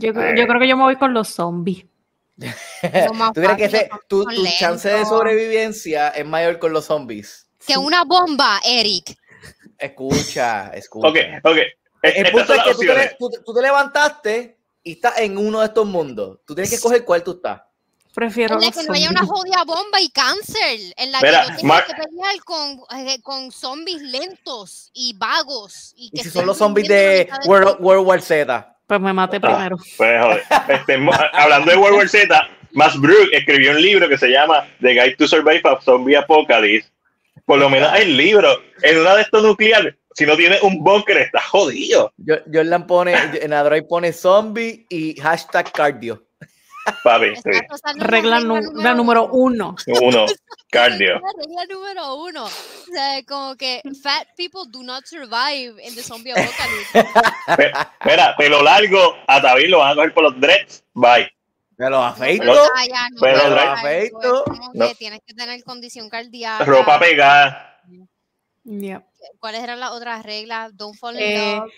Yo, 0.00 0.10
Este, 0.10 0.40
yo 0.40 0.46
creo 0.46 0.60
que 0.60 0.68
yo 0.68 0.76
me 0.76 0.82
voy 0.84 0.96
con 0.96 1.12
los 1.14 1.28
zombies. 1.28 1.84
¿Tú 2.36 3.40
crees 3.40 3.56
que 3.56 3.64
ese- 3.64 3.76
es 3.82 3.88
tu, 4.08 4.24
tu 4.24 4.44
chance 4.58 4.88
de 4.88 5.04
sobrevivencia 5.04 6.08
es 6.08 6.26
mayor 6.26 6.58
con 6.58 6.72
los 6.72 6.86
zombies? 6.86 7.46
Que 7.66 7.76
una 7.78 8.04
bomba, 8.04 8.60
Eric. 8.64 9.16
Escucha, 9.78 10.70
escucha. 10.74 11.08
Ok, 11.08 11.16
ok. 11.44 11.56
El 12.02 12.30
punto 12.32 12.54
es 12.54 12.62
que 12.62 12.74
tú 12.74 12.80
te, 12.80 13.16
tú- 13.18 13.30
tú 13.44 13.54
te 13.54 13.62
levantaste 13.62 14.58
y 14.82 14.92
estás 14.92 15.18
en 15.18 15.38
uno 15.38 15.60
de 15.60 15.66
estos 15.66 15.86
mundos. 15.86 16.40
Tú 16.46 16.54
tienes 16.54 16.70
que 16.70 16.76
escoger 16.76 17.04
cuál 17.04 17.22
tú 17.22 17.32
estás. 17.32 17.62
Prefiero 18.14 18.54
En 18.54 18.60
la 18.60 18.66
los 18.68 18.76
que 18.76 18.86
no 18.86 18.92
haya 18.94 19.10
una 19.10 19.26
jodida 19.26 19.64
bomba 19.64 20.00
y 20.00 20.08
cáncer. 20.10 20.80
En 20.96 21.10
la 21.10 21.20
Mira, 21.20 21.40
que 21.42 21.48
yo 21.50 21.56
tenga 21.56 21.68
Mar- 21.68 21.86
que 21.86 21.94
pelear 21.94 22.44
con, 22.44 22.80
eh, 22.96 23.20
con 23.22 23.50
zombies 23.50 24.02
lentos 24.02 24.90
y 24.92 25.14
vagos. 25.16 25.92
Y, 25.96 26.06
Y 26.06 26.10
que 26.10 26.16
si 26.22 26.28
estén 26.28 26.40
son 26.42 26.46
los 26.46 26.58
zombies 26.58 26.88
de 26.88 27.28
World. 27.46 27.76
World 27.80 28.06
War 28.06 28.22
Z. 28.22 28.73
Pues 28.86 29.00
me 29.00 29.12
maté 29.12 29.38
Ah, 29.38 29.40
primero. 29.40 29.76
pues, 29.96 30.22
joder. 30.22 30.42
Este, 30.68 30.98
hablando 31.32 31.70
de 31.70 31.76
World 31.76 31.96
War 31.98 32.08
Z, 32.08 32.48
Max 32.72 32.98
Brook 33.00 33.28
escribió 33.32 33.70
un 33.72 33.80
libro 33.82 34.08
que 34.08 34.18
se 34.18 34.28
llama 34.28 34.66
The 34.80 34.90
Guide 34.90 35.16
to 35.16 35.26
Survive 35.28 35.62
a 35.64 35.80
Zombie 35.80 36.16
Apocalypse. 36.16 36.88
Por 37.46 37.58
lo 37.58 37.68
menos 37.68 37.92
el 37.98 38.16
libro, 38.16 38.48
en 38.82 38.98
una 39.00 39.16
de 39.16 39.22
estos 39.22 39.42
nucleares, 39.42 39.94
si 40.14 40.24
no 40.26 40.36
tienes 40.36 40.62
un 40.62 40.82
bunker, 40.82 41.16
estás 41.18 41.44
jodido. 41.46 42.12
Yo- 42.16 42.36
Jordan 42.52 42.86
pone, 42.86 43.14
en 43.40 43.52
Android 43.52 43.82
pone 43.88 44.12
zombie 44.12 44.86
y 44.88 45.18
hashtag 45.20 45.70
cardio. 45.72 46.22
Papi, 47.02 47.34
sí. 47.36 47.50
Regla, 47.96 48.40
número 48.94 49.26
uno. 49.32 49.74
Uno, 50.02 50.26
cardio. 50.70 51.14
La 51.14 51.32
regla 51.38 51.64
número 51.70 52.14
uno. 52.16 52.44
O 52.44 52.48
sea, 52.92 53.22
como 53.26 53.56
que 53.56 53.80
fat 54.02 54.26
people 54.36 54.62
do 54.68 54.82
not 54.82 55.04
survive 55.06 55.82
in 55.82 55.94
the 55.94 56.02
zombie 56.02 56.32
apocalypse. 56.32 56.92
Pe- 57.56 57.72
Mira, 58.04 58.34
pelo 58.36 58.62
largo, 58.62 59.16
a 59.26 59.40
David 59.40 59.68
lo 59.68 59.78
van 59.78 59.92
a 59.92 59.94
coger 59.94 60.12
por 60.14 60.24
los 60.24 60.40
dreads. 60.40 60.84
Bye. 60.92 61.30
Me 61.76 61.90
los 61.90 62.04
afeito. 62.04 62.44
Pero- 62.44 62.62
Ah, 62.76 62.84
ya, 62.86 63.08
no, 63.10 63.20
pero 63.20 63.38
no, 63.48 63.50
no, 63.50 63.60
afeito, 63.72 64.44
como 64.44 64.72
que 64.72 64.78
no. 64.78 64.94
Tienes 64.94 65.20
que 65.26 65.34
tener 65.34 65.62
condición 65.64 66.08
cardíaca. 66.10 66.64
Ropa 66.64 66.98
pegada. 67.00 67.80
Yep. 68.64 69.02
¿Cuáles 69.38 69.62
eran 69.62 69.80
las 69.80 69.90
otras 69.90 70.22
reglas? 70.24 70.76
Don't 70.76 70.96
fall 70.98 71.16
in 71.16 71.22
Eh, 71.22 71.56
love. 71.56 71.70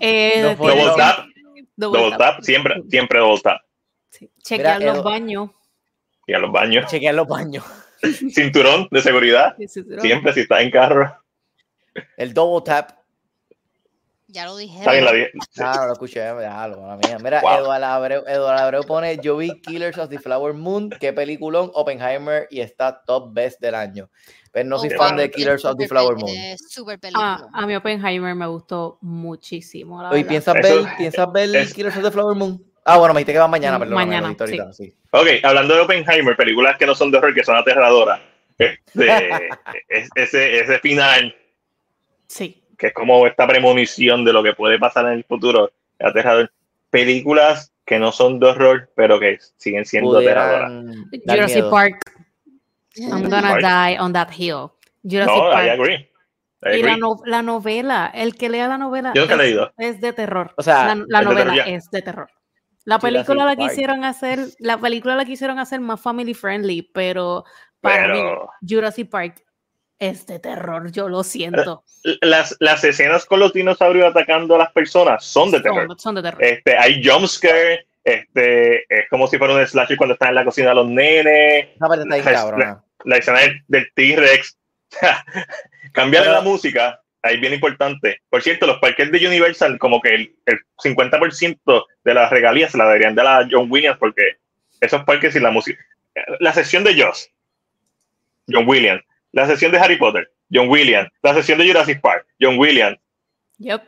Eh, 0.00 0.42
No 0.42 0.56
tiene- 0.66 0.82
Double 0.84 0.96
tap, 0.96 1.18
double 1.76 1.98
double 2.00 2.10
tap. 2.10 2.18
tap, 2.36 2.42
siempre, 2.42 2.74
siempre 2.90 3.18
double 3.20 3.40
tap. 3.40 3.60
Sí. 4.10 4.30
Chequear 4.42 4.78
Mira, 4.78 4.92
los 4.94 5.02
Edu- 5.02 5.04
baños. 5.04 5.50
A 6.34 6.38
los 6.38 6.52
baños. 6.52 6.86
Chequear 6.90 7.14
los 7.14 7.26
baños. 7.28 7.64
Cinturón 8.34 8.88
de 8.90 9.02
seguridad, 9.02 9.56
siempre 10.00 10.32
si 10.32 10.40
estás 10.40 10.60
en 10.60 10.70
carro. 10.70 11.16
El 12.16 12.32
double 12.32 12.64
tap. 12.64 12.92
Ya 14.30 14.44
lo 14.44 14.56
dije. 14.58 14.78
Está 14.78 14.92
bien 14.92 15.04
la 15.06 15.12
vie- 15.12 15.30
Ah, 15.58 15.74
no 15.80 15.86
lo 15.86 15.92
escuché, 15.94 16.16
ya, 16.20 16.68
lo, 16.68 16.76
mía. 16.98 17.18
Mira, 17.18 17.40
Wow. 17.40 17.50
Eduardo, 17.60 17.86
Abreu, 17.86 18.24
Eduardo 18.26 18.62
Abreu 18.62 18.82
pone, 18.84 19.16
yo 19.22 19.38
vi 19.38 19.58
Killers 19.62 19.96
of 19.96 20.10
the 20.10 20.18
Flower 20.18 20.52
Moon, 20.52 20.90
qué 21.00 21.14
peliculón, 21.14 21.70
Oppenheimer, 21.72 22.46
y 22.50 22.60
está 22.60 23.02
top 23.06 23.32
best 23.32 23.58
del 23.60 23.74
año. 23.74 24.10
Pero 24.52 24.68
no 24.68 24.78
soy 24.78 24.90
Oh, 24.94 24.98
fan 24.98 25.16
de 25.16 25.30
Killers 25.30 25.64
of 25.64 25.76
the 25.78 25.88
Flower 25.88 26.16
Moon. 26.16 26.30
eh, 26.30 26.56
Super 26.58 26.98
película. 27.00 27.48
Ah, 27.54 27.62
a 27.62 27.66
mí 27.66 27.74
Oppenheimer 27.74 28.34
me 28.34 28.46
gustó 28.46 28.98
muchísimo. 29.00 30.02
La. 30.02 30.10
¿piensas 30.10 30.54
ver, 30.54 30.84
¿piensas 30.98 31.32
ver 31.32 31.56
es- 31.56 31.72
Killers 31.72 31.96
of 31.96 32.02
the 32.02 32.10
Flower 32.10 32.36
Moon? 32.36 32.62
Ah, 32.90 32.96
bueno, 32.98 33.12
me 33.12 33.20
dijiste 33.20 33.34
que 33.34 33.38
va 33.38 33.48
mañana, 33.48 33.76
Mm, 33.76 33.80
perdón. 33.80 33.94
mañana, 33.94 34.34
ahorita, 34.38 34.72
sí. 34.72 34.94
Ok, 35.10 35.26
hablando 35.42 35.74
de 35.74 35.80
Oppenheimer, 35.80 36.36
películas 36.36 36.76
que 36.78 36.86
no 36.86 36.94
son 36.94 37.10
de 37.10 37.18
horror, 37.18 37.34
que 37.34 37.44
son 37.44 37.56
aterradoras. 37.56 38.20
Este, 38.58 38.78
es- 39.88 40.08
ese, 40.14 40.60
ese 40.60 40.78
final, 40.78 41.34
Sí. 42.26 42.62
que 42.78 42.88
es 42.88 42.92
como 42.94 43.26
esta 43.26 43.46
premonición 43.46 44.24
de 44.24 44.32
lo 44.32 44.42
que 44.42 44.54
puede 44.54 44.78
pasar 44.78 45.04
en 45.06 45.12
el 45.12 45.24
futuro, 45.24 45.70
es 45.98 46.06
aterrador. 46.06 46.50
Películas 46.90 47.72
que 47.84 47.98
no 47.98 48.10
son 48.12 48.40
de 48.40 48.46
horror, 48.46 48.90
pero 48.96 49.20
que 49.20 49.38
siguen 49.58 49.84
siendo 49.84 50.18
aterradoras. 50.18 50.70
Pudieran 50.70 51.06
Jurassic 51.26 51.54
miedo. 51.56 51.70
Park. 51.70 52.00
I'm 52.96 53.22
gonna 53.28 53.50
Park. 53.50 53.60
die 53.62 53.98
on 54.00 54.12
that 54.14 54.28
hill. 54.36 54.70
Jurassic 55.04 55.34
No, 55.36 55.48
I 55.50 55.52
Park. 55.54 55.68
agree. 55.70 55.94
I 55.94 56.78
Y 56.78 56.82
la, 56.82 56.88
agree. 56.92 56.96
no- 57.00 57.20
la 57.24 57.42
novela, 57.42 58.10
el 58.14 58.34
que 58.34 58.48
lea 58.48 58.66
la 58.66 58.78
novela 58.78 59.12
Yo 59.14 59.22
nunca 59.22 59.34
he 59.34 59.36
es, 59.36 59.42
leído. 59.42 59.72
es 59.78 60.00
de 60.00 60.12
terror. 60.12 60.52
O 60.56 60.62
sea, 60.62 60.86
la, 60.86 60.94
la 61.06 61.20
es 61.20 61.28
de 61.28 61.34
novela 61.34 61.52
terror, 61.54 61.68
es 61.68 61.90
de 61.90 62.02
terror. 62.02 62.30
La 62.88 62.98
película 62.98 63.44
la 63.44 63.54
quisieron 63.56 64.04
hacer, 64.04 64.38
la 64.58 64.78
película 64.78 65.14
la 65.14 65.24
quisieron 65.26 65.58
hacer 65.58 65.80
más 65.80 66.00
family 66.00 66.32
friendly, 66.32 66.82
pero 66.82 67.44
para 67.82 68.08
mí 68.08 68.14
Pero 68.20 68.48
Jurassic 68.66 69.10
Park 69.10 69.44
es 69.98 70.26
de 70.26 70.38
terror, 70.38 70.90
yo 70.90 71.08
lo 71.08 71.22
siento. 71.22 71.84
las, 72.22 72.56
las 72.60 72.82
escenas 72.84 73.26
con 73.26 73.40
los 73.40 73.52
dinosaurios 73.52 74.06
atacando 74.06 74.54
a 74.54 74.58
las 74.58 74.72
personas 74.72 75.24
son 75.24 75.50
de 75.50 75.60
terror. 75.60 75.86
Son, 75.88 75.98
son 75.98 76.14
de 76.14 76.22
terror. 76.22 76.42
Este, 76.42 76.78
hay 76.78 77.04
jumpscare, 77.04 77.86
este, 78.04 78.82
es 78.88 79.08
como 79.10 79.26
si 79.26 79.36
fuera 79.38 79.54
un 79.54 79.66
slasher 79.66 79.96
cuando 79.98 80.14
están 80.14 80.30
en 80.30 80.34
la 80.36 80.44
cocina 80.44 80.72
los 80.72 80.88
nenes, 80.88 81.68
Esa 81.76 81.86
parte 81.88 82.02
está 82.04 82.14
bien 82.14 82.24
la- 82.24 82.32
cabrona. 82.32 82.84
la 83.04 83.16
escena 83.16 83.40
del, 83.40 83.62
del 83.68 83.92
T-Rex. 83.94 84.56
Cambiar 85.92 86.22
Pero- 86.24 86.34
la 86.34 86.40
música, 86.40 87.02
ahí 87.22 87.34
es 87.36 87.40
bien 87.40 87.54
importante. 87.54 88.20
Por 88.30 88.42
cierto, 88.42 88.66
los 88.66 88.78
parques 88.78 89.10
de 89.10 89.26
Universal, 89.26 89.78
como 89.78 90.00
que 90.00 90.14
el, 90.14 90.34
el 90.46 90.58
50% 90.82 91.84
de 92.04 92.14
las 92.14 92.30
regalías 92.30 92.72
se 92.72 92.78
la 92.78 92.84
darían 92.84 93.14
de 93.14 93.24
la 93.24 93.46
John 93.50 93.66
Williams, 93.70 93.98
porque 93.98 94.36
esos 94.80 95.02
parques 95.04 95.34
y 95.36 95.40
la 95.40 95.50
música. 95.50 95.82
La 96.40 96.52
sesión 96.52 96.84
de 96.84 97.00
Joss, 97.00 97.30
John 98.48 98.66
Williams. 98.66 99.02
La 99.32 99.46
sesión 99.46 99.72
de 99.72 99.78
Harry 99.78 99.96
Potter, 99.96 100.30
John 100.52 100.68
Williams. 100.68 101.10
La 101.22 101.34
sesión 101.34 101.58
de 101.58 101.66
Jurassic 101.66 102.00
Park, 102.00 102.26
John 102.40 102.58
Williams. 102.58 102.98
Yep. 103.58 103.82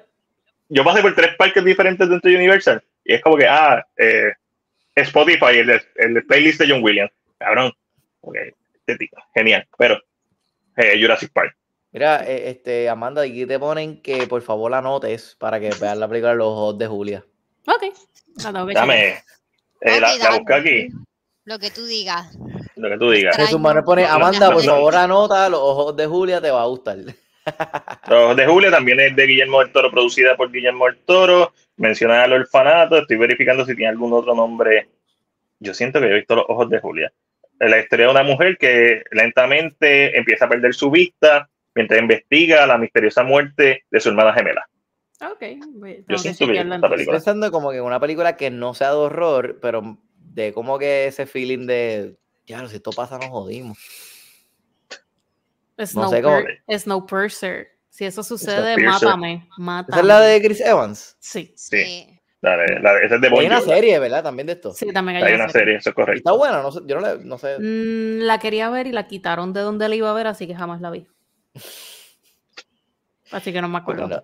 Yo 0.68 0.84
pasé 0.84 1.00
por 1.02 1.14
tres 1.14 1.34
parques 1.36 1.64
diferentes 1.64 2.08
dentro 2.08 2.30
de 2.30 2.36
Universal 2.36 2.82
y 3.04 3.14
es 3.14 3.22
como 3.22 3.36
que, 3.36 3.46
ah, 3.46 3.84
eh, 3.96 4.32
Spotify, 4.94 5.58
el, 5.58 5.66
de- 5.68 5.82
el 5.96 6.14
de 6.14 6.22
playlist 6.22 6.60
de 6.60 6.68
John 6.70 6.82
Williams. 6.82 7.10
Cabrón. 7.38 7.72
Ok, 8.20 8.36
tipo, 8.98 9.16
genial. 9.34 9.66
Pero, 9.78 9.98
eh, 10.76 10.98
Jurassic 11.00 11.32
Park. 11.32 11.56
Mira, 11.92 12.24
eh, 12.24 12.50
este, 12.50 12.88
Amanda, 12.88 13.22
aquí 13.22 13.46
te 13.46 13.58
ponen 13.58 14.00
que 14.00 14.26
por 14.28 14.42
favor 14.42 14.70
la 14.70 14.78
anotes 14.78 15.36
para 15.38 15.58
que 15.58 15.70
veas 15.80 15.96
la 15.96 16.08
película 16.08 16.34
Los 16.34 16.48
Ojos 16.48 16.78
de 16.78 16.86
Julia. 16.86 17.24
Ok. 17.66 17.84
Dame, 18.72 19.22
eh, 19.80 20.00
la, 20.00 20.38
busca 20.38 20.56
aquí, 20.56 20.88
Lo 21.44 21.58
que 21.58 21.70
tú 21.70 21.84
digas. 21.84 22.38
lo 22.76 22.88
que 22.88 22.96
tú 22.96 23.10
digas. 23.10 23.36
Jesús 23.36 23.58
Manuel 23.58 23.84
pone, 23.84 24.06
Amanda, 24.06 24.52
por 24.52 24.62
favor 24.62 24.94
anota 24.94 25.48
Los 25.48 25.60
Ojos 25.60 25.96
de 25.96 26.06
Julia, 26.06 26.40
te 26.40 26.50
va 26.50 26.62
a 26.62 26.66
gustar. 26.66 26.98
Los 28.08 28.36
de 28.36 28.46
Julia 28.46 28.70
también 28.70 29.00
es 29.00 29.16
de 29.16 29.26
Guillermo 29.26 29.58
del 29.58 29.72
Toro, 29.72 29.90
producida 29.90 30.36
por 30.36 30.52
Guillermo 30.52 30.86
del 30.86 30.98
Toro. 30.98 31.52
Menciona 31.76 32.22
al 32.22 32.32
orfanato, 32.32 32.98
estoy 32.98 33.16
verificando 33.16 33.64
si 33.64 33.74
tiene 33.74 33.90
algún 33.90 34.12
otro 34.12 34.34
nombre. 34.34 34.88
Yo 35.58 35.74
siento 35.74 36.00
que 36.00 36.06
yo 36.06 36.12
he 36.12 36.18
visto 36.18 36.36
los 36.36 36.44
ojos 36.48 36.70
de 36.70 36.78
Julia. 36.78 37.12
La 37.58 37.78
historia 37.78 38.06
de 38.06 38.12
una 38.12 38.22
mujer 38.22 38.56
que 38.58 39.02
lentamente 39.10 40.16
empieza 40.16 40.44
a 40.44 40.48
perder 40.48 40.74
su 40.74 40.90
vista 40.90 41.50
mientras 41.74 42.00
investiga 42.00 42.66
la 42.66 42.78
misteriosa 42.78 43.22
muerte 43.22 43.84
de 43.90 44.00
su 44.00 44.08
hermana 44.10 44.32
gemela. 44.32 44.64
Ok. 45.22 45.40
Yo 45.42 45.58
tengo 46.06 46.18
siento 46.18 46.46
que 46.46 46.52
esta 46.52 46.60
entonces. 46.62 46.74
Estoy 46.74 46.90
película. 46.90 47.16
pensando 47.16 47.50
como 47.50 47.70
que 47.70 47.76
en 47.78 47.84
una 47.84 48.00
película 48.00 48.36
que 48.36 48.50
no 48.50 48.74
sea 48.74 48.90
de 48.90 48.96
horror, 48.96 49.58
pero 49.60 49.98
de 50.16 50.52
como 50.52 50.78
que 50.78 51.06
ese 51.06 51.26
feeling 51.26 51.66
de, 51.66 52.16
ya, 52.46 52.66
si 52.68 52.76
esto 52.76 52.90
pasa 52.90 53.18
nos 53.18 53.28
jodimos. 53.28 53.78
No 55.94 56.08
sé 56.08 56.22
cómo- 56.22 56.36
Snowpiercer. 56.38 56.78
Snowpiercer. 56.78 57.68
Si 57.88 58.04
eso 58.04 58.22
sucede, 58.22 58.76
mátame. 58.82 59.48
Mátame. 59.58 59.88
Esa 59.90 60.00
es 60.00 60.06
la 60.06 60.20
de 60.20 60.42
Chris 60.42 60.60
Evans. 60.60 61.16
Sí. 61.18 61.52
Sí. 61.56 61.76
Sí. 61.84 62.16
La 62.42 62.54
esa 63.02 63.16
es 63.16 63.20
de 63.20 63.28
Hay 63.28 63.46
una 63.46 63.60
serie, 63.60 63.98
¿verdad? 63.98 64.22
También 64.22 64.46
de 64.46 64.54
esto. 64.54 64.72
Sí, 64.72 64.90
también 64.92 65.18
hay, 65.18 65.24
Hay 65.24 65.34
una 65.34 65.48
serie. 65.50 65.64
serie, 65.64 65.76
eso 65.78 65.90
es 65.90 65.94
correcto. 65.94 66.18
está 66.18 66.32
buena, 66.32 66.62
no 66.62 66.72
sé, 66.72 66.80
yo 66.86 66.98
no, 66.98 67.06
le- 67.06 67.22
no 67.22 67.36
sé. 67.36 67.58
Mm, 67.58 68.20
la 68.22 68.38
quería 68.38 68.70
ver 68.70 68.86
y 68.86 68.92
la 68.92 69.06
quitaron 69.06 69.52
de 69.52 69.60
donde 69.60 69.86
la 69.90 69.94
iba 69.94 70.10
a 70.10 70.14
ver, 70.14 70.26
así 70.26 70.46
que 70.46 70.54
jamás 70.54 70.80
la 70.80 70.90
vi. 70.90 71.06
Así 73.30 73.52
que 73.52 73.60
no 73.62 73.68
me 73.68 73.78
acuerdo. 73.78 74.08
No, 74.08 74.22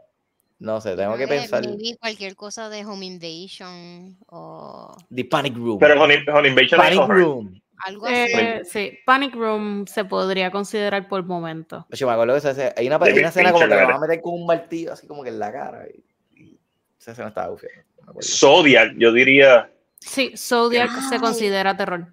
no 0.59 0.81
sé, 0.81 0.97
tengo 0.97 1.16
que 1.16 1.29
pensar. 1.29 1.64
cualquier 2.01 2.35
cosa 2.35 2.68
de 2.68 2.85
Home 2.85 3.07
Invasion 3.07 4.16
o 4.27 4.97
The 5.14 5.24
Panic 5.27 5.55
Room. 5.57 5.79
Pero 5.79 6.03
Honey, 6.03 6.18
Honey 6.29 6.51
Invasion 6.51 6.81
es 6.81 6.87
Panic 6.87 7.01
horror. 7.01 7.16
Room. 7.18 7.61
algo 7.85 8.07
así. 8.07 8.14
Eh, 8.14 8.62
sí, 8.64 8.99
Panic 9.05 9.35
Room 9.35 9.87
se 9.87 10.05
podría 10.05 10.51
considerar 10.51 11.09
por 11.09 11.24
momento. 11.24 11.87
Yo 11.91 12.07
me 12.07 12.12
acuerdo 12.14 12.33
que 12.41 12.49
escena- 12.49 12.72
hay 12.77 12.87
una, 12.87 12.97
hay 12.97 13.12
una 13.18 13.29
escena 13.29 13.53
como 13.53 13.64
que 13.64 13.68
la 13.70 13.85
van 13.85 13.91
a 13.97 13.99
meter 14.01 14.20
con 14.20 14.35
un 14.35 14.47
martillo 14.47 14.93
así 14.93 15.07
como 15.07 15.22
que 15.22 15.29
en 15.29 15.39
la 15.39 15.53
cara. 15.53 15.85
Y, 16.35 16.43
y 16.43 16.59
esa 16.99 17.12
escena 17.12 17.29
estaba 17.29 17.51
bufia. 17.51 17.68
me 17.99 18.11
acuerdo. 18.11 18.20
Zodiac, 18.29 18.93
yo 18.97 19.12
diría. 19.12 19.70
Sí, 20.01 20.33
Zodiac 20.37 20.91
se 21.09 21.14
Ay. 21.16 21.20
considera 21.20 21.77
terror. 21.77 22.12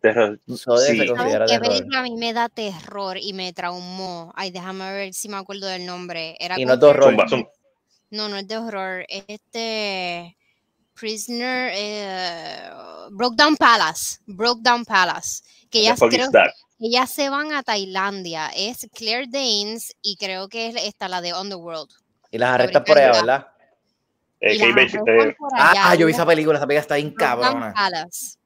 Terror. 0.00 0.40
Sí. 0.46 0.56
se 0.56 0.64
¿Sabes 0.64 1.10
considera 1.10 1.46
qué 1.46 1.52
terror. 1.58 1.68
película 1.68 1.98
a 1.98 2.02
mí 2.02 2.16
me 2.16 2.32
da 2.32 2.48
terror 2.48 3.16
y 3.18 3.32
me 3.32 3.52
traumó? 3.52 4.32
Ay, 4.36 4.50
déjame 4.50 4.92
ver 4.92 5.14
si 5.14 5.28
me 5.28 5.36
acuerdo 5.36 5.66
del 5.66 5.86
nombre. 5.86 6.36
Era 6.40 6.58
Y 6.58 6.64
no 6.64 6.74
es 6.74 6.80
de 6.80 6.86
horror. 6.86 7.10
Zumba, 7.10 7.28
zumba. 7.28 7.48
No, 8.10 8.28
no 8.28 8.36
es 8.36 8.48
de 8.48 8.56
horror. 8.56 9.04
Es 9.08 9.24
este. 9.28 10.36
Prisoner. 10.94 11.72
Eh, 11.74 12.70
Broke 13.10 13.36
Down 13.36 13.56
Palace. 13.56 14.18
Broke 14.26 14.60
Down 14.62 14.84
Palace. 14.84 15.42
Que 15.70 15.80
The 15.80 15.84
ellas, 15.86 16.00
creo, 16.00 17.06
se 17.06 17.28
van 17.28 17.52
a 17.52 17.62
Tailandia. 17.62 18.50
Es 18.56 18.86
Claire 18.94 19.26
Danes 19.28 19.94
y 20.02 20.16
creo 20.16 20.48
que 20.48 20.68
es 20.68 20.76
esta, 20.84 21.08
la 21.08 21.20
de 21.20 21.34
Underworld. 21.34 21.90
Y 22.30 22.38
las 22.38 22.50
arrestan 22.50 22.84
por 22.84 22.98
allá, 22.98 23.12
Fabricando. 23.14 23.32
¿verdad? 23.32 23.52
Eh, 24.40 24.54
Y 24.54 24.58
las 24.58 24.68
arrestan 24.72 25.00
eh, 25.08 25.36
por 25.38 25.54
allá. 25.54 25.90
Ah, 25.90 25.94
yo 25.94 26.06
vi 26.06 26.12
esa 26.12 26.26
película, 26.26 26.58
esa 26.58 26.66
película 26.66 26.80
está 26.82 26.94
bien 26.96 27.10
cabrona. 27.12 27.72
Palace. 27.74 28.36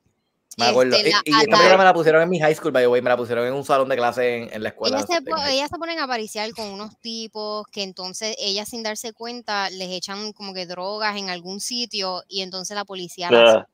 Me 0.59 0.67
acuerdo. 0.67 0.97
Este, 0.97 1.09
Y, 1.09 1.13
la- 1.13 1.23
y 1.25 1.31
esta 1.31 1.43
la- 1.43 1.57
película 1.59 1.79
me 1.79 1.85
la 1.85 1.95
pusieron 1.95 2.23
en 2.23 2.29
mi 2.29 2.39
high 2.41 2.55
school, 2.55 2.73
by 2.73 2.83
the 2.85 2.89
way, 2.89 3.01
me 3.03 3.11
la 3.11 3.17
pusieron 3.17 3.47
en 3.47 3.55
un 3.55 3.65
salón 3.65 3.89
de 3.89 3.97
clase 3.97 4.37
en, 4.45 4.53
en 4.53 4.63
la 4.63 4.69
escuela. 4.71 4.97
Ellas 4.99 5.09
se, 5.09 5.53
ellas 5.55 5.71
se 5.71 5.79
ponen 5.79 5.99
a 5.99 6.07
pariciar 6.07 6.51
con 6.53 6.67
unos 6.69 6.99
tipos 7.01 7.67
que 7.69 7.83
entonces 7.83 8.35
ellas 8.39 8.69
sin 8.69 8.83
darse 8.83 9.13
cuenta 9.13 9.71
les 9.71 9.91
echan 9.91 10.33
como 10.33 10.53
que 10.55 10.67
drogas 10.67 11.17
en 11.17 11.31
algún 11.31 11.61
sitio 11.61 12.23
y 12.29 12.43
entonces 12.43 12.75
la 12.75 12.85
policía 12.85 13.31
las 13.31 13.65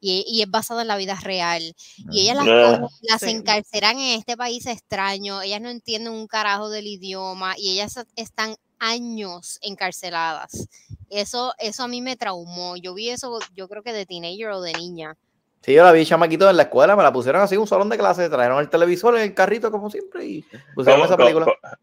y, 0.00 0.22
y 0.28 0.42
es 0.42 0.50
basado 0.50 0.82
en 0.82 0.88
la 0.88 0.96
vida 0.98 1.14
real. 1.22 1.74
Y 2.10 2.20
ellas 2.22 2.36
las, 2.36 2.80
las 3.02 3.20
Sí. 3.20 3.30
encarceran 3.30 3.98
en 3.98 4.18
este 4.18 4.36
país 4.36 4.66
extraño, 4.66 5.40
ellas 5.40 5.60
no 5.62 5.70
entienden 5.70 6.12
un 6.12 6.26
carajo 6.26 6.68
del 6.68 6.86
idioma 6.86 7.54
y 7.56 7.70
ellas 7.70 7.98
están 8.16 8.54
años 8.78 9.58
encarceladas. 9.62 10.68
Eso, 11.08 11.54
eso 11.58 11.84
a 11.84 11.88
mí 11.88 12.02
me 12.02 12.16
traumó. 12.16 12.76
Yo 12.76 12.92
vi 12.92 13.08
eso, 13.10 13.38
yo 13.54 13.66
creo 13.68 13.82
que 13.82 13.92
de 13.94 14.04
teenager 14.04 14.48
o 14.50 14.60
de 14.60 14.72
niña. 14.74 15.16
Sí, 15.64 15.72
yo 15.72 15.82
la 15.82 15.92
vi 15.92 16.04
chamaquito 16.04 16.48
en 16.50 16.56
la 16.58 16.64
escuela, 16.64 16.94
me 16.94 17.02
la 17.02 17.10
pusieron 17.12 17.40
así 17.40 17.54
en 17.54 17.62
un 17.62 17.66
salón 17.66 17.88
de 17.88 17.96
clase, 17.96 18.28
trajeron 18.28 18.58
el 18.60 18.68
televisor 18.68 19.16
en 19.16 19.22
el 19.22 19.32
carrito 19.34 19.70
como 19.70 19.88
siempre 19.88 20.24
y 20.26 20.42
pusieron 20.74 21.00
¿cómo- 21.00 21.04
esa 21.06 21.16
cómo- 21.16 21.24
película. 21.26 21.44
cómo- 21.46 21.76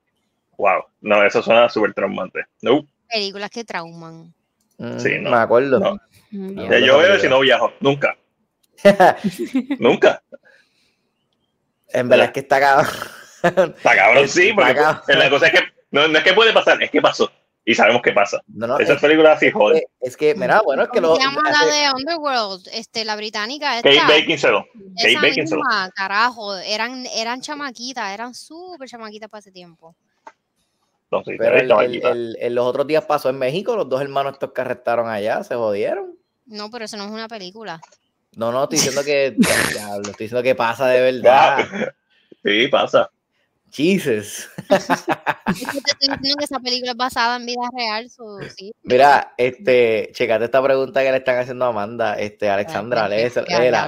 Wow, 0.57 0.83
no, 1.01 1.25
eso 1.25 1.41
suena 1.41 1.67
súper 1.69 1.93
traumante. 1.95 2.45
No, 2.61 2.85
Películas 3.09 3.49
que 3.49 3.63
trauman. 3.63 4.33
Mm, 4.77 4.99
Sí, 4.99 5.17
no, 5.19 5.31
me 5.31 5.37
acuerdo. 5.37 5.79
no. 5.79 5.99
Yo 6.31 6.97
veo 6.99 7.19
si 7.19 7.27
no 7.27 7.39
viajo, 7.39 7.73
nunca, 7.79 8.15
nunca. 9.79 10.21
en 11.89 12.07
verdad 12.07 12.27
es 12.27 12.31
que 12.33 12.39
está 12.41 12.59
cabrón. 12.59 12.87
Está 13.43 13.95
cabrón, 13.95 14.27
sí, 14.27 14.51
porque 14.53 14.71
Está 14.71 15.01
cabrón. 15.01 15.19
la 15.19 15.29
cosa 15.31 15.47
es 15.47 15.53
que 15.53 15.59
no, 15.89 16.07
no 16.07 16.17
es 16.19 16.23
que 16.23 16.33
puede 16.33 16.53
pasar, 16.53 16.81
es 16.83 16.91
que 16.91 17.01
pasó. 17.01 17.31
Y 17.63 17.75
sabemos 17.75 18.01
qué 18.01 18.11
pasa. 18.11 18.41
No, 18.47 18.65
no, 18.65 18.79
Esas 18.79 18.95
es, 18.95 19.01
películas 19.01 19.37
así 19.37 19.51
es 19.99 20.17
que, 20.17 20.33
mira, 20.33 20.61
bueno, 20.65 20.81
es 20.83 20.89
que 20.89 20.99
¿Cómo 20.99 21.09
lo. 21.13 21.15
se 21.17 21.21
llama 21.21 21.43
la 21.51 21.65
de 21.65 21.91
Underworld? 21.95 22.67
Este, 22.73 23.05
la 23.05 23.15
británica 23.15 23.75
Kate 23.77 23.95
esta. 23.97 24.07
Beckinsale. 24.07 24.65
Kate 24.97 25.11
Esa 25.11 25.21
Beckinsale. 25.21 25.61
misma, 25.61 25.89
carajo, 25.95 26.57
eran, 26.57 27.05
eran 27.15 27.39
chamaquitas, 27.41 28.11
eran 28.13 28.33
súper 28.33 28.89
chamaquitas 28.89 29.29
para 29.29 29.39
ese 29.39 29.51
tiempo. 29.51 29.95
No 31.11 31.23
sé, 31.23 31.35
Pero 31.37 31.55
el 31.55 31.61
el- 31.63 31.67
chamaquito. 31.69 32.09
el- 32.09 32.17
el- 32.17 32.37
el- 32.41 32.55
los 32.55 32.65
otros 32.65 32.87
días 32.87 33.05
pasó 33.05 33.29
en 33.29 33.37
México, 33.37 33.75
los 33.75 33.87
dos 33.87 34.01
hermanos 34.01 34.33
estos 34.33 34.53
que 34.53 34.61
arrestaron 34.61 35.07
allá, 35.09 35.43
se 35.43 35.53
jodieron. 35.55 36.15
No, 36.47 36.71
pero 36.71 36.85
eso 36.85 36.97
no 36.97 37.03
es 37.05 37.11
una 37.11 37.27
película. 37.27 37.79
No, 38.37 38.51
no, 38.51 38.63
estoy 38.63 38.77
diciendo 38.79 39.03
que, 39.03 39.35
diablo, 39.77 40.09
estoy 40.09 40.25
diciendo 40.25 40.41
que 40.41 40.55
pasa 40.55 40.87
de 40.87 41.01
verdad. 41.11 41.59
Sí, 42.43 42.67
pasa. 42.69 43.09
Jesus. 43.71 44.49
Es 44.69 44.87
que 44.87 45.81
te 45.81 45.91
estoy 45.91 46.09
diciendo 46.17 46.35
que 46.37 46.45
esa 46.45 46.59
película 46.59 46.91
es 46.91 46.97
basada 46.97 47.37
en 47.37 47.45
vida 47.45 47.61
real, 47.75 48.09
so, 48.09 48.37
sí. 48.55 48.73
Mira, 48.83 49.33
este, 49.37 50.09
checate 50.13 50.45
esta 50.45 50.61
pregunta 50.63 51.01
que 51.03 51.11
le 51.11 51.17
están 51.17 51.39
haciendo 51.39 51.65
a 51.65 51.69
Amanda, 51.69 52.15
este, 52.19 52.49
Alexandra, 52.49 53.07
léela, 53.07 53.87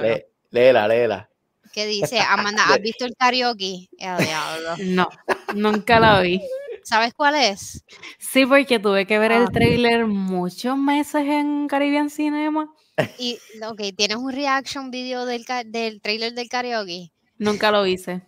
léela, 0.50 0.88
léela. 0.88 1.30
¿Qué 1.72 1.86
dice? 1.86 2.18
Amanda, 2.20 2.62
¿has 2.68 2.80
visto 2.80 3.04
el 3.04 3.14
karaoke? 3.18 3.88
Diablo. 3.98 4.76
No, 4.84 5.08
nunca 5.54 5.98
la 6.00 6.20
vi. 6.20 6.40
¿Sabes 6.84 7.14
cuál 7.14 7.34
es? 7.34 7.82
Sí, 8.18 8.44
porque 8.46 8.78
tuve 8.78 9.06
que 9.06 9.18
ver 9.18 9.32
Ah. 9.32 9.38
el 9.38 9.50
trailer 9.50 10.06
muchos 10.06 10.76
meses 10.76 11.22
en 11.26 11.66
Caribbean 11.66 12.10
Cinema. 12.10 12.70
Y, 13.18 13.38
ok, 13.66 13.80
¿tienes 13.96 14.18
un 14.18 14.30
reaction 14.32 14.90
video 14.90 15.24
del, 15.24 15.44
del 15.66 16.00
trailer 16.00 16.34
del 16.34 16.48
karaoke? 16.48 17.10
Nunca 17.38 17.70
lo 17.72 17.86
hice. 17.86 18.22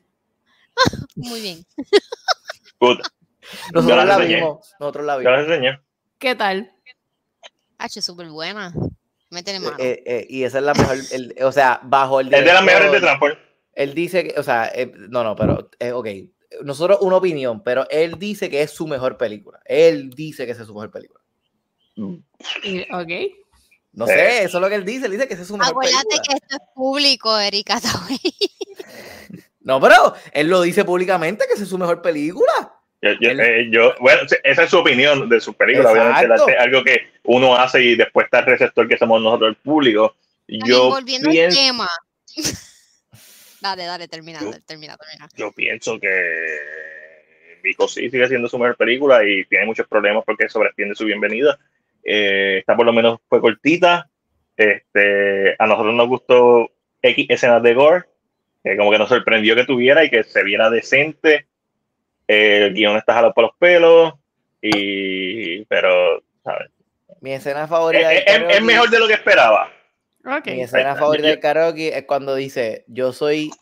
Muy 1.16 1.40
bien. 1.40 1.66
Good. 2.80 2.98
Nosotros 3.72 4.04
la 4.06 4.18
vimos, 4.18 4.74
nosotros 4.80 5.06
la 5.06 5.16
vimos. 5.16 5.38
enseñé. 5.40 5.80
¿Qué 6.18 6.34
tal? 6.34 6.72
H, 7.78 8.02
súper 8.02 8.28
buena. 8.30 8.74
Métele 9.30 9.60
mano. 9.60 9.76
Eh, 9.78 10.02
eh, 10.06 10.26
y 10.28 10.44
esa 10.44 10.58
es 10.58 10.64
la 10.64 10.74
mejor, 10.74 10.96
el- 11.12 11.34
o 11.42 11.52
sea, 11.52 11.80
bajo 11.84 12.20
el 12.20 12.32
Es 12.32 12.44
de 12.44 12.52
las 12.52 12.62
mejores 12.64 12.90
de 12.92 12.96
director, 12.98 13.18
transport. 13.18 13.38
Él 13.72 13.94
dice 13.94 14.24
que, 14.28 14.40
o 14.40 14.42
sea, 14.42 14.70
eh, 14.74 14.90
no, 15.10 15.22
no, 15.24 15.36
pero, 15.36 15.70
eh, 15.78 15.92
ok, 15.92 16.08
nosotros 16.62 16.98
una 17.02 17.16
opinión, 17.16 17.62
pero 17.62 17.86
él 17.90 18.18
dice 18.18 18.48
que 18.48 18.62
es 18.62 18.70
su 18.70 18.86
mejor 18.86 19.16
película. 19.18 19.60
Él 19.64 20.10
dice 20.10 20.46
que 20.46 20.52
esa 20.52 20.62
es 20.62 20.66
su 20.68 20.74
mejor 20.74 20.90
película. 20.90 21.20
Ok. 21.98 23.10
No 23.92 24.06
sé, 24.06 24.42
eso 24.44 24.58
es 24.58 24.62
lo 24.62 24.68
que 24.68 24.74
él 24.74 24.84
dice, 24.84 25.06
él 25.06 25.12
dice 25.12 25.26
que 25.26 25.34
esa 25.34 25.42
es 25.42 25.48
su 25.48 25.56
mejor 25.56 25.70
Acuérdate 25.72 26.04
película. 26.06 26.22
que 26.28 26.34
esto 26.34 26.56
es 26.56 26.68
público, 26.74 27.38
Erika 27.38 27.80
Tawai. 27.80 28.18
No, 29.66 29.80
pero 29.80 30.14
él 30.32 30.46
lo 30.48 30.62
dice 30.62 30.84
públicamente 30.84 31.44
que 31.48 31.54
esa 31.54 31.64
es 31.64 31.68
su 31.68 31.76
mejor 31.76 32.00
película. 32.00 32.72
Yo, 33.02 33.10
yo- 33.20 33.30
Él- 33.30 33.40
eh, 33.40 33.68
yo- 33.70 33.94
bueno, 33.98 34.22
esa 34.44 34.62
es 34.62 34.70
su 34.70 34.78
opinión 34.78 35.28
de 35.28 35.40
su 35.40 35.54
película. 35.54 35.90
Obviamente, 35.90 36.28
la- 36.28 36.62
algo 36.62 36.84
que 36.84 37.08
uno 37.24 37.56
hace 37.56 37.82
y 37.82 37.96
después 37.96 38.26
está 38.26 38.38
el 38.38 38.46
receptor 38.46 38.86
que 38.86 38.96
somos 38.96 39.20
nosotros, 39.20 39.50
el 39.50 39.56
público. 39.56 40.14
Yo 40.46 40.90
Volviendo 40.90 41.28
al 41.28 41.32
pienso, 41.34 41.58
tema. 41.58 41.88
dale, 43.60 43.84
dale, 43.84 44.06
termina, 44.08 44.40
Yo- 44.40 44.52
termina, 44.64 44.96
termina. 44.96 45.28
yo 45.36 45.50
pienso 45.52 45.98
que 45.98 47.58
Vico 47.62 47.88
sí 47.88 48.08
sigue 48.10 48.28
siendo 48.28 48.48
su 48.48 48.58
mejor 48.58 48.76
película 48.76 49.24
y 49.24 49.44
tiene 49.46 49.66
muchos 49.66 49.88
problemas 49.88 50.22
porque 50.24 50.48
sobreextiende 50.48 50.94
su 50.94 51.04
bienvenida. 51.04 51.58
Eh, 52.04 52.58
esta 52.60 52.76
por 52.76 52.86
lo 52.86 52.92
menos 52.92 53.18
fue 53.28 53.40
cortita. 53.40 54.08
Este, 54.56 55.56
a 55.58 55.66
nosotros 55.66 55.92
nos 55.94 56.06
gustó 56.06 56.70
X 57.02 57.26
escenas 57.28 57.62
de 57.62 57.74
gore, 57.74 58.04
que 58.70 58.76
como 58.76 58.90
que 58.90 58.98
nos 58.98 59.08
sorprendió 59.08 59.54
que 59.54 59.64
tuviera 59.64 60.04
y 60.04 60.10
que 60.10 60.24
se 60.24 60.42
viera 60.42 60.68
decente. 60.70 61.46
Eh, 62.28 62.66
el 62.66 62.74
guion 62.74 62.96
está 62.96 63.14
jalado 63.14 63.32
por 63.32 63.44
los 63.44 63.52
pelos, 63.58 64.14
y, 64.60 65.64
pero 65.66 66.22
¿sabes? 66.42 66.70
Mi 67.20 67.32
escena 67.32 67.62
Es, 67.64 67.68
favorita 67.70 68.12
es- 68.12 68.62
mejor 68.62 68.90
de 68.90 68.98
lo 68.98 69.06
que 69.06 69.14
esperaba. 69.14 69.70
Mi 70.44 70.62
escena 70.62 70.96
favorita 70.96 71.28
Yo- 71.28 71.30
del 71.30 71.40
karaoke 71.40 71.96
es 71.96 72.04
cuando 72.04 72.34
dice, 72.34 72.84
yo 72.88 73.12
soy, 73.12 73.52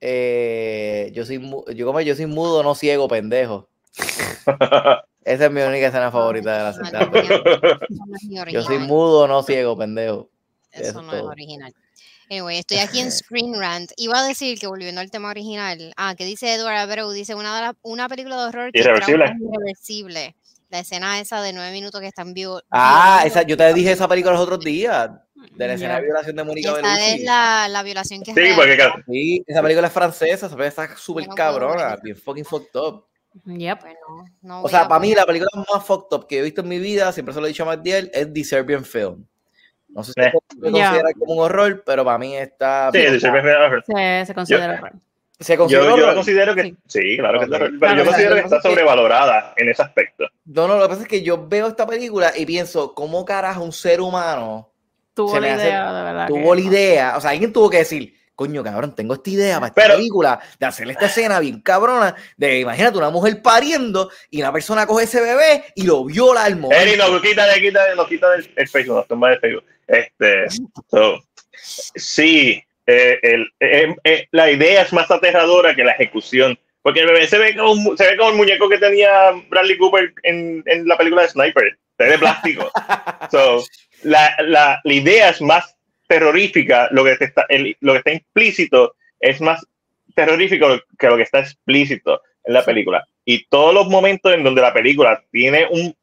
eh, 0.00 1.10
yo 1.12 1.24
soy, 1.24 1.40
yo 1.74 1.84
como 1.86 2.00
yo 2.00 2.14
soy 2.14 2.26
mudo, 2.26 2.62
no 2.62 2.76
ciego, 2.76 3.08
pendejo. 3.08 3.68
Esa 5.24 5.44
es 5.46 5.50
mi 5.50 5.60
única 5.62 5.86
escena 5.88 6.10
favorita 6.12 6.72
de 6.72 6.90
la 6.92 7.10
Yo 8.50 8.62
soy 8.62 8.78
mudo, 8.78 9.26
no 9.26 9.42
ciego, 9.42 9.76
pendejo. 9.76 10.28
Eso 10.70 10.82
eso 10.90 11.02
no 11.02 11.12
es 11.12 11.18
todo. 11.20 11.30
original. 11.30 11.74
Anyway, 12.32 12.58
estoy 12.60 12.78
aquí 12.78 12.98
en 13.00 13.12
Screen 13.12 13.52
Rant. 13.60 13.92
Iba 13.98 14.20
a 14.20 14.26
decir 14.26 14.58
que 14.58 14.66
volviendo 14.66 15.02
al 15.02 15.10
tema 15.10 15.28
original, 15.28 15.92
ah, 15.98 16.14
que 16.16 16.24
dice 16.24 16.54
Edward 16.54 16.76
Abreu, 16.78 17.10
dice 17.10 17.34
una, 17.34 17.54
de 17.54 17.60
las- 17.60 17.74
una 17.82 18.08
película 18.08 18.40
de 18.40 18.48
horror 18.48 18.72
que 18.72 18.78
Irreversible. 18.80 19.26
irreversible. 19.38 20.34
La 20.70 20.78
escena 20.78 21.20
esa 21.20 21.42
de 21.42 21.52
nueve 21.52 21.72
minutos 21.72 22.00
que 22.00 22.06
están 22.06 22.32
vivo. 22.32 22.62
Ah, 22.70 23.18
violando. 23.24 23.26
esa, 23.28 23.42
yo 23.46 23.56
te 23.58 23.74
dije 23.74 23.92
esa 23.92 24.08
película 24.08 24.32
los 24.32 24.40
otros 24.40 24.60
días, 24.60 25.10
de 25.56 25.66
la 25.66 25.74
escena 25.74 25.96
de 25.96 26.02
violación 26.06 26.34
de 26.36 26.44
Mónica 26.44 26.70
Esa 26.70 26.78
es 26.80 26.82
Bellucci. 27.04 27.24
la, 27.26 27.68
la 27.68 27.82
violación 27.82 28.22
que 28.22 28.32
Sí, 28.32 28.40
porque 28.56 28.76
claro, 28.76 28.94
Sí, 29.06 29.44
esa 29.46 29.60
película 29.60 29.86
es 29.88 29.92
francesa, 29.92 30.46
esa 30.46 30.56
película 30.56 30.68
está 30.68 30.96
súper 30.96 31.28
no 31.28 31.34
cabrona, 31.34 31.96
bien 32.02 32.16
fucking 32.16 32.46
fucked 32.46 32.80
up. 32.80 33.04
Yep. 33.44 33.80
Pues 33.80 33.94
no, 34.40 34.62
O 34.62 34.68
sea, 34.70 34.88
para 34.88 35.00
mí 35.00 35.14
la 35.14 35.26
película 35.26 35.50
más 35.70 35.84
fucked 35.84 36.16
up 36.16 36.26
que 36.26 36.38
he 36.38 36.42
visto 36.42 36.62
en 36.62 36.68
mi 36.68 36.78
vida, 36.78 37.12
siempre 37.12 37.34
se 37.34 37.40
lo 37.40 37.46
he 37.46 37.50
dicho 37.50 37.64
a 37.64 37.66
Magdiel, 37.66 38.10
es 38.14 38.32
The 38.32 38.44
Serbian 38.44 38.84
Film. 38.86 39.26
No 39.94 40.02
sé 40.02 40.12
si 40.12 40.20
Eh. 40.20 40.32
se 40.32 40.70
Ya. 40.72 40.88
considera 40.90 41.12
como 41.18 41.32
un 41.34 41.38
horror, 41.40 41.82
pero 41.84 42.04
para 42.04 42.18
mí 42.18 42.36
está... 42.36 42.90
sí. 42.92 42.98
Se, 43.00 43.20
se 43.20 43.28
considera 43.30 43.66
horror. 43.66 43.84
Se 45.40 45.54
Yo, 45.54 45.58
considera 45.58 45.84
yo 45.86 45.94
horror. 45.94 46.14
considero 46.14 46.54
que 46.54 46.62
Sí. 46.62 46.76
sí, 46.86 47.16
claro 47.18 47.40
que 47.40 47.46
Ok. 47.46 47.52
está, 47.52 47.58
pero 47.66 47.78
Claro, 47.78 47.94
yo 47.96 48.02
o 48.02 48.04
sea, 48.04 48.12
considero 48.12 48.34
que 48.36 48.40
está 48.42 48.56
es 48.56 48.62
que- 48.62 48.68
sobrevalorada 48.68 49.54
en 49.56 49.68
ese 49.68 49.82
aspecto. 49.82 50.24
No, 50.44 50.68
no, 50.68 50.76
lo 50.76 50.82
que 50.82 50.88
pasa 50.88 51.02
es 51.02 51.08
que 51.08 51.22
yo 51.22 51.48
veo 51.48 51.66
esta 51.68 51.86
película 51.86 52.32
y 52.36 52.46
pienso, 52.46 52.94
¿cómo 52.94 53.24
carajo 53.24 53.62
un 53.64 53.72
ser 53.72 54.00
humano 54.00 54.68
Tuvo 55.14 55.34
Se 55.34 55.40
la 55.42 55.54
hace- 55.54 55.64
idea, 55.64 55.92
de 55.92 56.02
verdad. 56.04 56.26
tuvo 56.28 56.54
la 56.54 56.60
idea? 56.62 57.14
O 57.18 57.20
sea, 57.20 57.30
alguien 57.32 57.52
tuvo 57.52 57.68
que 57.68 57.76
decir, 57.78 58.14
coño, 58.42 58.62
cabrón, 58.64 58.94
tengo 58.94 59.14
esta 59.14 59.30
idea 59.30 59.54
para 59.56 59.68
esta 59.68 59.82
Pero- 59.82 59.94
película, 59.96 60.40
de 60.58 60.66
hacer 60.66 60.90
esta 60.90 61.06
escena 61.06 61.38
bien 61.40 61.60
cabrona, 61.60 62.14
de 62.36 62.60
imagínate 62.60 62.98
una 62.98 63.10
mujer 63.10 63.40
pariendo 63.42 64.10
y 64.30 64.40
una 64.40 64.52
persona 64.52 64.86
coge 64.86 65.04
ese 65.04 65.20
bebé 65.20 65.64
y 65.74 65.84
lo 65.84 66.04
viola 66.04 66.44
al 66.44 66.56
momento. 66.56 66.82
Eri, 66.84 66.96
no, 66.96 67.20
quítale, 67.20 67.60
quítale, 67.60 67.94
no 67.96 68.06
quita 68.06 68.30
del 68.30 68.50
el 68.56 68.68
Facebook, 68.68 68.96
no 68.96 69.02
tumba 69.04 69.30
del 69.30 69.40
Facebook. 69.40 69.64
Este, 69.86 70.46
so, 70.90 71.22
sí, 71.94 72.62
eh, 72.86 73.18
el- 73.22 73.46
eh, 73.60 73.94
eh, 74.04 74.26
la 74.32 74.50
idea 74.50 74.82
es 74.82 74.92
más 74.92 75.10
aterradora 75.10 75.74
que 75.74 75.84
la 75.84 75.92
ejecución. 75.92 76.58
Porque 76.82 77.00
el 77.00 77.06
bebé 77.06 77.28
se 77.28 77.38
ve 77.38 77.54
como, 77.56 77.96
se 77.96 78.04
ve 78.10 78.16
como 78.16 78.30
el 78.30 78.36
muñeco 78.36 78.68
que 78.68 78.78
tenía 78.78 79.30
Bradley 79.48 79.78
Cooper 79.78 80.12
en, 80.24 80.64
en 80.66 80.88
la 80.88 80.98
película 80.98 81.22
de 81.22 81.28
Sniper. 81.28 81.78
Se 81.96 82.04
ve 82.04 82.10
de 82.10 82.18
plástico. 82.18 82.70
So, 83.30 83.64
la, 84.02 84.34
la, 84.40 84.80
la 84.82 84.92
idea 84.92 85.28
es 85.30 85.40
más 85.40 85.76
terrorífica, 86.12 86.88
lo 86.90 87.04
que, 87.04 87.16
te 87.16 87.24
está, 87.24 87.46
el- 87.48 87.76
lo 87.80 87.92
que 87.92 87.98
está 87.98 88.12
implícito 88.12 88.94
es 89.18 89.40
más 89.40 89.66
terrorífico 90.14 90.66
que 90.98 91.06
lo 91.08 91.16
que 91.16 91.22
está 91.22 91.38
explícito 91.40 92.20
en 92.44 92.54
la 92.54 92.62
película. 92.64 93.04
Y 93.24 93.46
todos 93.46 93.72
los 93.72 93.88
momentos 93.88 94.34
en 94.34 94.44
donde 94.44 94.60
la 94.60 94.72
película 94.74 95.22
tiene 95.30 95.66
un 95.70 95.94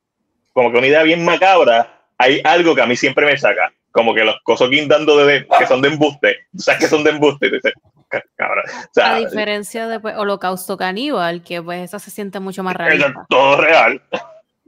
como 0.54 0.72
que 0.72 0.78
una 0.80 0.88
idea 0.88 1.04
bien 1.04 1.24
macabra, 1.24 2.02
hay 2.18 2.42
algo 2.44 2.74
que 2.76 2.82
a 2.82 2.86
mí 2.88 2.96
siempre 2.96 3.26
me 3.26 3.38
saca. 3.38 3.72
Como 3.92 4.14
que 4.14 4.24
los 4.26 4.36
cosas 4.44 4.70
guindando 4.70 5.26
de, 5.26 5.48
que 5.58 5.68
son 5.68 5.82
de 5.82 5.90
embuste, 5.90 6.48
sabes 6.58 6.82
que 6.82 6.88
son 6.88 7.04
de 7.04 7.12
embuste, 7.12 7.48
y 7.48 7.52
dices, 7.52 7.74
"Ca- 8.08 8.24
cabrón. 8.36 8.66
O 8.68 8.90
sea, 8.94 9.16
A 9.16 9.20
diferencia 9.20 9.88
de 9.88 10.00
pues, 10.00 10.16
Holocausto 10.18 10.76
Caníbal, 10.78 11.44
que 11.44 11.62
pues 11.62 11.82
esa 11.84 12.00
se 12.00 12.12
siente 12.12 12.40
mucho 12.40 12.62
más 12.64 12.76
realista. 12.76 13.26
todo 13.30 13.62
real. 13.62 14.02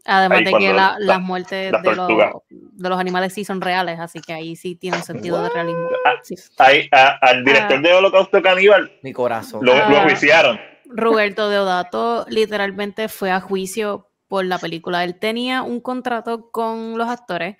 Además 0.06 0.40
ahí 0.40 0.44
de 0.45 0.49
que 0.52 0.57
cuando 0.57 0.73
la- 0.73 0.95
la- 0.99 1.06
las 1.06 1.22
muertes 1.22 1.72
las 1.72 1.84
de 1.84 1.95
los, 1.95 2.07
de 2.49 2.90
los 2.90 2.99
animales 2.99 3.34
sí 3.34 3.45
son 3.45 3.61
reales, 3.61 3.99
así 3.99 4.19
que 4.19 4.34
ahí 4.34 4.56
sí 4.56 4.76
tiene 4.76 4.98
un 4.98 5.03
sentido 5.03 5.41
de 5.44 5.49
realismo. 5.49 5.88
Ah, 6.06 6.14
Sí. 6.23 6.36
Hay, 6.57 6.88
a- 6.91 7.18
al 7.22 7.44
director 7.45 7.78
Ah. 7.78 7.82
de 7.82 7.94
Holocausto 7.94 8.41
Caníbal 8.41 8.91
Mi 9.03 9.14
corazón. 9.14 9.64
lo, 9.64 9.73
Ah. 9.73 9.90
lo 9.90 10.02
juiciaron. 10.02 10.60
Roberto 10.86 11.49
Deodato 11.49 12.26
literalmente 12.30 13.07
fue 13.10 13.32
a 13.32 13.40
juicio 13.40 14.10
por 14.28 14.45
la 14.45 14.57
película. 14.60 15.03
Él 15.03 15.15
tenía 15.19 15.61
un 15.61 15.80
contrato 15.82 16.49
con 16.52 16.98
los 16.98 17.07
actores. 17.10 17.57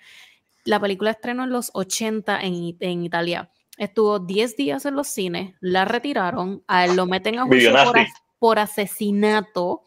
La 0.64 0.80
película 0.80 1.10
estrenó 1.10 1.44
en 1.44 1.50
los 1.50 1.70
80 1.74 2.40
en, 2.40 2.76
en 2.80 3.02
Italia. 3.04 3.50
Estuvo 3.78 4.18
10 4.18 4.56
días 4.56 4.84
en 4.84 4.94
los 4.96 5.08
cines, 5.08 5.54
la 5.60 5.84
retiraron, 5.84 6.62
a 6.68 6.84
él 6.84 6.94
lo 6.94 7.06
meten 7.06 7.38
a 7.38 7.44
juicio 7.44 7.72
por 8.38 8.58
asesinato 8.58 9.82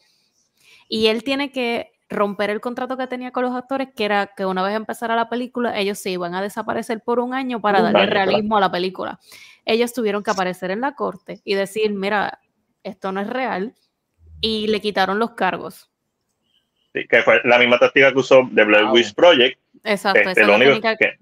y 0.88 1.06
él 1.06 1.22
tiene 1.24 1.52
que 1.52 1.92
romper 2.08 2.50
el 2.50 2.60
contrato 2.60 2.96
que 2.96 3.06
tenía 3.06 3.32
con 3.32 3.42
los 3.44 3.54
actores, 3.54 3.88
que 3.94 4.04
era 4.04 4.28
que 4.36 4.46
una 4.46 4.62
vez 4.62 4.74
empezara 4.76 5.16
la 5.16 5.28
película, 5.28 5.78
ellos 5.78 5.98
se 5.98 6.10
iban 6.10 6.34
a 6.34 6.42
desaparecer 6.42 7.00
por 7.00 7.18
un 7.18 7.34
año 7.34 7.60
para 7.60 7.78
Un 7.78 7.84
darle 7.84 7.98
año, 8.00 8.10
claro. 8.10 8.30
realismo 8.30 8.56
a 8.56 8.60
la 8.60 8.70
película. 8.70 9.18
Ellos 9.64 9.92
tuvieron 9.92 10.22
que 10.22 10.30
aparecer 10.30 10.70
en 10.70 10.80
la 10.80 10.94
corte 10.94 11.40
y 11.44 11.54
decir, 11.54 11.92
mira, 11.92 12.38
esto 12.84 13.10
no 13.10 13.20
es 13.20 13.26
real, 13.28 13.74
y 14.40 14.68
le 14.68 14.80
quitaron 14.80 15.18
los 15.18 15.32
cargos. 15.32 15.90
Sí, 16.92 17.06
que 17.08 17.22
fue 17.22 17.40
la 17.44 17.58
misma 17.58 17.78
táctica 17.78 18.12
que 18.12 18.18
usó 18.18 18.48
The 18.54 18.64
Blair 18.64 18.84
Wow. 18.84 18.94
Witch 18.94 19.14
Project. 19.14 19.58
Exacto, 19.82 20.20
Este, 20.20 20.30
esa 20.32 20.40
es 20.42 20.46
lo 20.46 20.52
la 20.52 20.56
único 20.58 20.80
técnica 20.80 20.96
que- 20.96 21.18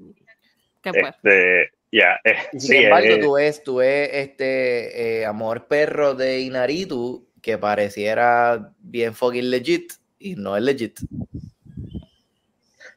que, 0.82 0.90
pues, 1.00 1.14
Este, 1.16 1.70
ya, 1.90 2.20
eh, 2.24 2.36
sin 2.52 2.60
sí, 2.60 2.76
embargo, 2.76 3.06
eh, 3.08 3.18
tú 3.22 3.32
ves, 3.34 3.62
tú 3.64 3.76
ves 3.76 4.10
este 4.12 5.20
eh, 5.20 5.24
Amor 5.26 5.66
Perro 5.66 6.14
de 6.14 6.40
Inaritu 6.40 7.26
que 7.40 7.56
pareciera 7.56 8.72
bien 8.78 9.14
fucking 9.14 9.50
legit 9.50 9.92
y 10.24 10.36
no 10.36 10.56
es 10.56 10.62
legit. 10.62 11.00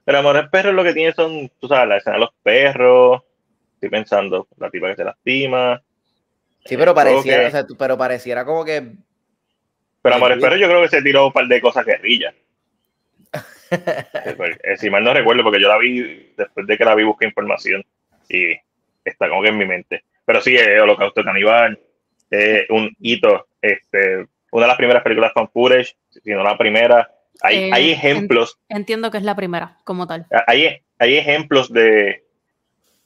Pero 0.06 0.20
Amores 0.20 0.48
Perros 0.49 0.74
lo 0.74 0.84
que 0.84 0.94
tiene 0.94 1.12
son, 1.12 1.52
tú 1.60 1.68
sabes, 1.68 1.90
la 1.90 1.98
escena 1.98 2.16
de 2.16 2.22
los 2.22 2.30
perros. 2.41 3.22
Estoy 3.74 3.90
pensando, 3.90 4.48
la 4.58 4.70
tipa 4.70 4.88
que 4.88 4.95
se 4.95 5.04
lastima. 5.04 5.84
Sí, 6.64 6.78
pero 6.78 6.95
pareciera, 6.95 7.48
o 7.48 7.52
sea, 7.52 7.66
pero 7.78 7.98
pareciera 7.98 8.45
como 8.45 8.64
que 8.64 8.94
Pero 10.02 10.16
Amores 10.16 10.38
Sí. 10.38 10.41
Perros 10.41 10.60
yo 10.60 10.68
creo 10.68 10.82
que 10.82 10.88
se 10.88 11.02
tiró 11.02 11.28
un 11.28 11.34
par 11.34 11.48
de 11.48 11.62
cosas 11.62 11.86
guerrillas. 11.86 12.34
Eh, 13.70 14.78
si 14.78 14.90
mal 14.90 15.04
no 15.04 15.14
recuerdo, 15.14 15.44
porque 15.44 15.62
yo 15.62 15.68
la 15.68 15.78
vi 15.78 16.32
después 16.38 16.66
de 16.66 16.78
que 16.78 16.86
la 16.86 16.95
vi, 16.95 17.04
busqué 17.04 17.26
información 17.26 17.84
y 18.30 18.54
está 19.04 19.28
como 19.28 19.41
que 19.41 19.49
en 19.49 19.58
mi 19.58 19.66
mente. 19.66 20.06
Pero 20.24 20.40
sí, 20.40 20.56
eh, 20.56 20.80
Holocausto 20.80 21.22
Caníbal, 21.22 21.78
eh, 22.32 22.66
un 22.70 22.95
hito, 23.02 23.49
este, 23.62 24.26
una 24.52 24.64
de 24.64 24.68
las 24.70 24.78
primeras 24.78 25.04
películas 25.04 25.34
fan 25.34 25.49
footage, 25.49 25.98
si 26.10 26.32
no 26.32 26.44
la 26.44 26.58
primera. 26.58 27.12
Hay, 27.41 27.55
Eh, 27.57 27.69
hay 27.73 27.91
ejemplos, 27.91 28.57
Entiendo 28.69 29.11
que 29.11 29.18
es 29.18 29.23
la 29.23 29.35
primera, 29.35 29.77
como 29.84 30.07
tal. 30.07 30.26
hay, 30.47 30.80
hay 30.99 31.15
ejemplos 31.18 31.72
de, 31.72 32.23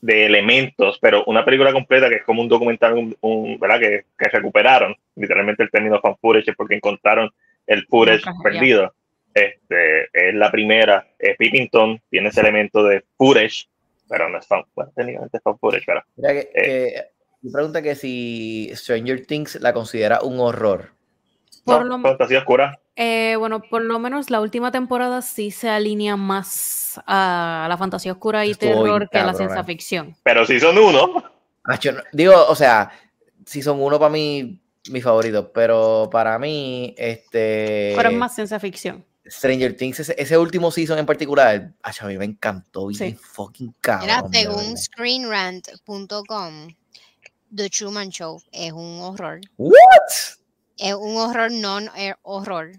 de 0.01 0.25
elementos, 0.25 0.97
pero 1.01 1.23
una 1.25 1.43
película 1.45 1.71
completa 1.73 2.09
que 2.09 2.15
es 2.15 2.23
como 2.23 2.41
un 2.41 2.47
documental, 2.49 2.93
un, 2.93 3.15
un- 3.21 3.59
¿verdad? 3.59 3.79
Que, 3.79 4.05
que 4.17 4.29
recuperaron, 4.29 4.95
literalmente 5.15 5.63
el 5.63 5.69
término 5.71 5.99
fan 6.01 6.15
footage 6.17 6.49
es 6.51 6.55
porque 6.55 6.75
encontraron 6.75 7.29
el 7.67 7.85
footage 7.87 8.23
perdido. 8.43 8.93
Este, 9.33 10.03
es 10.11 10.33
la 10.35 10.51
primera, 10.51 11.07
eh, 11.19 11.35
Pippington 11.37 12.01
tiene 12.09 12.29
ese 12.29 12.41
elemento 12.41 12.83
de 12.83 13.03
footage, 13.17 13.67
pero 14.09 14.27
no 14.27 14.37
es 14.39 14.45
fan, 14.47 14.63
bueno, 14.75 14.91
técnicamente 14.95 15.37
es 15.37 15.43
fan 15.43 15.57
footage, 15.57 15.83
pero 15.85 16.03
Mira 16.17 16.33
que, 16.33 16.49
que- 16.53 17.01
me 17.43 17.51
pregunta 17.51 17.81
que 17.81 17.95
si 17.95 18.69
Stranger 18.75 19.25
Things 19.25 19.59
la 19.61 19.73
considera 19.73 20.21
un 20.21 20.39
horror. 20.39 20.89
Por 21.63 21.85
no, 21.85 21.97
lo- 21.97 22.03
fantasía 22.03 22.39
oscura. 22.39 22.79
Eh, 22.95 23.35
bueno, 23.39 23.61
por 23.61 23.81
lo 23.83 23.99
menos 23.99 24.29
la 24.29 24.41
última 24.41 24.71
temporada 24.71 25.21
sí 25.21 25.49
se 25.51 25.69
alinea 25.69 26.17
más 26.17 26.99
a 27.07 27.65
la 27.69 27.77
fantasía 27.77 28.11
oscura 28.11 28.45
y 28.45 28.53
terror 28.55 29.09
que 29.09 29.17
a 29.17 29.25
la 29.25 29.33
ciencia 29.33 29.63
ficción. 29.63 30.15
Pero 30.23 30.45
si 30.45 30.59
son 30.59 30.77
uno, 30.77 31.23
Ah, 31.63 31.79
yo 31.79 31.91
no- 31.91 32.01
digo, 32.11 32.33
o 32.47 32.55
sea, 32.55 32.91
si 33.45 33.61
son 33.61 33.79
uno 33.81 33.99
para 33.99 34.11
mí, 34.11 34.59
mi 34.89 34.99
favorito, 35.01 35.51
pero 35.53 36.09
para 36.11 36.37
mí, 36.39 36.95
este. 36.97 37.93
Pero 37.95 38.09
es 38.09 38.15
más 38.15 38.33
ciencia 38.33 38.59
ficción. 38.59 39.05
Stranger 39.27 39.77
Things, 39.77 39.99
ese, 39.99 40.15
ese 40.17 40.37
último 40.37 40.71
season 40.71 40.97
en 40.97 41.05
particular, 41.05 41.71
a 41.83 42.07
mí 42.07 42.17
me 42.17 42.25
encantó, 42.25 42.87
bien 42.87 42.97
Sí. 43.11 43.13
fucking 43.21 43.75
cabrón. 43.79 44.33
Según 44.33 44.75
screenrant.com, 44.75 46.67
The 47.55 47.69
Truman 47.69 48.09
Show 48.09 48.41
es 48.51 48.71
un 48.71 48.99
horror. 49.01 49.39
What? 49.57 49.71
Es 50.77 50.93
un 50.93 51.17
horror 51.17 51.51
non-horror. 51.51 52.71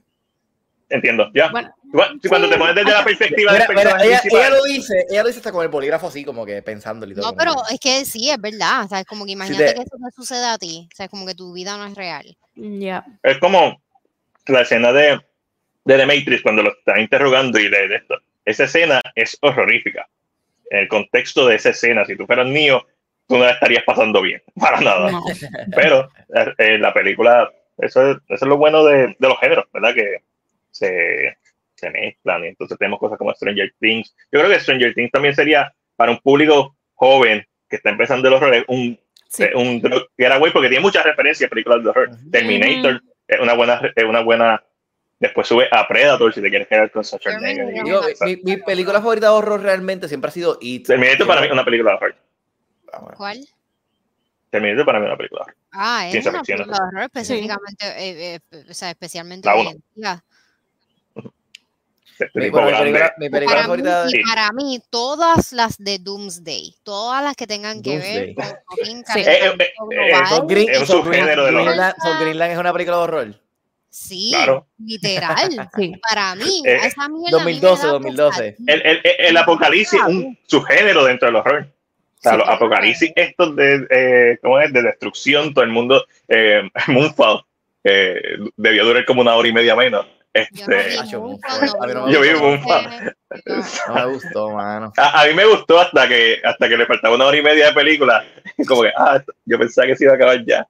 entiendo, 0.89 1.31
ya. 1.35 1.51
Bueno, 1.51 1.75
cuando 1.93 2.21
te 2.21 2.29
sí. 2.29 2.59
pones 2.59 2.75
desde 2.75 2.91
la 2.91 3.05
perspectiva 3.05 3.53
Mira, 3.53 3.67
del 3.67 3.77
mira, 3.77 4.05
ella, 4.05 4.21
ella 4.31 4.51
lo 4.51 4.65
dice, 4.65 5.07
ella 5.11 5.23
lo 5.23 5.29
dice 5.29 5.39
hasta 5.41 5.53
con 5.53 5.63
el 5.63 5.69
bolígrafo 5.69 6.09
así, 6.09 6.25
como 6.25 6.45
que 6.47 6.63
pensándolo 6.63 7.13
y 7.13 7.15
todo. 7.15 7.31
No, 7.31 7.37
pero 7.37 7.55
que- 7.69 7.75
es 7.75 7.81
que 7.81 8.05
sí, 8.05 8.31
es 8.31 8.41
verdad. 8.41 8.85
O 8.85 8.89
sea, 8.89 9.01
es 9.01 9.07
como 9.07 9.25
que 9.25 9.33
imagínate 9.33 9.65
te- 9.67 9.75
que 9.75 9.81
eso 9.83 9.97
te 9.97 10.11
sucede 10.15 10.45
a 10.47 10.59
ti. 10.59 10.89
O 10.93 10.97
sea, 10.97 11.05
es 11.07 11.11
como 11.11 11.27
que 11.27 11.35
tu 11.35 11.53
vida 11.53 11.77
no 11.77 11.87
es 11.87 11.95
real. 11.95 12.37
ya. 12.57 13.05
es 13.23 13.39
como 13.39 13.81
la 14.47 14.63
escena 14.63 14.93
de, 14.93 15.21
de 15.85 15.97
The 15.97 16.07
Matrix 16.07 16.43
cuando 16.43 16.63
lo 16.63 16.73
está 16.77 16.99
interrogando 17.01 17.59
y 17.59 17.69
de, 17.69 17.89
de 17.89 17.97
esto. 17.97 18.17
Esa 18.45 18.65
escena 18.65 19.01
es 19.15 19.39
horrorífica. 19.41 20.09
En 20.71 20.81
el 20.81 20.89
contexto 20.89 21.47
de 21.47 21.57
esa 21.57 21.71
escena, 21.71 22.05
si 22.07 22.17
tú 22.17 22.27
fueras 22.27 22.47
niño, 22.47 22.83
tú 23.29 23.37
no 23.39 23.45
la 23.45 23.53
estarías 23.53 23.85
pasando 23.85 24.21
bien, 24.23 24.43
para 24.59 24.81
nada. 24.81 25.11
No. 25.11 25.23
Pero 25.77 26.09
eh, 26.59 26.79
la 26.79 26.93
película, 26.93 27.51
eso 27.79 28.11
es, 28.11 28.17
eso 28.29 28.45
es 28.45 28.49
lo 28.49 28.57
bueno 28.59 28.85
de, 28.85 29.17
de 29.19 29.29
los 29.29 29.39
géneros, 29.39 29.67
¿verdad? 29.73 29.95
Que 29.95 30.23
se, 30.71 31.37
se 31.75 31.91
mezclan. 31.91 32.45
y 32.45 32.49
entonces 32.49 32.79
tenemos 32.79 32.99
cosas 33.01 33.19
como 33.19 33.35
Stranger 33.35 33.73
Things. 33.81 34.15
Yo 34.31 34.41
creo 34.41 34.51
que 34.51 34.61
Stranger 34.61 34.95
Things 34.95 35.11
también 35.11 35.35
sería 35.35 35.73
para 35.97 36.13
un 36.13 36.19
público 36.19 36.77
joven 36.95 37.47
que 37.69 37.77
está 37.77 37.91
empezando 37.91 38.29
el 38.29 38.35
horror, 38.35 38.65
un, 38.69 38.99
Sí. 39.29 39.45
un 39.55 39.81
getaway, 40.19 40.53
porque 40.53 40.69
tiene 40.69 40.83
muchas 40.83 41.05
referencias 41.05 41.47
a 41.47 41.51
películas 41.51 41.83
de 41.83 41.89
horror. 41.89 42.11
Terminator 42.31 43.01
es 43.27 43.41
una 43.41 43.55
buena, 43.55 43.81
es 43.97 44.05
una 44.05 44.21
buena. 44.21 44.63
Después 45.19 45.47
sube 45.47 45.69
a 45.71 45.89
Predator 45.89 46.35
si 46.35 46.43
te 46.43 46.51
quieres 46.51 46.69
quedar 46.69 46.91
con 46.91 47.03
Schwarzenegger. 47.03 47.73
Mi, 48.27 48.37
mi 48.43 48.57
película 48.59 48.99
favorita 49.01 49.29
de 49.29 49.33
horror 49.33 49.63
realmente 49.63 50.07
siempre 50.09 50.29
ha 50.29 50.33
sido 50.33 50.59
It. 50.61 50.87
Terminator 50.87 51.27
para 51.27 51.41
mí 51.41 51.47
es 51.47 51.53
una 51.53 51.65
película 51.65 51.93
de 51.93 51.97
horror. 51.97 52.15
Ah. 52.93 53.15
¿Cuál? 53.17 53.39
Terminator 54.53 54.85
para 54.87 55.01
mí 55.01 55.07
es 55.07 55.09
una 55.09 55.17
película 55.17 55.43
horror. 55.43 55.57
Ah, 55.73 56.09
es 56.09 56.27
una 56.27 56.39
ficción, 56.41 56.59
película 56.59 56.77
de 56.79 56.85
horror 56.89 57.03
específicamente, 57.05 57.87
eh, 57.97 58.35
eh, 58.53 58.65
o 58.71 58.75
sea, 58.75 58.91
especialmente 58.91 59.49
La 59.49 59.57
uno. 59.57 59.71
Este 62.19 62.39
Mi, 62.39 62.51
bueno, 62.51 62.79
película, 62.79 63.15
mi 63.19 63.31
película 63.31 63.57
Para 63.57 63.63
favorita 63.67 64.05
mí, 64.05 64.13
de 64.13 64.23
para 64.29 64.53
mí, 64.53 64.81
todas 64.91 65.53
las 65.53 65.77
de 65.79 65.99
Doomsday, 65.99 66.75
todas 66.85 67.25
las 67.25 67.35
que 67.35 67.47
tengan 67.49 67.83
que 67.83 67.99
ver 67.99 68.35
Doomsday. 68.35 68.35
con 68.35 68.77
fucking 68.77 69.05
Sí. 69.13 69.21
Eh, 69.21 69.47
eh, 69.47 69.57
eh, 69.59 70.27
Son 70.29 70.47
Green, 70.47 70.69
Es 70.69 70.81
un 70.81 70.87
son 70.87 71.03
subgénero 71.05 71.45
de 71.47 71.53
los 71.53 71.65
Greenland, 71.65 71.95
son 72.01 72.21
Greenland 72.21 72.53
es 72.53 72.59
una 72.59 72.73
película 72.73 72.97
de 72.99 73.03
horror. 73.03 73.35
sí, 73.89 74.31
Claro. 74.35 74.67
literal. 74.79 75.37
Sí. 75.77 75.93
Para 76.09 76.35
mí, 76.37 76.63
Eh, 76.65 76.81
esa 76.85 77.09
mierda 77.09 77.41
a 77.41 77.45
mí 77.45 77.55
me 77.55 77.61
2012, 77.61 77.87
da 77.87 77.93
2012. 77.93 78.43
pesadilla. 78.53 78.73
El, 78.75 78.83
el, 78.87 79.01
el- 79.03 79.27
el 79.27 79.37
apocalipsis 79.39 79.99
es 80.01 80.07
un 80.07 80.39
subgénero 80.47 81.05
dentro 81.07 81.27
del 81.27 81.37
horror. 81.37 81.72
O 82.25 82.29
sea, 82.29 82.33
Sí. 82.33 82.39
los 82.39 82.49
apocalipsis 82.49 83.13
estos 83.17 83.57
de, 83.57 83.87
eh, 83.91 84.39
¿cómo 84.43 84.61
es? 84.61 84.73
de 84.73 84.83
destrucción, 84.83 85.53
todo 85.53 85.65
el 85.65 85.71
mundo, 85.71 86.05
eh, 86.29 86.63
Moonfall, 86.89 87.45
eh, 87.85 88.21
debió 88.57 88.85
durar 88.85 89.05
como 89.05 89.23
una 89.23 89.35
hora 89.35 89.49
y 89.49 89.53
media 89.53 89.75
menos. 89.75 90.07
Yo 90.53 90.67
no 90.67 90.77
Este, 90.77 91.03
vi 91.03 91.11
yo 91.11 91.21
Moonfall. 91.21 91.95
no 91.95 92.07
vi 92.07 92.11
me 92.11 92.13
Yo 92.15 92.21
vi 92.23 92.31
Moon, 92.31 92.61
Moonfall. 92.63 92.85
no. 93.05 93.13
No 93.89 93.95
me 93.95 94.07
gustó, 94.15 94.51
mano. 94.51 94.93
a, 94.97 95.21
a 95.23 95.27
mí 95.27 95.35
me 95.35 95.45
gustó 95.47 95.81
hasta 95.81 96.07
que, 96.09 96.41
hasta 96.45 96.69
que 96.69 96.77
le 96.77 96.87
faltaba 96.87 97.15
una 97.17 97.27
hora 97.27 97.37
y 97.37 97.43
media 97.43 97.67
de 97.67 97.73
película. 97.75 98.25
Como 98.69 98.83
que, 98.83 98.93
ah, 98.97 99.21
yo 99.45 99.59
pensaba 99.59 99.89
que 99.89 99.97
se 99.97 100.05
iba 100.05 100.13
a 100.13 100.17
acabar 100.17 100.45
ya. 100.47 100.67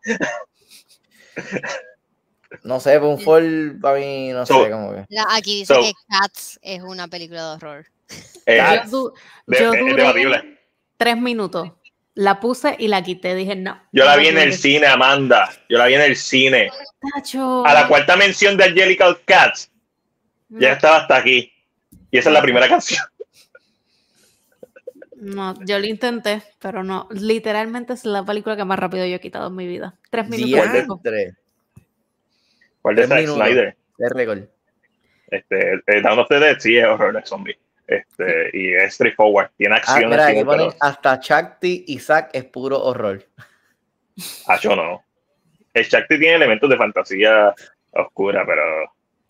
No 2.65 2.81
sé, 2.81 2.99
un 2.99 3.19
fall 3.21 3.79
para 3.81 3.99
mí, 3.99 4.31
no 4.31 4.45
So- 4.47 4.65
sé, 4.65 4.71
como 4.71 4.93
que. 4.95 5.05
La- 5.09 5.27
aquí 5.33 5.61
dice 5.61 5.75
So- 5.75 5.81
que 5.81 5.93
Cats 6.09 6.59
es 6.63 6.83
una 6.83 7.09
película 7.09 7.43
de 7.51 7.55
horror. 7.57 7.87
Eh, 8.47 8.61
Ah, 8.61 8.85
Yo, 8.85 8.91
du- 8.91 9.15
duré. 9.89 10.59
Tres 11.03 11.21
minutos. 11.21 11.73
La 12.15 12.39
puse 12.39 12.77
y 12.79 12.89
la 12.89 13.03
quité. 13.03 13.35
Dije, 13.35 13.57
no. 13.57 13.81
Yo 13.91 14.05
la 14.05 14.17
vi 14.17 14.29
en 14.29 14.39
el 14.39 14.53
cine, 14.53 14.87
Amanda. 14.87 15.51
Yo 15.69 15.79
la 15.79 15.87
vi 15.87 15.95
en 15.95 16.03
el 16.03 16.15
cine. 16.15 16.71
Tacho. 17.15 17.67
A 17.67 17.75
la 17.75 17.89
cuarta 17.89 18.17
mención 18.17 18.57
de 18.57 18.65
Angelical 18.65 19.19
Cats, 19.25 19.71
ya 20.49 20.73
estaba 20.73 20.99
hasta 20.99 21.17
aquí. 21.17 21.53
Y 22.11 22.19
esa 22.19 22.29
es 22.29 22.35
la 22.35 22.43
primera 22.43 22.69
canción. 22.69 23.03
No, 25.17 25.55
yo 25.65 25.79
lo 25.79 25.87
intenté, 25.87 26.43
pero 26.61 26.85
no. 26.85 27.09
Literalmente 27.11 27.95
es 27.95 28.05
la 28.05 28.25
película 28.25 28.57
que 28.57 28.65
más 28.65 28.79
rápido 28.79 29.07
yo 29.07 29.17
he 29.17 29.21
quitado 29.21 29.49
en 29.49 29.57
mi 29.57 29.67
vida. 29.67 29.99
Tres 30.11 30.29
minutos. 30.29 30.73
Diantre, 30.73 31.35
¿Cuál 32.83 32.97
de 32.97 33.07
Tres 33.07 33.27
Zack. 33.27 33.37
Snyder? 33.37 33.77
de 33.99 34.09
récord. 34.09 34.43
Este, 35.29 35.75
eh, 35.87 36.03
Dawn 36.03 36.19
of 36.19 36.29
the 36.29 36.39
Dead 36.39 36.59
sí 36.59 36.77
es 36.77 36.85
horror 36.85 37.15
de 37.15 37.25
zombie. 37.25 37.57
Este, 37.97 38.51
y 38.53 38.75
es 38.75 38.95
straightforward. 38.95 39.51
Tiene 39.57 39.75
Ah, 39.75 39.79
acción. 39.79 40.11
mira, 40.11 40.25
así, 40.27 40.37
aquí 40.37 40.45
ponen 40.45 40.69
pero- 40.71 40.79
hasta 40.81 41.21
Chakti 41.21 41.85
y 41.89 41.99
Zack 41.99 42.31
es 42.33 42.45
puro 42.45 42.81
horror. 42.83 43.25
Ah, 44.47 44.59
yo 44.61 44.77
no. 44.77 45.03
El 45.75 45.85
Shakti 45.85 46.19
tiene 46.19 46.37
elementos 46.37 46.69
de 46.69 46.77
fantasía 46.77 47.55
oscura, 47.93 48.45
pero. 48.47 48.63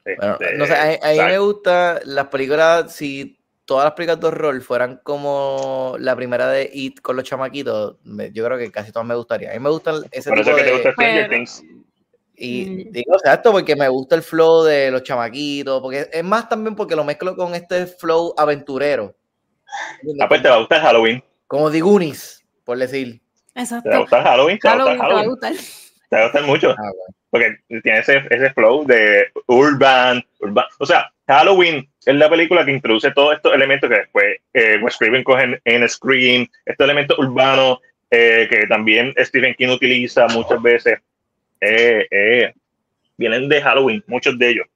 Bueno, 0.05 0.37
este, 0.41 0.57
no 0.57 0.67
sé, 0.67 0.75
a, 0.75 0.83
a 1.09 1.13
mí 1.13 1.19
me 1.33 1.39
gusta 1.39 2.01
las 2.05 2.27
películas, 2.27 2.93
si 2.93 3.39
todas 3.65 3.85
las 3.85 3.93
películas 3.95 4.21
de 4.21 4.27
horror 4.27 4.61
fueran 4.63 5.01
como 5.05 5.95
la 6.01 6.17
primera 6.17 6.49
de 6.49 6.69
It 6.73 7.01
con 7.01 7.15
los 7.15 7.25
chamaquitos, 7.25 7.99
me- 8.03 8.33
yo 8.33 8.45
creo 8.45 8.59
que 8.59 8.73
casi 8.73 8.91
todas 8.91 9.07
me 9.07 9.15
gustaría. 9.15 9.51
A 9.51 9.55
mí 9.55 9.61
me 9.61 9.71
gustan 9.71 10.03
ese 10.11 10.31
Por 10.31 10.41
eso 10.41 10.51
tipo 10.51 10.57
es 10.59 10.63
que 10.65 10.69
te 10.71 10.75
gusta 10.75 10.93
Stranger 10.93 11.29
Pero- 11.29 11.31
Things. 11.31 11.63
Y 12.45 12.65
Mm. 12.65 12.91
digo 12.93 13.15
exacto 13.15 13.53
porque 13.53 13.77
me 13.77 13.89
gusta 13.89 14.17
el 14.17 14.23
flow 14.23 14.65
de 14.65 14.91
los 14.91 15.05
chamaquitos, 15.05 15.81
porque 15.81 16.09
es 16.13 16.25
más 16.25 16.49
también 16.49 16.75
porque 16.75 16.97
lo 16.97 17.05
mezclo 17.05 17.37
con 17.37 17.55
este 17.55 17.87
flow 17.87 18.35
aventurero. 18.37 19.15
Ah, 20.21 20.29
pues 20.29 20.43
te 20.43 20.49
va 20.49 20.57
a 20.57 20.59
gustar 20.59 20.81
Halloween. 20.83 21.23
Como 21.47 21.71
The 21.71 21.81
Goonies, 21.81 22.45
por 22.65 22.79
decir. 22.79 23.21
Exacto. 23.55 23.85
Te 23.85 23.91
va 23.91 23.97
a 23.97 24.01
gustar 24.01 24.23
Halloween. 24.25 24.59
Te 24.59 24.69
va 24.69 24.75
a 24.75 24.77
gustar 24.77 24.99
Halloween 24.99 24.99
te 24.99 25.03
va 25.03 25.07
a 25.07 25.23
Halloween. 25.23 25.31
gustar. 25.31 25.53
Te 26.11 26.17
va 26.17 26.21
a 26.21 26.25
gustar 26.25 26.43
mucho. 26.45 26.71
Ah, 26.71 26.75
bueno. 26.83 27.17
Porque 27.31 27.57
tiene 27.83 27.99
ese, 28.01 28.23
ese 28.29 28.51
flow 28.53 28.85
de 28.87 29.27
urban, 29.47 30.23
urban. 30.41 30.65
O 30.81 30.85
sea, 30.87 31.11
Halloween 31.29 31.89
es 32.05 32.15
la 32.15 32.29
película 32.29 32.65
que 32.65 32.73
introduce 32.73 33.11
todos 33.13 33.37
estos 33.37 33.55
elementos 33.55 33.89
que 33.89 33.97
después 33.97 34.25
eh, 34.53 34.79
Wes 34.83 34.97
Craven 34.99 35.25
coge 35.25 35.45
en, 35.45 35.61
en 35.65 35.89
Scream, 35.89 36.47
estos 36.67 36.85
elementos 36.85 37.19
urbanos 37.19 37.79
eh, 38.11 38.47
que 38.51 38.67
también 38.67 39.15
Stephen 39.19 39.55
King 39.55 39.69
utiliza 39.69 40.27
muchas 40.29 40.61
veces. 40.61 40.99
Eh, 41.65 42.07
eh, 42.11 42.53
vienen 43.17 43.49
de 43.49 43.63
Halloween, 43.63 44.03
muchos 44.09 44.37
de 44.39 44.51
ellos. 44.51 44.67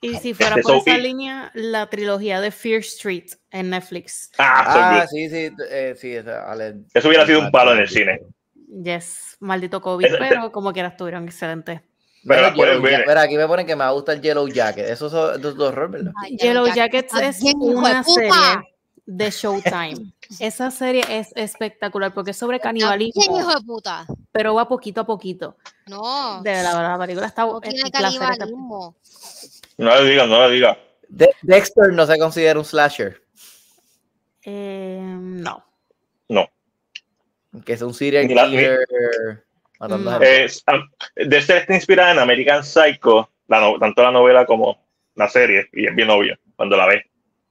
Y 0.00 0.14
si 0.16 0.34
fuera 0.34 0.56
Este, 0.56 0.62
por 0.62 0.72
so- 0.82 0.86
esa 0.90 0.96
línea, 0.98 1.50
la 1.54 1.88
trilogía 1.88 2.40
de 2.40 2.50
Fear 2.50 2.80
Street 2.80 3.26
en 3.50 3.70
Netflix. 3.70 4.32
Ah, 4.38 5.02
Ah, 5.02 5.06
sí, 5.06 5.28
sí, 5.28 5.50
eh, 5.70 5.94
sí. 5.96 6.12
esa, 6.16 6.50
Ale- 6.50 6.76
Eso 6.92 7.08
hubiera 7.08 7.24
sido 7.26 7.40
un 7.40 7.50
palo 7.52 7.72
en 7.74 7.78
el 7.80 7.88
cine. 7.88 8.20
Yes, 8.82 9.36
maldito 9.40 9.80
COVID, 9.80 10.06
pero 10.18 10.50
como 10.50 10.72
quiera 10.72 10.88
estuvieron 10.88 11.24
excelentes. 11.24 11.82
Pero 12.24 12.46
aquí 13.20 13.36
me 13.36 13.46
ponen 13.46 13.66
que 13.66 13.76
me 13.76 13.90
gusta 13.92 14.12
el 14.14 14.22
Yellow 14.22 14.48
Jacket. 14.48 14.88
Eso 14.88 15.06
es 15.08 15.12
eso 15.12 15.34
es 15.34 15.56
de 15.56 15.64
horror, 15.64 15.90
¿verdad? 15.90 16.12
Ay, 16.22 16.36
Yellow 16.36 16.66
Jack 16.66 16.92
Jackets 16.92 17.14
es 17.20 17.42
una 17.54 18.02
puta. 18.02 18.04
serie 18.04 18.30
de 19.06 19.30
Showtime. 19.30 20.12
Esa 20.40 20.70
serie 20.70 21.02
es 21.08 21.32
espectacular 21.36 22.14
porque 22.14 22.30
es 22.30 22.36
sobre 22.36 22.60
canibalismo, 22.60 23.22
hijo 23.38 23.48
de 23.54 23.64
puta. 23.64 24.06
pero 24.32 24.54
va 24.54 24.68
poquito 24.68 25.00
a 25.02 25.06
poquito. 25.06 25.56
No, 25.86 26.42
De 26.42 26.62
la, 26.62 26.82
la 26.82 26.98
película 26.98 27.26
está 27.26 27.44
no 27.44 27.60
tiene 27.60 27.90
canibalismo. 27.90 28.96
No 29.78 29.86
lo 29.94 30.04
digas, 30.04 30.28
no 30.28 30.38
lo 30.38 30.48
digas. 30.50 30.78
De- 31.08 31.34
Dexter 31.42 31.92
no 31.92 32.06
se 32.06 32.18
considera 32.18 32.58
un 32.58 32.64
slasher, 32.64 33.20
Eh, 34.44 35.00
no. 35.02 35.64
No. 36.28 36.48
que 37.64 37.74
es 37.74 37.82
un 37.82 37.92
serial 37.92 38.26
killer. 38.28 38.86
ah, 39.80 39.88
Dexter 41.16 41.56
está 41.58 41.74
inspirada 41.74 42.12
en 42.12 42.18
American 42.18 42.64
Psycho, 42.64 43.28
la 43.48 43.60
no- 43.60 43.78
tanto 43.78 44.02
la 44.02 44.10
novela 44.10 44.46
como 44.46 44.86
la 45.16 45.28
serie, 45.28 45.68
y 45.72 45.86
es 45.86 45.94
bien 45.94 46.08
obvio 46.10 46.38
cuando 46.56 46.76
la 46.76 46.86
ves, 46.86 47.04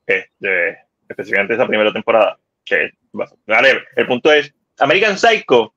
este, 0.07 0.79
específicamente 1.11 1.53
esa 1.53 1.67
primera 1.67 1.91
temporada. 1.93 2.37
Que, 2.65 2.89
vale, 3.11 3.83
el 3.95 4.07
punto 4.07 4.31
es, 4.31 4.53
American 4.79 5.17
Psycho, 5.17 5.73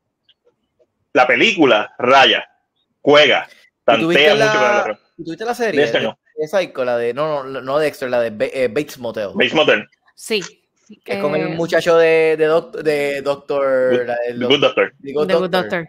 la 1.12 1.26
película 1.26 1.94
raya, 1.98 2.46
juega, 3.00 3.48
¿Y 3.86 4.00
tuviste 4.00 4.26
tantea 4.26 4.34
mucho 4.46 4.58
con 4.58 4.62
el 4.68 4.74
la, 4.76 4.82
horror. 4.82 4.98
¿y 5.18 5.24
tuviste 5.24 5.44
la 5.44 5.54
serie? 5.54 5.80
Dexter 5.80 6.00
de, 6.02 6.06
no. 6.08 6.18
de 6.36 6.48
Psycho, 6.48 6.84
la 6.84 6.96
de, 6.98 7.14
no, 7.14 7.44
no, 7.44 7.60
no 7.60 7.78
Dexter, 7.78 8.10
la 8.10 8.20
de 8.20 8.50
eh, 8.52 8.68
Bates 8.68 8.98
Motel. 8.98 9.28
Bates 9.34 9.54
Motel, 9.54 9.86
Sí. 10.14 10.42
que 11.04 11.12
es 11.14 11.18
con 11.18 11.34
el 11.34 11.42
Eh, 11.48 11.54
muchacho 11.54 11.96
de, 11.96 12.36
de, 12.36 12.46
doc- 12.46 12.76
de 12.82 13.22
Doctor. 13.22 13.90
Good- 13.98 14.06
la- 14.06 14.16
el 14.28 14.38
The 14.38 14.44
Good 14.46 14.60
Doctor. 14.60 14.92
The 15.02 15.12
Good 15.12 15.26
The 15.28 15.34
Good 15.34 15.50
Doctor. 15.50 15.88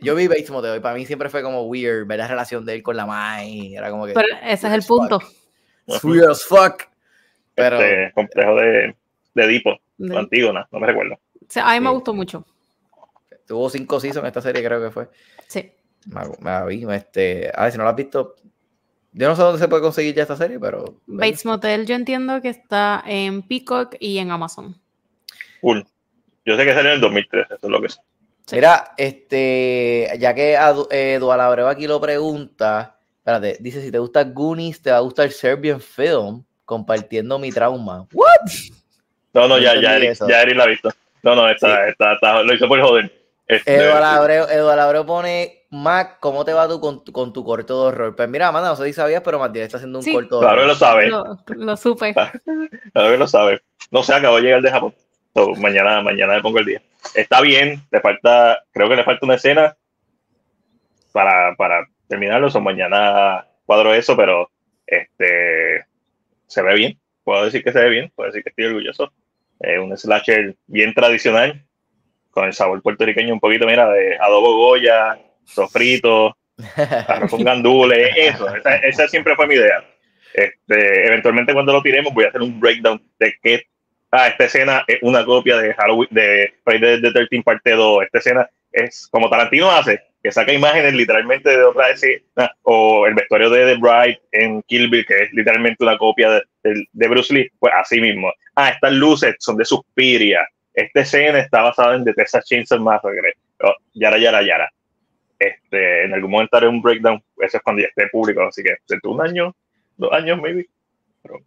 Yo 0.00 0.14
vi 0.14 0.28
Bates 0.28 0.50
Motel 0.50 0.76
y 0.76 0.80
para 0.80 0.94
mí 0.94 1.04
siempre 1.06 1.28
fue 1.28 1.42
como 1.42 1.62
weird 1.64 2.06
ver 2.06 2.18
la 2.18 2.28
relación 2.28 2.64
de 2.64 2.74
él 2.74 2.82
con 2.82 2.96
la 2.96 3.04
Mai. 3.06 3.74
Era 3.74 3.90
como 3.90 4.06
que. 4.06 4.12
Pero 4.14 4.28
ese 4.44 4.66
es 4.68 4.72
el 4.72 4.82
fuck. 4.82 4.98
punto. 5.08 5.20
It's 5.86 6.04
weird 6.04 6.30
as 6.30 6.44
fuck. 6.44 6.82
Pero. 7.58 7.80
Este 7.80 8.12
complejo 8.14 8.54
de, 8.56 8.96
de 9.34 9.44
Edipo, 9.44 9.76
De- 9.96 10.14
o 10.14 10.18
Antígona, 10.18 10.66
no 10.72 10.80
me 10.80 10.86
recuerdo. 10.86 11.14
o 11.14 11.46
sea, 11.48 11.68
a 11.70 11.74
mí 11.74 11.80
me 11.80 11.88
Sí. 11.88 11.94
gustó 11.94 12.14
mucho. 12.14 12.46
Tuvo 13.46 13.70
cinco 13.70 13.98
seasons 14.00 14.26
esta 14.26 14.42
serie, 14.42 14.62
creo 14.62 14.82
que 14.82 14.90
fue. 14.90 15.08
Sí. 15.46 15.70
Me, 16.06 16.20
me 16.40 16.66
vi. 16.66 16.86
Este, 16.92 17.50
a 17.54 17.62
ver, 17.64 17.72
si 17.72 17.78
no 17.78 17.84
la 17.84 17.90
has 17.90 17.96
visto. 17.96 18.34
Yo 19.12 19.26
no 19.26 19.34
sé 19.34 19.42
dónde 19.42 19.58
se 19.58 19.68
puede 19.68 19.82
conseguir 19.82 20.14
ya 20.14 20.22
esta 20.22 20.36
serie, 20.36 20.60
pero. 20.60 21.00
Bates 21.06 21.44
Motel 21.46 21.86
yo 21.86 21.94
entiendo 21.94 22.40
que 22.42 22.50
está 22.50 23.02
en 23.06 23.42
Peacock 23.42 23.96
y 23.98 24.18
en 24.18 24.30
Amazon. 24.30 24.76
Cool. 25.62 25.86
Yo 26.44 26.56
sé 26.56 26.64
que 26.64 26.72
salió 26.74 26.90
en 26.90 26.94
el 26.96 27.00
2003, 27.00 27.46
eso 27.46 27.58
es 27.62 27.68
lo 27.70 27.80
que 27.80 27.88
sé. 27.88 28.00
Sí. 28.46 28.56
Mira, 28.56 28.92
este, 28.96 30.08
ya 30.18 30.34
que 30.34 30.54
Eduardo 30.90 31.42
Abreu 31.42 31.66
aquí 31.68 31.86
lo 31.86 32.00
pregunta, 32.00 32.98
espérate, 33.18 33.56
dice, 33.60 33.82
si 33.82 33.90
te 33.90 33.98
gusta 33.98 34.24
Goonies, 34.24 34.80
te 34.80 34.90
va 34.90 34.98
a 34.98 35.00
gustar 35.00 35.30
Serbian 35.30 35.80
Film, 35.80 36.44
compartiendo 36.68 37.38
mi 37.38 37.50
trauma. 37.50 38.06
¿What? 38.12 38.28
No, 39.32 39.48
no, 39.48 39.58
ya, 39.58 39.74
ya, 39.80 39.96
Eric, 39.96 40.18
ya 40.28 40.42
Eric 40.42 40.56
la 40.56 40.64
ha 40.64 40.66
visto. 40.66 40.90
No, 41.22 41.34
no, 41.34 41.48
está, 41.48 41.88
está, 41.88 42.12
está- 42.12 42.42
lo 42.42 42.52
hizo 42.54 42.68
por 42.68 42.78
joder. 42.82 43.10
Este, 43.46 43.74
Eduardo 43.76 44.04
Abreu, 44.04 44.44
Eduardo 44.50 44.82
Abreu 44.82 45.06
pone, 45.06 45.62
Mac, 45.70 46.18
¿cómo 46.20 46.44
te 46.44 46.52
va 46.52 46.68
tú 46.68 46.78
con, 46.78 47.02
tu- 47.02 47.10
con 47.12 47.32
tu 47.32 47.42
corto 47.42 47.80
de 47.84 47.88
horror? 47.88 48.14
Pues 48.14 48.28
mira, 48.28 48.48
Amanda, 48.48 48.68
no 48.68 48.76
sé 48.76 48.84
si 48.84 48.92
sabías, 48.92 49.22
pero 49.24 49.38
Matías 49.38 49.64
está 49.64 49.78
haciendo 49.78 50.00
un 50.00 50.04
Sí. 50.04 50.12
corto 50.12 50.40
de 50.40 50.46
claro 50.46 50.56
que 50.56 50.60
horror. 50.64 50.68
lo 50.68 50.74
sabe, 50.74 51.06
Lo, 51.08 51.38
lo 51.56 51.76
supe. 51.78 52.12
claro 52.12 52.32
que 53.10 53.16
lo 53.16 53.26
sabe. 53.26 53.62
No 53.90 54.02
sé, 54.02 54.12
acabó 54.12 54.36
de 54.36 54.42
llegar 54.42 54.60
de 54.60 54.70
Japón. 54.70 54.94
So, 55.34 55.54
mañana, 55.54 56.02
mañana 56.02 56.36
le 56.36 56.42
pongo 56.42 56.58
el 56.58 56.66
día. 56.66 56.82
Está 57.14 57.40
bien, 57.40 57.82
le 57.90 58.00
falta, 58.02 58.58
creo 58.72 58.90
que 58.90 58.96
le 58.96 59.04
falta 59.04 59.24
una 59.24 59.36
escena 59.36 59.74
para, 61.12 61.54
para 61.56 61.86
terminarlo. 62.08 62.50
So, 62.50 62.60
mañana 62.60 63.46
cuadro 63.64 63.94
eso, 63.94 64.14
pero 64.14 64.50
este 64.86 65.86
se 66.48 66.62
ve 66.62 66.74
bien. 66.74 66.98
Puedo 67.22 67.44
decir 67.44 67.62
que 67.62 67.72
se 67.72 67.80
ve 67.80 67.88
bien, 67.90 68.12
puedo 68.14 68.28
decir 68.28 68.42
que 68.42 68.50
estoy 68.50 68.64
orgulloso. 68.64 69.12
Es 69.60 69.78
un 69.78 69.96
slasher 69.96 70.56
bien 70.66 70.94
tradicional, 70.94 71.64
con 72.30 72.46
el 72.46 72.52
sabor 72.52 72.82
puertorriqueño 72.82 73.34
un 73.34 73.40
poquito, 73.40 73.66
mira, 73.66 73.88
de 73.90 74.16
adobo 74.18 74.56
goya, 74.56 75.18
sofrito, 75.44 76.36
arroz 77.08 77.30
con 77.30 77.44
gandules, 77.44 78.10
eso, 78.16 78.54
esa, 78.54 78.76
esa 78.76 79.08
siempre 79.08 79.34
fue 79.36 79.46
mi 79.46 79.54
idea. 79.54 79.84
Este, 80.34 81.06
eventualmente 81.06 81.52
cuando 81.52 81.72
lo 81.72 81.82
tiremos 81.82 82.12
voy 82.12 82.24
a 82.24 82.28
hacer 82.28 82.42
un 82.42 82.60
breakdown 82.60 83.02
de 83.18 83.34
qué, 83.42 83.62
ah, 84.10 84.28
esta 84.28 84.44
escena 84.44 84.84
es 84.86 84.98
una 85.02 85.24
copia 85.24 85.56
de 85.56 85.74
Halloween, 85.74 86.08
de 86.10 86.54
Friday 86.64 87.00
the 87.00 87.12
13 87.12 87.42
parte 87.42 87.72
2, 87.72 88.04
esta 88.04 88.18
escena 88.18 88.48
es 88.70 89.08
como 89.10 89.28
Tarantino 89.28 89.70
hace, 89.70 90.00
que 90.22 90.32
saca 90.32 90.52
imágenes 90.52 90.94
literalmente 90.94 91.48
de 91.50 91.62
otra 91.62 91.90
escena, 91.90 92.52
o 92.62 93.06
el 93.06 93.14
vestuario 93.14 93.50
de 93.50 93.74
The 93.74 93.80
Bride 93.80 94.20
en 94.32 94.62
Kill 94.62 94.88
Bill, 94.90 95.06
que 95.06 95.22
es 95.22 95.32
literalmente 95.32 95.84
una 95.84 95.96
copia 95.96 96.30
de, 96.30 96.42
de- 96.64 96.86
de 96.92 97.08
Bruce 97.08 97.32
Lee, 97.32 97.50
pues 97.58 97.72
así 97.78 98.00
mismo. 98.00 98.32
Ah, 98.56 98.70
estas 98.70 98.92
luces 98.92 99.36
son 99.38 99.56
de 99.56 99.64
Suspiria, 99.64 100.40
esta 100.74 101.00
escena 101.00 101.38
está 101.38 101.62
basada 101.62 101.94
en 101.94 102.04
The 102.04 102.14
Texas 102.14 102.44
Chainsaw 102.46 102.80
Massacre, 102.80 103.34
oh, 103.62 103.74
yara, 103.94 104.18
yara, 104.18 104.42
yara. 104.42 104.68
Este, 105.38 106.04
en 106.04 106.14
algún 106.14 106.32
momento 106.32 106.56
haré 106.56 106.66
un 106.66 106.82
breakdown, 106.82 107.22
eso 107.40 107.56
es 107.58 107.62
cuando 107.62 107.82
ya 107.82 107.88
esté 107.88 108.08
público, 108.08 108.42
así 108.42 108.62
que 108.62 108.70
de 108.88 108.98
un 109.04 109.20
año, 109.20 109.54
dos 109.96 110.12
años, 110.12 110.40
maybe. 110.40 110.66
Pero, 111.22 111.38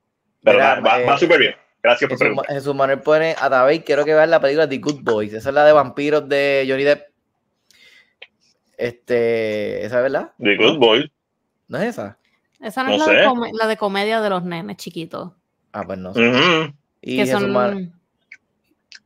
pero 0.44 0.58
Mira, 0.58 0.76
nada, 0.76 0.80
va, 0.82 1.02
eh, 1.02 1.06
va 1.06 1.18
súper 1.18 1.40
bien. 1.40 1.56
Gracias 1.84 2.08
por 2.08 2.18
Jesús, 2.18 2.20
preguntar. 2.28 2.56
Jesús 2.56 2.76
Manuel 2.76 3.00
pone, 3.00 3.36
a 3.38 3.50
David, 3.50 3.82
quiero 3.86 4.06
que 4.06 4.14
veas 4.14 4.30
la 4.30 4.40
película 4.40 4.70
The 4.70 4.78
Good 4.78 5.02
Boys. 5.02 5.34
Esa 5.34 5.50
es 5.50 5.56
la 5.56 5.66
de 5.66 5.74
vampiros 5.74 6.30
de 6.30 6.66
Johnny 6.70 6.84
Depp. 6.86 7.11
Este, 8.82 9.86
¿esa 9.86 9.98
es 9.98 10.04
verdad? 10.04 10.32
The 10.40 10.58
Good 10.58 10.80
Boy. 10.80 11.12
¿No 11.68 11.78
es 11.78 11.90
esa? 11.90 12.18
Esa 12.60 12.82
no, 12.82 12.90
No 12.90 12.96
es 12.96 13.54
la 13.54 13.68
de, 13.68 13.68
la 13.68 13.76
comedia 13.76 14.22
de 14.22 14.30
los 14.32 14.44
nenes 14.44 14.78
chiquitos. 14.78 15.34
Ah, 15.72 15.84
pues 15.86 16.00
no 16.00 16.16
sé. 16.16 16.74
Y 17.00 17.18
Que 17.18 17.26
Jesús 17.28 17.42
son. 17.42 17.52
Manuel- 17.52 17.92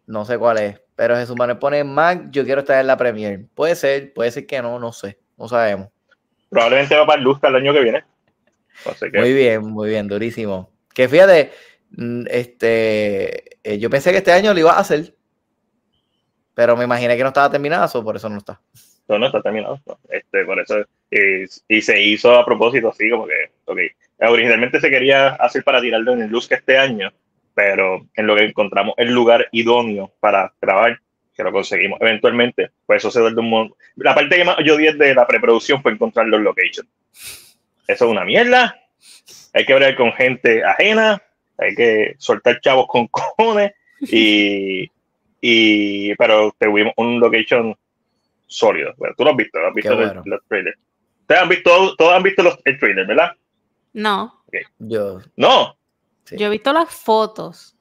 no 0.07 0.23
sé 0.23 0.37
cuál 0.37 0.59
es. 0.59 0.81
Pero 0.95 1.17
Jesús 1.17 1.35
Manuel 1.37 1.57
pone 1.59 1.83
Mac, 1.83 2.27
yo 2.31 2.45
quiero 2.45 2.61
estar 2.61 2.79
en 2.79 2.87
la 2.87 2.95
Premier. 2.95 3.47
Puede 3.53 3.75
ser, 3.75 4.13
puede 4.13 4.31
ser 4.31 4.47
que 4.47 4.61
no, 4.61 4.79
no 4.79 4.93
sé. 4.93 5.19
No 5.35 5.49
sabemos. 5.49 5.89
Probablemente 6.49 6.95
va 6.95 7.05
para 7.05 7.21
Luz 7.21 7.39
el 7.43 7.55
año 7.55 7.73
que 7.73 7.81
viene. 7.81 8.05
Muy 9.13 9.33
bien, 9.33 9.61
muy 9.61 9.89
bien, 9.89 10.07
durísimo. 10.07 10.71
Que 10.93 11.09
fíjate, 11.09 11.51
mm, 11.97 12.27
este, 12.29 13.59
eh, 13.61 13.77
yo 13.77 13.89
pensé 13.89 14.11
que 14.11 14.19
este 14.19 14.31
año 14.31 14.53
lo 14.53 14.59
iba 14.61 14.71
a 14.71 14.79
hacer. 14.79 15.13
Pero 16.53 16.77
me 16.77 16.85
imaginé 16.85 17.17
que 17.17 17.23
no 17.23 17.29
estaba 17.29 17.51
terminada, 17.51 17.89
so 17.89 18.01
por 18.01 18.15
eso 18.15 18.29
no 18.29 18.37
está. 18.37 18.61
No, 19.07 19.19
no 19.19 19.25
está 19.27 19.41
terminado. 19.41 19.79
no. 19.85 19.97
Este, 20.09 20.45
por 20.45 20.59
eso, 20.59 20.85
y, 21.67 21.81
se 21.81 22.01
hizo 22.01 22.33
a 22.35 22.45
propósito 22.45 22.89
así, 22.89 23.09
como 23.09 23.27
que, 23.27 23.51
ok. 23.65 23.79
Originalmente 24.29 24.79
se 24.79 24.89
quería 24.89 25.29
hacer 25.29 25.63
para 25.63 25.81
tirarlo 25.81 26.13
en 26.13 26.23
el 26.23 26.29
Luz 26.29 26.47
que 26.47 26.55
este 26.55 26.77
año, 26.77 27.11
pero 27.53 28.07
en 28.15 28.27
lo 28.27 28.35
que 28.35 28.45
encontramos 28.45 28.95
el 28.97 29.11
lugar 29.11 29.47
idóneo 29.51 30.11
para 30.19 30.53
grabar, 30.61 30.99
que 31.35 31.43
lo 31.43 31.51
conseguimos 31.51 31.99
eventualmente, 32.01 32.71
pues 32.85 33.01
eso 33.01 33.11
se 33.11 33.21
da 33.21 33.27
un 33.27 33.49
montón. 33.49 33.77
La 33.97 34.15
parte 34.15 34.37
que 34.37 34.45
más 34.45 34.57
yo 34.63 34.75
odié 34.75 34.93
de 34.93 35.13
la 35.13 35.27
preproducción 35.27 35.81
fue 35.81 35.91
encontrar 35.91 36.27
los 36.27 36.41
locations. 36.41 36.87
Eso 37.87 38.05
es 38.05 38.11
una 38.11 38.23
mierda. 38.23 38.79
Hay 39.53 39.65
que 39.65 39.73
hablar 39.73 39.95
con 39.95 40.13
gente 40.13 40.63
ajena, 40.63 41.21
hay 41.57 41.75
que 41.75 42.15
soltar 42.17 42.61
chavos 42.61 42.87
con 42.87 43.07
cojones 43.07 43.73
y, 44.01 44.89
y 45.41 46.15
pero 46.15 46.55
tuvimos 46.57 46.93
un 46.97 47.19
location 47.19 47.75
sólido. 48.47 48.93
Bueno, 48.97 49.15
tú 49.17 49.23
lo 49.23 49.31
has 49.31 49.37
visto, 49.37 49.59
lo 49.59 49.67
has 49.67 49.73
visto 49.73 49.95
bueno. 49.95 50.21
los 50.25 50.39
trailers. 50.47 50.77
Ustedes 51.21 51.41
han 51.41 51.49
visto, 51.49 51.95
todos 51.95 52.13
han 52.13 52.23
visto 52.23 52.43
los, 52.43 52.57
el 52.65 52.79
trailer, 52.79 53.07
¿verdad? 53.07 53.31
No, 53.93 54.43
Yo, 54.79 55.19
No. 55.35 55.77
sí. 56.25 56.37
yo 56.37 56.47
he 56.47 56.49
visto 56.49 56.71
las 56.73 56.89
fotos. 56.89 57.75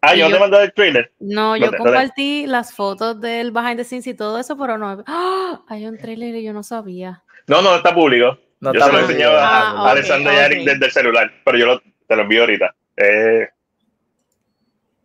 Ah, 0.00 0.14
yo 0.14 0.28
yo- 0.28 0.34
te 0.34 0.40
mandado 0.40 0.62
el 0.62 0.72
trailer. 0.74 1.12
No, 1.18 1.56
yo 1.56 1.74
compartí 1.76 2.46
las 2.46 2.74
fotos 2.74 3.18
del 3.20 3.52
behind 3.52 3.76
the 3.78 3.84
scenes 3.84 4.06
y 4.06 4.14
todo 4.14 4.38
eso, 4.38 4.56
pero 4.58 4.76
no. 4.76 5.02
¡Ah! 5.06 5.62
Hay 5.68 5.86
un 5.86 5.96
trailer 5.96 6.34
y 6.34 6.42
yo 6.44 6.52
no 6.52 6.62
sabía. 6.62 7.22
No, 7.46 7.62
no, 7.62 7.74
está 7.76 7.94
público. 7.94 8.38
no 8.60 8.72
yo 8.72 8.78
está 8.80 8.86
se 8.86 8.92
lo 8.92 8.98
he 8.98 9.02
enseñado 9.02 9.38
a, 9.38 9.42
Ah, 9.46 9.70
a 9.70 9.82
ok, 9.84 9.88
Alessandra 9.90 10.32
y 10.34 10.36
a 10.36 10.46
Eric 10.46 10.60
ok. 10.60 10.66
desde 10.68 10.86
el 10.86 10.92
celular, 10.92 11.32
pero 11.44 11.58
yo 11.58 11.66
lo- 11.66 11.80
te 12.06 12.16
lo 12.16 12.22
envío 12.22 12.40
ahorita. 12.42 12.74
Eh, 12.96 13.48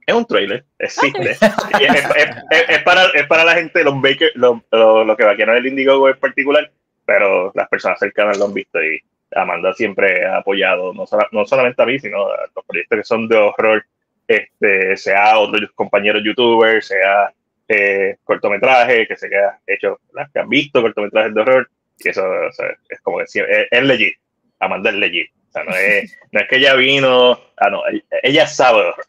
es 0.10 0.16
un 0.16 0.26
trailer, 0.26 0.66
existe. 0.78 1.38
Y 1.80 1.84
es, 1.84 1.96
es- 2.16 2.30
es- 2.52 2.70
es 2.70 2.84
para, 2.84 3.06
es 3.14 3.26
para 3.28 3.44
la 3.44 3.54
gente, 3.54 3.84
los 3.84 4.02
bakers, 4.02 4.36
los, 4.36 4.58
los, 4.72 5.06
los 5.08 5.18
que 5.18 5.24
vaqueros 5.26 5.56
del 5.56 5.68
Indiegogo 5.68 6.10
en 6.10 6.20
particular, 6.20 6.70
pero 7.06 7.52
las 7.56 7.68
personas 7.70 8.00
cercanas 8.00 8.38
lo 8.38 8.46
han 8.46 8.54
visto 8.54 8.82
y 8.84 9.00
Amanda 9.36 9.74
siempre 9.74 10.26
ha 10.26 10.38
apoyado, 10.38 10.94
no, 10.94 11.06
no 11.32 11.46
solamente 11.46 11.82
a 11.82 11.86
mí, 11.86 12.00
sino 12.00 12.24
a 12.28 12.48
los 12.56 12.66
proyectos 12.66 12.98
que 12.98 13.04
son 13.04 13.28
de 13.28 13.38
horror, 13.38 13.86
este, 14.28 14.96
sea 14.98 15.38
otros 15.40 15.70
compañeros 15.76 16.22
youtubers, 16.24 16.88
sea 16.88 17.32
eh, 17.68 18.18
cortometrajes, 18.24 19.08
que 19.08 19.16
se 19.16 19.28
ha 19.36 19.60
hecho, 19.68 20.00
¿verdad? 20.14 20.30
que 20.34 20.40
han 20.40 20.50
visto 20.50 20.82
cortometrajes 20.82 21.34
de 21.34 21.42
horror, 21.42 21.70
y 22.00 22.10
eso 22.10 22.24
o 22.28 22.52
sea, 22.52 22.68
es 22.90 23.02
como 23.02 23.20
que 23.20 23.28
siempre- 23.28 23.62
es, 23.64 23.68
es 23.72 23.84
legit. 23.84 24.14
Amanda 24.60 24.90
es 24.90 24.96
legit. 24.98 25.30
O 25.50 25.52
sea, 25.52 25.64
no 25.64 25.76
es, 25.76 26.18
no 26.32 26.40
es 26.42 26.48
que 26.48 26.56
ella 26.58 26.76
vino, 26.76 27.40
ah, 27.58 27.70
no, 27.70 27.82
ella 28.24 28.46
sabe 28.48 28.80
de 28.82 28.88
horror. 28.90 29.06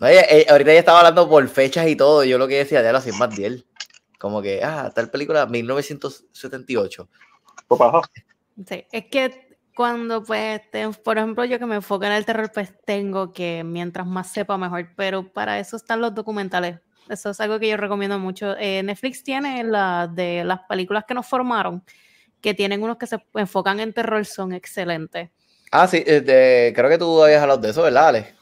Ella- 0.00 0.50
ahorita 0.50 0.70
ella 0.70 0.80
estaba 0.80 0.98
hablando 1.00 1.28
por 1.28 1.46
fechas 1.48 1.86
y 1.88 1.96
todo. 1.96 2.24
Yo 2.24 2.38
lo 2.38 2.48
que 2.48 2.56
decía, 2.58 2.82
ya 2.82 2.92
lo 2.92 2.98
hacía 2.98 3.12
más 3.14 3.34
de 3.36 3.46
él. 3.46 3.66
Como 4.18 4.42
que, 4.42 4.62
ah, 4.62 4.90
tal 4.94 5.10
película 5.10 5.46
1978. 5.46 7.08
Fue 7.68 7.78
para 7.78 7.90
abajo. 7.90 8.08
Sí, 8.66 8.84
es 8.92 9.04
que 9.06 9.56
cuando, 9.74 10.22
pues, 10.22 10.60
te- 10.70 10.88
por 10.90 11.18
ejemplo, 11.18 11.44
yo 11.44 11.58
que 11.58 11.66
me 11.66 11.76
enfoco 11.76 12.04
en 12.04 12.12
el 12.12 12.24
terror, 12.24 12.50
pues 12.52 12.72
tengo 12.84 13.32
que, 13.32 13.62
mientras 13.64 14.06
más 14.06 14.30
sepa, 14.32 14.58
mejor. 14.58 14.88
Pero 14.96 15.32
para 15.32 15.58
eso 15.58 15.76
están 15.76 16.00
los 16.00 16.14
documentales. 16.14 16.78
Eso 17.08 17.30
es 17.30 17.40
algo 17.40 17.58
que 17.58 17.68
yo 17.68 17.76
recomiendo 17.76 18.18
mucho. 18.18 18.56
Eh, 18.58 18.82
Netflix 18.82 19.22
tiene 19.24 19.64
la 19.64 20.06
de 20.12 20.44
las 20.44 20.60
películas 20.68 21.04
que 21.08 21.14
nos 21.14 21.26
formaron, 21.26 21.82
que 22.40 22.54
tienen 22.54 22.82
unos 22.82 22.98
que 22.98 23.06
se 23.06 23.18
enfocan 23.34 23.80
en 23.80 23.92
terror, 23.92 24.24
son 24.26 24.52
excelentes. 24.52 25.30
Ah, 25.72 25.86
sí, 25.86 26.02
eh, 26.06 26.20
de- 26.20 26.72
creo 26.74 26.88
que 26.88 26.98
tú 26.98 27.22
habías 27.22 27.42
hablado 27.42 27.60
de 27.60 27.70
eso, 27.70 27.82
¿verdad, 27.82 28.08
Ale? 28.08 28.34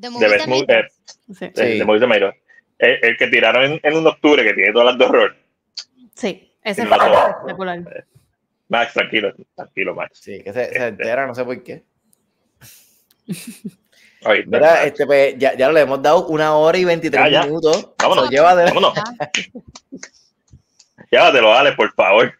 The 0.00 0.10
De 0.10 0.46
Made 0.46 0.64
eh, 0.68 0.88
Sí. 1.32 1.34
de- 1.40 1.52
Sí. 1.54 1.78
de 1.78 1.84
Movie 1.84 2.00
Tomato. 2.00 2.32
El, 2.78 2.98
el 3.04 3.16
que 3.16 3.26
tiraron 3.28 3.64
en, 3.64 3.80
en 3.82 3.96
un 3.96 4.06
octubre 4.06 4.42
que 4.44 4.54
tiene 4.54 4.72
todas 4.72 4.86
las 4.88 4.98
de 4.98 5.04
horror. 5.04 5.36
Sí, 6.14 6.52
ese 6.62 6.86
pasó. 6.86 7.28
espectacular. 7.28 8.06
Max, 8.68 8.92
tranquilo, 8.92 9.32
tranquilo, 9.56 9.94
Max. 9.94 10.18
Sí, 10.22 10.42
que 10.42 10.52
se, 10.52 10.64
se 10.66 10.70
Este. 10.72 10.86
entera, 10.86 11.26
no 11.26 11.34
sé 11.34 11.44
por 11.44 11.62
qué. 11.62 11.82
Mira, 14.46 14.84
este, 14.84 15.06
pues, 15.06 15.36
ya, 15.38 15.54
ya 15.56 15.70
le 15.70 15.80
hemos 15.80 16.02
dado 16.02 16.26
una 16.26 16.54
hora 16.56 16.76
y 16.76 16.84
23 16.84 17.24
Ya, 17.24 17.30
ya. 17.30 17.46
minutos. 17.46 17.90
Vámonos. 17.98 18.24
So, 18.26 18.30
llévatela. 18.30 18.66
Vámonos. 18.72 18.94
Llévatelo, 21.10 21.54
Ale, 21.54 21.72
por 21.72 21.92
favor. 21.94 22.32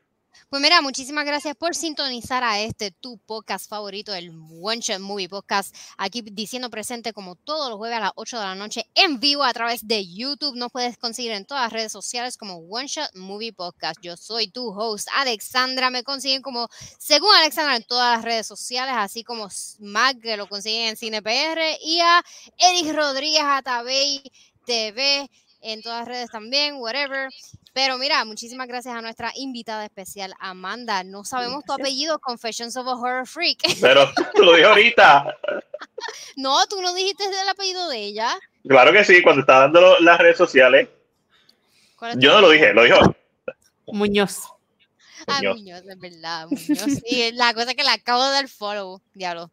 Pues 0.50 0.62
mira, 0.62 0.80
muchísimas 0.80 1.26
gracias 1.26 1.54
por 1.56 1.74
sintonizar 1.74 2.42
a 2.42 2.58
este 2.58 2.90
tu 2.90 3.18
podcast 3.18 3.68
favorito, 3.68 4.14
el 4.14 4.30
One 4.30 4.80
Shot 4.80 4.98
Movie 4.98 5.28
Podcast. 5.28 5.76
Aquí 5.98 6.22
diciendo 6.22 6.70
presente 6.70 7.12
como 7.12 7.34
todos 7.34 7.68
los 7.68 7.76
jueves 7.76 7.98
a 7.98 8.00
las 8.00 8.12
8 8.14 8.38
de 8.38 8.44
la 8.46 8.54
noche 8.54 8.86
en 8.94 9.20
vivo 9.20 9.44
a 9.44 9.52
través 9.52 9.86
de 9.86 10.06
YouTube. 10.10 10.56
Nos 10.56 10.72
puedes 10.72 10.96
conseguir 10.96 11.32
en 11.32 11.44
todas 11.44 11.64
las 11.64 11.72
redes 11.74 11.92
sociales 11.92 12.38
como 12.38 12.60
One 12.60 12.86
Shot 12.86 13.14
Movie 13.14 13.52
Podcast. 13.52 14.00
Yo 14.00 14.16
soy 14.16 14.48
tu 14.48 14.70
host, 14.70 15.08
Alexandra. 15.16 15.90
Me 15.90 16.02
consiguen 16.02 16.40
como, 16.40 16.70
según 16.98 17.28
Alexandra, 17.34 17.76
en 17.76 17.84
todas 17.84 18.16
las 18.16 18.24
redes 18.24 18.46
sociales, 18.46 18.94
así 18.96 19.24
como 19.24 19.48
Mac, 19.80 20.18
que 20.18 20.38
lo 20.38 20.48
consiguen 20.48 20.88
en 20.88 20.96
CinePR, 20.96 21.60
y 21.84 22.00
a 22.00 22.24
Eric 22.56 22.94
Rodríguez 22.94 23.42
Atabey 23.44 24.22
TV 24.64 25.28
en 25.60 25.82
todas 25.82 26.00
las 26.00 26.08
redes 26.08 26.30
también, 26.30 26.76
whatever. 26.76 27.28
Pero 27.72 27.98
mira, 27.98 28.24
muchísimas 28.24 28.66
gracias 28.68 28.94
a 28.94 29.00
nuestra 29.02 29.32
invitada 29.36 29.84
especial, 29.84 30.34
Amanda. 30.40 31.04
No 31.04 31.24
sabemos 31.24 31.64
tu 31.64 31.72
apellido, 31.72 32.18
Confessions 32.18 32.76
of 32.76 32.86
a 32.86 32.94
Horror 32.94 33.26
Freak. 33.26 33.58
Pero 33.80 34.08
tú 34.34 34.42
lo 34.42 34.52
dije 34.54 34.66
ahorita. 34.66 35.36
No, 36.36 36.66
tú 36.66 36.80
no 36.82 36.94
dijiste 36.94 37.24
el 37.24 37.48
apellido 37.48 37.88
de 37.88 37.98
ella. 37.98 38.38
Claro 38.66 38.92
que 38.92 39.04
sí, 39.04 39.22
cuando 39.22 39.40
estaba 39.40 39.60
dando 39.60 39.80
lo- 39.80 40.00
las 40.00 40.18
redes 40.18 40.36
sociales. 40.36 40.88
¿Cuál 41.96 42.12
es 42.12 42.16
tu 42.18 42.22
Yo 42.22 42.32
no 42.34 42.40
lo 42.42 42.50
dije, 42.50 42.72
lo 42.72 42.84
dijo. 42.84 42.98
Muñoz. 43.86 44.42
Ah, 45.26 45.36
Muñoz. 45.38 45.56
Muñoz, 45.56 45.82
es 45.88 45.98
verdad, 45.98 46.46
Muñoz. 46.48 47.02
Sí, 47.06 47.30
la 47.32 47.52
cosa 47.54 47.70
es 47.70 47.76
que 47.76 47.82
le 47.84 47.90
acabo 47.90 48.24
de 48.24 48.30
dar 48.32 48.48
follow, 48.48 49.00
diablo. 49.14 49.50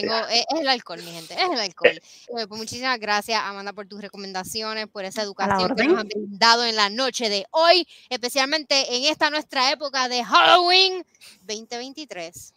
Tengo, 0.00 0.14
es, 0.28 0.44
es 0.54 0.60
el 0.60 0.68
alcohol, 0.68 1.02
mi 1.02 1.10
gente, 1.10 1.32
es 1.32 1.50
el 1.50 1.58
alcohol. 1.58 1.90
Eh, 1.90 2.00
pues 2.28 2.48
muchísimas 2.48 2.98
gracias, 3.00 3.40
Amanda, 3.42 3.72
por 3.72 3.86
tus 3.86 4.00
recomendaciones, 4.00 4.88
por 4.88 5.06
esa 5.06 5.22
educación 5.22 5.74
que 5.74 5.84
nos 5.84 6.00
han 6.00 6.08
brindado 6.08 6.66
en 6.66 6.76
la 6.76 6.90
noche 6.90 7.30
de 7.30 7.46
hoy, 7.50 7.88
especialmente 8.10 8.94
en 8.94 9.04
esta 9.04 9.30
nuestra 9.30 9.70
época 9.70 10.08
de 10.10 10.22
Halloween 10.22 11.02
2023. 11.46 12.52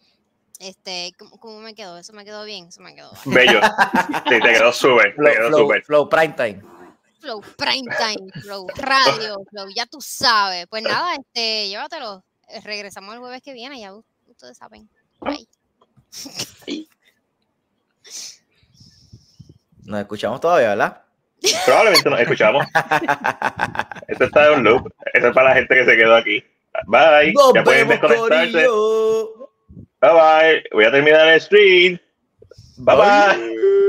Este, 0.58 1.12
¿cómo, 1.18 1.40
cómo 1.40 1.60
me 1.60 1.74
quedó? 1.74 1.96
Eso 1.96 2.12
me 2.12 2.26
quedó 2.26 2.44
bien, 2.44 2.66
eso 2.66 2.82
me 2.82 2.94
quedó 2.94 3.10
bien. 3.24 3.34
Bello. 3.34 3.60
Sí, 4.28 4.40
te 4.40 4.52
quedó 4.52 4.72
súper. 4.72 5.14
Te 5.14 5.14
Flow, 5.14 5.32
quedó 5.32 5.48
flow, 5.48 5.60
súper. 5.60 5.82
flow 5.84 6.08
prime 6.10 6.34
time. 6.34 6.62
Flow 7.20 7.40
Prime 7.56 7.88
Time, 7.98 8.32
Flow 8.42 8.66
Radio, 8.76 9.44
Flow, 9.50 9.68
ya 9.74 9.86
tú 9.86 10.00
sabes. 10.00 10.66
Pues 10.68 10.82
nada, 10.82 11.14
este, 11.14 11.68
llévatelo. 11.68 12.22
Eh, 12.48 12.60
Regresamos 12.62 13.14
el 13.14 13.20
jueves 13.20 13.42
que 13.42 13.52
viene, 13.52 13.78
ya 13.80 13.94
ustedes 14.26 14.56
saben. 14.56 14.88
Bye. 15.20 15.46
Nos 19.90 20.00
escuchamos 20.02 20.40
todavía, 20.40 20.68
¿verdad? 20.68 21.02
Probablemente 21.66 22.08
nos 22.10 22.20
escuchamos. 22.20 22.64
Esto 24.08 24.24
está 24.24 24.46
en 24.46 24.58
un 24.58 24.64
loop. 24.64 24.92
Eso 25.12 25.28
es 25.28 25.34
para 25.34 25.48
la 25.48 25.54
gente 25.56 25.74
que 25.74 25.84
se 25.84 25.96
quedó 25.96 26.14
aquí. 26.14 26.44
Bye. 26.86 27.32
Nos 27.32 27.52
ya 27.52 27.64
pueden 27.64 27.88
vemos, 27.88 28.00
desconectarse. 28.00 28.52
corillo. 28.52 29.50
Bye 30.00 30.12
bye. 30.12 30.64
Voy 30.70 30.84
a 30.84 30.92
terminar 30.92 31.26
el 31.26 31.40
stream. 31.40 31.98
Bye 32.76 32.96
bye. 32.96 33.36
Bye. 33.36 33.79